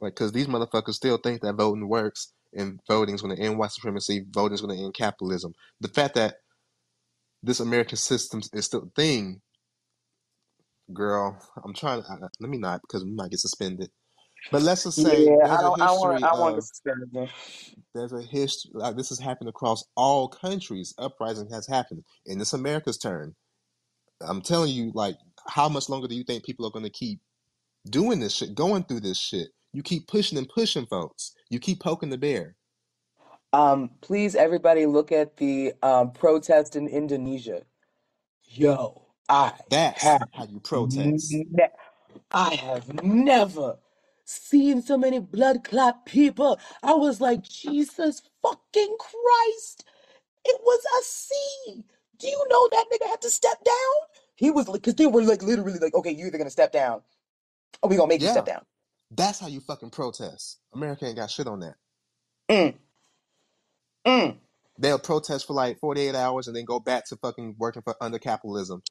Like, 0.00 0.14
because 0.14 0.32
these 0.32 0.48
motherfuckers 0.48 0.94
still 0.94 1.18
think 1.18 1.42
that 1.42 1.54
voting 1.54 1.88
works 1.88 2.32
and 2.54 2.80
voting 2.88 3.14
is 3.14 3.22
going 3.22 3.36
to 3.36 3.42
end 3.42 3.58
white 3.58 3.72
supremacy, 3.72 4.24
voting 4.30 4.54
is 4.54 4.62
going 4.62 4.76
to 4.78 4.84
end 4.84 4.94
capitalism. 4.94 5.54
The 5.80 5.88
fact 5.88 6.14
that 6.16 6.36
this 7.42 7.60
American 7.60 7.98
system 7.98 8.42
is 8.54 8.66
still 8.66 8.84
a 8.84 8.90
thing, 9.00 9.42
girl, 10.94 11.38
I'm 11.64 11.74
trying 11.74 12.02
to, 12.02 12.08
let 12.40 12.50
me 12.50 12.58
not, 12.58 12.82
because 12.82 13.04
we 13.04 13.12
might 13.12 13.30
get 13.30 13.40
suspended. 13.40 13.90
But 14.50 14.62
let's 14.62 14.84
just 14.84 15.00
say 15.00 15.30
Yeah, 15.30 15.48
I 15.48 15.48
there's 15.48 15.62
a 15.62 15.70
don't. 15.70 15.80
I 15.80 15.92
want. 15.92 16.18
history 16.18 16.22
I 16.22 16.34
want 16.34 16.56
to 16.56 16.62
of, 16.62 16.66
suspend 16.66 17.10
you. 17.12 17.28
there's 17.94 18.12
a 18.12 18.22
history, 18.22 18.72
like 18.74 18.96
this 18.96 19.10
has 19.10 19.18
happened 19.20 19.50
across 19.50 19.84
all 19.96 20.28
countries. 20.28 20.94
Uprising 20.98 21.50
has 21.50 21.66
happened. 21.66 22.04
And 22.26 22.40
it's 22.40 22.52
America's 22.54 22.98
turn. 22.98 23.34
I'm 24.20 24.42
telling 24.42 24.72
you, 24.72 24.92
like, 24.94 25.16
how 25.48 25.68
much 25.68 25.88
longer 25.88 26.08
do 26.08 26.14
you 26.16 26.24
think 26.24 26.44
people 26.44 26.66
are 26.66 26.72
going 26.72 26.84
to 26.84 26.90
keep 26.90 27.20
doing 27.88 28.20
this 28.20 28.34
shit, 28.36 28.54
going 28.54 28.84
through 28.84 29.00
this 29.00 29.18
shit? 29.18 29.48
You 29.72 29.82
keep 29.82 30.08
pushing 30.08 30.38
and 30.38 30.48
pushing 30.48 30.86
folks. 30.86 31.32
You 31.50 31.60
keep 31.60 31.80
poking 31.80 32.10
the 32.10 32.18
bear. 32.18 32.56
Um, 33.52 33.90
please, 34.02 34.36
everybody, 34.36 34.86
look 34.86 35.12
at 35.12 35.38
the 35.38 35.74
um, 35.82 36.12
protest 36.12 36.76
in 36.76 36.88
Indonesia. 36.88 37.62
Yo, 38.44 38.99
I 39.30 39.54
That's 39.70 40.18
have 40.18 40.28
how 40.32 40.46
you 40.46 40.60
protest. 40.60 41.42
ne- 41.52 41.70
I 42.32 42.54
have 42.56 42.92
never 43.02 43.78
seen 44.24 44.82
so 44.82 44.98
many 44.98 45.20
blood 45.20 45.64
clot 45.64 46.06
people. 46.06 46.60
I 46.82 46.94
was 46.94 47.20
like, 47.20 47.42
Jesus 47.44 48.22
fucking 48.42 48.96
Christ! 48.98 49.84
It 50.44 50.60
was 50.64 50.82
a 51.00 51.04
scene. 51.04 51.84
Do 52.18 52.28
you 52.28 52.46
know 52.50 52.68
that 52.72 52.86
nigga 52.92 53.08
had 53.10 53.22
to 53.22 53.30
step 53.30 53.64
down? 53.64 54.20
He 54.36 54.50
was 54.50 54.68
like, 54.68 54.82
because 54.82 54.96
they 54.96 55.06
were 55.08 55.22
like 55.22 55.42
literally 55.42 55.78
like, 55.80 55.94
okay, 55.94 56.12
you 56.12 56.26
either 56.28 56.38
gonna 56.38 56.50
step 56.50 56.72
down 56.72 57.02
or 57.82 57.90
we 57.90 57.96
gonna 57.96 58.08
make 58.08 58.22
you 58.22 58.28
Yeah, 58.28 58.30
step 58.30 58.46
down. 58.46 58.62
that's 59.10 59.40
how 59.40 59.48
you 59.48 59.60
fucking 59.60 59.90
protest. 59.90 60.60
America 60.74 61.06
ain't 61.06 61.16
got 61.16 61.30
shit 61.30 61.48
on 61.48 61.60
that. 61.60 61.76
Mm, 62.50 62.74
mm. 64.06 64.36
They'll 64.78 64.98
protest 64.98 65.46
for 65.46 65.54
like 65.54 65.78
48 65.80 66.14
hours 66.16 66.48
and 66.48 66.56
then 66.56 66.64
go 66.64 66.80
back 66.80 67.06
to 67.08 67.16
fucking 67.16 67.56
working 67.58 67.82
for 67.82 67.96
under 68.00 68.18
capitalism. 68.18 68.82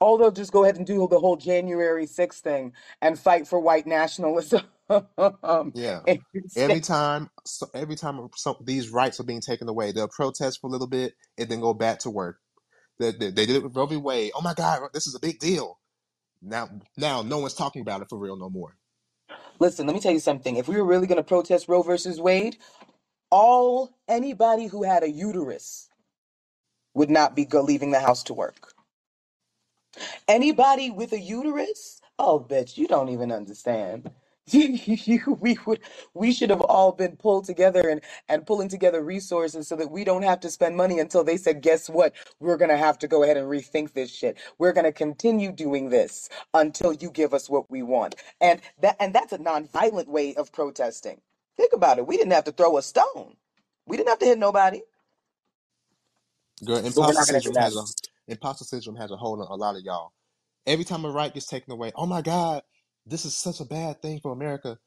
Or 0.00 0.18
they'll 0.18 0.32
just 0.32 0.52
go 0.52 0.64
ahead 0.64 0.76
and 0.78 0.86
do 0.86 1.08
the 1.08 1.20
whole 1.20 1.36
January 1.36 2.06
6th 2.06 2.40
thing 2.40 2.72
and 3.02 3.18
fight 3.18 3.48
for 3.48 3.60
white 3.60 3.86
nationalism. 3.86 4.62
Yeah. 5.74 6.02
Every 6.56 6.80
time, 6.80 7.30
so 7.46 7.68
every 7.74 7.96
time 7.96 8.28
some, 8.36 8.56
these 8.62 8.90
rights 8.90 9.20
are 9.20 9.24
being 9.24 9.40
taken 9.40 9.68
away, 9.68 9.92
they'll 9.92 10.08
protest 10.08 10.60
for 10.60 10.66
a 10.68 10.70
little 10.70 10.88
bit 10.88 11.14
and 11.38 11.48
then 11.48 11.60
go 11.60 11.74
back 11.74 12.00
to 12.00 12.10
work. 12.10 12.38
They, 13.00 13.12
they, 13.12 13.30
they 13.30 13.46
did 13.46 13.56
it 13.56 13.62
with 13.64 13.76
Roe 13.76 13.86
v. 13.86 13.96
Wade. 13.96 14.32
Oh 14.34 14.42
my 14.42 14.54
God, 14.54 14.82
this 14.94 15.06
is 15.06 15.14
a 15.14 15.20
big 15.20 15.38
deal. 15.40 15.78
Now, 16.42 16.70
now 16.96 17.22
no 17.22 17.38
one's 17.38 17.54
talking 17.54 17.82
about 17.82 18.02
it 18.02 18.08
for 18.10 18.18
real 18.18 18.36
no 18.36 18.50
more. 18.50 18.76
Listen, 19.60 19.86
let 19.86 19.94
me 19.94 20.00
tell 20.00 20.12
you 20.12 20.20
something. 20.20 20.56
If 20.56 20.68
we 20.68 20.76
were 20.76 20.84
really 20.84 21.06
going 21.06 21.16
to 21.18 21.22
protest 21.24 21.68
Roe 21.68 21.82
versus 21.82 22.20
Wade, 22.20 22.58
all 23.30 23.90
anybody 24.08 24.66
who 24.68 24.84
had 24.84 25.02
a 25.04 25.10
uterus 25.10 25.88
would 26.94 27.10
not 27.10 27.36
be 27.36 27.44
go 27.46 27.62
leaving 27.62 27.92
the 27.92 28.00
house 28.00 28.22
to 28.24 28.34
work. 28.34 28.74
Anybody 30.28 30.90
with 30.90 31.12
a 31.12 31.20
uterus? 31.20 32.00
Oh, 32.18 32.40
bitch, 32.40 32.78
you 32.78 32.88
don't 32.88 33.10
even 33.10 33.32
understand. 33.32 34.10
You- 34.52 35.38
we 35.40 35.58
would, 35.66 35.80
we 36.14 36.32
should 36.32 36.50
have 36.50 36.60
all 36.60 36.92
been 36.92 37.16
pulled 37.16 37.46
together 37.46 37.88
and 37.88 38.02
and 38.28 38.46
pulling 38.46 38.68
together 38.68 39.02
resources 39.02 39.68
so 39.68 39.76
that 39.76 39.90
we 39.90 40.04
don't 40.04 40.22
have 40.22 40.40
to 40.40 40.50
spend 40.50 40.76
money 40.76 40.98
until 41.00 41.24
they 41.24 41.38
said, 41.38 41.62
guess 41.62 41.88
what? 41.90 42.12
We're 42.40 42.58
gonna 42.58 42.76
have 42.76 42.98
to 43.00 43.08
go 43.08 43.22
ahead 43.22 43.38
and 43.38 43.48
rethink 43.48 43.94
this 43.94 44.12
shit. 44.14 44.38
We're 44.58 44.74
gonna 44.74 44.92
continue 44.92 45.50
doing 45.52 45.88
this 45.88 46.28
until 46.54 46.92
you 46.92 47.10
give 47.10 47.32
us 47.34 47.50
what 47.50 47.70
we 47.70 47.82
want. 47.82 48.16
And 48.40 48.60
that 48.82 48.96
and 49.00 49.14
that's 49.14 49.32
a 49.32 49.38
non-violent 49.38 50.08
way 50.08 50.34
of 50.36 50.52
protesting. 50.52 51.22
Think 51.56 51.72
about 51.72 51.98
it. 51.98 52.06
We 52.06 52.18
didn't 52.18 52.32
have 52.34 52.44
to 52.44 52.52
throw 52.52 52.76
a 52.78 52.82
stone. 52.82 53.36
We 53.86 53.96
didn't 53.96 54.10
have 54.10 54.20
to 54.20 54.26
hit 54.26 54.38
nobody. 54.38 54.82
Girl, 56.64 56.78
But 56.94 57.04
we're 57.04 57.14
imposter 57.14 57.14
not 57.14 57.26
gonna 57.28 57.42
do 57.42 57.52
syndrome 57.52 57.58
has 57.58 57.76
a 57.76 57.84
imposter 58.30 58.64
syndrome 58.64 58.96
has 58.96 59.10
a 59.10 59.16
hold 59.16 59.40
on 59.40 59.46
a 59.50 59.54
lot 59.54 59.76
of 59.76 59.82
y'all. 59.82 60.12
Every 60.66 60.84
time 60.84 61.04
a 61.04 61.10
right 61.10 61.32
gets 61.32 61.46
taken 61.46 61.72
away, 61.72 61.92
oh 61.94 62.06
my 62.06 62.22
God, 62.22 62.62
this 63.06 63.24
is 63.24 63.36
such 63.36 63.60
a 63.60 63.64
bad 63.64 64.02
thing 64.02 64.20
for 64.20 64.32
America. 64.32 64.78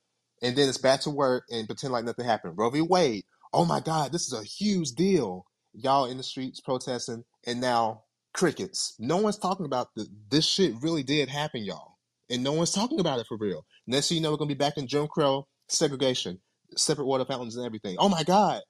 And 0.41 0.56
then 0.56 0.70
it's 0.70 0.78
back 0.78 1.02
to 1.02 1.10
work 1.10 1.45
and 1.52 1.68
pretend 1.68 1.94
like 1.94 2.06
nothing 2.06 2.26
happened. 2.26 2.57
Roe 2.57 2.70
v. 2.70 2.82
Wade, 2.82 3.24
oh 3.53 3.65
my 3.65 3.80
God, 3.80 4.11
this 4.11 4.28
is 4.28 4.34
a 4.34 4.44
huge 4.44 4.91
deal. 4.91 5.45
Y'all 5.74 6.06
in 6.06 6.18
the 6.18 6.24
streets 6.24 6.60
protesting, 6.60 7.24
and 7.48 7.60
now 7.60 8.03
crickets. 8.34 8.95
No 8.99 9.18
one's 9.18 9.38
talking 9.38 9.65
about 9.65 9.88
the, 9.95 10.07
this 10.30 10.45
shit 10.45 10.74
really 10.82 11.03
did 11.03 11.30
happen, 11.30 11.64
y'all. 11.64 11.98
And 12.30 12.44
no 12.44 12.53
one's 12.53 12.72
talking 12.72 12.99
about 12.99 13.20
it 13.20 13.28
for 13.28 13.38
real. 13.38 13.65
Next 13.88 14.10
thing 14.10 14.18
you 14.18 14.24
know, 14.24 14.32
we're 14.32 14.38
gonna 14.38 14.49
be 14.49 14.53
back 14.53 14.78
in 14.78 14.88
Jim 14.88 15.07
Crow 15.07 15.48
segregation, 15.68 16.40
separate 16.76 17.06
water 17.06 17.26
fountains 17.26 17.56
and 17.56 17.65
everything. 17.65 17.95
Oh 17.99 18.10
my 18.10 18.24
God. 18.24 18.61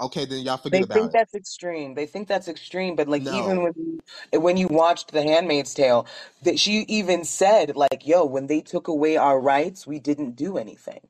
Okay, 0.00 0.24
then 0.26 0.40
y'all 0.44 0.58
forget 0.58 0.82
about 0.82 0.94
They 0.94 1.00
about 1.00 1.00
think 1.00 1.12
it. 1.12 1.12
that's 1.12 1.34
extreme. 1.34 1.94
They 1.94 2.06
think 2.06 2.28
that's 2.28 2.48
extreme, 2.48 2.96
but 2.96 3.08
like 3.08 3.26
even 3.28 3.56
No. 3.56 3.62
when 3.62 3.72
you, 3.76 4.40
when 4.40 4.56
you 4.56 4.68
watched 4.68 5.12
The 5.12 5.22
Handmaid's 5.22 5.74
Tale, 5.74 6.06
that 6.42 6.58
she 6.60 6.80
even 6.88 7.24
said 7.24 7.76
like, 7.76 8.06
"Yo, 8.06 8.24
when 8.24 8.48
they 8.48 8.60
took 8.62 8.88
away 8.88 9.16
our 9.16 9.40
rights, 9.40 9.86
we 9.86 10.00
didn't 10.00 10.32
do 10.36 10.58
anything. 10.58 11.00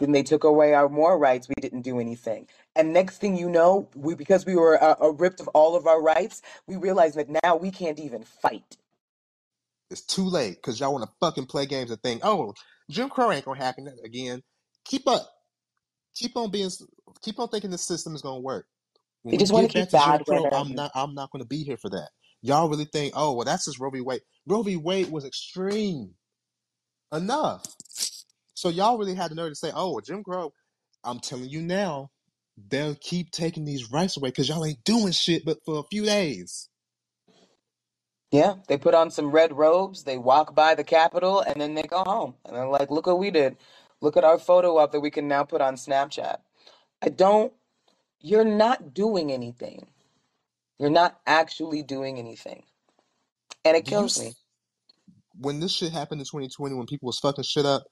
Then 0.00 0.12
they 0.12 0.22
took 0.24 0.44
away 0.44 0.74
our 0.74 0.88
more 0.88 1.18
rights, 1.18 1.48
we 1.48 1.54
didn't 1.60 1.82
do 1.82 2.00
anything." 2.00 2.48
And 2.76 2.92
next 2.92 3.18
thing 3.18 3.36
you 3.36 3.48
know, 3.50 3.88
we 3.96 4.14
because 4.14 4.46
we 4.46 4.56
were 4.56 4.82
uh, 4.82 4.96
uh, 5.00 5.12
ripped 5.12 5.40
of 5.40 5.48
all 5.48 5.76
of 5.76 5.86
our 5.86 6.02
rights, 6.02 6.42
we 6.66 6.76
realized 6.76 7.16
that 7.16 7.28
now 7.44 7.56
we 7.56 7.70
can't 7.70 8.00
even 8.00 8.24
fight. 8.24 8.78
It's 9.90 10.02
too 10.02 10.24
late 10.24 10.56
because 10.56 10.80
y'all 10.80 10.92
want 10.92 11.04
to 11.04 11.16
fucking 11.20 11.46
play 11.46 11.66
games 11.66 11.90
and 11.90 12.02
think, 12.02 12.22
oh, 12.24 12.54
Jim 12.90 13.10
Crow 13.10 13.32
ain't 13.32 13.44
gonna 13.44 13.58
happen 13.62 13.88
again. 14.04 14.42
Keep 14.84 15.08
up. 15.08 15.28
Keep 16.16 16.36
on 16.36 16.50
being. 16.50 16.70
Keep 17.22 17.38
on 17.40 17.48
thinking 17.48 17.70
the 17.70 17.78
system 17.78 18.14
is 18.14 18.22
gonna 18.22 18.40
work. 18.40 18.66
When 19.22 19.32
They 19.32 19.38
just 19.38 19.52
want 19.52 19.66
to 19.68 19.72
keep 19.72 19.90
bad 19.90 20.24
Crow, 20.24 20.48
I'm 20.52 20.74
not 20.74 20.90
I'm 20.94 21.14
not 21.14 21.30
gonna 21.30 21.46
be 21.46 21.64
here 21.64 21.76
for 21.76 21.90
that. 21.90 22.10
Y'all 22.42 22.68
really 22.68 22.86
think, 22.86 23.14
oh 23.16 23.34
well 23.34 23.44
that's 23.44 23.66
just 23.66 23.80
Roe 23.80 23.90
v. 23.90 24.00
Wade. 24.00 24.22
Roe 24.46 24.62
v. 24.62 24.76
Wade 24.76 25.10
was 25.10 25.24
extreme 25.24 26.14
enough. 27.12 27.64
So 28.54 28.68
y'all 28.70 28.98
really 28.98 29.14
had 29.14 29.30
the 29.30 29.34
nerve 29.36 29.50
to 29.50 29.56
say, 29.56 29.72
oh 29.74 29.92
well, 29.92 30.00
Jim 30.00 30.24
Crow, 30.24 30.52
I'm 31.04 31.20
telling 31.20 31.48
you 31.50 31.62
now, 31.62 32.10
they'll 32.70 32.96
keep 32.96 33.30
taking 33.30 33.64
these 33.64 33.92
rights 33.92 34.16
away 34.16 34.30
because 34.30 34.48
y'all 34.48 34.64
ain't 34.64 34.84
doing 34.84 35.12
shit 35.12 35.44
but 35.44 35.58
for 35.64 35.78
a 35.80 35.84
few 35.84 36.04
days. 36.04 36.68
Yeah, 38.30 38.56
they 38.68 38.76
put 38.76 38.94
on 38.94 39.10
some 39.10 39.30
red 39.30 39.56
robes, 39.56 40.04
they 40.04 40.18
walk 40.18 40.54
by 40.54 40.74
the 40.74 40.84
Capitol, 40.84 41.40
and 41.40 41.60
then 41.60 41.74
they 41.74 41.82
go 41.84 42.02
home. 42.04 42.34
And 42.44 42.56
they're 42.56 42.68
like, 42.68 42.90
look 42.90 43.06
what 43.06 43.18
we 43.18 43.30
did. 43.30 43.56
Look 44.02 44.18
at 44.18 44.24
our 44.24 44.38
photo 44.38 44.76
up 44.76 44.92
that 44.92 45.00
we 45.00 45.10
can 45.10 45.28
now 45.28 45.44
put 45.44 45.62
on 45.62 45.76
Snapchat. 45.76 46.38
I 47.04 47.10
don't, 47.10 47.52
you're 48.20 48.44
not 48.46 48.94
doing 48.94 49.32
anything. 49.32 49.88
You're 50.78 50.90
not 50.90 51.20
actually 51.26 51.82
doing 51.82 52.18
anything. 52.18 52.64
And 53.64 53.76
it 53.76 53.84
Do 53.84 53.92
you 53.92 54.04
kills 54.04 54.16
me. 54.16 54.34
s- 54.34 54.36
when 55.38 55.60
this 55.60 55.72
shit 55.72 55.92
happened 55.92 56.20
in 56.20 56.26
2020 56.26 56.74
when 56.76 56.86
people 56.86 57.06
was 57.06 57.18
fucking 57.20 57.44
shit 57.44 57.66
up, 57.66 57.84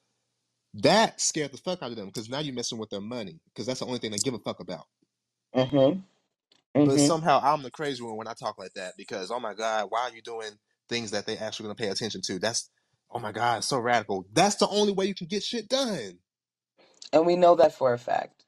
that 0.75 1.21
scared 1.21 1.53
the 1.53 1.59
fuck 1.59 1.83
out 1.83 1.91
of 1.91 1.97
them 1.97 2.07
because 2.07 2.29
now 2.31 2.41
you're 2.41 2.55
messing 2.55 2.79
with 2.79 2.91
their 2.91 3.01
money 3.01 3.41
because 3.47 3.67
that's 3.67 3.81
the 3.81 3.87
only 3.87 3.99
thing 3.99 4.13
they 4.13 4.19
give 4.21 4.35
a 4.35 4.39
fuck 4.41 4.61
about. 4.61 4.87
Mm-hmm. 5.57 6.01
But 6.85 7.01
Mm-hmm. 7.01 7.01
somehow 7.01 7.41
I'm 7.43 7.63
the 7.63 7.71
crazy 7.71 8.03
one 8.03 8.17
when 8.17 8.29
I 8.29 8.35
talk 8.35 8.59
like 8.59 8.75
that 8.75 8.95
because 8.99 9.31
oh 9.31 9.41
my 9.41 9.55
god, 9.55 9.87
why 9.91 10.03
are 10.11 10.15
you 10.17 10.23
doing 10.23 10.53
things 10.89 11.13
that 11.13 11.27
they 11.27 11.39
actually 11.39 11.65
gonna 11.65 11.77
pay 11.77 11.89
attention 11.89 12.23
to? 12.27 12.39
That's 12.41 12.71
oh 13.11 13.21
my 13.21 13.33
god, 13.33 13.65
so 13.65 13.79
radical. 13.79 14.27
That's 14.33 14.57
the 14.57 14.69
only 14.69 14.93
way 14.95 15.07
you 15.07 15.15
can 15.15 15.29
get 15.29 15.45
shit 15.45 15.69
done. 15.69 16.19
And 17.13 17.27
we 17.27 17.37
know 17.37 17.57
that 17.57 17.75
for 17.75 17.93
a 17.95 17.99
fact. 17.99 18.42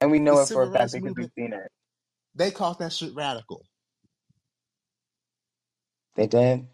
And 0.00 0.10
we 0.10 0.20
The 0.28 0.36
know 0.36 0.40
it 0.40 0.50
for 0.50 0.64
a 0.64 0.66
civil 0.66 0.70
fact 0.70 0.92
rights 0.92 0.94
because 0.94 1.14
we've 1.16 1.28
movement, 1.28 1.32
seen 1.38 1.52
it. 1.54 1.68
they 2.34 2.50
called 2.52 2.80
that 2.80 2.92
shit 2.92 3.14
radical. 3.14 3.64
They 6.16 6.26
did. 6.28 6.66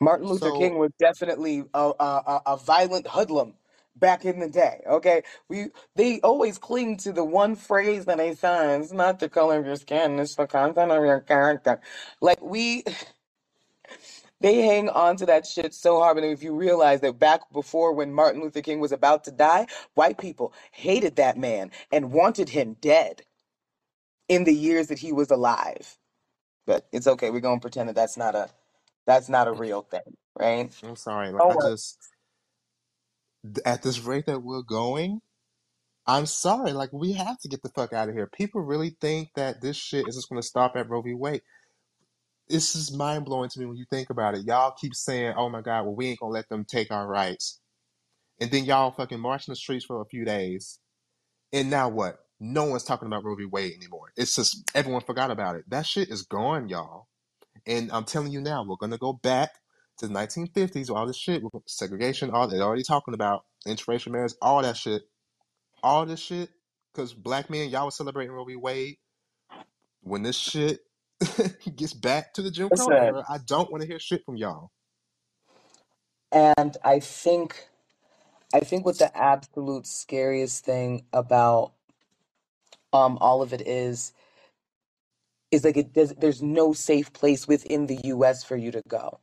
Martin 0.00 0.28
Luther 0.28 0.52
King 0.52 0.78
was 0.78 0.90
definitely 0.98 1.64
a, 1.74 1.92
a, 1.98 2.04
a 2.04 2.42
a 2.46 2.56
violent 2.58 3.06
hoodlum 3.08 3.54
back 3.96 4.24
in 4.26 4.40
the 4.40 4.48
day. 4.48 4.82
Okay, 4.86 5.22
we 5.48 5.68
they 5.96 6.20
always 6.20 6.58
cling 6.58 6.98
to 6.98 7.12
the 7.12 7.24
one 7.24 7.56
phrase 7.56 8.04
that 8.04 8.18
they 8.18 8.34
say: 8.34 8.76
"It's 8.78 8.92
not 8.92 9.20
the 9.20 9.28
color 9.28 9.58
of 9.58 9.66
your 9.66 9.76
skin; 9.76 10.18
it's 10.18 10.34
the 10.34 10.46
content 10.46 10.92
of 10.92 11.04
your 11.04 11.20
character." 11.20 11.80
Like 12.20 12.42
we, 12.42 12.84
they 14.40 14.62
hang 14.62 14.88
on 14.90 15.16
to 15.18 15.26
that 15.26 15.46
shit 15.46 15.74
so 15.74 16.00
hard. 16.00 16.18
And 16.18 16.26
if 16.26 16.42
you 16.42 16.54
realize 16.54 17.02
that 17.02 17.18
back 17.18 17.42
before 17.52 17.92
when 17.94 18.14
Martin 18.14 18.42
Luther 18.42 18.62
King 18.62 18.80
was 18.80 18.92
about 18.92 19.24
to 19.24 19.32
die, 19.32 19.66
white 19.94 20.18
people 20.18 20.54
hated 20.72 21.16
that 21.16 21.38
man 21.38 21.72
and 21.92 22.12
wanted 22.12 22.50
him 22.50 22.76
dead 22.80 23.22
in 24.28 24.44
the 24.44 24.54
years 24.54 24.88
that 24.88 25.00
he 25.00 25.12
was 25.12 25.30
alive. 25.30 25.98
But 26.66 26.86
it's 26.92 27.06
okay. 27.08 27.30
We're 27.30 27.40
gonna 27.40 27.60
pretend 27.60 27.88
that 27.90 27.96
that's 27.96 28.16
not 28.18 28.34
a 28.34 28.50
that's 29.06 29.28
not 29.28 29.48
a 29.48 29.52
real 29.52 29.82
thing, 29.82 30.16
right? 30.38 30.72
I'm 30.84 30.96
sorry, 30.96 31.30
like 31.32 31.44
Oh 31.44 31.50
I 31.50 31.56
just 31.56 31.98
at 33.66 33.82
this 33.82 34.00
rate 34.00 34.26
that 34.26 34.40
we're 34.42 34.62
going, 34.62 35.20
I'm 36.06 36.26
sorry, 36.26 36.72
like 36.72 36.92
we 36.92 37.12
have 37.14 37.38
to 37.40 37.48
get 37.48 37.62
the 37.62 37.70
fuck 37.70 37.92
out 37.92 38.08
of 38.10 38.14
here. 38.16 38.28
People 38.28 38.62
really 38.62 38.96
think 39.00 39.30
that 39.36 39.62
this 39.62 39.76
shit 39.76 40.08
is 40.08 40.16
just 40.16 40.28
gonna 40.30 40.42
stop 40.42 40.76
at 40.76 40.90
Roe 40.90 41.02
v. 41.02 41.14
Wade. 41.14 41.42
This 42.48 42.76
is 42.76 42.92
mind 42.92 43.26
blowing 43.26 43.50
to 43.50 43.60
me 43.60 43.66
when 43.66 43.78
you 43.78 43.86
think 43.90 44.10
about 44.10 44.36
it. 44.36 44.46
Y'all 44.46 44.72
keep 44.80 44.94
saying, 44.94 45.34
"Oh 45.36 45.50
my 45.50 45.62
God, 45.62 45.84
well 45.84 45.96
we 45.96 46.08
ain't 46.08 46.20
gonna 46.20 46.32
let 46.32 46.48
them 46.48 46.64
take 46.64 46.92
our 46.92 47.08
rights," 47.08 47.60
and 48.40 48.50
then 48.50 48.64
y'all 48.66 48.92
fucking 48.92 49.20
march 49.20 49.48
in 49.48 49.52
the 49.52 49.56
streets 49.56 49.84
for 49.86 50.02
a 50.02 50.06
few 50.06 50.24
days, 50.24 50.80
and 51.52 51.70
now 51.70 51.88
what? 51.88 52.18
No 52.40 52.64
one's 52.66 52.84
talking 52.84 53.06
about 53.06 53.24
Roe 53.24 53.36
v. 53.36 53.46
Wade 53.46 53.74
anymore. 53.74 54.12
It's 54.16 54.36
just 54.36 54.70
everyone 54.74 55.02
forgot 55.02 55.30
about 55.30 55.56
it. 55.56 55.64
That 55.68 55.86
shit 55.86 56.10
is 56.10 56.22
gone, 56.24 56.68
y'all. 56.68 57.08
And 57.66 57.92
I'm 57.92 58.04
telling 58.04 58.32
you 58.32 58.40
now, 58.40 58.64
we're 58.64 58.76
gonna 58.76 58.98
go 58.98 59.14
back 59.14 59.50
to 59.98 60.08
the 60.08 60.14
1950s, 60.14 60.90
all 60.90 61.06
this 61.06 61.18
shit, 61.18 61.42
segregation, 61.66 62.30
all 62.30 62.48
they're 62.48 62.62
already 62.62 62.84
talking 62.84 63.14
about, 63.14 63.44
interracial 63.66 64.12
marriage, 64.12 64.34
all 64.42 64.62
that 64.62 64.76
shit, 64.76 65.02
all 65.82 66.06
this 66.06 66.20
shit. 66.20 66.50
Because 66.92 67.14
black 67.14 67.50
men, 67.50 67.70
y'all 67.70 67.86
was 67.86 67.96
celebrating 67.96 68.32
Roe 68.32 68.44
v. 68.44 68.56
Wade. 68.56 68.96
When 70.02 70.22
this 70.22 70.36
shit 70.36 70.80
gets 71.76 71.94
back 71.94 72.34
to 72.34 72.42
the 72.42 72.50
Jim 72.50 72.70
Crow 72.70 72.90
Listen, 72.90 72.92
era, 72.92 73.24
I 73.28 73.38
don't 73.46 73.70
want 73.72 73.82
to 73.82 73.88
hear 73.88 74.00
shit 74.00 74.24
from 74.24 74.36
y'all. 74.36 74.70
and 76.32 76.76
I 76.84 77.00
think 77.00 77.68
I 78.54 78.60
think 78.60 78.86
what 78.86 78.98
the 78.98 79.16
absolute 79.16 79.86
scariest 79.86 80.64
thing 80.64 81.06
about 81.12 81.72
um 82.92 83.18
all 83.20 83.42
of 83.42 83.52
it 83.54 83.62
is 83.66 84.12
is 85.52 85.64
like 85.64 85.76
it 85.76 85.92
does 85.94 86.14
there's 86.18 86.42
no 86.42 86.72
safe 86.74 87.12
place 87.12 87.48
within 87.48 87.86
the 87.86 88.00
US 88.04 88.44
for 88.44 88.56
you 88.56 88.70
to 88.72 88.82
go. 88.88 89.20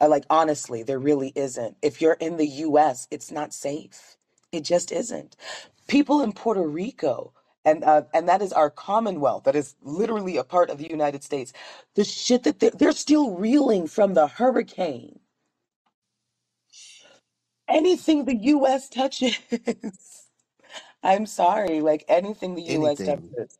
Uh, 0.00 0.08
Like 0.08 0.24
honestly, 0.30 0.82
there 0.84 1.00
really 1.00 1.32
isn't. 1.36 1.76
If 1.82 2.00
you're 2.02 2.14
in 2.20 2.38
the 2.38 2.48
US, 2.68 3.08
it's 3.10 3.30
not 3.32 3.54
safe. 3.54 4.16
It 4.52 4.64
just 4.64 4.92
isn't. 4.92 5.36
People 5.88 6.22
in 6.22 6.32
Puerto 6.32 6.66
Rico 6.66 7.34
and 7.70 7.84
uh, 7.84 8.02
and 8.14 8.28
that 8.28 8.42
is 8.42 8.52
our 8.54 8.70
commonwealth 8.70 9.44
that 9.44 9.56
is 9.56 9.76
literally 9.82 10.38
a 10.38 10.44
part 10.44 10.70
of 10.70 10.78
the 10.78 10.90
United 10.90 11.24
States. 11.24 11.52
The 11.96 12.04
shit 12.04 12.44
that 12.44 12.60
they're, 12.60 12.72
they're 12.72 12.92
still 12.92 13.32
reeling 13.36 13.88
from 13.88 14.14
the 14.14 14.28
hurricane. 14.28 15.20
Anything 17.68 18.26
the 18.26 18.36
US 18.58 18.88
touches 18.90 19.38
I'm 21.04 21.26
sorry, 21.26 21.82
like 21.82 22.04
anything 22.08 22.56
the 22.56 22.62
US 22.78 23.02
Anything. 23.02 23.04
touches. 23.04 23.58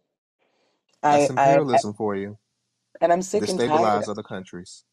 That's 1.09 1.29
I, 1.29 1.31
I, 1.37 1.63
I 1.73 1.81
imperialism 1.81 1.95
for 1.95 2.17
you. 2.17 2.39
and 3.01 3.13
I'm 3.13 3.23
sick 3.23 3.49
and 3.49 3.63
tired, 3.63 3.91
Destabilize 3.91 4.09
other 4.09 4.23
countries. 4.25 4.85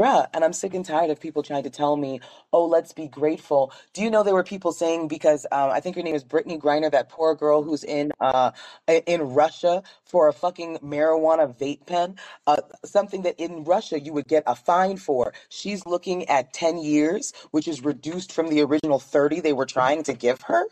Bruh, 0.00 0.26
and 0.34 0.44
I'm 0.44 0.54
sick 0.54 0.74
and 0.74 0.84
tired 0.86 1.10
of 1.10 1.20
people 1.20 1.44
trying 1.44 1.64
to 1.64 1.70
tell 1.70 1.96
me, 1.96 2.20
oh, 2.54 2.66
let's 2.66 2.92
be 2.94 3.08
grateful. 3.08 3.72
Do 3.94 4.02
you 4.02 4.10
know 4.10 4.24
there 4.24 4.34
were 4.34 4.44
people 4.44 4.72
saying 4.72 5.08
because 5.08 5.46
um, 5.52 5.70
I 5.70 5.80
think 5.80 5.96
her 5.96 6.02
name 6.02 6.16
is 6.16 6.24
Brittney 6.24 6.60
Griner, 6.60 6.90
that 6.92 7.10
poor 7.10 7.36
girl 7.36 7.62
who's 7.62 7.84
in 7.84 8.12
uh 8.20 8.52
in 9.06 9.22
Russia 9.22 9.84
for 10.04 10.28
a 10.28 10.34
fucking 10.34 10.78
marijuana 10.78 11.54
vape 11.56 11.86
pen, 11.86 12.16
uh, 12.48 12.58
something 12.84 13.22
that 13.22 13.40
in 13.40 13.64
Russia 13.64 14.00
you 14.00 14.14
would 14.14 14.28
get 14.28 14.44
a 14.48 14.56
fine 14.56 14.98
for. 14.98 15.34
She's 15.50 15.86
looking 15.86 16.28
at 16.30 16.54
10 16.54 16.78
years, 16.78 17.34
which 17.52 17.68
is 17.68 17.84
reduced 17.84 18.32
from 18.32 18.48
the 18.50 18.62
original 18.62 19.00
30 19.00 19.40
they 19.42 19.54
were 19.54 19.66
trying 19.66 20.04
to 20.04 20.14
give 20.14 20.42
her. 20.44 20.66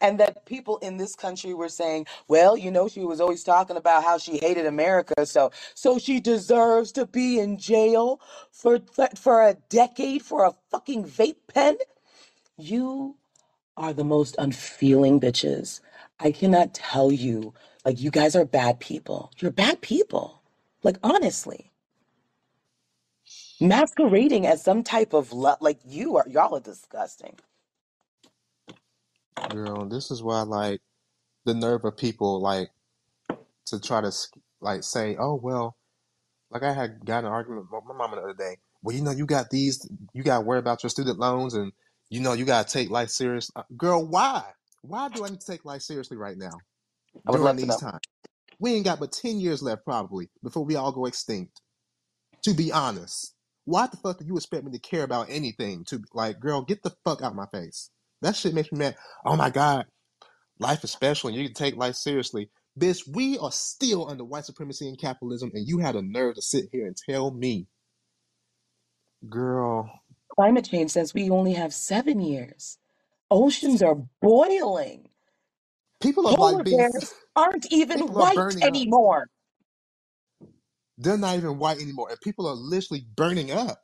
And 0.00 0.18
that 0.20 0.46
people 0.46 0.78
in 0.78 0.96
this 0.96 1.14
country 1.14 1.54
were 1.54 1.68
saying, 1.68 2.06
well, 2.28 2.56
you 2.56 2.70
know, 2.70 2.88
she 2.88 3.00
was 3.00 3.20
always 3.20 3.44
talking 3.44 3.76
about 3.76 4.04
how 4.04 4.18
she 4.18 4.38
hated 4.38 4.66
America, 4.66 5.26
so 5.26 5.50
so 5.74 5.98
she 5.98 6.20
deserves 6.20 6.92
to 6.92 7.06
be 7.06 7.38
in 7.38 7.58
jail 7.58 8.20
for 8.52 8.80
for 9.16 9.42
a 9.42 9.54
decade 9.68 10.22
for 10.22 10.44
a 10.44 10.54
fucking 10.70 11.04
vape 11.04 11.36
pen. 11.48 11.76
You 12.56 13.16
are 13.76 13.92
the 13.92 14.04
most 14.04 14.36
unfeeling 14.38 15.20
bitches. 15.20 15.80
I 16.20 16.32
cannot 16.32 16.74
tell 16.74 17.12
you, 17.12 17.54
like 17.84 18.00
you 18.00 18.10
guys 18.10 18.36
are 18.36 18.44
bad 18.44 18.80
people. 18.80 19.32
You're 19.38 19.52
bad 19.52 19.80
people. 19.80 20.42
Like 20.82 20.98
honestly, 21.02 21.70
masquerading 23.60 24.46
as 24.46 24.62
some 24.62 24.82
type 24.82 25.12
of 25.12 25.32
love, 25.32 25.58
like 25.60 25.80
you 25.86 26.16
are. 26.16 26.26
Y'all 26.28 26.56
are 26.56 26.60
disgusting. 26.60 27.36
Girl, 29.50 29.88
this 29.88 30.10
is 30.10 30.22
why, 30.22 30.42
like, 30.42 30.80
the 31.44 31.54
nerve 31.54 31.84
of 31.84 31.96
people, 31.96 32.40
like, 32.40 32.70
to 33.66 33.80
try 33.80 34.00
to, 34.00 34.12
like, 34.60 34.82
say, 34.82 35.16
oh, 35.18 35.34
well, 35.34 35.76
like 36.50 36.62
I 36.62 36.72
had 36.72 37.04
got 37.04 37.24
an 37.24 37.30
argument 37.30 37.66
with 37.70 37.84
my 37.84 37.94
mama 37.94 38.16
the 38.16 38.22
other 38.22 38.34
day. 38.34 38.56
Well, 38.82 38.94
you 38.94 39.02
know, 39.02 39.10
you 39.10 39.26
got 39.26 39.50
these, 39.50 39.88
you 40.12 40.22
got 40.22 40.38
to 40.38 40.44
worry 40.44 40.58
about 40.58 40.82
your 40.82 40.90
student 40.90 41.18
loans 41.18 41.54
and, 41.54 41.72
you 42.10 42.20
know, 42.20 42.32
you 42.32 42.44
got 42.44 42.66
to 42.66 42.72
take 42.72 42.90
life 42.90 43.10
serious. 43.10 43.50
Uh, 43.54 43.62
Girl, 43.76 44.06
why? 44.06 44.44
Why 44.82 45.08
do 45.08 45.24
I 45.24 45.28
need 45.28 45.40
to 45.40 45.46
take 45.46 45.64
life 45.64 45.82
seriously 45.82 46.16
right 46.16 46.36
now 46.36 46.52
I 47.26 47.32
would 47.32 47.38
during 47.38 47.44
love 47.44 47.56
to 47.56 47.62
these 47.62 47.82
know. 47.82 47.90
times? 47.90 48.00
We 48.60 48.74
ain't 48.74 48.84
got 48.84 49.00
but 49.00 49.12
10 49.12 49.40
years 49.40 49.62
left 49.62 49.84
probably 49.84 50.30
before 50.42 50.64
we 50.64 50.76
all 50.76 50.92
go 50.92 51.04
extinct, 51.06 51.60
to 52.42 52.54
be 52.54 52.72
honest. 52.72 53.34
Why 53.64 53.86
the 53.86 53.98
fuck 53.98 54.18
do 54.18 54.24
you 54.24 54.36
expect 54.36 54.64
me 54.64 54.72
to 54.72 54.78
care 54.78 55.02
about 55.02 55.26
anything? 55.28 55.84
To 55.88 56.02
like, 56.14 56.40
girl, 56.40 56.62
get 56.62 56.82
the 56.82 56.94
fuck 57.04 57.22
out 57.22 57.32
of 57.32 57.36
my 57.36 57.46
face. 57.52 57.90
That 58.22 58.36
shit 58.36 58.54
makes 58.54 58.72
me 58.72 58.78
mad. 58.80 58.96
Oh 59.24 59.36
my 59.36 59.50
God, 59.50 59.86
life 60.60 60.84
is 60.84 60.92
special 60.92 61.28
and 61.30 61.38
you 61.38 61.46
can 61.46 61.54
take 61.54 61.76
life 61.76 61.96
seriously. 61.96 62.50
Bitch, 62.78 63.08
we 63.08 63.38
are 63.38 63.52
still 63.52 64.10
under 64.10 64.24
white 64.24 64.46
supremacy 64.46 64.88
and 64.88 64.98
capitalism, 64.98 65.50
and 65.54 65.68
you 65.68 65.78
had 65.78 65.96
a 65.96 66.02
nerve 66.02 66.36
to 66.36 66.42
sit 66.42 66.66
here 66.72 66.86
and 66.86 66.96
tell 66.96 67.30
me, 67.32 67.68
girl, 69.28 69.90
Climate 70.36 70.66
change 70.70 70.92
says 70.92 71.14
we 71.14 71.30
only 71.30 71.54
have 71.54 71.74
seven 71.74 72.20
years. 72.20 72.78
Oceans 73.30 73.82
are 73.82 73.96
boiling. 74.22 75.10
people 76.02 76.28
are 76.28 76.36
like 76.36 76.56
Polar 76.56 76.64
being, 76.64 76.86
bears 76.92 77.14
aren't 77.36 77.66
even 77.72 78.00
white 78.16 78.34
burning 78.34 78.68
up. 78.68 78.86
anymore. 78.86 79.28
They're 80.98 81.18
not 81.18 81.36
even 81.36 81.58
white 81.58 81.80
anymore, 81.80 82.10
and 82.10 82.20
people 82.20 82.46
are 82.48 82.54
literally 82.54 83.06
burning 83.16 83.52
up. 83.52 83.82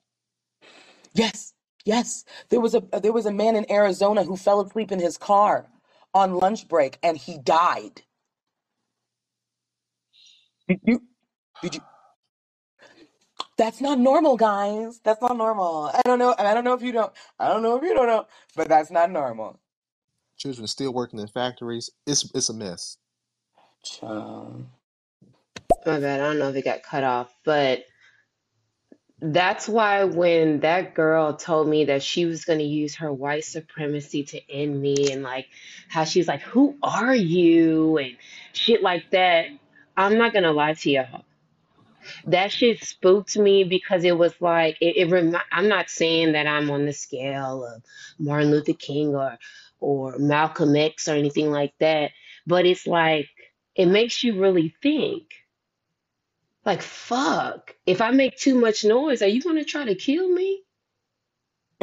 Yes, 1.15 1.54
yes. 1.85 2.25
There 2.51 2.61
was 2.61 2.75
a 2.75 2.83
there 3.03 3.13
was 3.13 3.27
a 3.27 3.33
man 3.33 3.57
in 3.57 3.71
Arizona 3.71 4.25
who 4.25 4.37
fell 4.37 4.61
asleep 4.63 4.93
in 4.93 5.01
his 5.01 5.19
car 5.19 5.69
on 6.15 6.37
lunch 6.37 6.69
break 6.69 6.99
and 7.03 7.17
he 7.19 7.39
died. 7.39 8.03
Did 10.69 10.81
you? 10.85 11.03
Did 11.63 11.77
you? 11.77 11.81
That's 13.59 13.81
not 13.81 14.01
normal, 14.01 14.37
guys. 14.37 15.01
That's 15.05 15.23
not 15.23 15.37
normal. 15.39 15.91
I 15.95 16.03
don't 16.05 16.19
know. 16.19 16.35
I 16.39 16.55
don't 16.55 16.65
know 16.65 16.75
if 16.75 16.83
you 16.83 16.93
don't. 16.93 17.13
I 17.39 17.49
don't 17.49 17.63
know 17.63 17.77
if 17.77 17.85
you 17.85 17.95
don't 17.95 18.09
know, 18.09 18.27
but 18.57 18.69
that's 18.69 18.91
not 18.91 19.11
normal. 19.13 19.61
Children 20.39 20.67
still 20.69 20.93
working 20.95 21.21
in 21.21 21.29
factories. 21.29 21.91
It's 22.07 22.31
it's 22.35 22.51
a 22.51 22.55
mess. 22.55 22.99
Child. 23.85 24.67
Oh, 25.87 25.91
My 25.91 26.01
bad. 26.01 26.21
I 26.21 26.25
don't 26.29 26.39
know 26.39 26.51
if 26.51 26.57
it 26.57 26.65
got 26.65 26.83
cut 26.83 27.05
off, 27.05 27.35
but 27.45 27.85
That's 29.27 29.67
why 29.67 30.05
when 30.05 30.61
that 30.61 30.93
girl 30.95 31.35
told 31.35 31.67
me 31.67 31.87
that 31.87 32.03
she 32.03 32.27
was 32.27 32.45
going 32.45 32.59
to 32.59 32.65
use 32.67 32.97
her 32.97 33.11
white 33.11 33.45
supremacy 33.45 34.25
to 34.25 34.51
end 34.53 34.83
me 34.83 35.13
and 35.13 35.23
like 35.23 35.47
how 35.89 36.05
she 36.05 36.21
was 36.21 36.29
like, 36.29 36.43
Who 36.43 36.77
are 36.83 37.15
you? 37.15 37.97
and 37.97 38.19
shit 38.53 38.83
like 38.83 39.11
that, 39.13 39.47
I'm 39.97 40.19
not 40.19 40.35
going 40.35 40.43
to 40.43 40.53
lie 40.53 40.75
to 40.75 40.91
y'all. 40.91 41.25
That 42.27 42.53
shit 42.53 42.85
spooked 42.85 43.39
me 43.39 43.65
because 43.65 44.05
it 44.05 44.19
was 44.19 44.35
like, 44.41 44.77
it, 44.83 44.99
it 44.99 45.11
remi- 45.11 45.39
I'm 45.51 45.69
not 45.69 45.89
saying 45.89 46.33
that 46.33 46.47
I'm 46.47 46.71
on 46.71 46.85
the 46.85 46.93
scale 46.93 47.65
of 47.65 47.83
Martin 48.19 48.51
Luther 48.51 48.75
King 48.75 49.15
or, 49.17 49.39
or 49.81 50.19
Malcolm 50.19 50.77
X 50.77 51.09
or 51.09 51.15
anything 51.15 51.51
like 51.51 51.73
that, 51.81 52.11
but 52.47 52.67
it's 52.67 52.87
like, 52.87 53.31
it 53.75 53.87
makes 53.87 54.23
you 54.23 54.39
really 54.39 54.75
think. 54.83 55.33
Like, 56.65 56.83
fuck, 56.83 57.75
if 57.87 58.01
I 58.01 58.11
make 58.13 58.39
too 58.39 58.55
much 58.61 58.85
noise, 58.85 59.23
are 59.23 59.29
you 59.29 59.43
going 59.43 59.57
to 59.57 59.65
try 59.65 59.85
to 59.85 59.95
kill 59.95 60.29
me? 60.29 60.63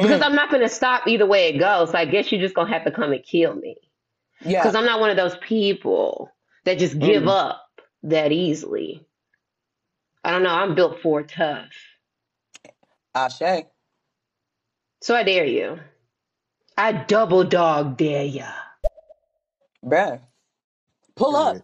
Because 0.00 0.20
Mm, 0.20 0.22
I'm 0.22 0.34
not 0.34 0.50
going 0.50 0.62
to 0.62 0.68
stop 0.68 1.06
either 1.08 1.26
way 1.26 1.48
it 1.48 1.58
goes. 1.58 1.90
So 1.92 1.98
I 1.98 2.04
guess 2.06 2.32
you're 2.32 2.40
just 2.40 2.54
going 2.54 2.68
to 2.68 2.72
have 2.74 2.84
to 2.84 2.90
come 2.92 3.12
and 3.12 3.24
kill 3.24 3.54
me. 3.54 3.76
yeah. 4.40 4.62
Because 4.62 4.74
I'm 4.74 4.86
not 4.86 5.00
one 5.00 5.10
of 5.10 5.16
those 5.16 5.36
people 5.38 6.30
that 6.64 6.78
just 6.78 6.98
give 6.98 7.26
Mm, 7.26 7.28
up 7.28 7.62
that 8.04 8.32
easily. 8.32 9.06
I 10.24 10.32
don't 10.32 10.42
know. 10.42 10.50
I'm 10.50 10.74
built 10.74 11.00
for 11.02 11.22
tough. 11.22 11.70
Ashe. 13.14 13.66
So 15.02 15.14
I 15.16 15.24
dare 15.24 15.46
you. 15.46 15.78
I 16.76 16.92
double 16.92 17.44
dog 17.44 17.96
dare 17.98 18.24
ya. 18.24 18.52
Bruh. 19.84 20.20
Pull 21.16 21.36
Period. 21.36 21.62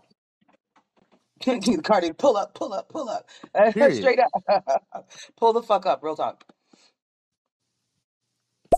up. 1.48 1.84
Cardi, 1.84 2.12
pull 2.12 2.36
up, 2.36 2.54
pull 2.54 2.72
up, 2.74 2.88
pull 2.90 3.08
up. 3.08 3.28
Period. 3.74 3.94
Straight 3.94 4.20
up. 4.20 4.84
pull 5.38 5.52
the 5.54 5.62
fuck 5.62 5.86
up. 5.86 6.02
Real 6.02 6.16
talk. 6.16 6.44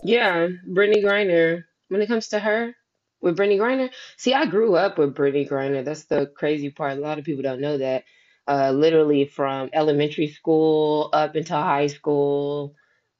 Yeah, 0.03 0.47
Brittney 0.69 1.03
Griner. 1.03 1.63
When 1.89 2.01
it 2.01 2.07
comes 2.07 2.29
to 2.29 2.39
her, 2.39 2.73
with 3.21 3.37
Brittney 3.37 3.57
Griner, 3.59 3.91
see, 4.17 4.33
I 4.33 4.45
grew 4.45 4.75
up 4.75 4.97
with 4.97 5.15
Brittney 5.15 5.49
Griner. 5.49 5.83
That's 5.83 6.05
the 6.05 6.27
crazy 6.37 6.69
part. 6.69 6.97
A 6.97 7.01
lot 7.01 7.19
of 7.19 7.25
people 7.25 7.43
don't 7.43 7.61
know 7.61 7.77
that. 7.79 8.03
Uh, 8.47 8.71
literally 8.71 9.25
from 9.25 9.69
elementary 9.73 10.27
school 10.27 11.09
up 11.13 11.35
until 11.35 11.57
high 11.61 11.87
school, 11.87 12.75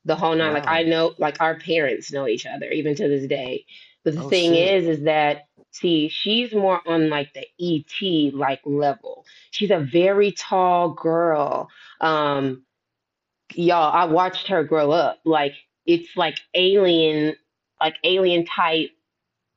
the 0.06 0.16
whole 0.16 0.36
nine. 0.36 0.54
Like 0.54 0.70
I 0.70 0.84
Wow. 0.84 0.86
know, 0.86 1.14
like 1.20 1.42
our 1.42 1.60
parents 1.60 2.12
know 2.14 2.28
each 2.28 2.46
other 2.46 2.70
even 2.70 2.96
to 2.96 3.08
this 3.10 3.28
day. 3.28 3.66
But 4.04 4.16
the 4.16 4.22
Oh 4.22 4.24
thing 4.24 4.56
shit. 4.56 4.56
is, 4.56 4.88
is 4.88 5.04
that 5.04 5.48
see, 5.72 6.10
she's 6.10 6.54
more 6.54 6.82
on 6.86 7.10
like 7.10 7.34
the 7.34 7.46
ET 7.60 8.34
like 8.34 8.62
level. 8.66 9.26
She's 9.52 9.72
a 9.72 9.80
very 9.80 10.32
tall 10.32 10.90
girl. 10.94 11.70
Um, 12.00 12.64
y'all, 13.54 13.92
I 13.94 14.06
watched 14.06 14.48
her 14.48 14.64
grow 14.64 14.92
up. 14.92 15.20
Like 15.26 15.54
it's 15.86 16.16
like 16.16 16.40
alien, 16.54 17.36
like 17.80 17.96
alien 18.04 18.46
type 18.46 18.92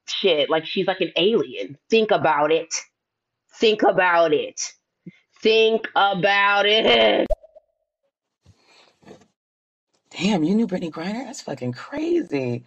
shit. 0.06 0.48
Like 0.48 0.66
she's 0.66 0.86
like 0.86 1.00
an 1.00 1.12
alien. 1.16 1.78
Think 1.90 2.10
about 2.10 2.50
it. 2.52 2.74
Think 3.54 3.82
about 3.82 4.32
it. 4.32 4.72
Think 5.42 5.88
about 5.94 6.66
it. 6.66 7.26
Damn, 10.10 10.44
you 10.44 10.54
knew 10.54 10.68
Brittney 10.68 10.90
Griner? 10.90 11.24
That's 11.24 11.42
fucking 11.42 11.72
crazy. 11.72 12.64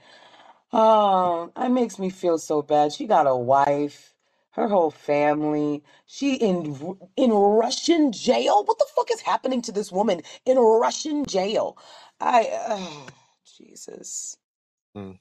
Oh, 0.72 1.52
that 1.56 1.72
makes 1.72 1.98
me 1.98 2.10
feel 2.10 2.38
so 2.38 2.62
bad. 2.62 2.94
She 2.94 3.08
got 3.08 3.28
a 3.28 3.36
wife, 3.36 4.14
her 4.52 4.68
whole 4.68 4.92
family. 4.92 5.84
She 6.06 6.36
in 6.36 6.98
in 7.16 7.32
Russian 7.32 8.12
jail. 8.12 8.64
What 8.66 8.78
the 8.78 8.88
fuck 8.96 9.12
is 9.12 9.22
happening 9.22 9.62
to 9.64 9.72
this 9.72 9.92
woman 9.92 10.22
in 10.46 10.58
Russian 10.58 11.26
jail? 11.26 11.78
I, 12.20 12.50
uh, 12.68 13.12
Jesus. 13.58 14.38
Mm. 14.96 15.20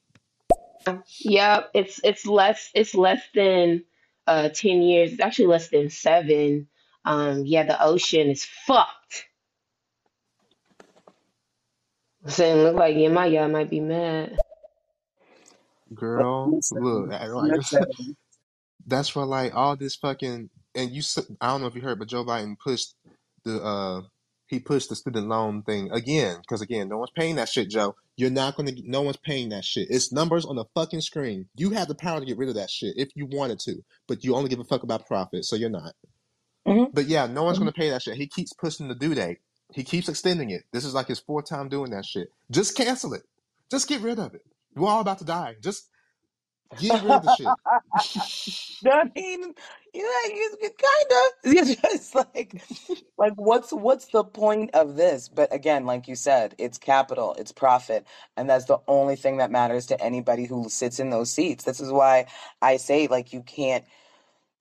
Yep, 1.20 1.70
it's 1.74 2.00
it's 2.04 2.26
less 2.26 2.70
it's 2.74 2.94
less 2.94 3.22
than 3.34 3.84
uh 4.26 4.48
ten 4.50 4.82
years. 4.82 5.12
It's 5.12 5.22
actually 5.22 5.46
less 5.48 5.68
than 5.68 5.90
seven. 5.90 6.68
Um, 7.04 7.44
yeah, 7.46 7.64
the 7.64 7.82
ocean 7.82 8.30
is 8.30 8.44
fucked. 8.44 9.26
Saying 12.26 12.64
look 12.64 12.76
like 12.76 12.96
Yemaya 12.96 13.50
might 13.50 13.70
be 13.70 13.80
mad. 13.80 14.38
Girl, 15.94 16.58
look, 16.72 17.12
I- 17.12 17.26
like 17.28 17.52
that's 18.86 19.08
for 19.08 19.24
like 19.24 19.54
all 19.54 19.76
this 19.76 19.96
fucking 19.96 20.50
and 20.74 20.90
you. 20.90 21.02
I 21.40 21.48
don't 21.48 21.60
know 21.60 21.66
if 21.66 21.74
you 21.74 21.80
heard, 21.80 21.98
but 21.98 22.08
Joe 22.08 22.24
Biden 22.24 22.56
pushed 22.58 22.94
the 23.44 23.62
uh 23.62 24.02
he 24.48 24.60
pushed 24.60 24.88
the 24.90 24.96
student 24.96 25.28
loan 25.28 25.62
thing 25.62 25.90
again 25.92 26.36
because 26.40 26.60
again, 26.62 26.88
no 26.88 26.98
one's 26.98 27.10
paying 27.16 27.36
that 27.36 27.48
shit, 27.48 27.68
Joe. 27.70 27.94
You're 28.16 28.30
not 28.30 28.56
gonna. 28.56 28.72
No 28.84 29.02
one's 29.02 29.16
paying 29.18 29.48
that 29.50 29.64
shit. 29.64 29.88
It's 29.90 30.12
numbers 30.12 30.44
on 30.44 30.56
the 30.56 30.64
fucking 30.74 31.00
screen. 31.02 31.48
You 31.56 31.70
have 31.70 31.88
the 31.88 31.94
power 31.94 32.20
to 32.20 32.26
get 32.26 32.38
rid 32.38 32.48
of 32.48 32.54
that 32.54 32.70
shit 32.70 32.94
if 32.96 33.08
you 33.14 33.26
wanted 33.26 33.58
to, 33.60 33.76
but 34.08 34.24
you 34.24 34.34
only 34.34 34.48
give 34.48 34.60
a 34.60 34.64
fuck 34.64 34.82
about 34.84 35.06
profit, 35.06 35.44
so 35.44 35.56
you're 35.56 35.68
not. 35.70 35.92
Mhm. 36.66 36.92
But 36.94 37.06
yeah, 37.06 37.26
no 37.26 37.42
one's 37.44 37.58
gonna 37.58 37.72
pay 37.72 37.90
that 37.90 38.02
shit. 38.02 38.16
He 38.16 38.26
keeps 38.26 38.52
pushing 38.52 38.88
the 38.88 38.94
due 38.94 39.14
date. 39.14 39.38
He 39.74 39.82
keeps 39.84 40.08
extending 40.08 40.50
it. 40.50 40.62
This 40.72 40.84
is 40.84 40.94
like 40.94 41.08
his 41.08 41.18
fourth 41.18 41.46
time 41.48 41.68
doing 41.68 41.90
that 41.90 42.04
shit. 42.04 42.28
Just 42.50 42.76
cancel 42.76 43.14
it. 43.14 43.22
Just 43.70 43.88
get 43.88 44.00
rid 44.00 44.18
of 44.18 44.32
it. 44.34 44.42
We're 44.76 44.90
all 44.90 45.00
about 45.02 45.18
to 45.20 45.26
die. 45.26 45.56
Just 45.62 45.88
get 46.76 47.02
rid 47.02 47.16
of 47.16 47.22
the 47.22 47.28
shit. 47.30 47.56
I 48.86 49.04
mean, 49.16 49.54
yeah, 49.94 50.02
you, 50.28 50.56
you 50.62 50.70
kind 50.70 51.12
of. 51.12 51.32
It's 51.44 51.82
just 51.82 52.14
like, 52.14 52.62
like 53.18 53.34
what's 53.36 53.72
what's 53.72 54.06
the 54.08 54.24
point 54.24 54.72
of 54.74 54.96
this? 54.96 55.28
But 55.28 55.54
again, 55.54 55.86
like 55.86 56.08
you 56.08 56.16
said, 56.16 56.54
it's 56.58 56.78
capital, 56.78 57.36
it's 57.38 57.52
profit, 57.52 58.06
and 58.36 58.50
that's 58.50 58.66
the 58.66 58.78
only 58.88 59.16
thing 59.16 59.38
that 59.38 59.50
matters 59.52 59.86
to 59.86 60.00
anybody 60.02 60.46
who 60.46 60.68
sits 60.70 61.00
in 61.00 61.10
those 61.10 61.32
seats. 61.32 61.64
This 61.64 61.80
is 61.80 61.92
why 61.92 62.26
I 62.62 62.78
say, 62.78 63.08
like, 63.08 63.32
you 63.32 63.42
can't 63.42 63.84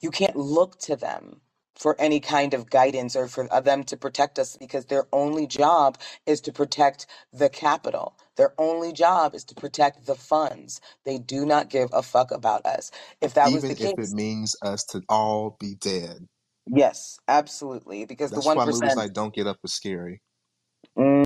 you 0.02 0.12
can't 0.12 0.36
look 0.38 0.80
to 0.82 0.96
them 0.98 1.42
for 1.78 2.00
any 2.00 2.20
kind 2.20 2.54
of 2.54 2.70
guidance 2.70 3.16
or 3.16 3.28
for 3.28 3.48
them 3.62 3.84
to 3.86 3.98
protect 3.98 4.40
us 4.40 4.58
because 4.58 4.88
their 4.88 5.06
only 5.14 5.48
job 5.48 5.98
is 6.28 6.42
to 6.42 6.54
protect 6.54 7.08
the 7.34 7.50
capital. 7.50 8.18
Their 8.38 8.54
only 8.60 8.94
job 8.94 9.36
is 9.36 9.44
to 9.46 9.56
protect 9.56 10.08
the 10.08 10.16
funds. 10.16 10.82
They 11.06 11.20
do 11.20 11.46
not 11.46 11.70
give 11.70 11.90
a 11.94 12.04
fuck 12.04 12.32
about 12.32 12.66
us. 12.66 12.92
If 13.22 13.36
that 13.36 13.54
was 13.54 13.66
the 13.66 13.74
Even 13.74 13.82
if 13.82 13.94
it 13.98 14.10
case, 14.10 14.14
means 14.14 14.56
us 14.64 14.86
to 14.86 15.04
all 15.10 15.58
be 15.60 15.76
dead. 15.76 16.28
yes, 16.68 17.20
absolutely. 17.28 18.06
Because 18.06 18.34
the 18.34 18.42
That's 18.42 18.54
why 18.54 18.66
movies 18.66 18.96
1%. 18.96 18.98
like 18.98 19.14
Don't 19.14 19.34
Get 19.36 19.48
Up 19.48 19.60
is 19.64 19.74
scary. 19.74 20.22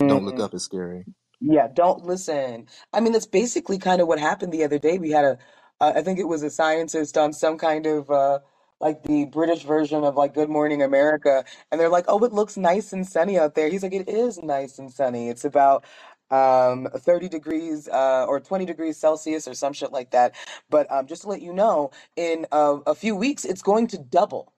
Don't 0.08 0.26
Look 0.26 0.40
Mm, 0.40 0.42
Up 0.42 0.54
is 0.56 0.64
scary. 0.64 1.08
Yeah, 1.42 1.68
don't 1.74 2.06
listen. 2.06 2.68
I 2.94 3.00
mean, 3.00 3.14
that's 3.14 3.28
basically 3.28 3.78
kind 3.78 4.02
of 4.02 4.08
what 4.08 4.20
happened 4.20 4.54
the 4.54 4.64
other 4.64 4.80
day. 4.80 4.98
We 4.98 5.12
had 5.12 5.26
a, 5.26 5.38
uh, 5.80 5.94
I 5.96 6.02
think 6.02 6.20
it 6.20 6.28
was 6.28 6.44
a 6.44 6.50
scientist 6.50 7.18
on 7.18 7.34
some 7.34 7.58
kind 7.60 7.86
of 7.86 8.10
uh, 8.10 8.40
like 8.81 9.03
the 9.03 9.26
British 9.26 9.64
version 9.64 10.03
of 10.03 10.15
like 10.15 10.34
Good 10.34 10.49
Morning 10.49 10.84
America, 10.84 11.45
and 11.72 11.80
they're 11.81 11.89
like, 11.89 12.06
"Oh, 12.07 12.23
it 12.26 12.34
looks 12.34 12.57
nice 12.57 12.93
and 12.93 13.07
sunny 13.07 13.38
out 13.39 13.56
there." 13.56 13.69
He's 13.69 13.84
like, 13.84 13.93
"It 13.93 14.10
is 14.10 14.39
nice 14.43 14.80
and 14.80 14.91
sunny. 14.91 15.30
It's 15.30 15.45
about 15.45 15.85
um 16.31 16.88
30 16.95 17.30
degrees 17.30 17.88
uh 17.89 18.26
or 18.27 18.39
20 18.39 18.65
degrees 18.65 18.97
Celsius 18.97 19.47
or 19.47 19.53
some 19.56 19.73
shit 19.73 19.91
like 19.91 20.11
that." 20.11 20.35
But 20.69 20.91
um 20.91 21.07
just 21.07 21.23
to 21.23 21.30
let 21.30 21.41
you 21.41 21.53
know, 21.53 21.91
in 22.15 22.45
uh, 22.51 22.80
a 22.88 22.95
few 22.95 23.15
weeks, 23.15 23.45
it's 23.45 23.61
going 23.64 23.88
to 23.89 23.97
double, 23.99 24.53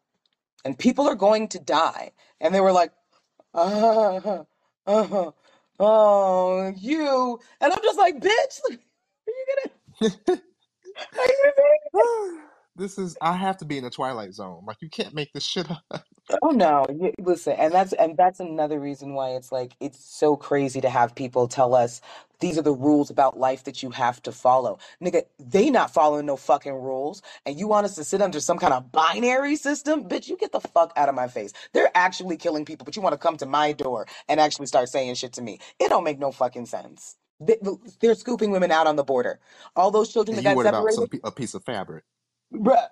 and 0.65 0.77
people 0.80 1.07
are 1.10 1.15
going 1.15 1.49
to 1.49 1.60
die. 1.60 2.11
And 2.41 2.56
they 2.56 2.61
were 2.61 2.73
like. 2.73 2.91
Uh, 3.53 4.43
uh, 4.88 5.31
oh, 5.80 6.73
you. 6.77 7.39
And 7.61 7.73
I'm 7.73 7.84
just 7.84 7.98
like, 7.99 8.19
bitch, 8.22 8.61
are 8.69 8.73
you 9.27 9.45
gonna, 9.49 9.72
are 11.18 11.27
you 11.27 11.38
gonna 11.93 12.43
this 12.76 12.98
is 12.99 13.18
I 13.22 13.34
have 13.34 13.57
to 13.60 13.65
be 13.65 13.77
in 13.80 13.85
the 13.85 13.91
twilight 13.91 14.34
zone. 14.34 14.64
Like 14.68 14.77
you 14.81 14.89
can't 14.89 15.15
make 15.15 15.34
this 15.34 15.45
shit 15.45 15.69
up. 15.91 16.06
Oh 16.41 16.52
no, 16.52 16.85
listen, 17.19 17.53
and 17.53 17.73
that's 17.73 17.93
and 17.93 18.18
that's 18.18 18.39
another 18.39 18.80
reason 18.80 19.14
why 19.14 19.31
it's 19.31 19.52
like 19.52 19.73
it's 19.81 19.99
so 20.03 20.38
crazy 20.38 20.81
to 20.81 20.89
have 20.89 21.15
people 21.15 21.48
tell 21.49 21.76
us 21.76 22.02
these 22.39 22.57
are 22.57 22.61
the 22.64 22.73
rules 22.73 23.10
about 23.11 23.38
life 23.39 23.65
that 23.65 23.84
you 23.84 23.91
have 23.91 24.23
to 24.23 24.31
follow. 24.31 24.80
Nigga, 25.03 25.23
they 25.39 25.69
not 25.69 25.93
following 25.93 26.26
no 26.27 26.38
fucking 26.38 26.73
rules, 26.73 27.23
and 27.45 27.60
you 27.60 27.68
want 27.68 27.85
us 27.85 27.95
to 27.95 28.06
sit 28.06 28.22
under 28.22 28.39
some 28.39 28.57
kind 28.57 28.73
of 28.73 28.91
binary 28.93 29.57
system? 29.57 30.07
Bitch, 30.07 30.30
you 30.30 30.38
get 30.38 30.53
the 30.53 30.61
fuck 30.61 30.93
out 30.95 31.10
of 31.10 31.15
my 31.15 31.27
face. 31.27 31.53
They're 31.73 31.91
actually 31.95 32.38
killing 32.38 32.65
people, 32.65 32.85
but 32.85 32.95
you 32.95 33.02
want 33.03 33.14
to 33.14 33.19
come 33.19 33.38
to 33.38 33.48
my 33.48 33.73
door 33.73 34.07
and 34.30 34.39
actually 34.39 34.68
start 34.68 34.89
saying 34.89 35.15
shit 35.15 35.34
to 35.34 35.43
me. 35.43 35.60
It 35.80 35.89
don't 35.89 36.06
make 36.06 36.19
no 36.19 36.31
fucking 36.31 36.68
sense. 36.68 37.18
They, 37.41 37.57
they're 38.02 38.15
scooping 38.15 38.52
women 38.52 38.72
out 38.72 38.88
on 38.88 38.95
the 38.98 39.03
border. 39.06 39.39
All 39.76 39.91
those 39.91 40.14
children 40.14 40.35
And 40.35 40.38
that 40.38 40.43
you 40.43 40.43
got 40.43 40.60
worried 40.60 40.68
about 40.68 40.91
separated, 40.91 40.93
some 40.93 41.07
pe- 41.10 41.19
a 41.23 41.31
piece 41.31 41.53
of 41.56 41.64
fabric. 41.65 42.06
Bruh. 42.53 42.88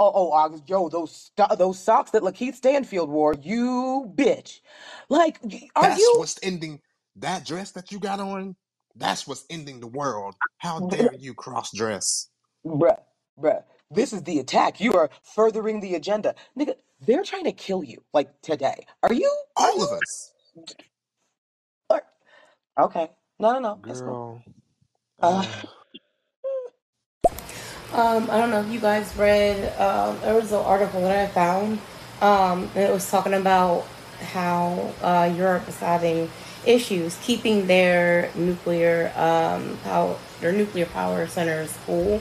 Oh, 0.00 0.12
oh, 0.14 0.32
uh, 0.32 0.58
yo, 0.66 0.88
those 0.90 1.12
sto- 1.14 1.56
those 1.56 1.78
socks 1.78 2.12
that 2.12 2.22
Lakeith 2.22 2.56
Stanfield 2.56 3.10
wore, 3.10 3.34
you 3.42 4.12
bitch. 4.14 4.60
Like, 5.08 5.38
y- 5.42 5.70
are 5.76 5.90
That's 5.90 5.92
you, 5.92 6.14
what's 6.14 6.38
ending 6.42 6.80
that 7.16 7.46
dress 7.46 7.72
that 7.72 7.92
you 7.92 8.00
got 8.00 8.20
on. 8.20 8.56
That's 8.96 9.26
what's 9.26 9.46
ending 9.50 9.80
the 9.80 9.88
world. 9.88 10.36
How 10.58 10.80
dare 10.80 11.14
you 11.14 11.34
cross 11.34 11.72
dress? 11.74 12.30
bruh, 12.66 13.00
bruh? 13.40 13.64
This 13.90 14.12
is 14.12 14.22
the 14.24 14.40
attack. 14.40 14.80
You 14.80 14.94
are 14.94 15.10
furthering 15.22 15.80
the 15.80 15.94
agenda, 15.96 16.34
nigga. 16.58 16.76
They're 17.00 17.24
trying 17.24 17.44
to 17.44 17.52
kill 17.52 17.84
you, 17.84 18.04
like 18.14 18.40
today. 18.42 18.86
Are 19.02 19.14
you? 19.14 19.32
Are 19.60 19.72
All 19.72 19.76
you? 19.76 19.84
of 19.84 19.92
us. 19.92 20.32
Are, 21.90 22.02
okay, 22.80 23.10
no, 23.40 23.52
no, 23.54 23.60
no, 23.60 23.80
it's 23.88 24.00
cool. 24.02 24.22
Girl. 25.20 25.38
Uh, 25.38 25.44
Uh, 25.44 25.75
Um, 27.92 28.28
I 28.30 28.38
don't 28.38 28.50
know 28.50 28.60
if 28.60 28.70
you 28.70 28.80
guys 28.80 29.16
read, 29.16 29.72
um, 29.78 30.18
there 30.20 30.34
was 30.34 30.50
an 30.50 30.58
article 30.58 31.00
that 31.02 31.16
I 31.16 31.32
found, 31.32 31.78
um, 32.20 32.68
and 32.74 32.84
it 32.84 32.92
was 32.92 33.08
talking 33.08 33.32
about 33.32 33.86
how 34.32 34.92
uh, 35.02 35.32
Europe 35.34 35.68
is 35.68 35.78
having 35.78 36.28
issues 36.66 37.16
keeping 37.22 37.68
their 37.68 38.30
nuclear 38.34 39.12
um, 39.16 39.78
power, 39.84 40.16
their 40.40 40.52
nuclear 40.52 40.86
power 40.86 41.26
centers 41.28 41.72
full. 41.72 42.20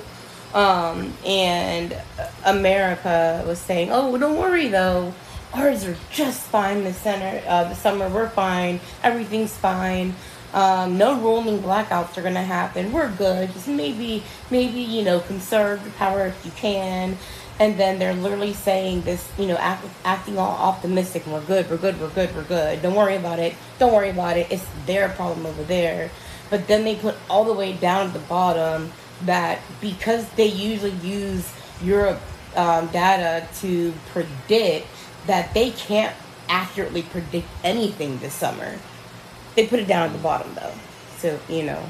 Um, 0.54 1.14
and 1.26 1.98
America 2.46 3.44
was 3.46 3.60
saying, 3.60 3.92
"Oh, 3.92 4.12
well, 4.12 4.20
don't 4.20 4.38
worry 4.38 4.68
though, 4.68 5.14
ours 5.54 5.84
are 5.86 5.98
just 6.12 6.42
fine. 6.44 6.84
The 6.84 6.94
center, 6.94 7.44
uh, 7.48 7.66
the 7.66 7.76
summer, 7.76 8.08
we're 8.08 8.30
fine. 8.30 8.80
Everything's 9.04 9.58
fine." 9.58 10.16
Um, 10.56 10.98
no 10.98 11.19
rolling 11.19 11.60
blackouts 11.60 12.18
are 12.18 12.22
gonna 12.22 12.41
happen. 12.41 12.94
We're 12.94 13.11
good. 13.11 13.52
Just 13.52 13.68
maybe, 13.68 14.23
maybe 14.49 14.80
you 14.80 15.03
know, 15.03 15.19
conserve 15.19 15.84
the 15.84 15.90
power 15.91 16.27
if 16.27 16.45
you 16.45 16.52
can. 16.52 17.18
And 17.60 17.77
then 17.77 17.99
they're 17.99 18.14
literally 18.14 18.53
saying 18.53 19.02
this, 19.02 19.30
you 19.38 19.48
know, 19.48 19.57
act, 19.57 19.86
acting 20.06 20.38
all 20.38 20.56
optimistic. 20.56 21.27
We're 21.27 21.41
good. 21.41 21.69
We're 21.69 21.77
good. 21.77 21.99
We're 21.99 22.10
good. 22.10 22.34
We're 22.34 22.44
good. 22.45 22.82
Don't 22.82 22.95
worry 22.95 23.18
about 23.18 23.40
it. 23.40 23.53
Don't 23.80 23.94
worry 23.94 24.10
about 24.10 24.38
it. 24.38 24.48
It's 24.49 24.65
their 24.86 25.10
problem 25.10 25.45
over 25.45 25.64
there. 25.64 26.10
But 26.49 26.69
then 26.69 26.86
they 26.86 26.95
put 26.95 27.15
all 27.30 27.44
the 27.44 27.53
way 27.53 27.73
down 27.73 28.07
at 28.07 28.14
the 28.14 28.19
bottom 28.19 28.94
that 29.23 29.60
because 29.82 30.30
they 30.32 30.48
usually 30.48 30.91
use 30.91 31.52
Europe 31.84 32.22
um, 32.56 32.88
data 32.88 33.45
to 33.60 33.94
predict 34.14 34.88
that 35.27 35.53
they 35.53 35.72
can't 35.72 36.15
accurately 36.48 37.02
predict 37.02 37.48
anything 37.64 38.19
this 38.19 38.34
summer 38.34 38.80
they 39.56 39.68
put 39.68 39.80
it 39.80 39.88
down 39.88 40.07
at 40.07 40.14
the 40.14 40.19
bottom 40.19 40.53
though. 40.56 40.73
So, 41.18 41.40
you 41.49 41.64
know, 41.64 41.84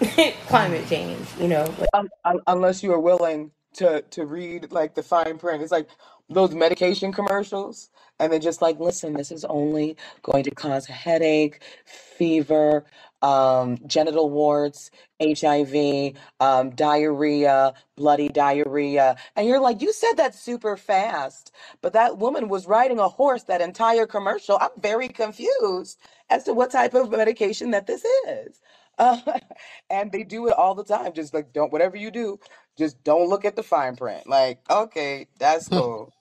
climate 0.46 0.86
change, 0.88 1.26
you 1.38 1.48
know. 1.48 1.72
Un- 1.94 2.40
unless 2.46 2.82
you 2.82 2.92
are 2.92 3.00
willing 3.00 3.50
to 3.74 4.02
to 4.02 4.26
read 4.26 4.72
like 4.72 4.94
the 4.94 5.02
fine 5.02 5.38
print. 5.38 5.62
It's 5.62 5.72
like 5.72 5.88
those 6.28 6.54
medication 6.54 7.12
commercials, 7.12 7.90
and 8.18 8.32
they're 8.32 8.40
just 8.40 8.62
like, 8.62 8.80
listen, 8.80 9.12
this 9.14 9.30
is 9.30 9.44
only 9.44 9.96
going 10.22 10.44
to 10.44 10.50
cause 10.50 10.86
headache, 10.86 11.62
fever, 11.84 12.84
um, 13.22 13.78
genital 13.86 14.30
warts, 14.30 14.90
HIV, 15.22 16.14
um, 16.40 16.70
diarrhea, 16.70 17.74
bloody 17.96 18.28
diarrhea, 18.28 19.16
and 19.36 19.46
you're 19.46 19.60
like, 19.60 19.82
you 19.82 19.92
said 19.92 20.14
that 20.14 20.34
super 20.34 20.76
fast, 20.76 21.52
but 21.82 21.92
that 21.92 22.18
woman 22.18 22.48
was 22.48 22.66
riding 22.66 22.98
a 22.98 23.08
horse 23.08 23.44
that 23.44 23.60
entire 23.60 24.06
commercial. 24.06 24.58
I'm 24.60 24.70
very 24.80 25.08
confused 25.08 25.98
as 26.30 26.44
to 26.44 26.54
what 26.54 26.70
type 26.70 26.94
of 26.94 27.10
medication 27.10 27.70
that 27.72 27.86
this 27.86 28.04
is. 28.28 28.60
Uh, 28.98 29.18
and 29.90 30.12
they 30.12 30.22
do 30.22 30.46
it 30.48 30.54
all 30.54 30.74
the 30.74 30.84
time. 30.84 31.12
Just 31.12 31.34
like 31.34 31.52
don't 31.52 31.72
whatever 31.72 31.96
you 31.96 32.10
do, 32.10 32.38
just 32.76 33.02
don't 33.04 33.28
look 33.28 33.44
at 33.44 33.56
the 33.56 33.62
fine 33.62 33.96
print. 33.96 34.26
Like, 34.26 34.60
okay, 34.70 35.26
that's 35.38 35.68
cool. 35.68 36.12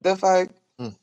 The 0.00 0.16
fuck? 0.16 0.48
mm, 0.80 0.94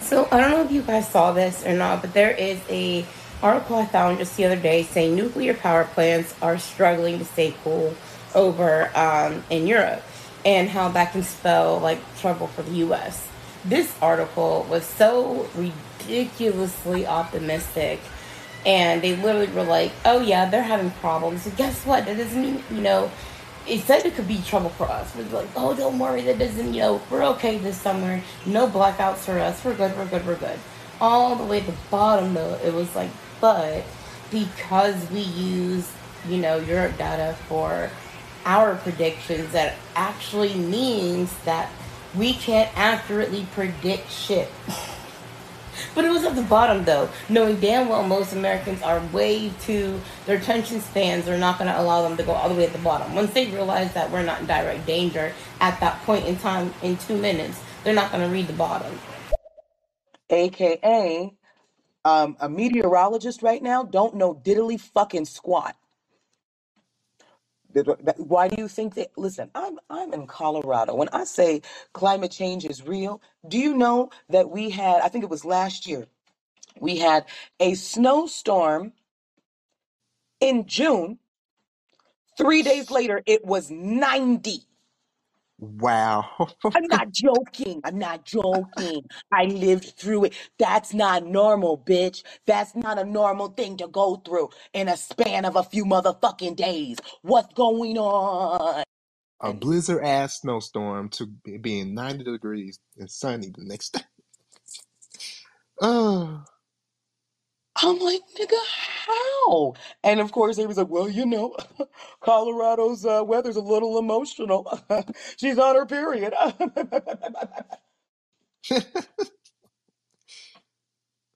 so 0.00 0.28
I 0.30 0.40
don't 0.40 0.50
know 0.50 0.62
if 0.62 0.72
you 0.72 0.82
guys 0.82 1.08
saw 1.08 1.32
this 1.32 1.64
or 1.64 1.74
not, 1.74 2.02
but 2.02 2.12
there 2.14 2.32
is 2.32 2.60
a 2.68 3.04
article 3.42 3.76
I 3.76 3.86
found 3.86 4.18
just 4.18 4.36
the 4.36 4.46
other 4.46 4.56
day 4.56 4.82
saying 4.82 5.14
nuclear 5.14 5.54
power 5.54 5.84
plants 5.84 6.34
are 6.40 6.58
struggling 6.58 7.18
to 7.18 7.24
stay 7.24 7.54
cool 7.62 7.94
over 8.34 8.90
um, 8.96 9.44
in 9.50 9.66
Europe, 9.66 10.02
and 10.44 10.68
how 10.68 10.88
that 10.88 11.12
can 11.12 11.22
spell 11.22 11.78
like 11.78 12.00
trouble 12.18 12.48
for 12.48 12.62
the 12.62 12.72
U.S. 12.76 13.26
This 13.64 13.94
article 14.02 14.66
was 14.68 14.84
so 14.84 15.48
ridiculously 16.04 17.06
optimistic 17.06 18.00
and 18.66 19.02
they 19.02 19.16
literally 19.16 19.46
were 19.48 19.64
like, 19.64 19.92
"Oh 20.04 20.20
yeah, 20.20 20.48
they're 20.48 20.62
having 20.62 20.90
problems." 20.92 21.46
And 21.46 21.56
guess 21.56 21.84
what? 21.84 22.06
That 22.06 22.16
doesn't 22.16 22.40
mean 22.40 22.62
you 22.70 22.80
know. 22.80 23.10
It 23.66 23.80
said 23.80 24.04
it 24.04 24.14
could 24.14 24.28
be 24.28 24.42
trouble 24.42 24.68
for 24.70 24.84
us. 24.84 25.14
We're 25.14 25.24
like, 25.24 25.48
"Oh, 25.56 25.74
don't 25.74 25.98
worry. 25.98 26.22
That 26.22 26.38
doesn't 26.38 26.74
you 26.74 26.80
know. 26.80 27.00
We're 27.10 27.24
okay 27.34 27.58
this 27.58 27.80
summer. 27.80 28.20
No 28.46 28.66
blackouts 28.68 29.18
for 29.18 29.38
us. 29.38 29.64
We're 29.64 29.74
good. 29.74 29.96
We're 29.96 30.06
good. 30.06 30.26
We're 30.26 30.36
good." 30.36 30.58
All 31.00 31.36
the 31.36 31.44
way 31.44 31.60
at 31.60 31.66
the 31.66 31.74
bottom 31.90 32.34
though, 32.34 32.58
it 32.64 32.72
was 32.72 32.94
like, 32.94 33.10
but 33.40 33.84
because 34.30 35.10
we 35.10 35.20
use 35.20 35.90
you 36.28 36.38
know 36.38 36.56
Europe 36.56 36.96
data 36.96 37.36
for 37.48 37.90
our 38.46 38.76
predictions, 38.76 39.52
that 39.52 39.74
actually 39.96 40.54
means 40.54 41.34
that 41.44 41.70
we 42.14 42.32
can't 42.32 42.70
accurately 42.76 43.46
predict 43.54 44.10
shit. 44.10 44.50
But 45.94 46.04
it 46.04 46.10
was 46.10 46.24
at 46.24 46.34
the 46.34 46.42
bottom 46.42 46.84
though, 46.84 47.08
knowing 47.28 47.60
damn 47.60 47.88
well 47.88 48.02
most 48.02 48.32
Americans 48.32 48.82
are 48.82 49.00
way 49.12 49.50
too 49.60 50.00
their 50.26 50.36
attention 50.36 50.80
spans 50.80 51.28
are 51.28 51.38
not 51.38 51.58
going 51.58 51.70
to 51.70 51.80
allow 51.80 52.02
them 52.02 52.16
to 52.16 52.22
go 52.22 52.32
all 52.32 52.48
the 52.48 52.54
way 52.54 52.66
at 52.66 52.72
the 52.72 52.78
bottom. 52.78 53.14
Once 53.14 53.32
they 53.32 53.46
realize 53.46 53.92
that 53.94 54.10
we're 54.10 54.24
not 54.24 54.40
in 54.40 54.46
direct 54.46 54.86
danger 54.86 55.32
at 55.60 55.78
that 55.80 56.00
point 56.02 56.26
in 56.26 56.36
time 56.36 56.72
in 56.82 56.96
two 56.96 57.16
minutes, 57.16 57.60
they're 57.84 57.94
not 57.94 58.10
going 58.10 58.26
to 58.26 58.32
read 58.32 58.46
the 58.46 58.54
bottom. 58.54 58.98
AKA, 60.30 61.32
um, 62.04 62.36
a 62.40 62.48
meteorologist 62.48 63.42
right 63.42 63.62
now 63.62 63.84
don't 63.84 64.14
know 64.14 64.34
diddly 64.34 64.80
fucking 64.80 65.26
squat. 65.26 65.76
Why 68.18 68.48
do 68.48 68.56
you 68.60 68.68
think 68.68 68.94
that? 68.96 69.10
Listen, 69.16 69.50
I'm 69.54 69.78
I'm 69.90 70.14
in 70.14 70.26
Colorado. 70.26 70.94
When 70.96 71.08
I 71.12 71.24
say 71.24 71.62
climate 71.94 72.32
change 72.32 72.64
is 72.66 72.86
real, 72.86 73.22
do 73.48 73.58
you 73.58 73.76
know 73.76 74.10
that 74.30 74.50
we 74.50 74.70
had? 74.70 75.02
I 75.02 75.08
think 75.08 75.24
it 75.24 75.30
was 75.30 75.44
last 75.44 75.86
year. 75.86 76.06
We 76.80 76.98
had 76.98 77.26
a 77.60 77.74
snowstorm 77.74 78.92
in 80.40 80.66
June. 80.66 81.18
Three 82.38 82.62
days 82.62 82.90
later, 82.90 83.22
it 83.26 83.44
was 83.46 83.70
90. 83.70 84.62
Wow. 85.58 86.26
I'm 86.74 86.84
not 86.88 87.10
joking. 87.12 87.80
I'm 87.84 87.98
not 87.98 88.24
joking. 88.24 89.02
I 89.32 89.44
lived 89.44 89.94
through 89.98 90.26
it. 90.26 90.34
That's 90.58 90.94
not 90.94 91.26
normal, 91.26 91.78
bitch. 91.78 92.22
That's 92.46 92.74
not 92.74 92.98
a 92.98 93.04
normal 93.04 93.48
thing 93.48 93.76
to 93.78 93.88
go 93.88 94.16
through 94.16 94.50
in 94.72 94.88
a 94.88 94.96
span 94.96 95.44
of 95.44 95.56
a 95.56 95.62
few 95.62 95.84
motherfucking 95.84 96.56
days. 96.56 96.98
What's 97.22 97.52
going 97.54 97.98
on? 97.98 98.84
A 99.40 99.52
blizzard 99.52 100.04
ass 100.04 100.40
snowstorm 100.40 101.10
to 101.10 101.26
be- 101.26 101.58
being 101.58 101.94
90 101.94 102.24
degrees 102.24 102.78
and 102.98 103.10
sunny 103.10 103.48
the 103.48 103.64
next 103.64 103.94
day. 103.94 104.00
Oh, 105.80 106.44
I'm 107.76 107.98
like, 108.00 108.22
nigga, 108.40 108.56
how? 109.06 109.74
And 110.04 110.20
of 110.20 110.32
course, 110.32 110.56
he 110.58 110.66
was 110.66 110.78
like, 110.78 110.88
well, 110.90 111.08
you 111.08 111.26
know, 111.26 111.56
Colorado's 112.22 113.04
uh, 113.06 113.22
weather's 113.26 113.56
a 113.56 113.60
little 113.62 113.98
emotional. 113.98 114.80
She's 115.38 115.58
on 115.58 115.76
her 115.76 115.86
period. 115.86 116.34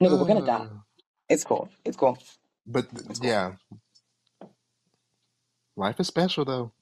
Nigga, 0.02 0.18
we're 0.18 0.26
gonna 0.26 0.42
die. 0.42 0.66
oh. 0.70 0.82
It's 1.28 1.44
cool. 1.44 1.70
It's 1.84 1.96
cool. 1.96 2.18
But 2.66 2.90
th- 2.90 3.06
It's 3.10 3.20
cool. 3.20 3.30
yeah, 3.30 3.54
life 5.76 6.00
is 6.00 6.08
special 6.08 6.44
though. 6.44 6.72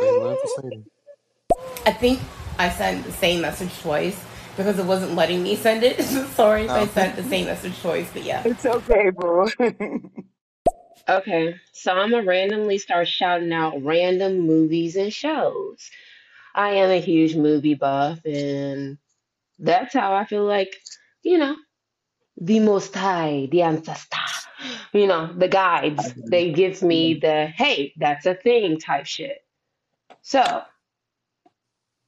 They 0.00 0.12
love 0.12 0.40
to 0.42 0.48
say 0.48 0.62
that. 0.62 0.84
I 1.86 1.92
think 1.92 2.20
I 2.58 2.70
sent 2.70 3.04
the 3.04 3.12
same 3.12 3.40
message 3.42 3.76
twice 3.80 4.20
because 4.56 4.78
it 4.78 4.86
wasn't 4.86 5.14
letting 5.14 5.42
me 5.42 5.56
send 5.56 5.82
it. 5.84 6.02
Sorry 6.34 6.64
if 6.64 6.70
I 6.70 6.80
Oh. 6.82 6.86
sent 6.86 7.16
the 7.16 7.22
same 7.24 7.46
message 7.46 7.80
twice, 7.80 8.10
but 8.12 8.24
yeah. 8.24 8.42
It's 8.44 8.64
okay, 8.66 9.10
boo. 9.10 9.50
Okay, 11.08 11.54
so 11.72 11.92
I'm 11.92 12.10
gonna 12.10 12.24
randomly 12.24 12.78
start 12.78 13.06
shouting 13.06 13.52
out 13.52 13.80
random 13.84 14.40
movies 14.40 14.96
and 14.96 15.12
shows. 15.12 15.88
I 16.52 16.70
am 16.70 16.90
a 16.90 16.98
huge 17.00 17.36
movie 17.36 17.74
buff, 17.74 18.24
and 18.24 18.98
that's 19.60 19.94
how 19.94 20.14
I 20.14 20.24
feel 20.24 20.44
like, 20.44 20.74
you 21.22 21.38
know, 21.38 21.54
the 22.40 22.58
Most 22.58 22.92
High, 22.94 23.46
the 23.52 23.62
ancestor, 23.62 24.18
you 24.92 25.06
know, 25.06 25.32
the 25.32 25.46
guides, 25.48 26.12
they 26.16 26.52
give 26.52 26.82
me 26.82 27.14
the 27.14 27.46
hey, 27.46 27.92
that's 27.98 28.26
a 28.26 28.34
thing 28.34 28.80
type 28.80 29.06
shit. 29.06 29.38
So 30.22 30.62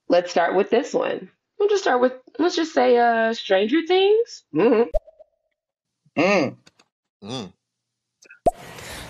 let's 0.09 0.31
start 0.33 0.57
with 0.57 0.71
this 0.71 0.93
one. 0.93 1.31
We'll 1.59 1.69
just 1.69 1.83
start 1.83 2.01
with 2.01 2.13
let's 2.39 2.57
just 2.57 2.73
say 2.73 2.97
uh 2.97 3.35
Stranger 3.35 3.83
Things. 3.87 4.45
hmm 4.53 4.83
Mm. 6.17 6.57
Mm. 7.23 7.53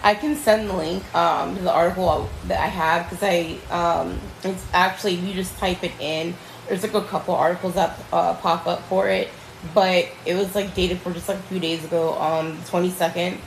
I 0.02 0.14
can 0.14 0.36
send 0.36 0.68
the 0.68 0.74
link 0.74 1.14
um, 1.14 1.56
to 1.56 1.62
the 1.62 1.72
article 1.72 2.28
that 2.46 2.60
I 2.60 2.66
have 2.66 3.08
because 3.08 3.22
I 3.22 3.58
um, 3.74 4.18
it's 4.44 4.64
actually 4.72 5.14
you 5.14 5.34
just 5.34 5.56
type 5.58 5.82
it 5.82 5.92
in. 6.00 6.34
There's 6.68 6.82
like 6.82 6.94
a 6.94 7.02
couple 7.02 7.34
articles 7.34 7.74
that 7.74 7.98
uh, 8.12 8.34
pop 8.34 8.66
up 8.66 8.82
for 8.84 9.08
it, 9.08 9.28
but 9.74 10.06
it 10.26 10.34
was 10.34 10.54
like 10.54 10.74
dated 10.74 10.98
for 11.00 11.12
just 11.12 11.28
like 11.28 11.38
a 11.38 11.42
few 11.42 11.58
days 11.58 11.84
ago 11.84 12.10
on 12.10 12.56
the 12.56 12.62
22nd. 12.62 13.38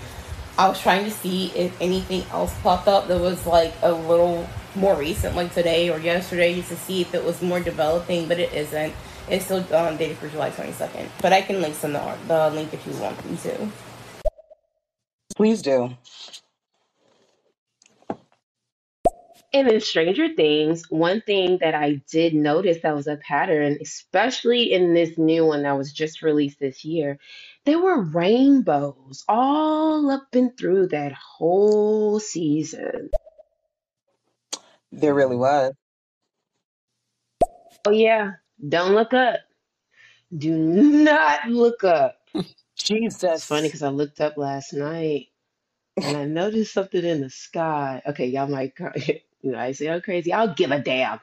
I 0.57 0.67
was 0.67 0.81
trying 0.81 1.05
to 1.05 1.11
see 1.11 1.47
if 1.55 1.79
anything 1.79 2.23
else 2.31 2.53
popped 2.61 2.87
up 2.87 3.07
that 3.07 3.19
was 3.19 3.45
like 3.45 3.73
a 3.81 3.91
little 3.91 4.47
more 4.75 4.95
recent, 4.95 5.35
like 5.35 5.53
today 5.53 5.89
or 5.89 5.99
yesterday, 5.99 6.55
just 6.55 6.69
to 6.69 6.75
see 6.75 7.01
if 7.01 7.13
it 7.13 7.23
was 7.23 7.41
more 7.41 7.59
developing, 7.59 8.27
but 8.27 8.39
it 8.39 8.53
isn't. 8.53 8.93
It's 9.29 9.45
still 9.45 9.59
um, 9.75 9.97
dated 9.97 10.17
for 10.17 10.27
July 10.29 10.51
22nd. 10.51 11.07
But 11.21 11.33
I 11.33 11.41
can 11.41 11.61
link 11.61 11.75
some 11.75 11.93
the, 11.93 12.17
the 12.27 12.49
link 12.49 12.73
if 12.73 12.85
you 12.85 12.93
want 12.93 13.29
me 13.29 13.37
to. 13.37 13.69
Please 15.35 15.61
do. 15.61 15.95
And 19.53 19.67
in 19.67 19.81
Stranger 19.81 20.29
Things, 20.33 20.89
one 20.89 21.19
thing 21.21 21.57
that 21.59 21.75
I 21.75 22.01
did 22.09 22.33
notice 22.33 22.77
that 22.83 22.95
was 22.95 23.07
a 23.07 23.17
pattern, 23.17 23.77
especially 23.81 24.71
in 24.71 24.93
this 24.93 25.17
new 25.17 25.45
one 25.45 25.63
that 25.63 25.77
was 25.77 25.91
just 25.91 26.21
released 26.21 26.59
this 26.59 26.85
year, 26.85 27.19
there 27.65 27.79
were 27.79 28.01
rainbows 28.01 29.25
all 29.27 30.09
up 30.09 30.27
and 30.33 30.57
through 30.57 30.87
that 30.87 31.11
whole 31.11 32.21
season. 32.21 33.09
There 34.91 35.13
really 35.15 35.37
was. 35.37 35.73
Oh, 37.85 37.91
yeah, 37.91 38.33
don't 38.67 38.93
look 38.95 39.13
up. 39.13 39.39
Do 40.37 40.55
not 40.57 41.49
look 41.49 41.83
up. 41.83 42.17
Jesus. 42.77 43.23
It's 43.33 43.45
funny 43.45 43.67
Jesus. 43.67 43.69
because 43.69 43.83
I 43.83 43.89
looked 43.89 44.21
up 44.21 44.37
last 44.37 44.73
night 44.73 45.27
and 46.01 46.17
I 46.17 46.25
noticed 46.25 46.73
something 46.73 47.03
in 47.05 47.21
the 47.21 47.29
sky. 47.29 48.01
Okay, 48.07 48.27
y'all 48.27 48.47
might, 48.47 48.73
you 49.07 49.51
know, 49.51 49.59
I 49.59 49.73
say, 49.73 49.89
oh, 49.89 50.01
crazy. 50.01 50.33
I'll 50.33 50.53
give 50.55 50.71
a 50.71 50.79
damn. 50.79 51.19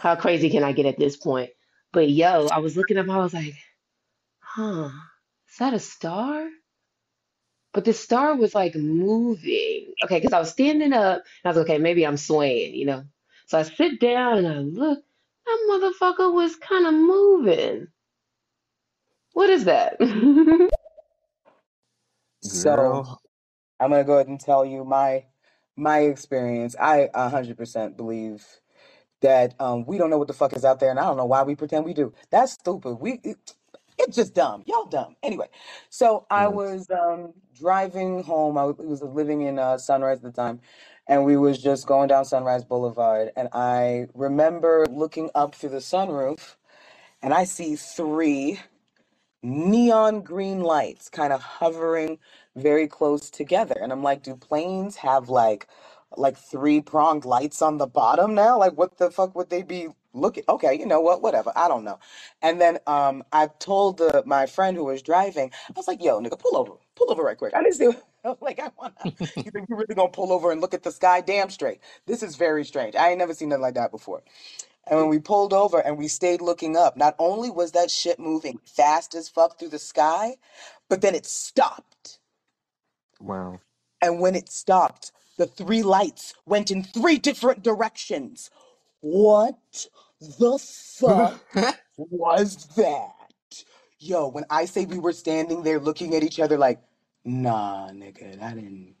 How 0.00 0.16
crazy 0.16 0.50
can 0.50 0.64
I 0.64 0.72
get 0.72 0.86
at 0.86 0.98
this 0.98 1.16
point? 1.16 1.50
But 1.92 2.10
yo, 2.10 2.48
I 2.48 2.58
was 2.60 2.76
looking 2.76 2.98
up, 2.98 3.08
I 3.10 3.18
was 3.18 3.34
like, 3.34 3.54
huh, 4.40 4.90
is 5.50 5.58
that 5.58 5.74
a 5.74 5.80
star? 5.80 6.48
But 7.74 7.86
the 7.86 7.94
star 7.94 8.36
was 8.36 8.54
like 8.56 8.76
moving. 8.76 9.94
Okay, 10.04 10.18
because 10.20 10.34
I 10.34 10.40
was 10.40 10.50
standing 10.50 10.94
up 10.94 11.18
and 11.18 11.24
I 11.46 11.50
was 11.50 11.58
like, 11.58 11.66
okay, 11.66 11.78
maybe 11.78 12.06
I'm 12.06 12.18
swaying, 12.18 12.76
you 12.76 12.86
know. 12.86 13.04
So 13.48 13.58
I 13.60 13.64
sit 13.64 14.00
down 14.00 14.38
and 14.40 14.48
I 14.48 14.58
look, 14.60 15.00
that 15.46 15.58
motherfucker 15.70 16.34
was 16.34 16.56
kind 16.56 16.86
of 16.88 16.94
moving. 16.94 17.88
What 19.34 19.50
is 19.50 19.66
that? 19.66 19.98
So 22.42 23.02
Girl, 23.04 23.20
I'm 23.80 23.90
gonna 23.90 24.04
go 24.04 24.14
ahead 24.14 24.28
and 24.28 24.40
tell 24.40 24.64
you 24.66 24.84
my 24.84 25.26
my 25.76 26.00
experience. 26.00 26.76
I 26.80 27.10
100% 27.14 27.96
believe 27.96 28.46
that 29.22 29.54
um, 29.60 29.86
we 29.86 29.98
don't 29.98 30.10
know 30.10 30.18
what 30.18 30.28
the 30.28 30.34
fuck 30.34 30.54
is 30.54 30.64
out 30.64 30.80
there, 30.80 30.90
and 30.90 31.00
I 31.00 31.04
don't 31.04 31.18
know 31.18 31.26
why 31.26 31.42
we 31.44 31.56
pretend 31.56 31.84
we 31.86 31.94
do. 31.94 32.14
That's 32.30 32.52
stupid. 32.54 32.96
We 32.96 33.20
it, 33.24 33.54
it's 33.98 34.16
just 34.16 34.34
dumb. 34.34 34.64
Y'all 34.66 34.86
dumb. 34.86 35.16
Anyway, 35.22 35.48
so 35.90 36.26
I 36.30 36.48
mm, 36.48 36.48
was 36.48 36.88
um, 36.90 37.34
driving 37.54 38.22
home. 38.24 38.58
I 38.58 38.64
was 38.66 39.02
living 39.02 39.42
in 39.42 39.58
uh, 39.58 39.78
Sunrise 39.78 40.18
at 40.18 40.24
the 40.24 40.32
time, 40.32 40.60
and 41.08 41.24
we 41.24 41.36
was 41.36 41.62
just 41.62 41.86
going 41.86 42.08
down 42.08 42.24
Sunrise 42.26 42.64
Boulevard, 42.64 43.32
and 43.36 43.48
I 43.52 44.06
remember 44.14 44.86
looking 44.90 45.30
up 45.34 45.54
through 45.54 45.70
the 45.70 45.78
sunroof, 45.78 46.56
and 47.22 47.34
I 47.34 47.44
see 47.44 47.76
three 47.76 48.60
neon 49.42 50.22
green 50.22 50.60
lights 50.62 51.08
kind 51.10 51.32
of 51.32 51.42
hovering 51.42 52.18
very 52.56 52.88
close 52.88 53.30
together 53.30 53.76
and 53.82 53.92
i'm 53.92 54.04
like 54.04 54.22
do 54.22 54.36
planes 54.36 54.96
have 54.98 55.30
like 55.30 55.66
like 56.18 56.36
three 56.38 56.80
pronged 56.80 57.24
lights 57.24 57.62
on 57.62 57.78
the 57.78 57.86
bottom 57.86 58.34
now? 58.34 58.58
Like 58.58 58.74
what 58.78 58.98
the 58.98 59.10
fuck 59.10 59.34
would 59.34 59.50
they 59.50 59.62
be 59.62 59.88
looking 60.14 60.44
okay 60.48 60.74
you 60.78 60.86
know 60.86 61.00
what 61.00 61.22
whatever 61.22 61.52
i 61.56 61.68
don't 61.68 61.84
know. 61.84 61.98
And 62.42 62.60
then 62.60 62.78
um 62.86 63.24
i 63.32 63.48
told 63.60 63.98
the, 63.98 64.22
my 64.26 64.46
friend 64.46 64.76
who 64.76 64.84
was 64.84 65.02
driving 65.02 65.50
i 65.68 65.72
was 65.76 65.88
like 65.88 66.02
yo 66.02 66.20
nigga 66.20 66.38
pull 66.38 66.56
over 66.56 66.72
pull 66.96 67.10
over 67.10 67.22
right 67.22 67.38
quick. 67.38 67.54
I 67.54 67.62
didn't 67.62 67.74
see 67.76 67.90
like 68.40 68.60
i 68.60 68.70
wanna 68.78 68.94
you 69.44 69.50
think 69.50 69.68
you 69.68 69.76
really 69.76 69.94
gonna 69.94 70.08
pull 70.10 70.32
over 70.32 70.52
and 70.52 70.60
look 70.60 70.74
at 70.74 70.82
the 70.84 70.92
sky? 70.92 71.20
Damn 71.20 71.50
straight. 71.50 71.80
This 72.06 72.22
is 72.22 72.36
very 72.36 72.64
strange. 72.64 72.96
I 72.96 73.10
ain't 73.10 73.18
never 73.18 73.34
seen 73.34 73.50
nothing 73.50 73.62
like 73.62 73.74
that 73.74 73.90
before. 73.92 74.22
And 74.86 75.00
when 75.00 75.08
we 75.08 75.18
pulled 75.20 75.52
over 75.54 75.80
and 75.80 75.98
we 75.98 76.08
stayed 76.08 76.42
looking 76.42 76.76
up, 76.76 76.96
not 76.96 77.14
only 77.18 77.50
was 77.50 77.72
that 77.72 77.90
shit 77.90 78.18
moving 78.20 78.60
fast 78.66 79.14
as 79.14 79.28
fuck 79.28 79.58
through 79.58 79.70
the 79.70 79.78
sky, 79.78 80.36
but 80.90 81.02
then 81.02 81.14
it 81.14 81.26
stopped. 81.26 82.20
wow. 83.20 83.60
And 84.02 84.20
when 84.20 84.34
it 84.34 84.50
stopped, 84.50 85.12
the 85.38 85.46
three 85.46 85.82
lights 85.82 86.34
went 86.46 86.70
in 86.70 86.84
three 86.84 87.18
different 87.18 87.62
directions. 87.62 88.50
What 89.00 89.58
the 90.20 90.58
fuck 90.58 91.40
was 91.96 92.66
that? 92.76 93.12
Yo, 94.00 94.28
when 94.28 94.44
I 94.50 94.66
say 94.66 94.86
we 94.86 94.98
were 94.98 95.12
standing 95.14 95.62
there 95.64 95.80
looking 95.80 96.14
at 96.16 96.22
each 96.24 96.40
other 96.40 96.58
like, 96.58 96.80
nah, 97.24 97.90
nigga, 97.90 98.42
I 98.42 98.54
didn't. 98.54 98.96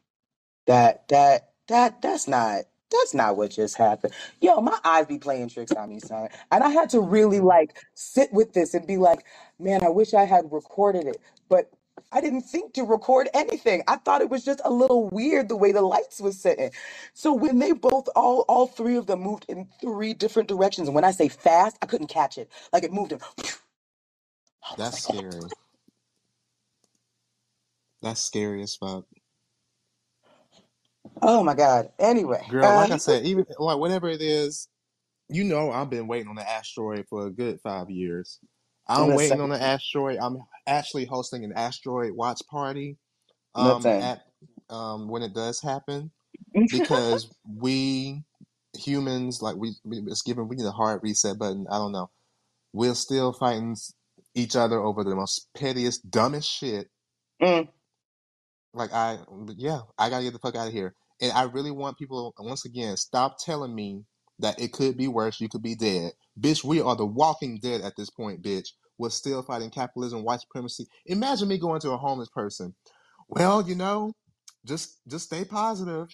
That 0.66 1.08
that 1.10 1.50
that 1.68 2.02
that's 2.02 2.28
not 2.28 2.64
that's 2.90 3.14
not 3.14 3.36
what 3.36 3.52
just 3.52 3.76
happened. 3.76 4.14
Yo, 4.40 4.60
my 4.62 4.78
eyes 4.84 5.06
be 5.06 5.18
playing 5.18 5.50
tricks 5.50 5.72
on 5.74 5.90
me, 5.90 6.00
son. 6.00 6.28
And 6.52 6.64
I 6.64 6.70
had 6.70 6.90
to 6.90 7.00
really 7.00 7.40
like 7.40 7.76
sit 7.94 8.32
with 8.32 8.54
this 8.54 8.74
and 8.74 8.86
be 8.86 8.98
like, 8.98 9.26
man, 9.60 9.84
I 9.84 9.90
wish 9.90 10.14
I 10.14 10.24
had 10.24 10.52
recorded 10.52 11.06
it. 11.06 11.18
But 11.50 11.70
I 12.12 12.20
didn't 12.22 12.42
think 12.42 12.74
to 12.74 12.84
record 12.84 13.28
anything. 13.34 13.82
I 13.88 13.96
thought 13.96 14.22
it 14.22 14.30
was 14.30 14.44
just 14.44 14.60
a 14.64 14.70
little 14.70 15.08
weird 15.10 15.48
the 15.48 15.56
way 15.56 15.72
the 15.72 15.82
lights 15.82 16.20
was 16.20 16.40
sitting. 16.40 16.70
So 17.14 17.34
when 17.34 17.58
they 17.60 17.72
both 17.72 18.08
all 18.16 18.42
all 18.48 18.66
three 18.68 18.96
of 18.96 19.06
them 19.06 19.20
moved 19.20 19.46
in 19.48 19.68
three 19.80 20.14
different 20.14 20.48
directions, 20.48 20.88
and 20.88 20.94
when 20.94 21.04
I 21.04 21.12
say 21.12 21.28
fast, 21.28 21.78
I 21.82 21.86
couldn't 21.86 22.08
catch 22.08 22.38
it. 22.38 22.50
Like 22.72 22.84
it 22.84 22.92
moved 22.92 23.12
I 24.70 24.76
was 24.78 24.78
That's 24.78 24.98
like, 25.04 25.04
scary. 25.04 25.50
That's 28.02 28.20
scary 28.22 28.62
as 28.62 28.76
fuck. 28.76 29.04
oh 31.22 31.44
my 31.44 31.54
God. 31.54 31.90
Anyway, 31.98 32.46
Girl, 32.48 32.72
uh 32.72 32.74
like 32.74 32.90
I 32.92 32.98
said, 32.98 33.24
even 33.26 33.46
like 33.58 33.78
whatever 33.78 34.08
it 34.08 34.22
is, 34.22 34.68
you 35.30 35.44
know 35.44 35.72
I've 35.72 35.90
been 35.90 36.08
waiting 36.08 36.28
on 36.28 36.36
the 36.36 36.48
asteroid 36.48 37.06
for 37.10 37.26
a 37.26 37.30
good 37.30 37.60
five 37.62 37.90
years. 37.90 38.40
I'm 38.88 39.14
waiting 39.14 39.40
on 39.40 39.50
the 39.50 39.62
asteroid. 39.62 40.18
I'm 40.20 40.38
actually 40.66 41.06
hosting 41.06 41.44
an 41.44 41.52
asteroid 41.54 42.12
watch 42.14 42.42
party 42.50 42.98
um 43.54 43.94
at 44.00 44.20
um 44.70 45.08
when 45.08 45.22
it 45.22 45.34
does 45.34 45.60
happen 45.62 46.12
because 46.70 47.34
we 47.48 48.22
humans 48.76 49.42
like 49.42 49.56
we, 49.56 49.72
we 49.84 49.98
it's 50.08 50.22
given 50.22 50.48
we 50.48 50.56
need 50.56 50.66
a 50.66 50.72
hard 50.72 51.02
reset 51.02 51.38
button. 51.38 51.66
I 51.70 51.78
don't 51.78 51.92
know. 51.92 52.10
We're 52.74 52.94
still 52.94 53.32
fighting 53.34 53.76
each 54.34 54.56
other 54.56 54.80
over 54.80 55.04
the 55.04 55.16
most 55.16 55.48
pettiest, 55.56 56.10
dumbest 56.10 56.50
shit 56.50 56.86
Mm, 57.42 57.68
Like 58.72 58.92
I, 58.92 59.18
yeah, 59.56 59.80
I 59.98 60.10
gotta 60.10 60.24
get 60.24 60.32
the 60.32 60.38
fuck 60.38 60.54
out 60.56 60.68
of 60.68 60.72
here. 60.72 60.94
And 61.20 61.32
I 61.32 61.44
really 61.44 61.70
want 61.70 61.98
people 61.98 62.32
once 62.38 62.64
again 62.64 62.96
stop 62.96 63.36
telling 63.44 63.74
me 63.74 64.04
that 64.40 64.60
it 64.60 64.72
could 64.72 64.96
be 64.96 65.08
worse. 65.08 65.40
You 65.40 65.48
could 65.48 65.62
be 65.62 65.76
dead, 65.76 66.12
bitch. 66.40 66.64
We 66.64 66.80
are 66.80 66.96
the 66.96 67.06
walking 67.06 67.60
dead 67.60 67.82
at 67.82 67.94
this 67.96 68.10
point, 68.10 68.42
bitch. 68.42 68.68
We're 68.98 69.10
still 69.10 69.42
fighting 69.42 69.70
capitalism, 69.70 70.24
white 70.24 70.40
supremacy. 70.42 70.86
Imagine 71.06 71.48
me 71.48 71.58
going 71.58 71.80
to 71.82 71.92
a 71.92 71.98
homeless 71.98 72.30
person. 72.30 72.74
Well, 73.28 73.62
you 73.68 73.74
know, 73.76 74.14
just 74.66 75.00
just 75.08 75.26
stay 75.26 75.44
positive. 75.44 76.08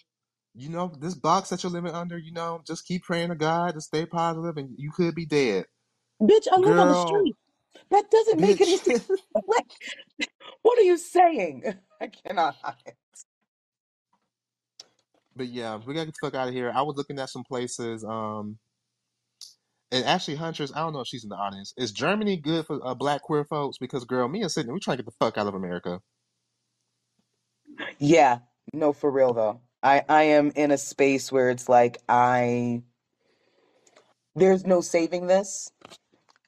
You 0.54 0.70
know, 0.70 0.92
this 1.00 1.14
box 1.14 1.50
that 1.50 1.62
you're 1.62 1.72
living 1.72 1.94
under, 1.94 2.18
you 2.18 2.32
know, 2.32 2.62
just 2.66 2.86
keep 2.86 3.04
praying 3.04 3.30
to 3.30 3.36
God 3.36 3.74
to 3.74 3.80
stay 3.82 4.06
positive, 4.06 4.56
and 4.58 4.70
you 4.78 4.90
could 4.92 5.14
be 5.14 5.26
dead, 5.26 5.66
bitch, 6.22 6.46
I 6.52 6.58
live 6.58 6.78
on 6.78 6.88
the 6.88 6.96
street. 6.96 7.36
That 7.90 8.10
doesn't 8.10 8.40
make 8.40 8.60
any 8.60 8.78
sense. 8.78 9.00
Like, 9.48 9.66
what 10.62 10.78
are 10.78 10.82
you 10.82 10.98
saying? 10.98 11.64
I 12.02 12.08
cannot. 12.08 12.56
But 15.36 15.48
yeah, 15.48 15.76
we 15.86 15.94
gotta 15.94 16.06
get 16.06 16.16
the 16.20 16.26
fuck 16.28 16.34
out 16.36 16.48
of 16.48 16.54
here. 16.54 16.72
I 16.74 16.82
was 16.82 16.96
looking 16.96 17.18
at 17.20 17.30
some 17.30 17.44
places. 17.44 18.04
Um, 18.04 18.56
And 19.90 20.04
actually, 20.04 20.36
Huntress, 20.36 20.72
I 20.74 20.80
don't 20.80 20.92
know 20.92 21.00
if 21.00 21.08
she's 21.08 21.24
in 21.24 21.30
the 21.30 21.36
audience. 21.36 21.72
Is 21.78 21.92
Germany 21.92 22.36
good 22.36 22.66
for 22.66 22.78
uh, 22.86 22.94
black 22.94 23.22
queer 23.22 23.44
folks? 23.44 23.78
Because, 23.78 24.04
girl, 24.04 24.28
me 24.28 24.42
and 24.42 24.52
Sydney, 24.52 24.72
we 24.72 24.80
trying 24.80 24.98
to 24.98 25.02
get 25.02 25.10
the 25.10 25.24
fuck 25.24 25.38
out 25.38 25.46
of 25.46 25.54
America. 25.54 26.00
Yeah, 27.98 28.40
no, 28.72 28.92
for 28.92 29.10
real 29.10 29.32
though. 29.34 29.60
I 29.82 30.04
I 30.08 30.22
am 30.24 30.52
in 30.56 30.70
a 30.72 30.78
space 30.78 31.32
where 31.32 31.50
it's 31.50 31.68
like 31.68 31.98
I 32.08 32.82
there's 34.36 34.66
no 34.66 34.80
saving 34.80 35.26
this, 35.28 35.72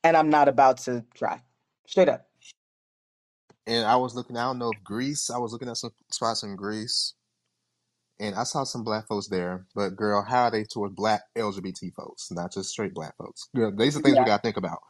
and 0.05 0.17
I'm 0.17 0.31
not 0.31 0.49
about 0.49 0.79
to 0.81 1.05
try. 1.15 1.41
Straight 1.87 2.09
up. 2.09 2.29
And 3.67 3.87
I 3.87 3.97
was 3.97 4.15
looking, 4.15 4.37
I 4.37 4.45
don't 4.45 4.59
know 4.59 4.71
if 4.71 4.85
Greece, 4.85 5.31
I 5.31 5.39
was 5.39 5.53
looking 5.53 5.69
at 5.69 5.77
some 5.77 5.93
spots 6.11 6.43
in 6.43 6.57
Greece, 6.57 7.15
and 8.21 8.35
I 8.37 8.45
saw 8.45 8.65
some 8.65 8.85
black 8.85 9.09
folks 9.09 9.29
there. 9.29 9.67
But, 9.75 9.97
girl, 9.97 10.25
how 10.29 10.45
are 10.45 10.51
they 10.53 10.65
towards 10.65 10.95
black 10.95 11.23
LGBT 11.37 11.95
folks, 11.97 12.31
not 12.33 12.53
just 12.53 12.71
straight 12.71 12.95
black 12.95 13.17
folks? 13.19 13.49
Girl, 13.57 13.73
these 13.77 13.97
are 13.97 14.01
things 14.01 14.19
we 14.19 14.25
Yeah. 14.25 14.27
got 14.27 14.39
to 14.39 14.43
think 14.43 14.59
about. 14.59 14.81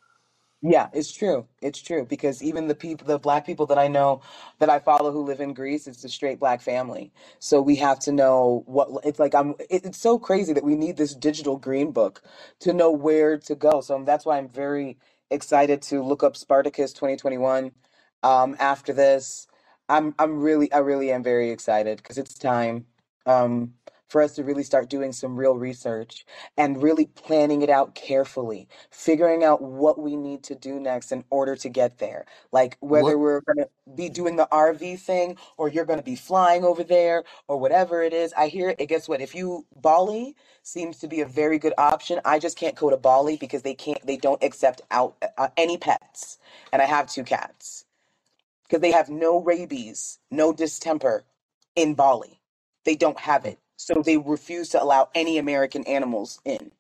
Yeah, 0.61 0.89
it's 0.93 1.13
true. 1.13 1.47
It's 1.63 1.81
true 1.81 2.05
because 2.05 2.43
even 2.43 2.67
the 2.67 2.75
people, 2.75 3.07
the 3.07 3.19
black 3.19 3.47
people 3.47 3.67
that 3.67 3.79
I 3.79 3.87
know 3.87 4.23
that 4.59 4.69
I 4.69 4.81
follow 4.81 5.13
who 5.13 5.23
live 5.25 5.41
in 5.41 5.55
Greece, 5.55 5.87
it's 5.87 6.03
a 6.03 6.09
straight 6.09 6.41
black 6.41 6.61
family. 6.61 7.13
So 7.39 7.63
we 7.63 7.77
have 7.77 8.01
to 8.01 8.13
know 8.13 8.65
what 8.67 8.89
it's 9.05 9.21
like. 9.21 9.35
I'm. 9.37 9.51
it- 9.71 9.87
It's 9.87 9.99
so 9.99 10.19
crazy 10.19 10.53
that 10.53 10.65
we 10.65 10.75
need 10.75 10.97
this 10.97 11.15
digital 11.15 11.57
green 11.59 11.93
book 11.93 12.23
to 12.61 12.73
know 12.73 12.91
where 12.91 13.39
to 13.39 13.55
go. 13.55 13.81
So 13.83 14.03
that's 14.05 14.27
why 14.27 14.39
I'm 14.39 14.49
very 14.49 14.99
excited 15.31 15.81
to 15.83 16.03
look 16.03 16.25
up 16.25 16.37
Spartacus 16.37 16.93
2021. 16.93 17.71
Um, 18.25 18.57
after 18.59 18.93
this, 18.93 19.47
I'm 19.89 20.13
I'm 20.19 20.41
really 20.41 20.73
I 20.73 20.79
really 20.79 21.13
am 21.13 21.23
very 21.23 21.51
excited 21.51 21.99
because 21.99 22.19
it's 22.19 22.35
time 22.35 22.87
um, 23.27 23.75
for 24.09 24.23
us 24.23 24.35
to 24.37 24.45
really 24.45 24.65
start 24.65 24.91
doing 24.91 25.13
some 25.13 25.37
real 25.37 25.57
research 25.57 26.27
and 26.57 26.83
really 26.83 27.07
planning 27.07 27.63
it 27.63 27.71
out 27.71 27.95
carefully 27.95 28.69
figuring 28.91 29.45
out 29.45 29.63
what 29.63 29.99
we 30.01 30.17
need 30.17 30.43
to 30.45 30.55
do 30.55 30.81
next 30.81 31.13
in 31.13 31.25
order 31.31 31.57
to 31.57 31.69
get 31.71 31.99
there. 31.99 32.27
Like 32.53 32.79
whether 32.81 33.17
What 33.17 33.21
we're 33.21 33.43
going 33.43 33.67
to 33.67 33.71
be 33.95 34.09
doing 34.11 34.37
the 34.37 34.49
RV 34.53 35.01
thing 35.01 35.37
or 35.59 35.69
you're 35.69 35.87
going 35.87 35.99
to 35.99 36.05
be 36.05 36.17
flying 36.17 36.65
over 36.65 36.85
there 36.85 37.25
or 37.49 37.59
whatever 37.59 38.03
it 38.03 38.15
is. 38.15 38.33
I 38.35 38.49
hear 38.49 38.75
it. 38.79 38.89
Guess 38.89 39.09
what? 39.09 39.21
If 39.23 39.35
you 39.35 39.67
Bali 39.77 40.37
seems 40.65 40.99
to 41.01 41.09
be 41.09 41.23
a 41.23 41.27
very 41.27 41.59
good 41.59 41.75
option. 41.79 42.21
I 42.27 42.41
just 42.41 42.59
can't 42.59 42.77
go 42.77 42.91
to 42.91 42.99
Bali 42.99 43.39
because 43.39 43.63
they 43.63 43.75
can't. 43.75 44.05
They 44.07 44.19
don't 44.19 44.43
accept 44.45 44.83
out 44.93 45.17
uh, 45.39 45.49
any 45.59 45.79
pets, 45.79 46.39
and 46.73 46.83
I 46.83 46.87
have 46.87 47.09
two 47.11 47.25
cats 47.25 47.87
because 48.65 48.83
they 48.83 48.93
have 48.93 49.11
no 49.11 49.41
rabies, 49.41 50.21
no 50.33 50.53
distemper 50.55 51.25
in 51.77 51.95
Bali. 51.95 52.42
They 52.85 52.97
don't 52.97 53.19
have 53.21 53.45
it. 53.47 53.59
So 53.77 54.03
they 54.05 54.19
refuse 54.19 54.71
to 54.71 54.83
allow 54.83 55.11
any 55.15 55.39
American 55.39 55.85
animals 55.87 56.41
in. 56.45 56.71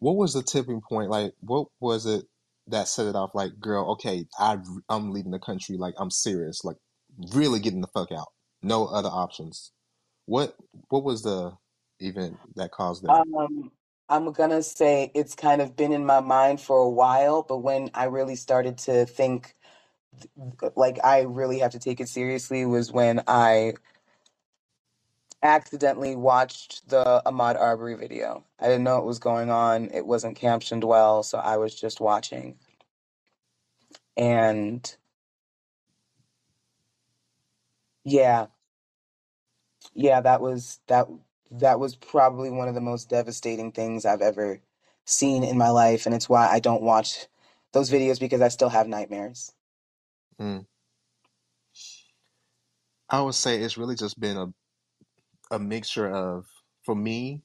what 0.00 0.16
was 0.16 0.34
the 0.34 0.42
tipping 0.42 0.80
point? 0.88 1.10
Like, 1.10 1.32
what 1.40 1.68
was 1.80 2.06
it 2.06 2.24
that 2.68 2.88
set 2.88 3.06
it 3.06 3.16
off? 3.16 3.30
Like, 3.34 3.58
girl, 3.58 3.92
okay, 3.92 4.26
I 4.38 4.58
I'm 4.88 5.12
leaving 5.12 5.32
the 5.32 5.38
country. 5.38 5.76
Like, 5.78 5.94
I'm 5.98 6.10
serious. 6.10 6.64
Like, 6.64 6.76
really 7.34 7.60
getting 7.60 7.80
the 7.80 7.88
fuck 7.88 8.12
out. 8.12 8.28
No 8.62 8.86
other 8.86 9.08
options. 9.08 9.72
What 10.26 10.54
what 10.90 11.04
was 11.04 11.22
the 11.22 11.52
event 12.00 12.38
that 12.56 12.72
caused 12.72 13.04
that? 13.04 13.14
Um, 13.14 13.72
I'm 14.08 14.32
gonna 14.32 14.62
say 14.62 15.10
it's 15.14 15.34
kind 15.34 15.62
of 15.62 15.76
been 15.76 15.92
in 15.92 16.06
my 16.06 16.20
mind 16.20 16.60
for 16.60 16.78
a 16.78 16.90
while, 16.90 17.42
but 17.42 17.58
when 17.58 17.90
I 17.94 18.04
really 18.06 18.36
started 18.36 18.78
to 18.80 19.06
think 19.06 19.54
like 20.76 20.98
I 21.04 21.22
really 21.22 21.60
have 21.60 21.72
to 21.72 21.78
take 21.78 22.00
it 22.00 22.08
seriously 22.08 22.66
was 22.66 22.92
when 22.92 23.22
I 23.26 23.74
accidentally 25.44 26.16
watched 26.16 26.88
the 26.88 27.22
Ahmaud 27.26 27.60
Arbery 27.60 27.96
video. 27.96 28.44
I 28.60 28.66
didn't 28.66 28.84
know 28.84 28.96
what 28.96 29.06
was 29.06 29.20
going 29.20 29.50
on. 29.50 29.90
It 29.92 30.06
wasn't 30.06 30.36
captioned 30.36 30.84
well, 30.84 31.22
so 31.22 31.38
I 31.38 31.58
was 31.58 31.78
just 31.78 32.00
watching. 32.00 32.58
And 34.16 34.96
yeah, 38.04 38.46
yeah, 39.94 40.20
that 40.22 40.40
was 40.40 40.80
that 40.88 41.08
that 41.50 41.80
was 41.80 41.96
probably 41.96 42.50
one 42.50 42.68
of 42.68 42.74
the 42.74 42.80
most 42.80 43.10
devastating 43.10 43.72
things 43.72 44.06
I've 44.06 44.22
ever 44.22 44.60
seen 45.04 45.44
in 45.44 45.58
my 45.58 45.70
life, 45.70 46.06
and 46.06 46.14
it's 46.14 46.28
why 46.28 46.48
I 46.48 46.60
don't 46.60 46.82
watch 46.82 47.26
those 47.72 47.90
videos 47.90 48.20
because 48.20 48.40
I 48.40 48.48
still 48.48 48.70
have 48.70 48.88
nightmares. 48.88 49.52
Mm. 50.40 50.66
I 53.10 53.20
would 53.22 53.34
say 53.34 53.60
it's 53.60 53.78
really 53.78 53.96
just 53.96 54.18
been 54.20 54.36
a 54.36 54.46
a 55.54 55.58
mixture 55.58 56.10
of 56.10 56.46
for 56.84 56.94
me 56.94 57.42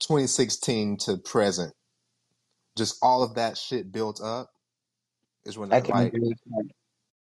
2016 0.00 0.98
to 0.98 1.16
present. 1.16 1.72
Just 2.76 2.98
all 3.02 3.22
of 3.22 3.34
that 3.36 3.56
shit 3.56 3.90
built 3.90 4.20
up 4.22 4.50
is 5.44 5.56
when 5.56 5.72
I 5.72 5.80
like 5.80 6.12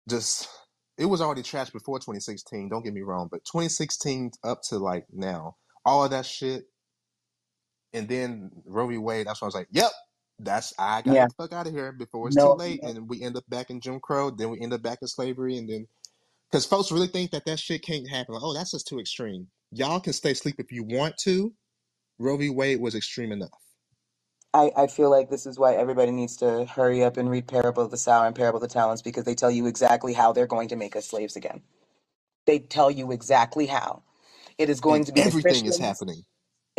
just 0.08 0.48
it 0.96 1.04
was 1.04 1.20
already 1.20 1.42
trash 1.42 1.70
before 1.70 1.98
2016 1.98 2.68
don't 2.70 2.82
get 2.82 2.94
me 2.94 3.02
wrong 3.02 3.28
but 3.30 3.44
2016 3.44 4.32
up 4.42 4.62
to 4.62 4.78
like 4.78 5.04
now 5.12 5.54
all 5.84 6.02
of 6.02 6.10
that 6.10 6.24
shit 6.24 6.64
and 7.92 8.08
then 8.08 8.50
Roe 8.64 8.88
v. 8.88 8.96
Wade 8.96 9.26
that's 9.26 9.40
when 9.42 9.46
I 9.46 9.48
was 9.48 9.54
like 9.54 9.68
yep 9.70 9.90
that's 10.38 10.72
I 10.78 11.02
gotta 11.02 11.14
Yeah, 11.14 11.26
the 11.26 11.34
fuck 11.34 11.52
out 11.52 11.66
of 11.66 11.74
here 11.74 11.92
before 11.92 12.28
it's 12.28 12.36
too 12.36 12.54
late 12.54 12.80
no, 12.82 12.88
and 12.88 13.08
we 13.08 13.22
end 13.22 13.36
up 13.36 13.44
back 13.50 13.68
in 13.70 13.80
Jim 13.80 14.00
Crow 14.00 14.30
then 14.30 14.48
we 14.48 14.60
end 14.60 14.72
up 14.72 14.82
back 14.82 14.98
in 15.02 15.08
slavery 15.08 15.58
and 15.58 15.68
then 15.68 15.86
because 16.50 16.66
folks 16.66 16.92
really 16.92 17.08
think 17.08 17.30
that 17.32 17.44
that 17.46 17.58
shit 17.60 17.82
can't 17.82 18.08
happen 18.08 18.34
like 18.34 18.42
oh 18.44 18.54
that's 18.54 18.72
just 18.72 18.88
too 18.88 19.00
extreme 19.00 19.48
y'all 19.72 20.00
can 20.00 20.12
stay 20.14 20.32
asleep 20.32 20.56
if 20.58 20.72
you 20.72 20.84
want 20.84 21.16
to 21.18 21.52
Roe 22.18 22.36
v. 22.36 22.50
Wade 22.50 22.80
was 22.80 22.94
extreme 22.94 23.32
enough 23.32 23.50
I, 24.54 24.72
I 24.76 24.86
feel 24.88 25.10
like 25.10 25.30
this 25.30 25.46
is 25.46 25.58
why 25.58 25.74
everybody 25.74 26.10
needs 26.10 26.36
to 26.38 26.64
hurry 26.66 27.04
up 27.04 27.16
and 27.16 27.30
read 27.30 27.46
Parable 27.48 27.84
of 27.84 27.90
the 27.90 27.96
Sower 27.96 28.26
and 28.26 28.34
Parable 28.34 28.56
of 28.58 28.62
the 28.68 28.72
Talents 28.72 29.02
because 29.02 29.24
they 29.24 29.34
tell 29.34 29.50
you 29.50 29.66
exactly 29.66 30.12
how 30.12 30.32
they're 30.32 30.46
going 30.46 30.68
to 30.68 30.76
make 30.76 30.96
us 30.96 31.06
slaves 31.06 31.36
again. 31.36 31.62
They 32.46 32.60
tell 32.60 32.90
you 32.90 33.12
exactly 33.12 33.66
how. 33.66 34.02
It 34.58 34.70
is 34.70 34.80
and 34.88 35.02
going 35.02 35.04
to 35.06 35.12
be 35.12 35.22
everything 35.22 35.66
is 35.66 35.78
happening 35.78 36.24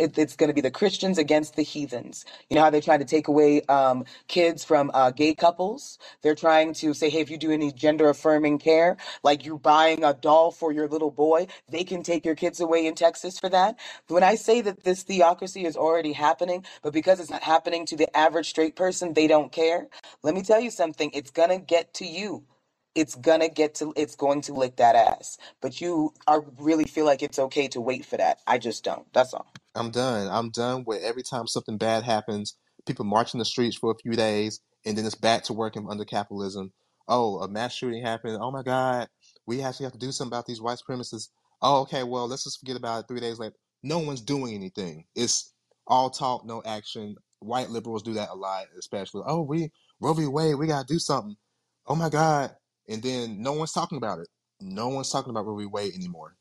it, 0.00 0.18
it's 0.18 0.36
going 0.36 0.48
to 0.48 0.54
be 0.54 0.62
the 0.62 0.70
Christians 0.70 1.18
against 1.18 1.56
the 1.56 1.62
heathens. 1.62 2.24
You 2.48 2.56
know 2.56 2.62
how 2.62 2.70
they're 2.70 2.80
trying 2.80 3.00
to 3.00 3.04
take 3.04 3.28
away 3.28 3.62
um, 3.64 4.04
kids 4.28 4.64
from 4.64 4.90
uh, 4.94 5.10
gay 5.10 5.34
couples? 5.34 5.98
They're 6.22 6.34
trying 6.34 6.72
to 6.74 6.94
say, 6.94 7.10
hey, 7.10 7.20
if 7.20 7.30
you 7.30 7.38
do 7.38 7.52
any 7.52 7.72
gender 7.72 8.08
affirming 8.08 8.58
care, 8.58 8.96
like 9.22 9.44
you 9.44 9.58
buying 9.58 10.04
a 10.04 10.14
doll 10.14 10.50
for 10.50 10.72
your 10.72 10.88
little 10.88 11.10
boy, 11.10 11.46
they 11.68 11.84
can 11.84 12.02
take 12.02 12.24
your 12.24 12.34
kids 12.34 12.60
away 12.60 12.86
in 12.86 12.94
Texas 12.94 13.38
for 13.38 13.50
that. 13.50 13.78
When 14.08 14.24
I 14.24 14.36
say 14.36 14.62
that 14.62 14.84
this 14.84 15.02
theocracy 15.04 15.64
is 15.66 15.76
already 15.76 16.12
happening, 16.12 16.64
but 16.82 16.92
because 16.92 17.20
it's 17.20 17.30
not 17.30 17.42
happening 17.42 17.86
to 17.86 17.96
the 17.96 18.14
average 18.16 18.48
straight 18.48 18.76
person, 18.76 19.14
they 19.14 19.26
don't 19.28 19.52
care. 19.52 19.88
Let 20.22 20.34
me 20.34 20.42
tell 20.42 20.60
you 20.60 20.70
something. 20.70 21.10
It's 21.14 21.30
going 21.30 21.50
to 21.50 21.58
get 21.58 21.94
to 21.94 22.06
you. 22.06 22.44
It's 22.96 23.14
gonna 23.14 23.48
get 23.48 23.76
to 23.76 23.92
it's 23.96 24.16
going 24.16 24.40
to 24.42 24.52
lick 24.52 24.76
that 24.76 24.96
ass. 24.96 25.38
But 25.62 25.80
you 25.80 26.12
are 26.26 26.44
really 26.58 26.84
feel 26.84 27.04
like 27.04 27.22
it's 27.22 27.38
okay 27.38 27.68
to 27.68 27.80
wait 27.80 28.04
for 28.04 28.16
that. 28.16 28.40
I 28.48 28.58
just 28.58 28.82
don't. 28.84 29.06
That's 29.12 29.32
all. 29.32 29.46
I'm 29.74 29.90
done. 29.90 30.28
I'm 30.28 30.50
done 30.50 30.84
with 30.86 31.02
every 31.02 31.22
time 31.22 31.46
something 31.46 31.78
bad 31.78 32.04
happens, 32.04 32.56
people 32.86 33.04
march 33.04 33.34
in 33.34 33.38
the 33.38 33.44
streets 33.44 33.76
for 33.76 33.92
a 33.92 33.98
few 34.02 34.12
days, 34.12 34.60
and 34.84 34.98
then 34.98 35.06
it's 35.06 35.14
back 35.14 35.44
to 35.44 35.52
working 35.52 35.86
under 35.88 36.04
capitalism. 36.04 36.72
Oh, 37.08 37.40
a 37.40 37.48
mass 37.48 37.74
shooting 37.74 38.02
happened. 38.02 38.38
Oh 38.40 38.50
my 38.50 38.62
God, 38.62 39.08
we 39.46 39.62
actually 39.62 39.84
have 39.84 39.92
to 39.92 39.98
do 39.98 40.12
something 40.12 40.32
about 40.32 40.46
these 40.46 40.60
white 40.60 40.78
supremacists. 40.78 41.28
Oh, 41.62 41.82
okay, 41.82 42.02
well, 42.02 42.28
let's 42.28 42.44
just 42.44 42.60
forget 42.60 42.76
about 42.76 43.00
it 43.04 43.08
three 43.08 43.20
days 43.20 43.38
later. 43.38 43.56
No 43.82 43.98
one's 43.98 44.20
doing 44.22 44.54
anything. 44.54 45.04
It's 45.14 45.52
all 45.86 46.10
talk, 46.10 46.44
no 46.44 46.62
action. 46.64 47.16
White 47.40 47.70
liberals 47.70 48.02
do 48.02 48.14
that 48.14 48.30
a 48.30 48.34
lot, 48.34 48.66
especially. 48.78 49.22
Oh, 49.26 49.42
we, 49.42 49.70
Roe 50.00 50.14
v. 50.14 50.26
Wade, 50.26 50.56
we 50.56 50.66
got 50.66 50.86
to 50.86 50.94
do 50.94 50.98
something. 50.98 51.36
Oh 51.86 51.94
my 51.94 52.08
God. 52.10 52.54
And 52.88 53.02
then 53.02 53.42
no 53.42 53.52
one's 53.54 53.72
talking 53.72 53.98
about 53.98 54.18
it. 54.20 54.28
No 54.60 54.88
one's 54.88 55.10
talking 55.10 55.30
about 55.30 55.46
Roe 55.46 55.56
v. 55.56 55.66
Wade 55.66 55.94
anymore. 55.94 56.36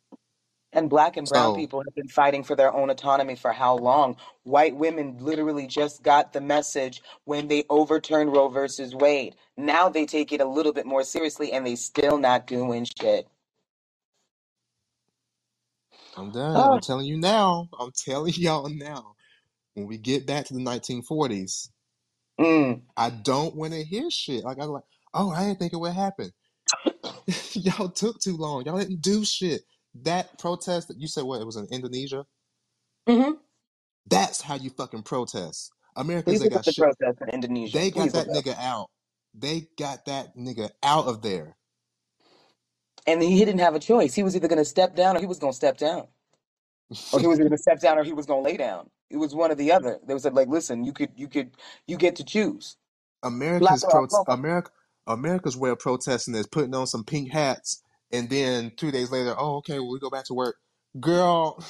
And 0.73 0.89
black 0.89 1.17
and 1.17 1.27
brown 1.27 1.53
So 1.53 1.53
people 1.53 1.81
have 1.83 1.95
been 1.95 2.07
fighting 2.09 2.43
for 2.43 2.55
their 2.55 2.73
own 2.73 2.89
autonomy 2.91 3.35
for 3.35 3.53
how 3.53 3.77
long? 3.77 4.17
White 4.43 4.75
women 4.75 5.17
literally 5.19 5.67
just 5.67 6.03
got 6.03 6.33
the 6.33 6.41
message 6.41 7.01
when 7.25 7.47
they 7.47 7.65
overturned 7.69 8.33
Roe 8.33 8.49
versus 8.49 8.95
Wade. 8.95 9.35
Now 9.57 9.89
they 9.89 10.05
take 10.05 10.31
it 10.31 10.41
a 10.41 10.45
little 10.45 10.73
bit 10.73 10.85
more 10.85 11.03
seriously 11.03 11.51
and 11.53 11.65
they 11.65 11.75
still 11.75 12.17
not 12.19 12.47
doing 12.47 12.85
shit. 12.99 13.27
I'm 16.17 16.31
done. 16.31 16.71
I'm 16.71 16.79
Oh, 16.79 16.81
telling 16.81 17.05
you 17.07 17.17
now. 17.17 17.69
I'm 17.79 17.91
telling 17.91 18.33
y'all 18.37 18.69
now. 18.69 19.15
When 19.75 19.87
we 19.87 19.97
get 19.97 20.27
back 20.27 20.45
to 20.47 20.55
the 20.55 20.61
1940s, 20.61 21.69
mm. 22.39 22.81
I 22.97 23.09
don't 23.11 23.55
want 23.55 23.73
to 23.73 23.83
hear 23.83 24.11
shit. 24.11 24.43
Like 24.43 24.59
I'm 24.61 24.69
like, 24.69 24.83
oh, 25.13 25.31
I 25.31 25.45
didn't 25.45 25.59
think 25.59 25.73
it 25.73 25.77
would 25.79 25.93
happen. 25.93 26.31
y'all 27.53 27.89
took 27.89 28.19
too 28.19 28.37
long. 28.37 28.65
Y'all 28.65 28.79
didn't 28.79 29.01
do 29.01 29.25
shit. 29.25 29.61
That 29.95 30.39
protest 30.39 30.89
that 30.89 30.99
you 30.99 31.07
said, 31.07 31.23
what? 31.25 31.41
It 31.41 31.45
was 31.45 31.57
in 31.57 31.67
Indonesia. 31.71 32.25
hmm 33.07 33.31
That's 34.07 34.41
how 34.41 34.55
you 34.55 34.69
fucking 34.71 35.03
protest. 35.03 35.71
Americans, 35.95 36.37
Please 36.37 36.39
they 36.39 36.47
look 36.47 36.55
up 36.55 36.61
got 36.61 36.65
the 36.65 36.73
shit. 36.73 36.79
protest 36.79 37.19
in 37.21 37.29
Indonesia. 37.29 37.81
They 37.81 37.91
got 37.91 38.11
Please 38.11 38.15
look 38.15 38.25
that 38.25 38.27
it 38.27 38.37
up. 38.37 38.45
nigga 38.45 38.57
out. 38.59 38.89
They 39.33 39.67
got 39.77 40.05
that 40.05 40.37
nigga 40.37 40.71
out 40.83 41.07
of 41.07 41.21
there. 41.21 41.57
And 43.07 43.21
he 43.23 43.39
didn't 43.39 43.59
have 43.59 43.75
a 43.75 43.79
choice. 43.79 44.15
He 44.15 44.23
was 44.23 44.35
either 44.35 44.47
going 44.47 44.59
to 44.59 44.65
step 44.65 44.95
down 44.95 45.17
or 45.17 45.21
he 45.21 45.27
was 45.27 45.39
going 45.39 45.53
to 45.53 45.57
step 45.57 45.77
down. 45.77 46.07
Or 47.11 47.19
he 47.19 47.27
was 47.27 47.39
going 47.39 47.51
to 47.51 47.57
step 47.57 47.81
down 47.81 47.97
or 47.99 48.03
he 48.05 48.13
was 48.13 48.27
going 48.27 48.43
to 48.43 48.49
lay 48.51 48.57
down. 48.57 48.89
It 49.09 49.17
was 49.17 49.35
one 49.35 49.51
or 49.51 49.55
the 49.55 49.71
other. 49.71 49.99
They 50.07 50.17
said, 50.19 50.35
like, 50.35 50.49
listen, 50.49 50.83
you 50.85 50.93
could, 50.93 51.11
you 51.15 51.27
could, 51.29 51.51
you 51.87 51.97
get 51.97 52.17
to 52.17 52.25
choose. 52.25 52.77
Black 53.59 53.79
America's 53.79 53.83
or 53.83 54.03
pro 54.07 54.25
America 54.27 54.71
America's 55.07 55.57
way 55.57 55.69
of 55.71 55.79
protesting 55.79 56.35
is 56.35 56.47
putting 56.47 56.75
on 56.75 56.87
some 56.87 57.03
pink 57.03 57.31
hats 57.31 57.83
and 58.11 58.29
then 58.29 58.71
two 58.75 58.91
days 58.91 59.11
later, 59.11 59.35
oh 59.37 59.57
okay, 59.57 59.79
well, 59.79 59.91
we 59.91 59.99
go 59.99 60.09
back 60.09 60.25
to 60.25 60.33
work. 60.33 60.55
Girl, 60.99 61.63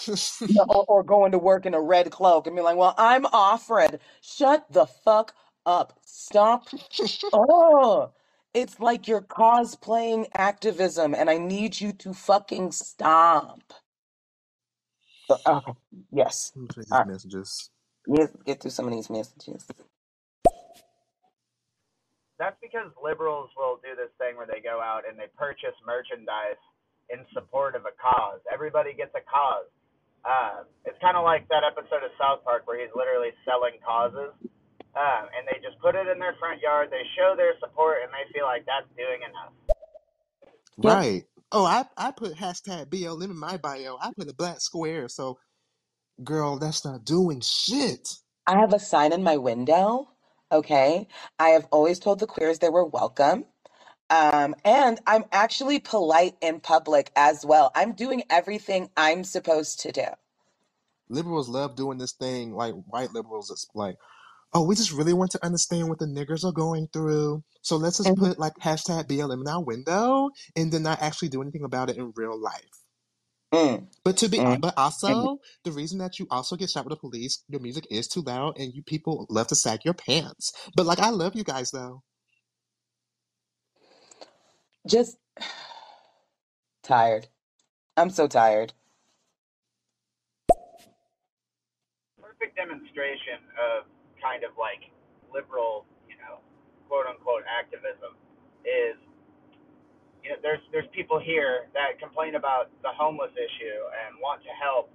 or, 0.70 0.86
or 0.88 1.04
going 1.04 1.34
to 1.34 1.38
work 1.38 1.66
in 1.66 1.74
a 1.74 1.82
red 1.82 2.10
cloak 2.10 2.48
and 2.48 2.56
be 2.56 2.62
like, 2.62 2.78
well, 2.78 2.96
I'm 2.98 3.26
off 3.28 3.70
red. 3.70 4.00
Shut 4.22 4.66
the 4.72 4.86
fuck 4.86 5.34
up. 5.66 6.00
Stop. 6.06 6.68
Oh, 7.34 8.12
it's 8.54 8.80
like 8.80 9.08
you're 9.08 9.22
cosplaying 9.22 10.28
activism 10.34 11.14
and 11.14 11.30
I 11.30 11.38
need 11.38 11.80
you 11.80 11.94
to 11.94 12.14
fucking 12.14 12.72
stop. 12.72 13.62
So, 15.28 15.38
okay. 15.46 15.74
Yes. 16.12 16.52
let 16.56 16.62
me 16.64 16.68
these 16.76 16.88
right. 16.92 17.08
messages. 17.08 17.70
Let's 18.08 18.36
get 18.46 18.62
through 18.62 18.72
some 18.72 18.88
of 18.88 18.94
these 18.94 19.10
messages. 19.10 19.68
That's 22.40 22.56
because 22.64 22.88
liberals 22.96 23.52
will 23.60 23.84
do 23.84 23.94
this 24.00 24.10
thing 24.16 24.40
where 24.40 24.48
they 24.48 24.64
go 24.64 24.80
out 24.80 25.04
and 25.04 25.20
they 25.20 25.28
purchase 25.36 25.76
merchandise 25.84 26.58
in 27.12 27.20
support 27.36 27.76
of 27.76 27.84
a 27.84 27.94
cause. 28.00 28.40
Everybody 28.48 28.96
gets 28.96 29.12
a 29.14 29.24
cause. 29.28 29.68
Uh, 30.24 30.64
it's 30.88 30.98
kind 31.04 31.20
of 31.20 31.28
like 31.28 31.48
that 31.52 31.68
episode 31.68 32.08
of 32.08 32.16
South 32.16 32.44
Park 32.48 32.64
where 32.66 32.80
he's 32.80 32.92
literally 32.96 33.36
selling 33.44 33.76
causes. 33.84 34.32
Um, 34.96 35.24
and 35.36 35.46
they 35.46 35.60
just 35.62 35.80
put 35.84 35.96
it 35.96 36.08
in 36.08 36.18
their 36.18 36.36
front 36.40 36.62
yard. 36.64 36.90
They 36.90 37.04
show 37.16 37.36
their 37.38 37.54
support, 37.60 38.00
and 38.02 38.12
they 38.12 38.26
feel 38.34 38.46
like 38.46 38.66
that's 38.66 38.90
doing 38.98 39.22
enough. 39.22 39.54
Right. 40.78 41.24
Oh, 41.52 41.64
I 41.64 41.86
I 41.96 42.12
put 42.12 42.36
hashtag 42.36 42.88
BLM 42.88 43.30
in 43.30 43.38
my 43.38 43.58
bio. 43.58 43.98
I 44.02 44.12
put 44.18 44.30
a 44.30 44.34
black 44.34 44.62
square. 44.62 45.08
So, 45.08 45.38
girl, 46.24 46.58
that's 46.58 46.84
not 46.84 47.06
doing 47.06 47.42
shit. 47.42 48.08
I 48.48 48.60
have 48.60 48.74
a 48.74 48.80
sign 48.80 49.14
in 49.14 49.24
my 49.24 49.38
window. 49.38 50.10
Okay. 50.52 51.08
I 51.38 51.50
have 51.50 51.68
always 51.72 52.00
told 52.00 52.20
the 52.20 52.28
queers 52.28 52.60
they 52.60 52.70
were 52.70 52.86
welcome. 52.86 53.46
Um, 54.10 54.56
and 54.66 55.00
I'm 55.06 55.26
actually 55.32 55.80
polite 55.80 56.36
in 56.42 56.60
public 56.60 57.12
as 57.16 57.46
well. 57.46 57.72
I'm 57.76 57.94
doing 57.94 58.24
everything 58.30 58.90
I'm 58.98 59.24
supposed 59.24 59.82
to 59.82 59.92
do. 59.92 60.06
Liberals 61.10 61.50
love 61.50 61.76
doing 61.76 62.00
this 62.00 62.14
thing, 62.14 62.54
like 62.56 62.74
white 62.88 63.14
liberals. 63.14 63.52
It's 63.52 63.68
like, 63.76 63.98
oh, 64.54 64.64
we 64.66 64.76
just 64.76 64.92
really 64.92 65.14
want 65.14 65.32
to 65.32 65.46
understand 65.46 65.90
what 65.90 66.00
the 66.00 66.06
niggers 66.06 66.44
are 66.44 66.52
going 66.52 66.88
through. 66.92 67.44
So 67.62 67.78
let's 67.78 67.98
just 67.98 68.16
put 68.16 68.40
like 68.40 68.54
hashtag 68.62 69.08
BLM 69.08 69.42
in 69.42 69.48
our 69.48 69.64
window 69.64 70.30
and 70.56 70.72
then 70.72 70.84
not 70.84 71.02
actually 71.02 71.30
do 71.30 71.42
anything 71.42 71.64
about 71.64 71.90
it 71.90 71.98
in 71.98 72.14
real 72.16 72.40
life. 72.40 72.79
Mm, 73.54 73.88
But 74.06 74.18
to 74.18 74.30
be, 74.30 74.40
mm, 74.40 74.62
but 74.62 74.76
mm. 75.08 75.24
also 75.24 75.40
the 75.66 75.72
reason 75.72 76.00
that 76.00 76.20
you 76.20 76.28
also 76.32 76.56
get 76.58 76.72
shot 76.72 76.86
with 76.86 76.94
the 76.94 77.00
police, 77.02 77.44
your 77.50 77.62
music 77.62 77.88
is 77.92 78.08
too 78.08 78.22
loud, 78.22 78.58
and 78.60 78.74
you 78.74 78.84
people 78.84 79.28
love 79.30 79.48
to 79.50 79.56
sag 79.56 79.86
your 79.86 79.96
pants. 79.96 80.54
But 80.76 80.88
like, 80.88 81.00
I 81.00 81.12
love 81.12 81.36
you 81.36 81.44
guys 81.46 81.72
though. 81.72 82.04
Just 84.88 85.18
tired. 86.84 87.28
I'm 87.98 88.10
so 88.12 88.28
tired. 88.28 88.74
Perfect 92.22 92.56
demonstration 92.58 93.42
of 93.58 93.90
kind 94.22 94.44
of 94.46 94.54
like 94.60 94.84
liberal, 95.34 95.86
you 96.10 96.16
know, 96.22 96.40
quote 96.88 97.08
unquote 97.10 97.44
activism 97.50 98.16
is 98.68 98.98
you 100.30 100.36
know, 100.36 100.42
there's 100.46 100.62
there's 100.72 100.86
people 100.94 101.18
here 101.18 101.66
that 101.74 101.98
complain 101.98 102.36
about 102.36 102.70
the 102.86 102.94
homeless 102.94 103.34
issue 103.34 103.82
and 104.06 104.14
want 104.22 104.46
to 104.46 104.54
help, 104.62 104.94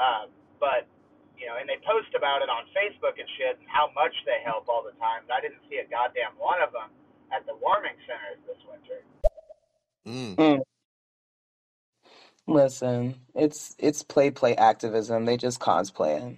um, 0.00 0.32
but 0.56 0.88
you 1.36 1.44
know, 1.44 1.60
and 1.60 1.68
they 1.68 1.76
post 1.84 2.08
about 2.16 2.40
it 2.40 2.48
on 2.48 2.64
Facebook 2.72 3.20
and 3.20 3.28
shit 3.36 3.60
and 3.60 3.68
how 3.68 3.92
much 3.92 4.16
they 4.24 4.40
help 4.40 4.72
all 4.72 4.80
the 4.80 4.96
time. 4.96 5.28
But 5.28 5.36
I 5.36 5.40
didn't 5.44 5.60
see 5.68 5.84
a 5.84 5.88
goddamn 5.92 6.32
one 6.40 6.64
of 6.64 6.72
them 6.72 6.88
at 7.28 7.44
the 7.44 7.52
warming 7.60 7.92
centers 8.08 8.40
this 8.48 8.56
winter. 8.64 9.04
Mm. 10.08 10.34
Mm. 10.40 10.60
Listen, 12.48 13.20
it's 13.34 13.76
it's 13.78 14.02
play 14.02 14.30
play 14.30 14.56
activism. 14.56 15.26
They 15.26 15.36
just 15.36 15.60
cosplay 15.60 16.24
it. 16.24 16.36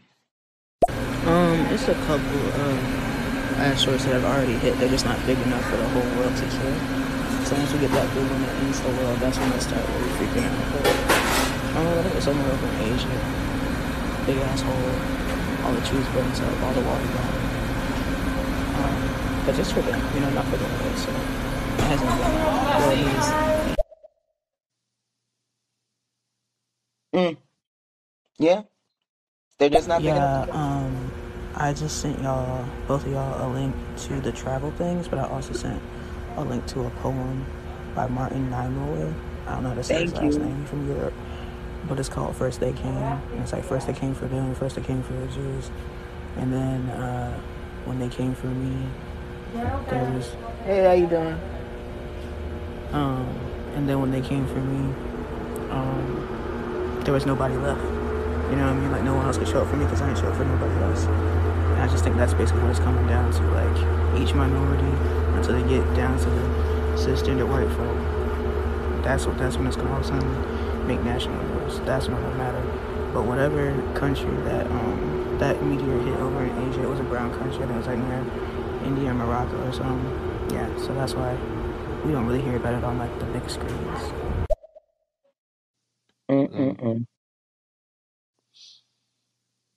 Um, 1.31 1.60
it's 1.70 1.86
a 1.86 1.94
couple 1.94 2.43
of 2.59 2.74
asteroids 3.62 4.05
that 4.05 4.20
have 4.20 4.24
already 4.24 4.55
hit. 4.55 4.77
They're 4.78 4.89
just 4.89 5.05
not 5.05 5.24
big 5.27 5.39
enough 5.39 5.64
for 5.70 5.77
the 5.77 5.89
whole 5.90 6.19
world 6.19 6.36
to 6.36 6.47
kill. 6.59 7.02
So 7.53 7.59
once 7.59 7.73
we 7.74 7.81
get 7.81 7.91
that 7.91 8.09
big 8.15 8.24
ends 8.33 8.81
the 8.81 8.89
world, 8.89 9.19
that's 9.19 9.37
when 9.37 9.51
they 9.51 9.59
start 9.59 9.85
really 9.87 10.09
freaking 10.16 10.49
out. 10.49 10.73
But 10.73 10.89
I 10.89 11.74
don't 11.74 11.85
know, 11.85 11.99
I 11.99 12.03
think 12.03 12.15
it's 12.16 12.24
somewhere 12.24 12.49
over 12.51 12.66
in 12.66 12.97
Asia. 12.97 13.12
Big 14.24 14.39
asshole. 14.39 14.73
All 15.61 15.74
the 15.77 15.85
trees 15.85 16.09
burns 16.16 16.41
up, 16.41 16.62
all 16.62 16.73
the 16.73 16.81
water 16.81 17.05
gone. 17.12 17.37
Um, 18.81 19.45
but 19.45 19.55
just 19.55 19.74
for 19.74 19.83
them, 19.83 20.01
you 20.15 20.20
know, 20.20 20.31
not 20.31 20.47
for 20.47 20.57
the 20.57 20.65
world. 20.65 20.97
So 20.97 21.11
it 21.12 21.85
hasn't 21.93 22.09
been 22.09 22.33
world 22.81 22.97
news. 23.05 23.29
Mm. 27.12 27.37
Yeah, 28.39 28.62
they're 29.59 29.69
just 29.69 29.89
not 29.89 30.01
Yeah, 30.01 30.47
um, 30.53 31.12
I 31.55 31.74
just 31.74 32.01
sent 32.01 32.19
y'all, 32.23 32.66
both 32.89 33.05
of 33.05 33.12
y'all, 33.12 33.47
a 33.47 33.53
link 33.53 33.74
to 34.09 34.20
the 34.23 34.33
travel 34.33 34.70
things, 34.70 35.07
but 35.07 35.19
I 35.19 35.29
also 35.29 35.53
sent 35.53 35.83
a 36.37 36.45
link 36.45 36.67
to 36.67 36.81
a 36.87 36.91
poem 36.91 37.45
by 37.95 38.07
Martin 38.09 38.49
Niemöller. 38.51 39.13
I 39.47 39.55
don't 39.55 39.63
know 39.65 39.69
how 39.71 39.75
to 39.75 39.85
say 39.85 40.03
his 40.03 40.13
last 40.15 40.39
name. 40.39 40.61
He's 40.61 40.69
from 40.71 40.89
Europe, 40.89 41.13
but 41.89 41.99
it's 41.99 42.09
called 42.09 42.35
First 42.37 42.61
They 42.61 42.73
Came. 42.73 42.97
And 42.97 43.41
it's 43.41 43.53
like 43.53 43.65
first 43.65 43.87
they 43.87 43.93
came 43.93 44.15
for 44.15 44.27
them, 44.27 44.55
first 44.55 44.77
they 44.77 44.83
came 44.83 45.03
for 45.03 45.13
the 45.15 45.27
Jews, 45.29 45.71
and 46.37 46.53
then 46.53 46.89
uh, 46.91 47.39
when 47.85 47.99
they 47.99 48.09
came 48.09 48.35
for 48.35 48.47
me, 48.47 48.87
there 49.55 50.11
was 50.15 50.35
Hey, 50.65 50.85
how 50.85 50.93
you 50.93 51.07
doing? 51.07 51.39
um, 52.93 53.27
and 53.75 53.89
then 53.89 54.01
when 54.01 54.11
they 54.11 54.21
came 54.21 54.47
for 54.47 54.61
me, 54.61 54.95
um, 55.71 57.01
there 57.05 57.13
was 57.15 57.27
nobody 57.27 57.55
left. 57.57 57.81
You 57.83 58.59
know 58.59 58.67
what 58.67 58.77
I 58.77 58.81
mean? 58.81 58.93
Like 58.93 59.03
no 59.03 59.15
one 59.15 59.27
else 59.27 59.39
could 59.39 59.49
show 59.49 59.63
up 59.63 59.69
for 59.69 59.77
me 59.77 59.85
because 59.85 60.03
I 60.03 60.07
didn't 60.07 60.21
show 60.21 60.29
up 60.29 60.37
for 60.37 60.45
nobody 60.45 60.75
else. 60.85 61.05
And 61.07 61.81
I 61.83 61.89
just 61.89 62.05
think 62.05 62.17
that's 62.17 62.35
basically 62.35 62.63
what 62.63 62.71
it's 62.71 62.81
coming 62.81 63.07
down 63.07 63.33
to. 63.33 63.43
Like 63.51 64.21
each 64.21 64.35
minority 64.35 64.93
until 65.35 65.55
they 65.61 65.69
get 65.69 65.85
down 65.95 66.19
to 66.19 66.25
the 66.31 66.47
cisgender 66.97 67.49
white 67.49 67.69
folk. 67.77 67.97
That's 69.05 69.27
what 69.27 69.39
that's 69.39 69.57
when 69.57 69.67
it's 69.67 69.77
gonna 69.77 69.93
all 69.93 70.01
of 70.01 70.07
sudden 70.07 70.87
make 70.87 71.03
national 71.03 71.43
news. 71.55 71.81
That's 71.81 72.09
when 72.09 72.19
it'll 72.19 72.35
matter. 72.37 72.63
But 73.13 73.25
whatever 73.25 73.73
country 73.95 74.31
that 74.45 74.67
um 74.67 75.37
that 75.39 75.63
meteor 75.63 75.99
hit 76.03 76.19
over 76.21 76.45
in 76.45 76.71
Asia, 76.71 76.83
it 76.85 76.89
was 76.89 77.01
a 77.01 77.05
brown 77.05 77.31
country. 77.39 77.57
I 77.57 77.67
think 77.67 77.73
it 77.73 77.77
was 77.77 77.87
like 77.87 77.99
near 77.99 78.25
India 78.85 79.11
or 79.11 79.15
Morocco 79.15 79.57
or 79.69 79.73
something. 79.73 80.51
Yeah, 80.53 80.69
so 80.79 80.95
that's 80.95 81.15
why 81.15 81.37
we 82.05 82.13
don't 82.13 82.27
really 82.27 82.43
hear 82.43 82.57
about 82.57 82.75
it 82.75 82.85
on 82.85 82.99
like 82.99 83.17
the 83.19 83.27
big 83.27 83.49
screens. 83.51 84.13
Mm 86.31 86.47
mm 86.55 87.07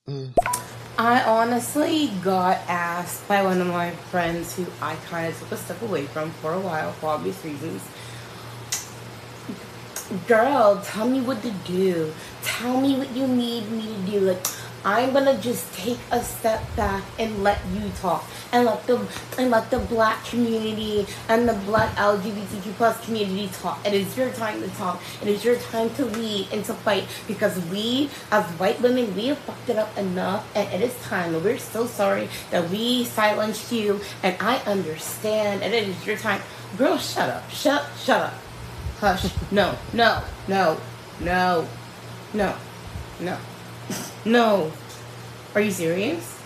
Mm. 0.08 0.34
I 0.98 1.24
honestly 1.24 2.08
got 2.24 2.60
asked 2.70 3.28
by 3.28 3.44
one 3.44 3.60
of 3.60 3.68
my 3.68 3.92
friends 3.92 4.56
who 4.56 4.66
I 4.82 4.96
kind 5.10 5.28
of 5.28 5.38
took 5.38 5.52
a 5.52 5.58
step 5.58 5.82
away 5.82 6.06
from 6.06 6.32
for 6.32 6.54
a 6.54 6.60
while 6.60 6.94
for 6.94 7.08
obvious 7.08 7.44
reasons. 7.44 7.82
Girl, 10.26 10.82
tell 10.86 11.10
me 11.10 11.20
what 11.20 11.42
to 11.42 11.52
do. 11.52 12.14
Tell 12.44 12.80
me 12.80 12.98
what 12.98 13.12
you 13.12 13.28
need 13.28 13.70
me 13.72 13.88
to 13.88 14.12
do. 14.12 14.20
Like, 14.22 14.48
I'm 14.86 15.14
gonna 15.14 15.36
just 15.42 15.74
take 15.74 15.98
a 16.12 16.24
step 16.24 16.64
back 16.76 17.04
and 17.18 17.44
let 17.44 17.60
you 17.74 17.90
talk, 18.00 18.24
and 18.52 18.66
let 18.66 18.86
the 18.86 19.02
and 19.40 19.50
let 19.50 19.72
the 19.72 19.80
black 19.80 20.24
community 20.26 21.08
and 21.28 21.50
the 21.50 21.54
black 21.66 21.96
LGBTQ 21.96 22.74
plus 22.78 23.04
community 23.04 23.50
talk. 23.52 23.84
It 23.84 23.96
is 23.96 24.16
your 24.16 24.30
time 24.34 24.62
to 24.62 24.70
talk. 24.78 25.02
It 25.24 25.28
is 25.28 25.44
your 25.44 25.56
time 25.56 25.90
to 25.96 26.06
lead 26.06 26.50
and 26.54 26.64
to 26.66 26.76
fight 26.76 27.06
because 27.28 27.60
we, 27.72 28.12
as 28.32 28.46
white 28.60 28.80
women, 28.80 29.16
we 29.16 29.28
have 29.28 29.40
fucked 29.40 29.70
it 29.70 29.78
up 29.80 29.98
enough, 29.98 30.46
and 30.56 30.72
it 30.72 30.86
is 30.86 30.94
time. 31.02 31.34
And 31.34 31.44
we're 31.44 31.58
so 31.58 31.88
sorry 31.88 32.30
that 32.52 32.70
we 32.70 33.06
silenced 33.06 33.72
you, 33.72 34.00
and 34.22 34.38
I 34.40 34.58
understand. 34.70 35.64
And 35.64 35.74
it 35.74 35.90
is 35.90 36.06
your 36.06 36.18
time, 36.18 36.42
girl. 36.78 37.00
Shut 37.00 37.30
up. 37.30 37.50
Shut. 37.50 37.84
Shut 37.98 38.22
up. 38.22 38.34
Hush. 39.00 39.34
No. 39.52 39.76
No. 39.94 40.22
No. 40.48 40.78
No. 41.20 41.68
No. 42.34 42.56
No. 43.20 43.38
No. 44.26 44.72
Are 45.54 45.62
you 45.62 45.72
serious? 45.72 46.42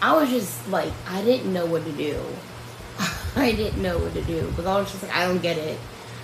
I 0.00 0.16
was 0.16 0.30
just 0.30 0.68
like, 0.68 0.92
I 1.06 1.22
didn't 1.22 1.52
know 1.52 1.66
what 1.66 1.84
to 1.84 1.92
do. 1.92 2.20
I 3.36 3.52
didn't 3.52 3.80
know 3.80 3.98
what 3.98 4.14
to 4.14 4.22
do 4.22 4.46
because 4.48 4.66
I 4.66 4.78
was 4.78 4.90
just 4.90 5.02
like, 5.04 5.14
I 5.14 5.26
don't 5.26 5.40
get 5.40 5.58
it. 5.58 5.78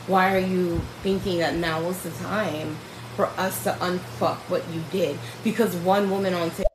Why 0.07 0.35
are 0.35 0.41
you 0.41 0.81
thinking 1.03 1.39
that 1.39 1.55
now 1.55 1.83
was 1.83 2.03
the 2.03 2.11
time 2.11 2.77
for 3.15 3.27
us 3.37 3.63
to 3.65 3.73
unfuck 3.73 4.39
what 4.49 4.69
you 4.71 4.83
did? 4.91 5.19
Because 5.45 5.77
one 5.77 6.11
woman 6.11 6.35
on 6.35 6.51
TikTok. 6.51 6.67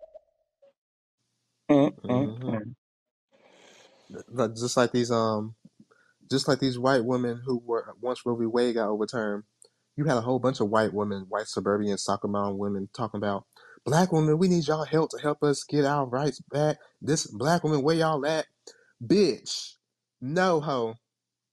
Mm 1.69 1.91
mm 2.01 2.37
hmm 2.37 2.49
mm. 2.49 2.75
Like, 4.29 4.55
just 4.55 4.77
like 4.77 4.91
these 4.91 5.11
um, 5.11 5.55
just 6.29 6.47
like 6.47 6.59
these 6.59 6.77
white 6.77 7.03
women 7.03 7.41
who 7.45 7.61
were 7.65 7.95
once 8.01 8.25
Roe 8.25 8.35
v. 8.35 8.45
Wade 8.45 8.75
got 8.75 8.89
overturned. 8.89 9.43
You 9.95 10.05
had 10.05 10.17
a 10.17 10.21
whole 10.21 10.39
bunch 10.39 10.59
of 10.59 10.69
white 10.69 10.93
women, 10.93 11.25
white 11.29 11.47
suburban 11.47 11.97
soccer 11.97 12.27
mom 12.27 12.57
women, 12.57 12.89
talking 12.93 13.19
about 13.19 13.45
black 13.85 14.11
women. 14.11 14.37
We 14.37 14.47
need 14.47 14.67
y'all 14.67 14.85
help 14.85 15.11
to 15.11 15.19
help 15.21 15.43
us 15.43 15.63
get 15.63 15.85
our 15.85 16.05
rights 16.05 16.41
back. 16.51 16.77
This 17.01 17.27
black 17.27 17.63
woman, 17.63 17.83
where 17.83 17.95
y'all 17.95 18.25
at, 18.25 18.47
bitch? 19.05 19.73
No 20.19 20.61
ho, 20.61 20.95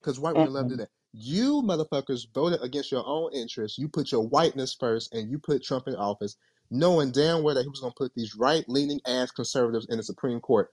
because 0.01 0.19
white 0.19 0.37
women 0.37 0.53
love 0.53 0.69
to 0.69 0.71
do 0.71 0.77
that. 0.77 0.91
You 1.13 1.61
motherfuckers 1.63 2.33
voted 2.33 2.63
against 2.63 2.93
your 2.93 3.05
own 3.05 3.33
interests. 3.35 3.79
You 3.79 3.89
put 3.89 4.13
your 4.13 4.27
whiteness 4.27 4.77
first, 4.79 5.13
and 5.13 5.31
you 5.31 5.39
put 5.39 5.65
Trump 5.65 5.89
in 5.89 5.97
office, 5.97 6.37
knowing 6.71 7.11
damn 7.11 7.43
well 7.43 7.57
that 7.57 7.63
he 7.63 7.69
was 7.69 7.81
going 7.81 7.93
to 7.93 7.99
put 7.99 8.15
these 8.15 8.37
right-leaning 8.37 9.01
ass 9.07 9.33
conservatives 9.33 9.87
in 9.91 9.97
the 9.97 10.03
Supreme 10.05 10.41
Court. 10.41 10.71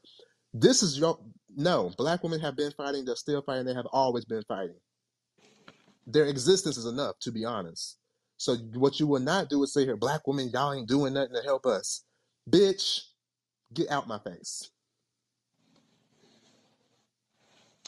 This 0.54 0.84
is 0.84 0.98
your 0.98 1.20
no. 1.56 1.92
Black 1.98 2.24
women 2.24 2.40
have 2.40 2.56
been 2.56 2.72
fighting. 2.72 3.04
They're 3.04 3.16
still 3.16 3.42
fighting. 3.42 3.66
They 3.66 3.74
have 3.74 3.88
always 3.92 4.26
been 4.26 4.44
fighting. 4.48 4.78
Their 6.08 6.28
existence 6.28 6.78
is 6.78 6.88
enough, 6.88 7.20
to 7.22 7.34
be 7.34 7.46
honest. 7.46 7.98
So 8.38 8.56
what 8.76 9.00
you 9.00 9.08
will 9.08 9.22
not 9.22 9.50
do 9.50 9.64
is 9.64 9.74
say 9.74 9.86
here, 9.86 9.98
black 9.98 10.28
women, 10.28 10.52
y'all 10.54 10.74
ain't 10.74 10.90
doing 10.90 11.14
nothing 11.16 11.36
to 11.36 11.44
help 11.44 11.68
us. 11.68 12.06
Bitch, 12.50 13.02
get 13.74 13.92
out 13.92 14.08
my 14.08 14.20
face. 14.20 14.72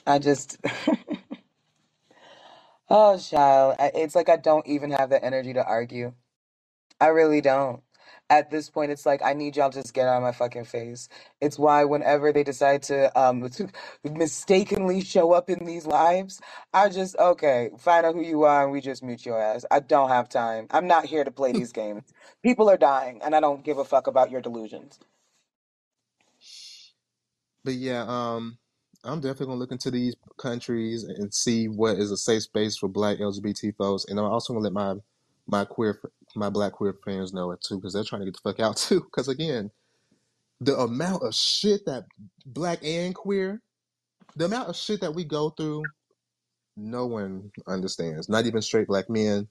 I 0.07 0.19
just, 0.19 0.57
oh, 2.89 3.17
child, 3.19 3.77
it's 3.95 4.15
like 4.15 4.29
I 4.29 4.37
don't 4.37 4.67
even 4.67 4.91
have 4.91 5.09
the 5.11 5.23
energy 5.23 5.53
to 5.53 5.65
argue. 5.65 6.13
I 7.01 7.07
really 7.07 7.41
don't. 7.41 7.81
At 8.29 8.51
this 8.51 8.69
point, 8.69 8.91
it's 8.91 9.05
like 9.05 9.21
I 9.23 9.33
need 9.33 9.57
y'all 9.57 9.71
to 9.71 9.81
just 9.81 9.93
get 9.93 10.07
out 10.07 10.17
of 10.17 10.23
my 10.23 10.33
fucking 10.33 10.65
face. 10.65 11.09
It's 11.41 11.59
why 11.59 11.85
whenever 11.85 12.33
they 12.33 12.43
decide 12.43 12.83
to 12.83 13.17
um 13.19 13.49
mistakenly 14.03 15.01
show 15.01 15.33
up 15.33 15.49
in 15.49 15.65
these 15.65 15.87
lives, 15.87 16.41
I 16.73 16.89
just 16.89 17.17
okay, 17.17 17.71
find 17.79 18.05
out 18.05 18.15
who 18.15 18.21
you 18.23 18.43
are 18.43 18.63
and 18.63 18.71
we 18.71 18.81
just 18.81 19.03
mute 19.03 19.25
your 19.25 19.41
ass. 19.41 19.65
I 19.71 19.81
don't 19.81 20.09
have 20.09 20.29
time. 20.29 20.67
I'm 20.71 20.87
not 20.87 21.05
here 21.05 21.23
to 21.23 21.31
play 21.31 21.53
these 21.53 21.71
games. 21.73 22.03
People 22.43 22.69
are 22.69 22.77
dying, 22.77 23.21
and 23.23 23.35
I 23.35 23.41
don't 23.41 23.63
give 23.63 23.77
a 23.79 23.85
fuck 23.85 24.07
about 24.07 24.31
your 24.31 24.41
delusions. 24.41 24.99
But 27.63 27.75
yeah, 27.75 28.05
um, 28.07 28.57
I'm 29.03 29.21
definitely 29.21 29.47
gonna 29.47 29.59
look 29.59 29.71
into 29.73 29.91
these 29.91 30.15
countries 30.37 31.03
and 31.03 31.33
see 31.33 31.67
what 31.67 31.97
is 31.97 32.11
a 32.11 32.17
safe 32.17 32.43
space 32.43 32.77
for 32.77 32.89
Black 32.89 33.19
LGBT 33.19 33.75
folks, 33.77 34.05
and 34.07 34.19
I'm 34.19 34.25
also 34.25 34.53
gonna 34.53 34.63
let 34.65 34.73
my 34.73 34.95
my 35.47 35.65
queer 35.65 35.99
my 36.39 36.49
Black 36.51 36.73
queer 36.73 36.95
friends 37.03 37.33
know 37.33 37.51
it 37.51 37.61
too, 37.67 37.77
because 37.77 37.93
they're 37.93 38.05
trying 38.05 38.21
to 38.21 38.25
get 38.27 38.35
the 38.35 38.49
fuck 38.51 38.61
out 38.61 38.77
too. 38.77 39.01
Because 39.05 39.27
again, 39.29 39.71
the 40.61 40.77
amount 40.77 41.23
of 41.23 41.35
shit 41.35 41.81
that 41.87 42.05
Black 42.45 42.79
and 42.85 43.15
queer, 43.15 43.61
the 44.35 44.45
amount 44.45 44.69
of 44.69 44.75
shit 44.77 45.01
that 45.01 45.15
we 45.15 45.25
go 45.25 45.51
through, 45.51 45.91
no 46.77 47.07
one 47.07 47.51
understands. 47.67 48.29
Not 48.29 48.45
even 48.47 48.61
straight 48.61 48.87
Black 48.87 49.09
men, 49.09 49.47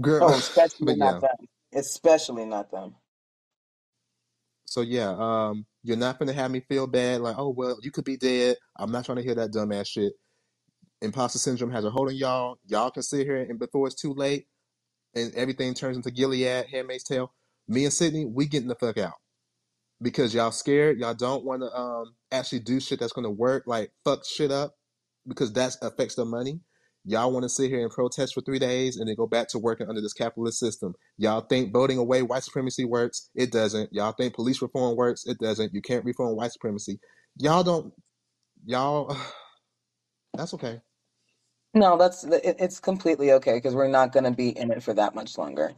girl. 0.00 0.30
Oh, 0.30 0.38
especially 0.38 0.86
but 0.86 0.98
not 0.98 1.16
yeah, 1.16 1.20
them. 1.20 1.48
Especially 1.74 2.46
not 2.46 2.70
them. 2.70 2.96
so 4.66 4.82
yeah, 4.82 5.14
um, 5.18 5.66
you're 5.84 5.96
not 5.96 6.18
gonna 6.18 6.32
have 6.34 6.50
me 6.50 6.60
feel 6.68 6.86
bad, 6.86 7.20
like, 7.22 7.36
oh 7.38 7.50
well, 7.50 7.78
you 7.82 7.90
could 7.92 8.04
be 8.04 8.16
dead. 8.18 8.56
I'm 8.76 8.92
not 8.92 9.04
trying 9.06 9.18
to 9.18 9.24
hear 9.24 9.36
that 9.36 9.52
dumbass 9.52 9.88
shit. 9.88 10.12
imposter 11.02 11.38
syndrome 11.38 11.70
has 11.72 11.84
a 11.84 11.90
hold 11.90 12.08
on 12.08 12.16
y'all. 12.16 12.58
Y'all 12.66 12.90
can 12.90 13.02
sit 13.02 13.26
here 13.26 13.36
and 13.42 13.58
before 13.58 13.86
it's 13.86 13.96
too 14.00 14.14
late 14.14 14.46
and 15.14 15.34
everything 15.34 15.74
turns 15.74 15.96
into 15.96 16.10
Gilead, 16.10 16.66
Handmaid's 16.70 17.04
Tale. 17.04 17.32
Me 17.68 17.84
and 17.84 17.92
Sydney, 17.92 18.24
we 18.24 18.46
getting 18.46 18.68
the 18.68 18.74
fuck 18.74 18.98
out 18.98 19.14
because 20.02 20.34
y'all 20.34 20.50
scared. 20.50 20.98
Y'all 20.98 21.14
don't 21.14 21.44
want 21.44 21.62
to 21.62 21.72
um 21.76 22.14
actually 22.32 22.60
do 22.60 22.80
shit 22.80 23.00
that's 23.00 23.12
gonna 23.12 23.30
work, 23.30 23.64
like 23.66 23.92
fuck 24.04 24.24
shit 24.26 24.50
up 24.50 24.74
because 25.26 25.52
that 25.54 25.76
affects 25.82 26.14
the 26.14 26.24
money. 26.24 26.60
Y'all 27.04 27.32
want 27.32 27.44
to 27.44 27.48
sit 27.48 27.70
here 27.70 27.80
and 27.80 27.90
protest 27.90 28.34
for 28.34 28.42
three 28.42 28.58
days 28.58 28.96
and 28.96 29.08
then 29.08 29.14
go 29.16 29.26
back 29.26 29.48
to 29.48 29.58
working 29.58 29.88
under 29.88 30.02
this 30.02 30.12
capitalist 30.12 30.58
system. 30.58 30.94
Y'all 31.16 31.40
think 31.40 31.72
voting 31.72 31.96
away 31.96 32.20
white 32.20 32.42
supremacy 32.42 32.84
works? 32.84 33.30
It 33.34 33.50
doesn't. 33.50 33.90
Y'all 33.92 34.12
think 34.12 34.34
police 34.34 34.60
reform 34.60 34.96
works? 34.96 35.24
It 35.26 35.38
doesn't. 35.38 35.72
You 35.72 35.80
can't 35.80 36.04
reform 36.04 36.36
white 36.36 36.52
supremacy. 36.52 37.00
Y'all 37.36 37.62
don't. 37.62 37.92
Y'all. 38.66 39.16
That's 40.34 40.54
okay. 40.54 40.80
No, 41.74 41.96
that's 41.98 42.24
it, 42.24 42.56
it's 42.58 42.80
completely 42.80 43.32
okay 43.32 43.54
because 43.54 43.74
we're 43.74 43.88
not 43.88 44.12
going 44.12 44.24
to 44.24 44.32
be 44.32 44.50
in 44.58 44.70
it 44.72 44.82
for 44.82 44.94
that 44.94 45.14
much 45.14 45.38
longer. 45.38 45.72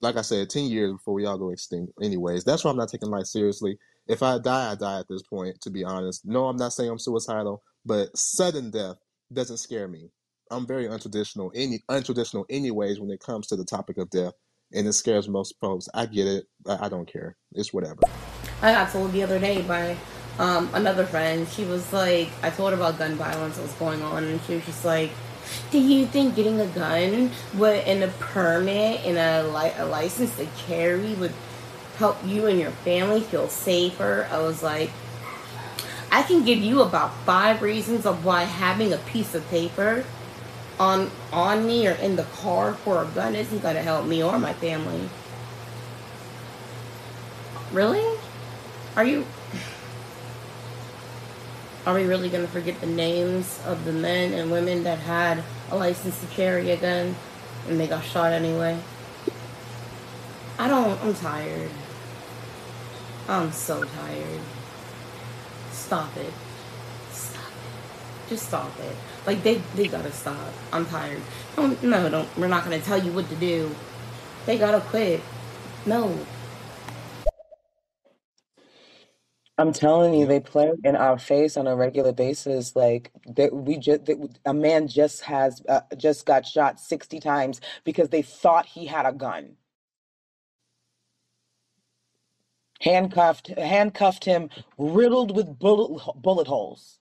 like 0.00 0.16
I 0.16 0.22
said, 0.22 0.50
ten 0.50 0.66
years 0.66 0.92
before 0.92 1.14
we 1.14 1.26
all 1.26 1.38
go 1.38 1.50
extinct. 1.50 1.92
Anyways, 2.02 2.44
that's 2.44 2.64
why 2.64 2.70
I'm 2.70 2.76
not 2.76 2.90
taking 2.90 3.10
life 3.10 3.26
seriously. 3.26 3.78
If 4.06 4.22
I 4.22 4.38
die, 4.38 4.72
I 4.72 4.74
die 4.76 5.00
at 5.00 5.08
this 5.08 5.22
point. 5.22 5.60
To 5.62 5.70
be 5.70 5.84
honest, 5.84 6.22
no, 6.26 6.46
I'm 6.46 6.56
not 6.56 6.72
saying 6.72 6.90
I'm 6.90 6.98
suicidal, 6.98 7.62
but 7.84 8.16
sudden 8.16 8.70
death 8.70 8.96
doesn't 9.32 9.58
scare 9.58 9.88
me. 9.88 10.10
I'm 10.50 10.66
very 10.66 10.86
untraditional, 10.86 11.50
any 11.54 11.80
untraditional, 11.90 12.44
anyways, 12.50 13.00
when 13.00 13.10
it 13.10 13.20
comes 13.20 13.48
to 13.48 13.56
the 13.56 13.64
topic 13.64 13.98
of 13.98 14.10
death, 14.10 14.34
and 14.72 14.86
it 14.86 14.92
scares 14.94 15.28
most 15.28 15.56
folks. 15.60 15.88
I 15.94 16.06
get 16.06 16.26
it. 16.26 16.46
I, 16.68 16.86
I 16.86 16.88
don't 16.88 17.12
care. 17.12 17.36
It's 17.52 17.72
whatever. 17.74 18.00
I 18.62 18.72
got 18.72 18.90
told 18.92 19.12
the 19.12 19.22
other 19.24 19.38
day 19.40 19.62
by 19.62 19.96
um, 20.38 20.70
another 20.74 21.04
friend. 21.06 21.48
She 21.48 21.64
was 21.64 21.92
like, 21.92 22.28
I 22.42 22.50
told 22.50 22.70
her 22.70 22.76
about 22.76 22.98
gun 22.98 23.14
violence, 23.14 23.56
what 23.56 23.64
was 23.64 23.72
going 23.74 24.02
on, 24.02 24.24
and 24.24 24.40
she 24.42 24.56
was 24.56 24.64
just 24.64 24.84
like, 24.84 25.10
"Do 25.70 25.78
you 25.78 26.06
think 26.06 26.34
getting 26.36 26.60
a 26.60 26.66
gun 26.66 27.30
with 27.54 27.86
and 27.86 28.02
a 28.02 28.08
permit 28.08 29.04
and 29.04 29.16
a, 29.18 29.48
li- 29.48 29.74
a 29.76 29.86
license 29.86 30.36
to 30.36 30.46
carry 30.66 31.14
would 31.14 31.34
help 31.98 32.18
you 32.26 32.46
and 32.46 32.58
your 32.58 32.70
family 32.70 33.20
feel 33.20 33.48
safer?" 33.48 34.28
I 34.30 34.38
was 34.38 34.62
like, 34.62 34.90
I 36.10 36.22
can 36.22 36.44
give 36.44 36.58
you 36.58 36.80
about 36.80 37.14
five 37.24 37.60
reasons 37.62 38.06
of 38.06 38.24
why 38.24 38.44
having 38.44 38.92
a 38.92 38.98
piece 38.98 39.34
of 39.34 39.48
paper 39.50 40.04
on 40.78 41.10
on 41.32 41.66
me 41.66 41.86
or 41.86 41.92
in 41.92 42.16
the 42.16 42.24
car 42.24 42.74
for 42.74 43.02
a 43.02 43.06
gun 43.06 43.34
isn't 43.34 43.62
going 43.62 43.76
to 43.76 43.82
help 43.82 44.06
me 44.06 44.22
or 44.22 44.38
my 44.38 44.52
family. 44.54 45.08
Really? 47.72 48.18
Are 48.96 49.04
you? 49.04 49.26
Are 51.86 51.94
we 51.94 52.04
really 52.04 52.30
going 52.30 52.46
to 52.46 52.50
forget 52.50 52.80
the 52.80 52.86
names 52.86 53.60
of 53.66 53.84
the 53.84 53.92
men 53.92 54.32
and 54.32 54.50
women 54.50 54.84
that 54.84 55.00
had 55.00 55.44
a 55.70 55.76
license 55.76 56.18
to 56.20 56.26
carry 56.28 56.70
a 56.70 56.76
gun 56.78 57.14
and 57.68 57.78
they 57.78 57.86
got 57.86 58.02
shot 58.04 58.32
anyway? 58.32 58.78
I 60.58 60.68
don't. 60.68 60.98
I'm 61.02 61.14
tired. 61.14 61.70
I'm 63.28 63.52
so 63.52 63.84
tired. 63.84 64.40
Stop 65.72 66.16
it. 66.16 66.32
Stop 67.10 67.42
it. 67.42 68.28
Just 68.30 68.46
stop 68.48 68.80
it. 68.80 68.96
Like 69.26 69.42
they 69.42 69.56
they 69.74 69.88
gotta 69.88 70.12
stop. 70.12 70.52
I'm 70.72 70.86
tired. 70.86 71.20
Don't 71.56 71.82
no 71.82 72.08
don't. 72.08 72.38
We're 72.38 72.48
not 72.48 72.64
gonna 72.64 72.80
tell 72.80 73.02
you 73.02 73.12
what 73.12 73.28
to 73.28 73.36
do. 73.36 73.74
They 74.46 74.58
gotta 74.58 74.80
quit. 74.80 75.20
No. 75.84 76.18
I'm 79.58 79.72
telling 79.72 80.14
you, 80.14 80.26
they 80.26 80.40
play 80.40 80.72
in 80.84 80.96
our 80.96 81.18
face 81.18 81.56
on 81.56 81.66
a 81.68 81.76
regular 81.76 82.12
basis. 82.12 82.76
Like 82.76 83.12
that, 83.36 83.54
we 83.54 83.78
just 83.78 84.06
that, 84.06 84.38
a 84.46 84.54
man 84.54 84.88
just 84.88 85.22
has 85.22 85.62
uh, 85.68 85.82
just 85.96 86.26
got 86.26 86.46
shot 86.46 86.80
sixty 86.80 87.20
times 87.20 87.60
because 87.84 88.10
they 88.10 88.22
thought 88.22 88.66
he 88.66 88.86
had 88.86 89.06
a 89.06 89.12
gun. 89.12 89.56
Handcuffed, 92.82 93.48
handcuffed 93.58 94.24
him, 94.26 94.50
riddled 94.78 95.36
with 95.36 95.58
bullet 95.58 96.00
bullet 96.16 96.48
holes. 96.48 96.98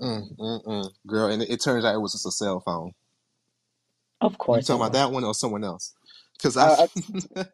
Mm, 0.00 0.36
mm, 0.38 0.64
mm. 0.66 0.90
Girl, 1.06 1.28
and 1.28 1.42
it, 1.42 1.50
it 1.50 1.62
turns 1.62 1.84
out 1.84 1.94
it 1.94 2.00
was 2.00 2.12
just 2.12 2.26
a 2.26 2.32
cell 2.32 2.60
phone. 2.60 2.92
Of 4.20 4.38
You 4.52 4.62
course 4.62 4.72
it 4.72 4.76
talking 4.76 4.82
about 4.82 4.92
was. 4.92 4.94
that 4.94 5.12
one 5.12 5.24
or 5.24 5.34
someone 5.34 5.64
else? 5.64 5.94
Because 6.38 6.56
I. 6.56 6.68
Uh, 6.68 6.86
uh, 6.86 6.88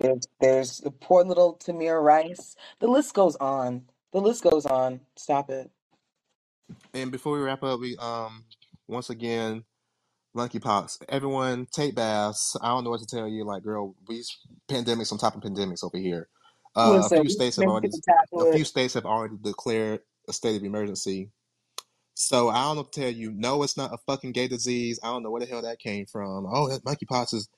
there's 0.00 0.26
there's 0.40 0.78
the 0.78 0.90
poor 0.90 1.24
little 1.24 1.56
Tamir 1.56 2.02
Rice. 2.02 2.56
The 2.80 2.88
list 2.88 3.14
goes 3.14 3.36
on. 3.36 3.84
The 4.12 4.20
list 4.20 4.42
goes 4.42 4.66
on. 4.66 5.00
Stop 5.16 5.50
it. 5.50 5.70
and 6.94 7.12
before 7.12 7.34
we 7.34 7.40
wrap 7.40 7.62
up, 7.62 7.80
we 7.80 7.96
um 7.98 8.44
once 8.88 9.10
again 9.10 9.64
monkeypox. 10.36 11.02
Everyone 11.08 11.66
take 11.70 11.94
baths. 11.94 12.56
I 12.60 12.68
don't 12.68 12.84
know 12.84 12.90
what 12.90 13.00
to 13.00 13.06
tell 13.06 13.28
you. 13.28 13.44
Like, 13.44 13.62
girl, 13.62 13.94
we 14.08 14.24
pandemics 14.68 15.12
on 15.12 15.18
top 15.18 15.36
of 15.36 15.42
pandemics 15.42 15.84
over 15.84 15.98
here. 15.98 16.28
Uh, 16.76 16.80
a 16.80 16.96
Listen, 16.98 17.20
few 17.22 17.30
states 17.30 17.56
have 17.56 17.68
already 17.68 17.88
a 17.88 18.00
tackle 18.00 18.52
few 18.52 18.64
states 18.64 18.94
have 18.94 19.06
already 19.06 19.36
declared 19.42 20.00
a 20.28 20.32
state 20.32 20.56
of 20.56 20.64
emergency. 20.64 21.30
So 22.14 22.48
I 22.48 22.62
don't 22.62 22.76
know 22.76 22.82
what 22.82 22.92
to 22.92 23.00
tell 23.00 23.10
you. 23.10 23.32
No, 23.32 23.62
it's 23.62 23.76
not 23.76 23.94
a 23.94 23.98
fucking 24.06 24.32
gay 24.32 24.46
disease. 24.46 25.00
I 25.02 25.08
don't 25.08 25.22
know 25.22 25.30
where 25.30 25.40
the 25.40 25.46
hell 25.46 25.62
that 25.62 25.78
came 25.78 26.06
from. 26.06 26.46
Oh, 26.46 26.68
that 26.68 26.84
monkeypox 26.84 27.34
is 27.34 27.48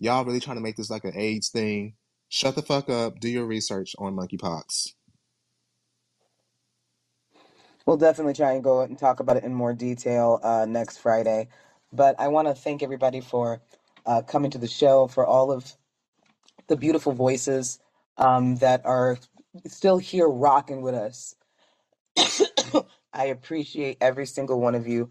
y'all 0.00 0.24
really 0.24 0.40
trying 0.40 0.56
to 0.56 0.62
make 0.62 0.76
this 0.76 0.90
like 0.90 1.04
an 1.04 1.16
AIDS 1.16 1.50
thing. 1.50 1.94
Shut 2.28 2.56
the 2.56 2.62
fuck 2.62 2.88
up. 2.88 3.20
Do 3.20 3.28
your 3.28 3.46
research 3.46 3.94
on 3.98 4.16
monkeypox. 4.16 4.94
We'll 7.86 7.96
definitely 7.96 8.34
try 8.34 8.52
and 8.52 8.64
go 8.64 8.80
and 8.82 8.98
talk 8.98 9.20
about 9.20 9.36
it 9.36 9.44
in 9.44 9.54
more 9.54 9.72
detail 9.72 10.40
uh, 10.42 10.66
next 10.68 10.98
Friday. 10.98 11.48
But 11.92 12.16
I 12.18 12.28
want 12.28 12.48
to 12.48 12.54
thank 12.54 12.82
everybody 12.82 13.20
for 13.20 13.62
uh, 14.06 14.22
coming 14.22 14.50
to 14.52 14.58
the 14.58 14.68
show, 14.68 15.06
for 15.06 15.26
all 15.26 15.52
of 15.52 15.72
the 16.68 16.76
beautiful 16.76 17.12
voices 17.12 17.80
um, 18.16 18.56
that 18.56 18.84
are 18.86 19.18
still 19.66 19.98
here 19.98 20.28
rocking 20.28 20.82
with 20.82 20.94
us. 20.94 21.34
I 23.12 23.26
appreciate 23.26 23.98
every 24.00 24.26
single 24.26 24.60
one 24.60 24.74
of 24.74 24.86
you. 24.86 25.10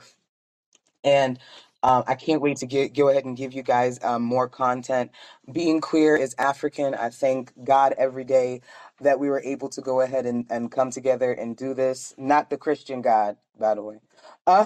And 1.04 1.40
um, 1.84 2.04
I 2.08 2.16
can't 2.16 2.42
wait 2.42 2.58
to 2.58 2.66
get, 2.68 2.96
go 2.96 3.10
ahead 3.10 3.26
and 3.26 3.38
give 3.38 3.54
you 3.54 3.64
guys 3.64 4.00
um, 4.04 4.24
more 4.24 4.50
content. 4.50 5.12
Being 5.52 5.82
queer 5.82 6.16
is 6.18 6.36
African. 6.40 6.96
I 6.96 7.10
thank 7.10 7.54
God 7.64 7.96
every 7.98 8.26
day 8.26 8.62
that 9.02 9.20
we 9.20 9.30
were 9.30 9.42
able 9.44 9.70
to 9.70 9.82
go 9.82 10.02
ahead 10.02 10.26
and, 10.26 10.46
and 10.50 10.72
come 10.72 10.92
together 10.92 11.32
and 11.34 11.58
do 11.58 11.74
this. 11.74 12.14
Not 12.18 12.50
the 12.50 12.58
Christian 12.58 13.02
God, 13.02 13.38
by 13.60 13.76
the 13.76 13.84
way. 13.84 13.98
Uh, 14.48 14.66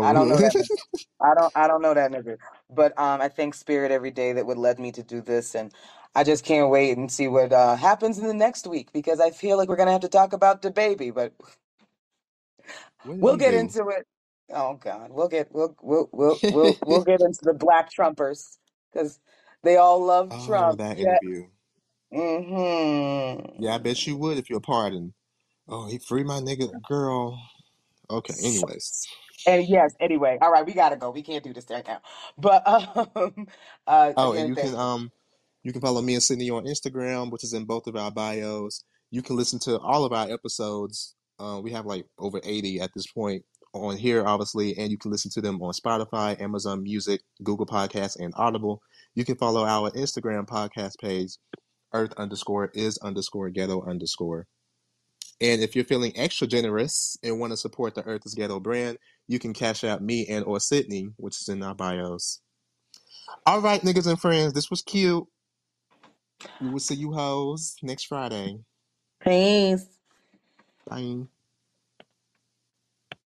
I 0.00 0.12
don't 0.12 0.28
Girl. 0.28 0.30
know 0.30 0.40
that. 0.40 0.54
I 1.22 1.34
don't. 1.34 1.52
I 1.56 1.68
don't 1.68 1.82
know 1.82 1.94
that 1.94 2.12
nigga. 2.12 2.38
But 2.70 2.98
um, 2.98 3.20
I 3.22 3.28
thank 3.28 3.54
Spirit 3.54 3.92
every 3.92 4.12
day 4.12 4.34
that 4.34 4.46
would 4.46 4.58
led 4.58 4.78
me 4.80 4.92
to 4.92 5.02
do 5.04 5.20
this, 5.22 5.54
and 5.56 5.72
I 6.14 6.24
just 6.24 6.44
can't 6.44 6.70
wait 6.70 6.96
and 6.98 7.10
see 7.12 7.28
what 7.28 7.52
uh, 7.52 7.76
happens 7.76 8.18
in 8.18 8.26
the 8.28 8.34
next 8.34 8.66
week 8.68 8.92
because 8.92 9.20
I 9.20 9.30
feel 9.30 9.56
like 9.58 9.68
we're 9.68 9.76
gonna 9.76 9.92
have 9.92 10.02
to 10.02 10.08
talk 10.08 10.32
about 10.34 10.62
the 10.62 10.70
baby. 10.72 11.10
But 11.12 11.34
what 13.02 13.18
did 13.18 13.28
We'll 13.28 13.36
he 13.36 13.38
get 13.38 13.54
do? 13.54 13.54
into 13.54 13.88
it. 13.88 14.06
Oh 14.50 14.74
God, 14.74 15.10
we'll 15.10 15.28
get 15.28 15.48
we'll 15.52 15.76
we'll 15.82 16.08
we'll 16.12 16.40
we'll 16.48 16.78
we'll 16.84 17.02
get 17.04 17.20
into 17.20 17.40
the 17.42 17.54
black 17.54 17.90
Trumpers 17.92 18.58
because 18.92 19.20
they 19.62 19.76
all 19.76 20.04
love 20.04 20.32
oh, 20.32 20.46
Trump. 20.46 20.78
that 20.78 20.98
Yeah. 20.98 21.18
interview. 21.20 21.46
Yeah, 23.58 23.74
I 23.74 23.78
Mm-hmm. 23.78 23.82
bet 23.82 24.06
you 24.06 24.16
would 24.16 24.38
if 24.38 24.50
you're 24.50 24.60
pardoned. 24.60 25.12
Oh, 25.68 25.88
he 25.88 25.98
free 25.98 26.24
my 26.24 26.40
nigga 26.40 26.70
girl. 26.88 27.40
Okay, 28.10 28.34
anyways. 28.42 29.08
And 29.46 29.66
yes, 29.66 29.94
anyway, 30.00 30.38
all 30.40 30.50
right, 30.52 30.66
we 30.66 30.74
gotta 30.74 30.96
go. 30.96 31.10
We 31.10 31.22
can't 31.22 31.44
do 31.44 31.52
this 31.52 31.66
right 31.70 31.86
now. 31.86 32.00
But 32.38 32.66
um, 32.68 33.46
uh, 33.86 34.12
Oh, 34.16 34.32
and 34.32 34.40
again, 34.40 34.48
you 34.48 34.56
can 34.56 34.74
thank 34.74 34.78
um 34.78 35.10
you 35.64 35.72
can 35.72 35.80
follow 35.80 36.02
me 36.02 36.14
and 36.14 36.22
Sydney 36.22 36.50
on 36.50 36.64
Instagram, 36.66 37.30
which 37.32 37.44
is 37.44 37.52
in 37.54 37.64
both 37.64 37.86
of 37.86 37.96
our 37.96 38.10
bios. 38.12 38.84
You 39.10 39.22
can 39.22 39.36
listen 39.36 39.58
to 39.60 39.78
all 39.80 40.04
of 40.04 40.12
our 40.12 40.30
episodes. 40.30 41.14
Uh, 41.38 41.60
we 41.62 41.72
have 41.72 41.86
like 41.86 42.06
over 42.18 42.40
80 42.44 42.80
at 42.80 42.90
this 42.94 43.06
point 43.08 43.44
on 43.76 43.96
here, 43.96 44.26
obviously, 44.26 44.76
and 44.76 44.90
you 44.90 44.98
can 44.98 45.10
listen 45.10 45.30
to 45.32 45.40
them 45.40 45.62
on 45.62 45.72
Spotify, 45.72 46.40
Amazon 46.40 46.82
Music, 46.82 47.20
Google 47.42 47.66
Podcasts, 47.66 48.18
and 48.18 48.32
Audible. 48.36 48.82
You 49.14 49.24
can 49.24 49.36
follow 49.36 49.64
our 49.64 49.90
Instagram 49.92 50.46
podcast 50.46 50.98
page, 51.00 51.38
Earth 51.92 52.12
underscore 52.16 52.70
is 52.74 52.98
underscore 52.98 53.50
ghetto 53.50 53.84
underscore. 53.88 54.46
And 55.40 55.62
if 55.62 55.76
you're 55.76 55.84
feeling 55.84 56.12
extra 56.16 56.46
generous 56.46 57.16
and 57.22 57.38
want 57.38 57.52
to 57.52 57.56
support 57.56 57.94
the 57.94 58.02
Earth 58.04 58.22
is 58.24 58.34
Ghetto 58.34 58.58
brand, 58.58 58.98
you 59.28 59.38
can 59.38 59.52
cash 59.52 59.84
out 59.84 60.02
me 60.02 60.26
and 60.26 60.44
or 60.44 60.60
Sydney, 60.60 61.08
which 61.16 61.40
is 61.40 61.48
in 61.48 61.62
our 61.62 61.74
bios. 61.74 62.40
All 63.44 63.60
right, 63.60 63.82
niggas 63.82 64.06
and 64.06 64.20
friends, 64.20 64.52
this 64.52 64.70
was 64.70 64.82
cute. 64.82 65.24
We 66.60 66.70
will 66.70 66.78
see 66.78 66.94
you 66.94 67.12
hoes 67.12 67.76
next 67.82 68.04
Friday. 68.04 68.58
Peace. 69.20 69.86
Bye. 70.88 71.26